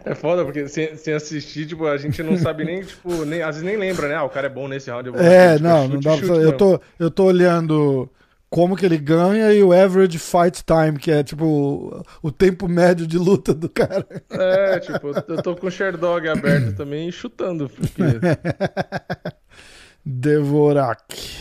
[0.09, 3.57] É foda, porque sem, sem assistir, tipo, a gente não sabe nem, tipo, nem, às
[3.57, 4.15] vezes nem lembra, né?
[4.15, 5.07] Ah, o cara é bom nesse round.
[5.07, 6.43] Eu vou É, tipo, não, chute, não dá pra saber.
[6.43, 8.09] Eu tô, eu tô olhando
[8.49, 13.05] como que ele ganha e o average fight time, que é tipo o, tempo médio
[13.05, 14.07] de luta do cara.
[14.29, 18.01] É, tipo, eu tô com o Sherdog aberto também e chutando, porque
[20.05, 21.37] Devorak.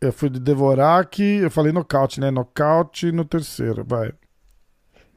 [0.00, 2.30] Eu fui de Devorak, eu falei nocaute, né?
[2.30, 4.12] Nocaute no terceiro, vai.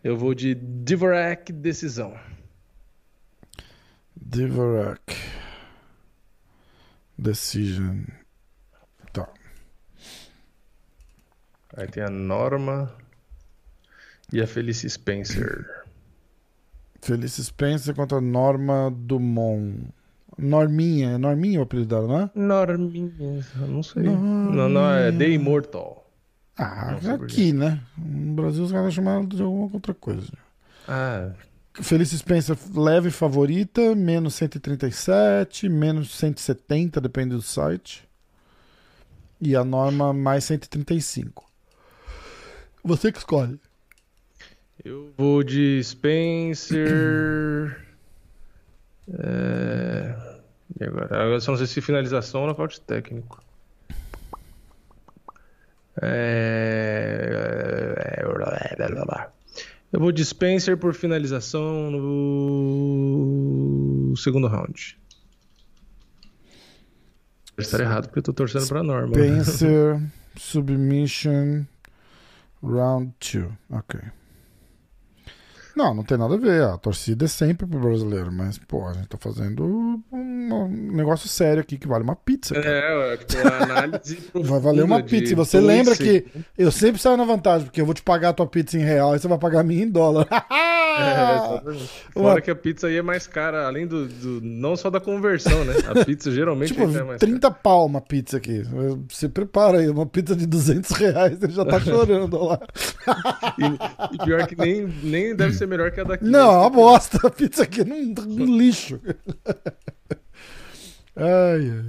[0.04, 2.16] eu vou de Dvorak decisão.
[4.22, 5.16] Devorak.
[7.18, 8.04] Decision.
[9.14, 9.28] Tá.
[11.76, 12.92] Aí tem a Norma
[14.32, 15.66] e a Felice Spencer.
[17.02, 19.88] Felice Spencer contra Norma Dumont.
[20.38, 22.32] Norminha, é Norminha o apelido dela, não é?
[22.36, 24.04] Norminha, eu não sei.
[24.04, 24.56] Norminha.
[24.56, 26.06] Não, não, é The Immortal.
[26.58, 27.82] Ah, Não por aqui, né?
[27.98, 30.32] No Brasil os caras chamaram de alguma outra coisa.
[30.88, 31.32] Ah,
[31.82, 38.08] Felice Spencer leve favorita, menos 137, menos 170, depende do site.
[39.40, 41.48] E a norma mais 135.
[42.84, 43.60] Você que escolhe.
[44.84, 47.80] eu vou de Spencer.
[49.20, 50.16] É...
[50.80, 51.06] E agora?
[51.06, 53.40] Agora só não sei se finalização ou nocaute técnico.
[56.02, 57.38] É...
[59.92, 62.14] Eu vou de Spencer por finalização no
[64.18, 65.00] segundo round.
[67.56, 69.14] Pode estar errado porque eu tô torcendo pra Norma.
[69.14, 70.02] Spencer,
[70.36, 71.66] Submission,
[72.62, 73.48] Round 2.
[73.72, 74.00] Ok.
[75.78, 76.64] Não, não tem nada a ver.
[76.64, 79.64] A torcida é sempre pro brasileiro, mas, pô, a gente tá fazendo
[80.12, 82.56] um negócio sério aqui que vale uma pizza.
[82.56, 82.68] cara.
[82.68, 85.34] É, tipo, análise Vai valer uma pizza.
[85.34, 86.26] E você lembra que
[86.58, 89.16] eu sempre saio na vantagem, porque eu vou te pagar a tua pizza em real
[89.16, 90.28] e você vai pagar a minha em dólar.
[91.00, 91.62] É.
[92.12, 95.64] Fora que a pizza aí é mais cara, além do, do- não só da conversão,
[95.64, 95.74] né?
[95.88, 98.64] A pizza geralmente tipo, é mais 30 pau uma pizza aqui.
[99.10, 102.58] Você prepara aí, uma pizza de 200 reais, ele já tá chorando lá.
[102.58, 102.68] cara.
[103.58, 106.24] E, e pior que nem, nem deve ser melhor que a daqui.
[106.26, 107.26] Não, é uma bosta.
[107.26, 109.00] A pizza aqui é um, um lixo.
[111.16, 111.84] Ai, ai.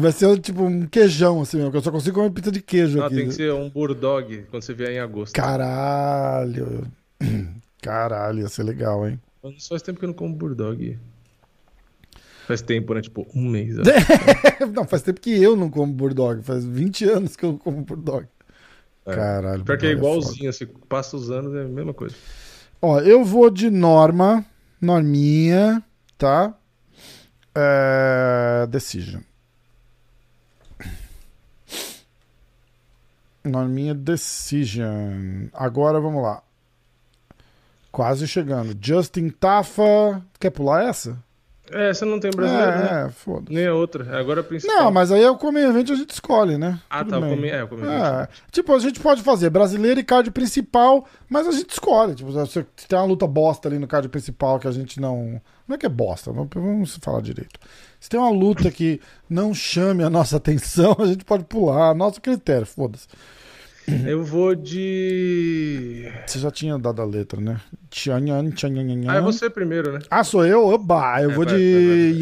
[0.00, 2.98] Vai ser tipo um queijão, assim mesmo, que eu só consigo comer pizza de queijo
[2.98, 3.16] Não, aqui.
[3.16, 5.32] tem que ser um Burdog quando você vier em agosto.
[5.34, 6.86] Caralho.
[7.84, 9.20] Caralho, ia ser legal, hein?
[9.42, 10.98] Mas Faz tempo que eu não como Burdog.
[12.46, 13.02] Faz tempo, né?
[13.02, 13.76] Tipo, um mês.
[14.74, 16.42] não, faz tempo que eu não como Bulldog.
[16.42, 18.26] Faz 20 anos que eu não como Bulldog.
[19.04, 19.14] É.
[19.14, 19.64] Caralho.
[19.64, 19.98] Pior que é foda.
[19.98, 22.14] igualzinho, você passa os anos, é a mesma coisa.
[22.80, 24.44] Ó, eu vou de Norma,
[24.80, 25.82] Norminha,
[26.16, 26.54] tá?
[27.54, 28.66] É...
[28.70, 29.20] Decision.
[33.44, 35.48] Norminha Decision.
[35.52, 36.42] Agora vamos lá.
[37.94, 38.76] Quase chegando.
[38.80, 40.20] Justin Tafa.
[40.40, 41.16] Quer pular essa?
[41.70, 43.02] É, você não tem brasileiro, né?
[43.04, 43.44] É, é foda.
[43.48, 44.18] Nem a outra.
[44.18, 44.74] Agora a principal.
[44.74, 46.80] Não, mas aí é o Come Event a gente escolhe, né?
[46.90, 47.20] Ah, Tudo tá.
[47.20, 47.36] bem.
[47.36, 47.86] Comi, é, eu comi.
[47.86, 52.16] É, tipo, a gente pode fazer brasileiro e card principal, mas a gente escolhe.
[52.16, 55.40] Tipo, se se tem uma luta bosta ali no card principal que a gente não.
[55.68, 57.60] Não é que é bosta, vamos, vamos falar direito.
[58.00, 59.00] Se tem uma luta que
[59.30, 61.94] não chame a nossa atenção, a gente pode pular.
[61.94, 63.06] Nosso critério, foda-se.
[64.06, 66.10] Eu vou de.
[66.26, 67.60] Você já tinha dado a letra, né?
[67.90, 69.10] Tchanhan, tchanhanhan.
[69.10, 69.98] Ah, é você primeiro, né?
[70.10, 70.66] Ah, sou eu?
[70.66, 71.22] Oba!
[71.22, 72.20] Eu É, vou vai, de vai, vai.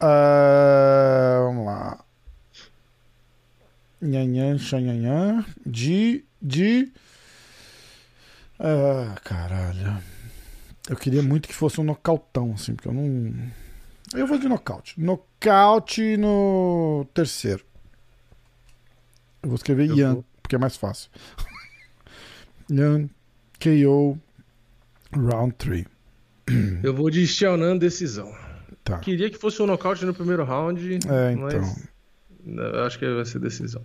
[0.00, 2.04] Ah, vamos lá.
[4.02, 5.44] Yan tchanhanhan.
[5.64, 6.24] De.
[6.42, 6.90] De.
[8.58, 9.98] Ah, caralho.
[10.88, 13.32] Eu queria muito que fosse um nocautão, assim, porque eu não.
[14.12, 15.00] Eu vou de nocaute.
[15.00, 17.64] Nocaute no terceiro.
[19.42, 21.10] Eu vou escrever Eu Yan, vou- porque é mais fácil.
[22.70, 23.08] Yan,
[23.60, 24.18] KO,
[25.12, 25.84] round 3.
[26.82, 28.32] Eu vou de Xiaonan decisão.
[28.84, 28.98] Tá.
[28.98, 32.64] Queria que fosse um nocaute no primeiro round, É, mas então.
[32.64, 33.82] eu acho que vai ser decisão.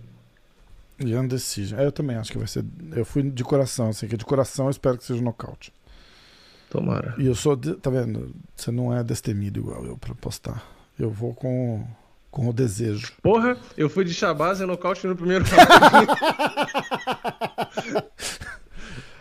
[1.04, 1.78] Yan Decision.
[1.78, 2.64] É, eu também acho que vai ser.
[2.92, 5.70] Eu fui de coração, assim, que de coração eu espero que seja um nocaute.
[6.70, 7.14] Tomara.
[7.18, 7.54] E eu sou.
[7.54, 8.34] de- Tá vendo?
[8.56, 10.64] Você não é destemido igual eu pra postar.
[10.98, 11.86] Eu vou com,
[12.36, 13.12] com o desejo.
[13.22, 15.42] Porra, eu fui de Shabazz e nocaute no primeiro.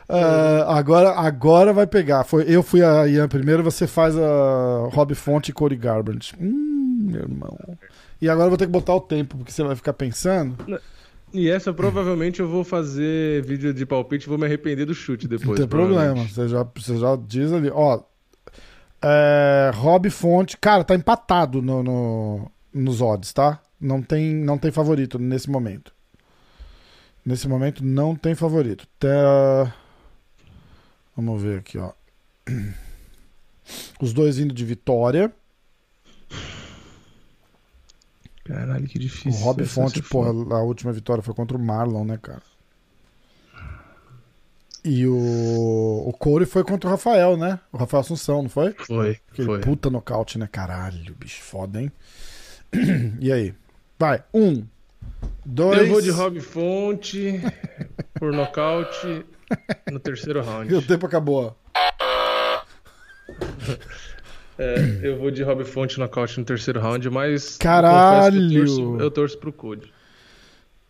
[0.10, 2.26] Ah, agora, agora vai pegar.
[2.26, 6.36] Foi, eu fui a Ian primeiro, você faz a Rob Fonte e Cody Garbrandt.
[6.38, 7.58] Hum, meu irmão.
[8.22, 10.58] E agora eu vou ter que botar o tempo, porque você vai ficar pensando.
[11.34, 15.26] e essa provavelmente eu vou fazer vídeo de palpite e vou me arrepender do chute
[15.26, 15.48] depois.
[15.48, 16.22] não tem problema.
[16.28, 17.70] Você já, você já diz ali.
[17.74, 18.02] Ó.
[19.02, 20.58] É, Rob Fonte.
[20.58, 23.60] Cara, tá empatado no, no- nos odds, tá?
[23.80, 25.94] Não tem, não tem favorito nesse momento.
[27.26, 28.86] Nesse momento não tem favorito.
[29.00, 29.74] Tá-
[31.16, 31.92] Vamos ver aqui, ó.
[34.02, 35.34] Os dois indo de vitória.
[38.44, 39.42] Caralho, que O difícil.
[39.44, 42.44] Rob Essa Fonte, porra, a última vitória foi contra o Marlon, né, cara?
[44.84, 47.60] E o, o Corey foi contra o Rafael, né?
[47.72, 48.74] O Rafael Assunção, não foi?
[48.74, 49.62] Foi, Aquele foi.
[49.62, 50.48] puta nocaute, né?
[50.52, 51.92] Caralho, bicho, foda, hein?
[53.20, 53.54] E aí?
[53.98, 54.66] Vai, um,
[55.46, 55.80] dois...
[55.80, 57.42] Eu vou de Rob Fonte
[58.20, 59.26] por nocaute
[59.92, 60.74] no terceiro round.
[60.74, 61.56] E o tempo acabou.
[64.58, 67.58] É, eu vou de Rob Fonte nocaute no terceiro round, mas.
[67.58, 68.42] Caralho!
[68.42, 69.94] Eu, torço, eu torço pro Code.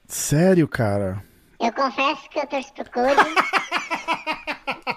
[0.07, 1.23] Sério, cara?
[1.59, 3.15] Eu confesso que eu torço pro Cody.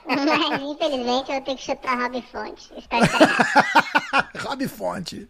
[0.06, 2.70] mas infelizmente eu vou ter que chutar Rob Fonte.
[2.76, 4.28] Espero que errado.
[4.38, 5.28] Rob Fonte.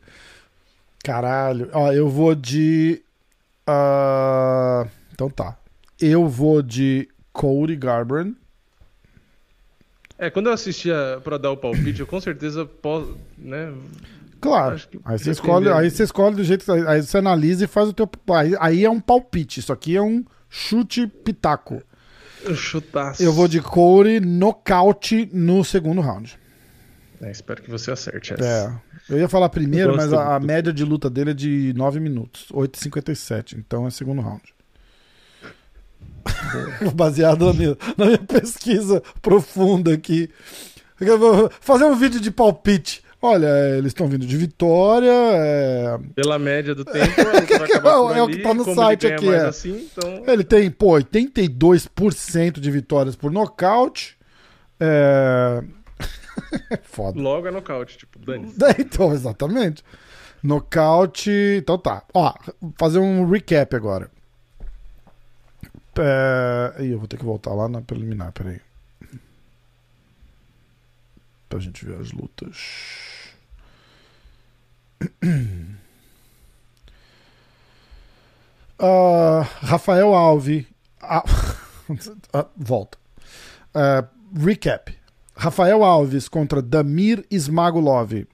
[1.04, 1.68] Caralho.
[1.72, 3.02] Ó, eu vou de.
[3.66, 5.56] ah, Então tá.
[6.00, 8.36] Eu vou de Cody Garbrandt.
[10.18, 13.16] É, quando eu assistia pra dar o palpite, eu com certeza posso.
[13.36, 13.72] Né,
[14.40, 14.80] Claro.
[15.04, 16.70] Aí você, escolhe, aí você escolhe do jeito que.
[16.70, 18.08] Aí você analisa e faz o teu.
[18.36, 19.58] Aí, aí é um palpite.
[19.58, 21.82] Isso aqui é um chute pitaco.
[22.44, 23.22] eu chutasse.
[23.24, 26.38] Eu vou de Corey nocaute no segundo round.
[27.20, 28.44] É, espero que você acerte essa.
[29.08, 29.12] É.
[29.12, 32.46] Eu ia falar primeiro, mas a, a média de luta dele é de 9 minutos.
[32.52, 33.56] 8,57.
[33.58, 34.42] Então é segundo round.
[36.94, 40.30] Baseado na minha, na minha pesquisa profunda aqui.
[41.60, 43.02] Fazer um vídeo de palpite.
[43.20, 45.10] Olha, eles estão vindo de vitória.
[45.10, 47.14] é, Pela média do tempo,
[48.14, 49.46] É o que tá no como site aqui, é.
[49.46, 50.22] assim, então.
[50.24, 54.16] Ele tem, pô, 82% de vitórias por nocaute.
[54.78, 55.64] É.
[56.84, 57.20] Foda.
[57.20, 59.84] Logo é nocaute, tipo, dane Então, exatamente.
[60.42, 61.30] Nocaute.
[61.58, 62.04] Então tá.
[62.14, 62.34] Ó,
[62.78, 64.10] fazer um recap agora.
[65.98, 66.82] É...
[66.82, 68.60] Ih, eu vou ter que voltar lá na preliminar, peraí.
[71.48, 72.56] Pra gente ver as lutas.
[78.80, 80.64] Ah, Rafael Alves.
[81.02, 81.24] Ah,
[82.56, 82.96] volta.
[83.74, 84.96] Ah, recap.
[85.38, 88.26] Rafael Alves contra Damir Ismagulov.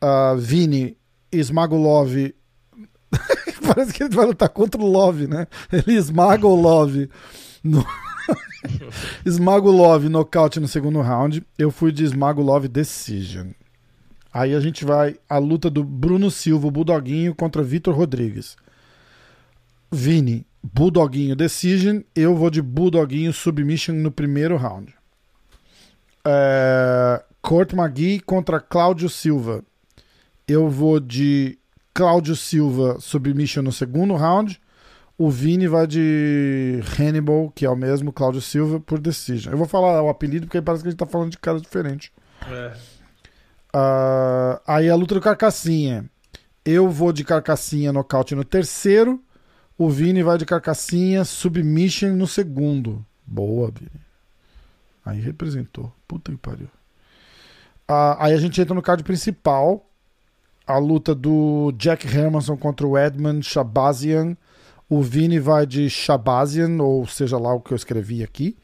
[0.00, 0.96] Ah, Vini
[1.30, 2.34] Ismagulov.
[3.62, 5.46] Parece que ele vai lutar contra o Love, né?
[5.72, 7.08] Ele esmaga o Love.
[7.62, 7.86] No...
[9.24, 11.46] Ismagulov nocaute no segundo round.
[11.56, 13.50] Eu fui de Ismagulov Decision.
[14.34, 18.56] Aí a gente vai a luta do Bruno Silva, Bulldoguinho, contra Vitor Rodrigues.
[19.92, 22.00] Vini, Bulldoguinho Decision.
[22.12, 24.97] Eu vou de Bulldoguinho Submission no primeiro round.
[26.24, 27.22] É...
[27.40, 29.62] Court McGee contra Cláudio Silva.
[30.46, 31.58] Eu vou de
[31.94, 34.60] Cláudio Silva Submission no segundo round.
[35.16, 39.52] O Vini vai de Hannibal, que é o mesmo Cláudio Silva, por Decision.
[39.52, 42.12] Eu vou falar o apelido porque parece que a gente tá falando de cara diferente.
[42.48, 42.72] É.
[43.72, 46.08] Ah, aí a luta do Carcassinha.
[46.64, 49.20] Eu vou de Carcassinha nocaute no terceiro.
[49.76, 53.04] O Vini vai de Carcassinha submission no segundo.
[53.26, 54.07] Boa, Vini.
[55.08, 55.90] Aí representou.
[56.06, 56.68] Puta que pariu.
[57.88, 59.88] Ah, aí a gente entra no card principal.
[60.66, 64.36] A luta do Jack Hermanson contra o Edmund Shabazian.
[64.86, 68.54] O Vini vai de Shabazian, ou seja lá o que eu escrevi aqui.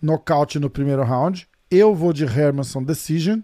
[0.00, 1.46] Nocaute no primeiro round.
[1.70, 3.40] Eu vou de Hermanson Decision.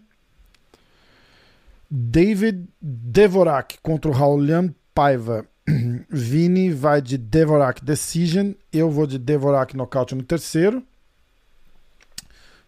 [1.90, 5.44] David Devorak contra o Raulian Paiva.
[6.08, 8.52] Vini vai de Devorak Decision.
[8.72, 10.82] Eu vou de Devorak nocaute no terceiro.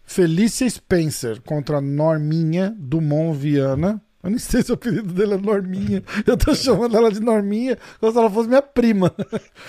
[0.03, 4.01] Felícia Spencer contra Norminha Dumont Viana.
[4.23, 6.03] Eu nem sei se o apelido dele é Norminha.
[6.27, 9.13] Eu tô chamando ela de Norminha como se ela fosse minha prima.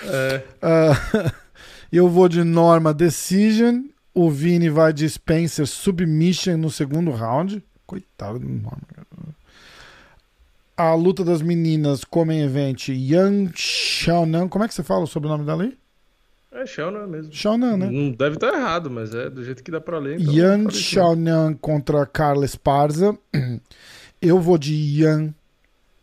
[0.03, 0.43] É.
[0.61, 1.31] Uh,
[1.91, 3.85] eu vou de Norma Decision.
[4.13, 7.63] O Vini vai de Spencer Submission no segundo round.
[7.85, 8.81] Coitado do Norma.
[10.77, 14.47] A luta das meninas Comem Event Yang Xiaonan.
[14.47, 15.77] Como é que você fala sobre o nome dela aí?
[16.53, 17.33] É Xiaonan mesmo.
[17.33, 17.89] Xiaonan, né?
[17.89, 20.19] Não deve estar errado, mas é do jeito que dá pra ler.
[20.19, 23.17] Então Yan Xiaonan contra Carla Esparza.
[24.21, 25.33] Eu vou de Yan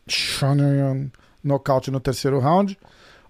[0.09, 1.11] Xiaonan
[1.43, 2.77] nocaute no terceiro round.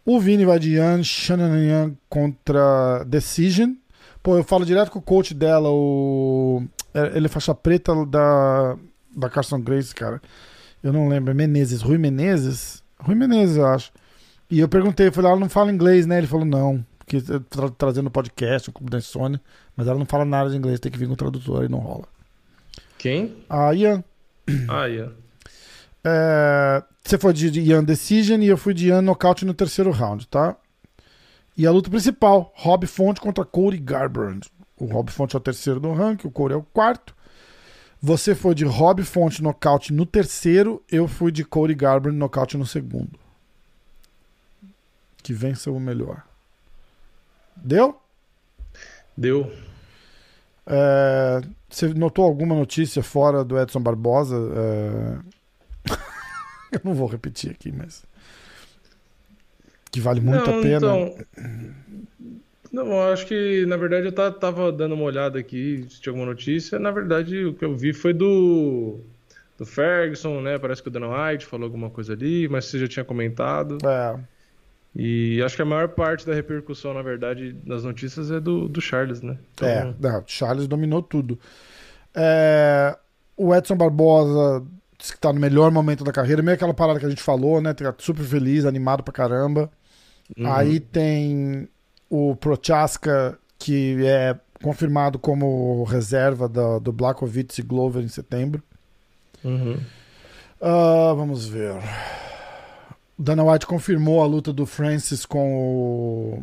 [0.05, 3.75] O Vini vai de Yan Xiaonan contra Decision.
[4.23, 6.63] Pô, eu falo direto com o coach dela, o.
[7.15, 8.77] Ele é faixa preta da,
[9.17, 10.21] da Carson Grace, cara.
[10.83, 12.83] Eu não lembro, é Menezes, Rui Menezes?
[12.99, 13.93] Rui Menezes, eu acho.
[14.51, 16.19] E eu perguntei, eu falei, ela não fala inglês, né?
[16.19, 19.41] Ele falou, não, porque tra trazendo podcast, o Clube da Insônia,
[19.77, 21.81] mas ela não fala nada de inglês, tem que vir com o tradutor e não
[21.81, 22.07] rola.
[22.99, 23.37] Quem?
[23.49, 24.05] A Ian.
[24.69, 25.13] Ah, Ian.
[26.05, 30.29] É, você foi de Ian Decision e eu fui de Ian Knockout no terceiro round,
[30.29, 30.57] tá?
[31.57, 34.49] E a luta principal, Rob Fonte contra Cody Garbrandt.
[34.79, 37.15] O Rob Fonte é o terceiro do ranking, o Cody é o quarto.
[38.01, 42.65] Você foi de Rob Fonte nocaute no terceiro, eu fui de Cody Garbrandt nocaute no
[42.65, 43.19] segundo.
[45.23, 46.30] Que vença o melhor.
[47.57, 48.01] Deu?
[49.17, 49.53] Deu.
[50.67, 54.37] É, você notou alguma notícia fora do Edson Barbosa?
[55.87, 55.93] É...
[56.77, 58.05] eu não vou repetir aqui, mas.
[59.91, 60.77] Que vale muito não, a pena.
[60.77, 61.15] Então...
[62.73, 66.79] Não, acho que na verdade eu tava dando uma olhada aqui se tinha alguma notícia.
[66.79, 69.01] Na verdade, o que eu vi foi do,
[69.59, 70.57] do Ferguson, né?
[70.57, 73.79] Parece que o Dana White falou alguma coisa ali, mas você já tinha comentado.
[73.85, 74.21] É.
[74.95, 78.81] E acho que a maior parte da repercussão, na verdade, das notícias é do, do
[78.81, 79.39] Charles, né?
[79.55, 79.69] Então...
[79.69, 81.39] É, não, Charles dominou tudo.
[82.15, 82.97] É,
[83.37, 84.65] o Edson Barbosa
[84.99, 87.61] disse que tá no melhor momento da carreira, meio aquela parada que a gente falou,
[87.61, 87.73] né?
[87.73, 89.71] Tá super feliz, animado pra caramba.
[90.37, 90.53] Uhum.
[90.53, 91.69] Aí tem
[92.09, 98.63] o Prochaska, que é confirmado como reserva do, do Blackovitz e Glover em setembro.
[99.43, 99.79] Uhum.
[100.61, 101.77] Uh, vamos ver.
[103.21, 106.43] Dana White confirmou a luta do Francis com o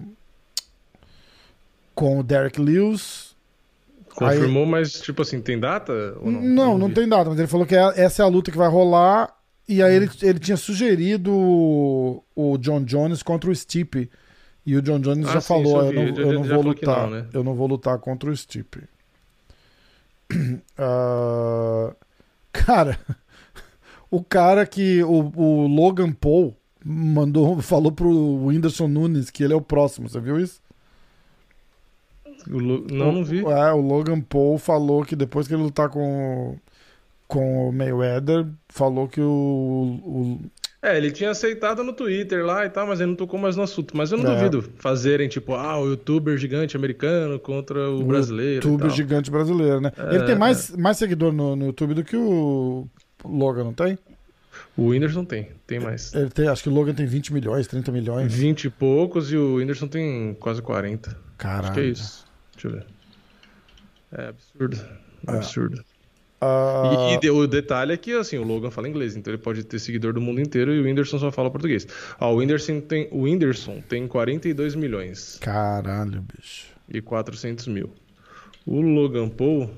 [1.95, 3.35] com o Derek Lewis.
[4.15, 4.69] Confirmou, Aí...
[4.69, 5.91] mas tipo assim, tem data
[6.21, 6.41] ou não?
[6.41, 8.57] Não, não, não tem data, mas ele falou que é, essa é a luta que
[8.57, 9.35] vai rolar.
[9.67, 10.03] E aí hum.
[10.03, 14.09] ele, ele tinha sugerido o, o John Jones contra o Stipe.
[14.63, 17.03] E o John Jones ah, já sim, falou, eu, não, eu não vou lutar.
[17.03, 17.25] Não, né?
[17.33, 18.83] Eu não vou lutar contra o Stipe.
[20.31, 21.95] Uh,
[22.51, 22.99] cara,
[24.11, 25.01] o cara que.
[25.03, 26.56] O, o Logan Paul
[26.87, 28.09] mandou, falou pro
[28.45, 30.61] Whindersson Nunes que ele é o próximo, você viu isso?
[32.47, 32.85] Lo...
[32.89, 33.39] Não, não vi.
[33.39, 36.57] É, o Logan Paul falou que depois que ele lutar com,
[37.27, 40.39] com o Mayweather, falou que o, o
[40.81, 43.63] é, ele tinha aceitado no Twitter lá e tal, mas ele não tocou mais no
[43.63, 43.97] assunto.
[43.97, 44.35] Mas eu não é.
[44.35, 48.65] duvido fazerem, tipo, ah, o youtuber gigante americano contra o, o brasileiro.
[48.65, 49.91] Youtuber gigante brasileiro, né?
[49.97, 50.77] É, ele tem mais, é.
[50.77, 52.87] mais seguidor no, no YouTube do que o
[53.25, 53.97] Logan, não tem?
[54.77, 56.13] O Whindersson tem, tem mais.
[56.13, 58.31] Ele tem, acho que o Logan tem 20 milhões, 30 milhões.
[58.31, 61.17] 20 e poucos e o Whindersson tem quase 40.
[61.35, 61.65] Caralho.
[61.65, 62.25] Acho que é isso.
[62.53, 62.85] Deixa eu ver.
[64.11, 64.77] É absurdo.
[65.27, 65.31] É.
[65.31, 65.83] Absurdo.
[66.39, 67.17] Uh...
[67.19, 69.79] E, e, o detalhe é que assim, o Logan fala inglês, então ele pode ter
[69.79, 71.87] seguidor do mundo inteiro e o Whindersson só fala português.
[72.19, 75.39] Ah, o Whindersson tem, o Whindersson tem 42 milhões.
[75.41, 76.67] Caralho, bicho.
[76.87, 77.89] E 400 mil.
[78.63, 79.71] O Logan Paul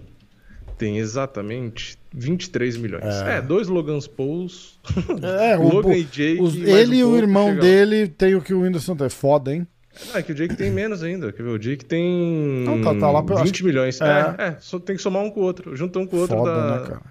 [0.80, 3.04] tem exatamente 23 milhões.
[3.04, 4.80] É, é dois Logans Pauls.
[5.22, 6.42] É, o Logan e Jake.
[6.42, 9.10] Os, ele e o irmão dele tem o que o Whindersson tem.
[9.10, 9.68] Foda, hein?
[10.08, 11.34] Não, é que o Jake tem menos ainda.
[11.34, 11.50] Quer ver?
[11.50, 13.66] O Jake tem Não, tá, tá lá 20 acho...
[13.66, 14.00] milhões.
[14.00, 15.76] É, é, é só tem que somar um com o outro.
[15.76, 16.38] Junta um com o outro.
[16.38, 16.80] Foda, da...
[16.80, 17.02] né, cara?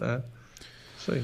[0.00, 0.22] É.
[0.98, 1.20] Isso aí.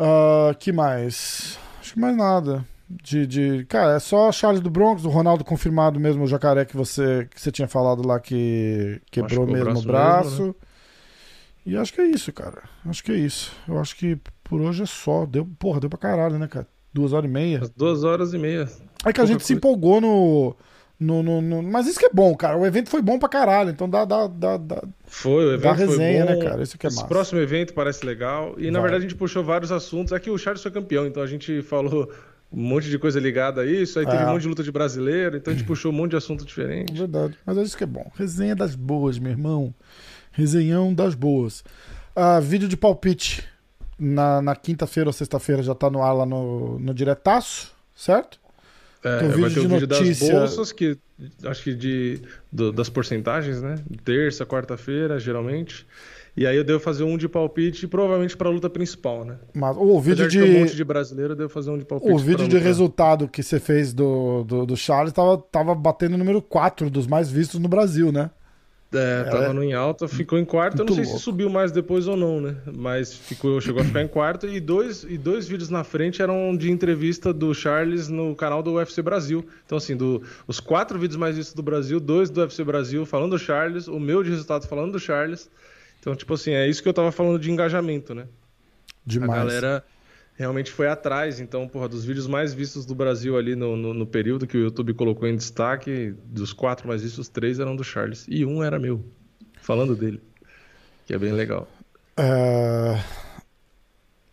[0.00, 1.58] Uh, que mais?
[1.80, 2.64] Acho que mais nada.
[2.88, 3.66] De, de.
[3.66, 7.40] Cara, é só Charles do Bronx, o Ronaldo confirmado mesmo, o jacaré que você, que
[7.40, 9.84] você tinha falado lá que quebrou mesmo o braço.
[9.84, 10.30] braço.
[10.30, 10.54] Mesmo, né?
[11.64, 12.62] E acho que é isso, cara.
[12.84, 13.52] Acho que é isso.
[13.68, 15.24] Eu acho que por hoje é só.
[15.26, 16.66] Deu, porra, deu pra caralho, né, cara?
[16.92, 17.60] Duas horas e meia.
[17.76, 18.68] duas horas e meia.
[19.04, 19.46] É que a gente coisa.
[19.46, 20.56] se empolgou no,
[20.98, 22.56] no, no, no, Mas isso que é bom, cara.
[22.58, 23.70] O evento foi bom pra caralho.
[23.70, 24.04] Então dá.
[24.04, 26.42] dá, dá, dá foi, o evento dá resenha, foi bom.
[26.42, 26.62] né, cara?
[26.62, 27.08] Isso que é Esse massa.
[27.08, 28.54] próximo evento parece legal.
[28.58, 28.70] E Vai.
[28.72, 30.12] na verdade a gente puxou vários assuntos.
[30.12, 32.12] Aqui o Charles foi campeão, então a gente falou
[32.52, 34.26] um monte de coisa ligada a isso, aí teve É.
[34.26, 36.46] um monte de luta de brasileiro, então a gente puxou um monte de assunto É
[36.46, 36.92] diferente.
[36.92, 37.38] verdade.
[37.46, 38.10] Mas é isso que é bom.
[38.14, 39.74] Resenha das boas, meu irmão.
[40.32, 41.62] Resenhão das boas.
[42.14, 43.44] Ah, vídeo de palpite.
[43.98, 48.40] Na, na quinta-feira ou sexta-feira já tá no ar lá no, no diretaço, certo?
[49.04, 50.26] É, Tem um vai vídeo ter o de vídeo notícia.
[50.32, 50.98] das bolsas, que
[51.44, 52.20] acho que de,
[52.50, 53.76] do- das porcentagens, né?
[54.04, 55.86] Terça, quarta-feira, geralmente.
[56.36, 59.36] E aí eu devo fazer um de palpite, provavelmente pra luta principal, né?
[59.54, 60.76] Mas o vídeo de ter um monte de.
[60.76, 62.10] de brasileiro, eu devo fazer um de palpite.
[62.12, 66.18] O vídeo de resultado que você fez do, do, do Charles tava, tava batendo o
[66.18, 68.30] número 4 dos mais vistos no Brasil, né?
[68.92, 70.80] É, tava é no em alta, ficou em quarto.
[70.80, 71.18] Eu não muito sei louco.
[71.18, 72.56] se subiu mais depois ou não, né?
[72.74, 74.46] Mas ficou, chegou a ficar em quarto.
[74.46, 78.74] E dois, e dois vídeos na frente eram de entrevista do Charles no canal do
[78.74, 79.46] UFC Brasil.
[79.64, 83.30] Então, assim, do, os quatro vídeos mais vistos do Brasil, dois do UFC Brasil falando
[83.30, 85.50] do Charles, o meu de resultado falando do Charles.
[85.98, 88.26] Então, tipo assim, é isso que eu tava falando de engajamento, né?
[89.06, 89.30] Demais.
[89.30, 89.84] A galera
[90.34, 91.40] realmente foi atrás.
[91.40, 94.60] Então, porra, dos vídeos mais vistos do Brasil ali no, no, no período que o
[94.62, 98.24] YouTube colocou em destaque, dos quatro mais vistos, três eram do Charles.
[98.28, 99.04] E um era meu,
[99.60, 100.20] falando dele.
[101.06, 101.68] Que é bem legal.
[102.16, 103.00] É,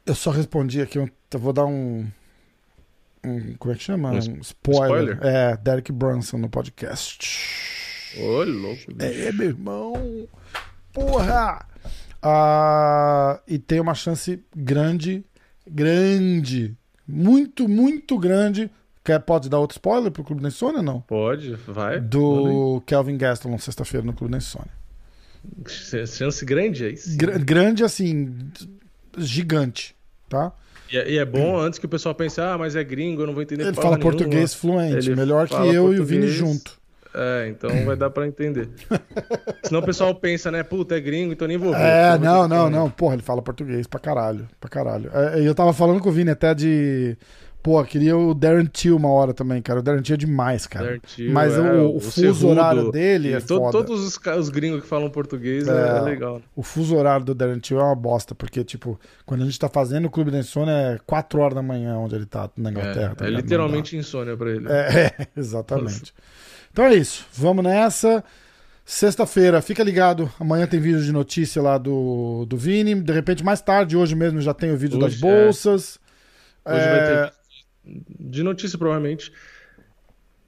[0.05, 2.07] Eu só respondi aqui, eu vou dar um.
[3.23, 4.11] um- como é que chama?
[4.11, 5.13] Um spoiler.
[5.13, 5.19] spoiler?
[5.23, 7.27] É, Derek Brunson no podcast.
[8.17, 9.01] Ô, louco, bicho.
[9.27, 10.27] É, meu irmão.
[10.91, 11.65] Porra!
[12.21, 15.23] Ah, e tem uma chance grande,
[15.69, 16.75] grande,
[17.07, 18.69] muito, muito grande.
[19.03, 21.01] Quer, pode dar outro spoiler pro Clube da Insônia, não?
[21.01, 21.99] Pode, vai.
[21.99, 24.67] Do Kelvin Gastelum, sexta-feira, no Clube da Insônia.
[26.07, 26.97] Chance grande aí.
[26.97, 27.17] sim.
[27.17, 28.35] Gra- grande, assim,
[29.17, 29.95] gigante,
[30.27, 30.51] tá?
[30.91, 33.27] E, é- e é bom antes que o pessoal pense, ah, mas é gringo, eu
[33.27, 34.11] não vou entender Ele fala nenhuma.
[34.11, 36.31] português fluente, Ele melhor que eu e o Vini português.
[36.33, 36.78] junto.
[37.13, 38.69] É, então vai dar pra entender.
[39.63, 41.81] Senão o pessoal pensa, né, puta, é gringo, então nem vou ver.
[41.81, 42.89] É, não, não, não.
[42.89, 44.47] Porra, ele fala português pra caralho.
[44.59, 45.09] Pra caralho.
[45.13, 47.17] É, eu tava falando com o Vini até de.
[47.61, 49.79] Pô, queria o Darren Till uma hora também, cara.
[49.79, 50.97] O Darren Till é demais, cara.
[50.99, 53.71] Till, Mas é, o, o fuso Cerrudo, horário dele e é foda.
[53.71, 55.97] Todos os, os gringos que falam português é, É.
[55.97, 56.41] é legal.
[56.55, 59.67] O fuso horário do Darren Till é uma bosta, porque, tipo, quando a gente tá
[59.67, 62.71] fazendo o Clube da Insônia é 4 horas da manhã onde ele tá, na É,
[62.71, 63.15] Inglaterra.
[63.15, 63.31] tá é ligado?
[63.33, 64.65] Não literalmente insônia pra ele.
[64.69, 66.13] É, é, exatamente.
[66.71, 67.25] Então é isso.
[67.33, 68.23] Vamos nessa.
[68.85, 70.31] Sexta-feira, fica ligado.
[70.39, 72.95] Amanhã tem vídeo de notícia lá do, do Vini.
[72.95, 75.45] De repente, mais tarde, hoje mesmo, já tem o vídeo das Hoje, é.
[75.45, 75.99] bolsas.
[76.65, 77.39] Hoje É, vai ter
[78.19, 79.31] de notícia, provavelmente.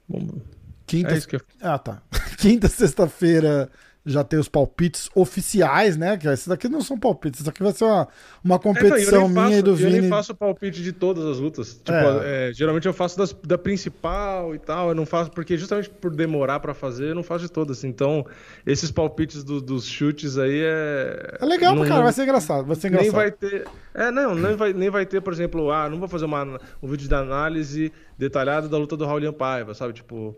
[0.08, 0.40] Bom,
[0.86, 1.40] Quinta, é isso que eu...
[1.60, 2.02] Ah, tá.
[2.38, 3.70] Quinta, sexta-feira
[4.04, 6.16] já tem os palpites oficiais, né?
[6.16, 8.08] Que esses daqui não são palpites, isso aqui vai ser uma,
[8.42, 10.00] uma competição É, eu nem minha e faço- do Eu Vini.
[10.00, 11.74] nem faço palpite de todas as lutas.
[11.74, 12.50] Tipo, É.
[12.50, 14.88] é, geralmente eu faço das- da principal e tal.
[14.88, 17.84] Eu não faço, porque justamente por demorar pra fazer, eu não faço de todas.
[17.84, 18.26] Então,
[18.66, 21.36] esses palpites do- dos chutes aí é.
[21.40, 23.06] É legal, não- cara, vai ser engraçado, vai ser engraçado.
[23.12, 23.66] Nem vai ter.
[23.94, 26.88] É, não, nem vai, nem vai ter, por exemplo, ah, não vou fazer uma, um
[26.88, 29.92] vídeo de análise detalhada da luta do Raulian Paiva, sabe?
[29.92, 30.36] Tipo,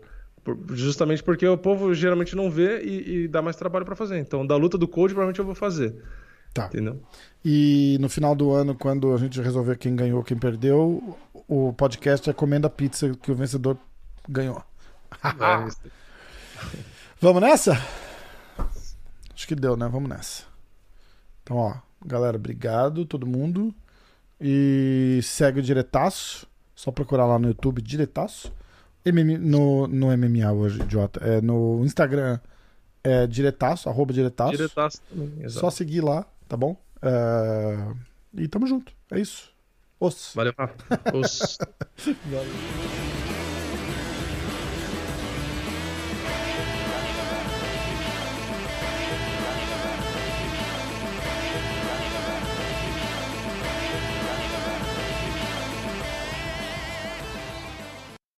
[0.69, 4.19] justamente porque o povo geralmente não vê e, e dá mais trabalho pra fazer.
[4.19, 5.95] Então, da luta do Cold, provavelmente eu vou fazer.
[6.53, 6.67] Tá.
[6.67, 7.01] Entendeu?
[7.43, 11.17] E no final do ano, quando a gente resolver quem ganhou, quem perdeu,
[11.47, 13.77] o podcast é Comenda Pizza que o vencedor
[14.27, 14.63] ganhou.
[15.23, 15.95] É.
[17.19, 17.73] Vamos nessa?
[19.33, 19.87] Acho que deu, né?
[19.87, 20.43] Vamos nessa.
[21.43, 21.75] Então, ó,
[22.05, 23.73] galera, obrigado todo mundo.
[24.39, 26.47] E segue o Diretaço.
[26.73, 28.51] Só procurar lá no YouTube Diretaço.
[29.05, 31.19] MM, no, no MMA hoje, idiota.
[31.23, 32.39] É no Instagram
[33.03, 34.57] é Diretaço, arroba Diretaço.
[34.57, 35.47] Diretaço também.
[35.49, 36.75] Só seguir lá, tá bom?
[37.01, 37.77] É,
[38.33, 38.91] E tamo junto.
[39.11, 39.53] É isso.
[39.99, 40.31] Os.
[40.35, 40.75] Valeu, Rafa.
[41.13, 41.57] Os...
[42.25, 42.45] Valeu.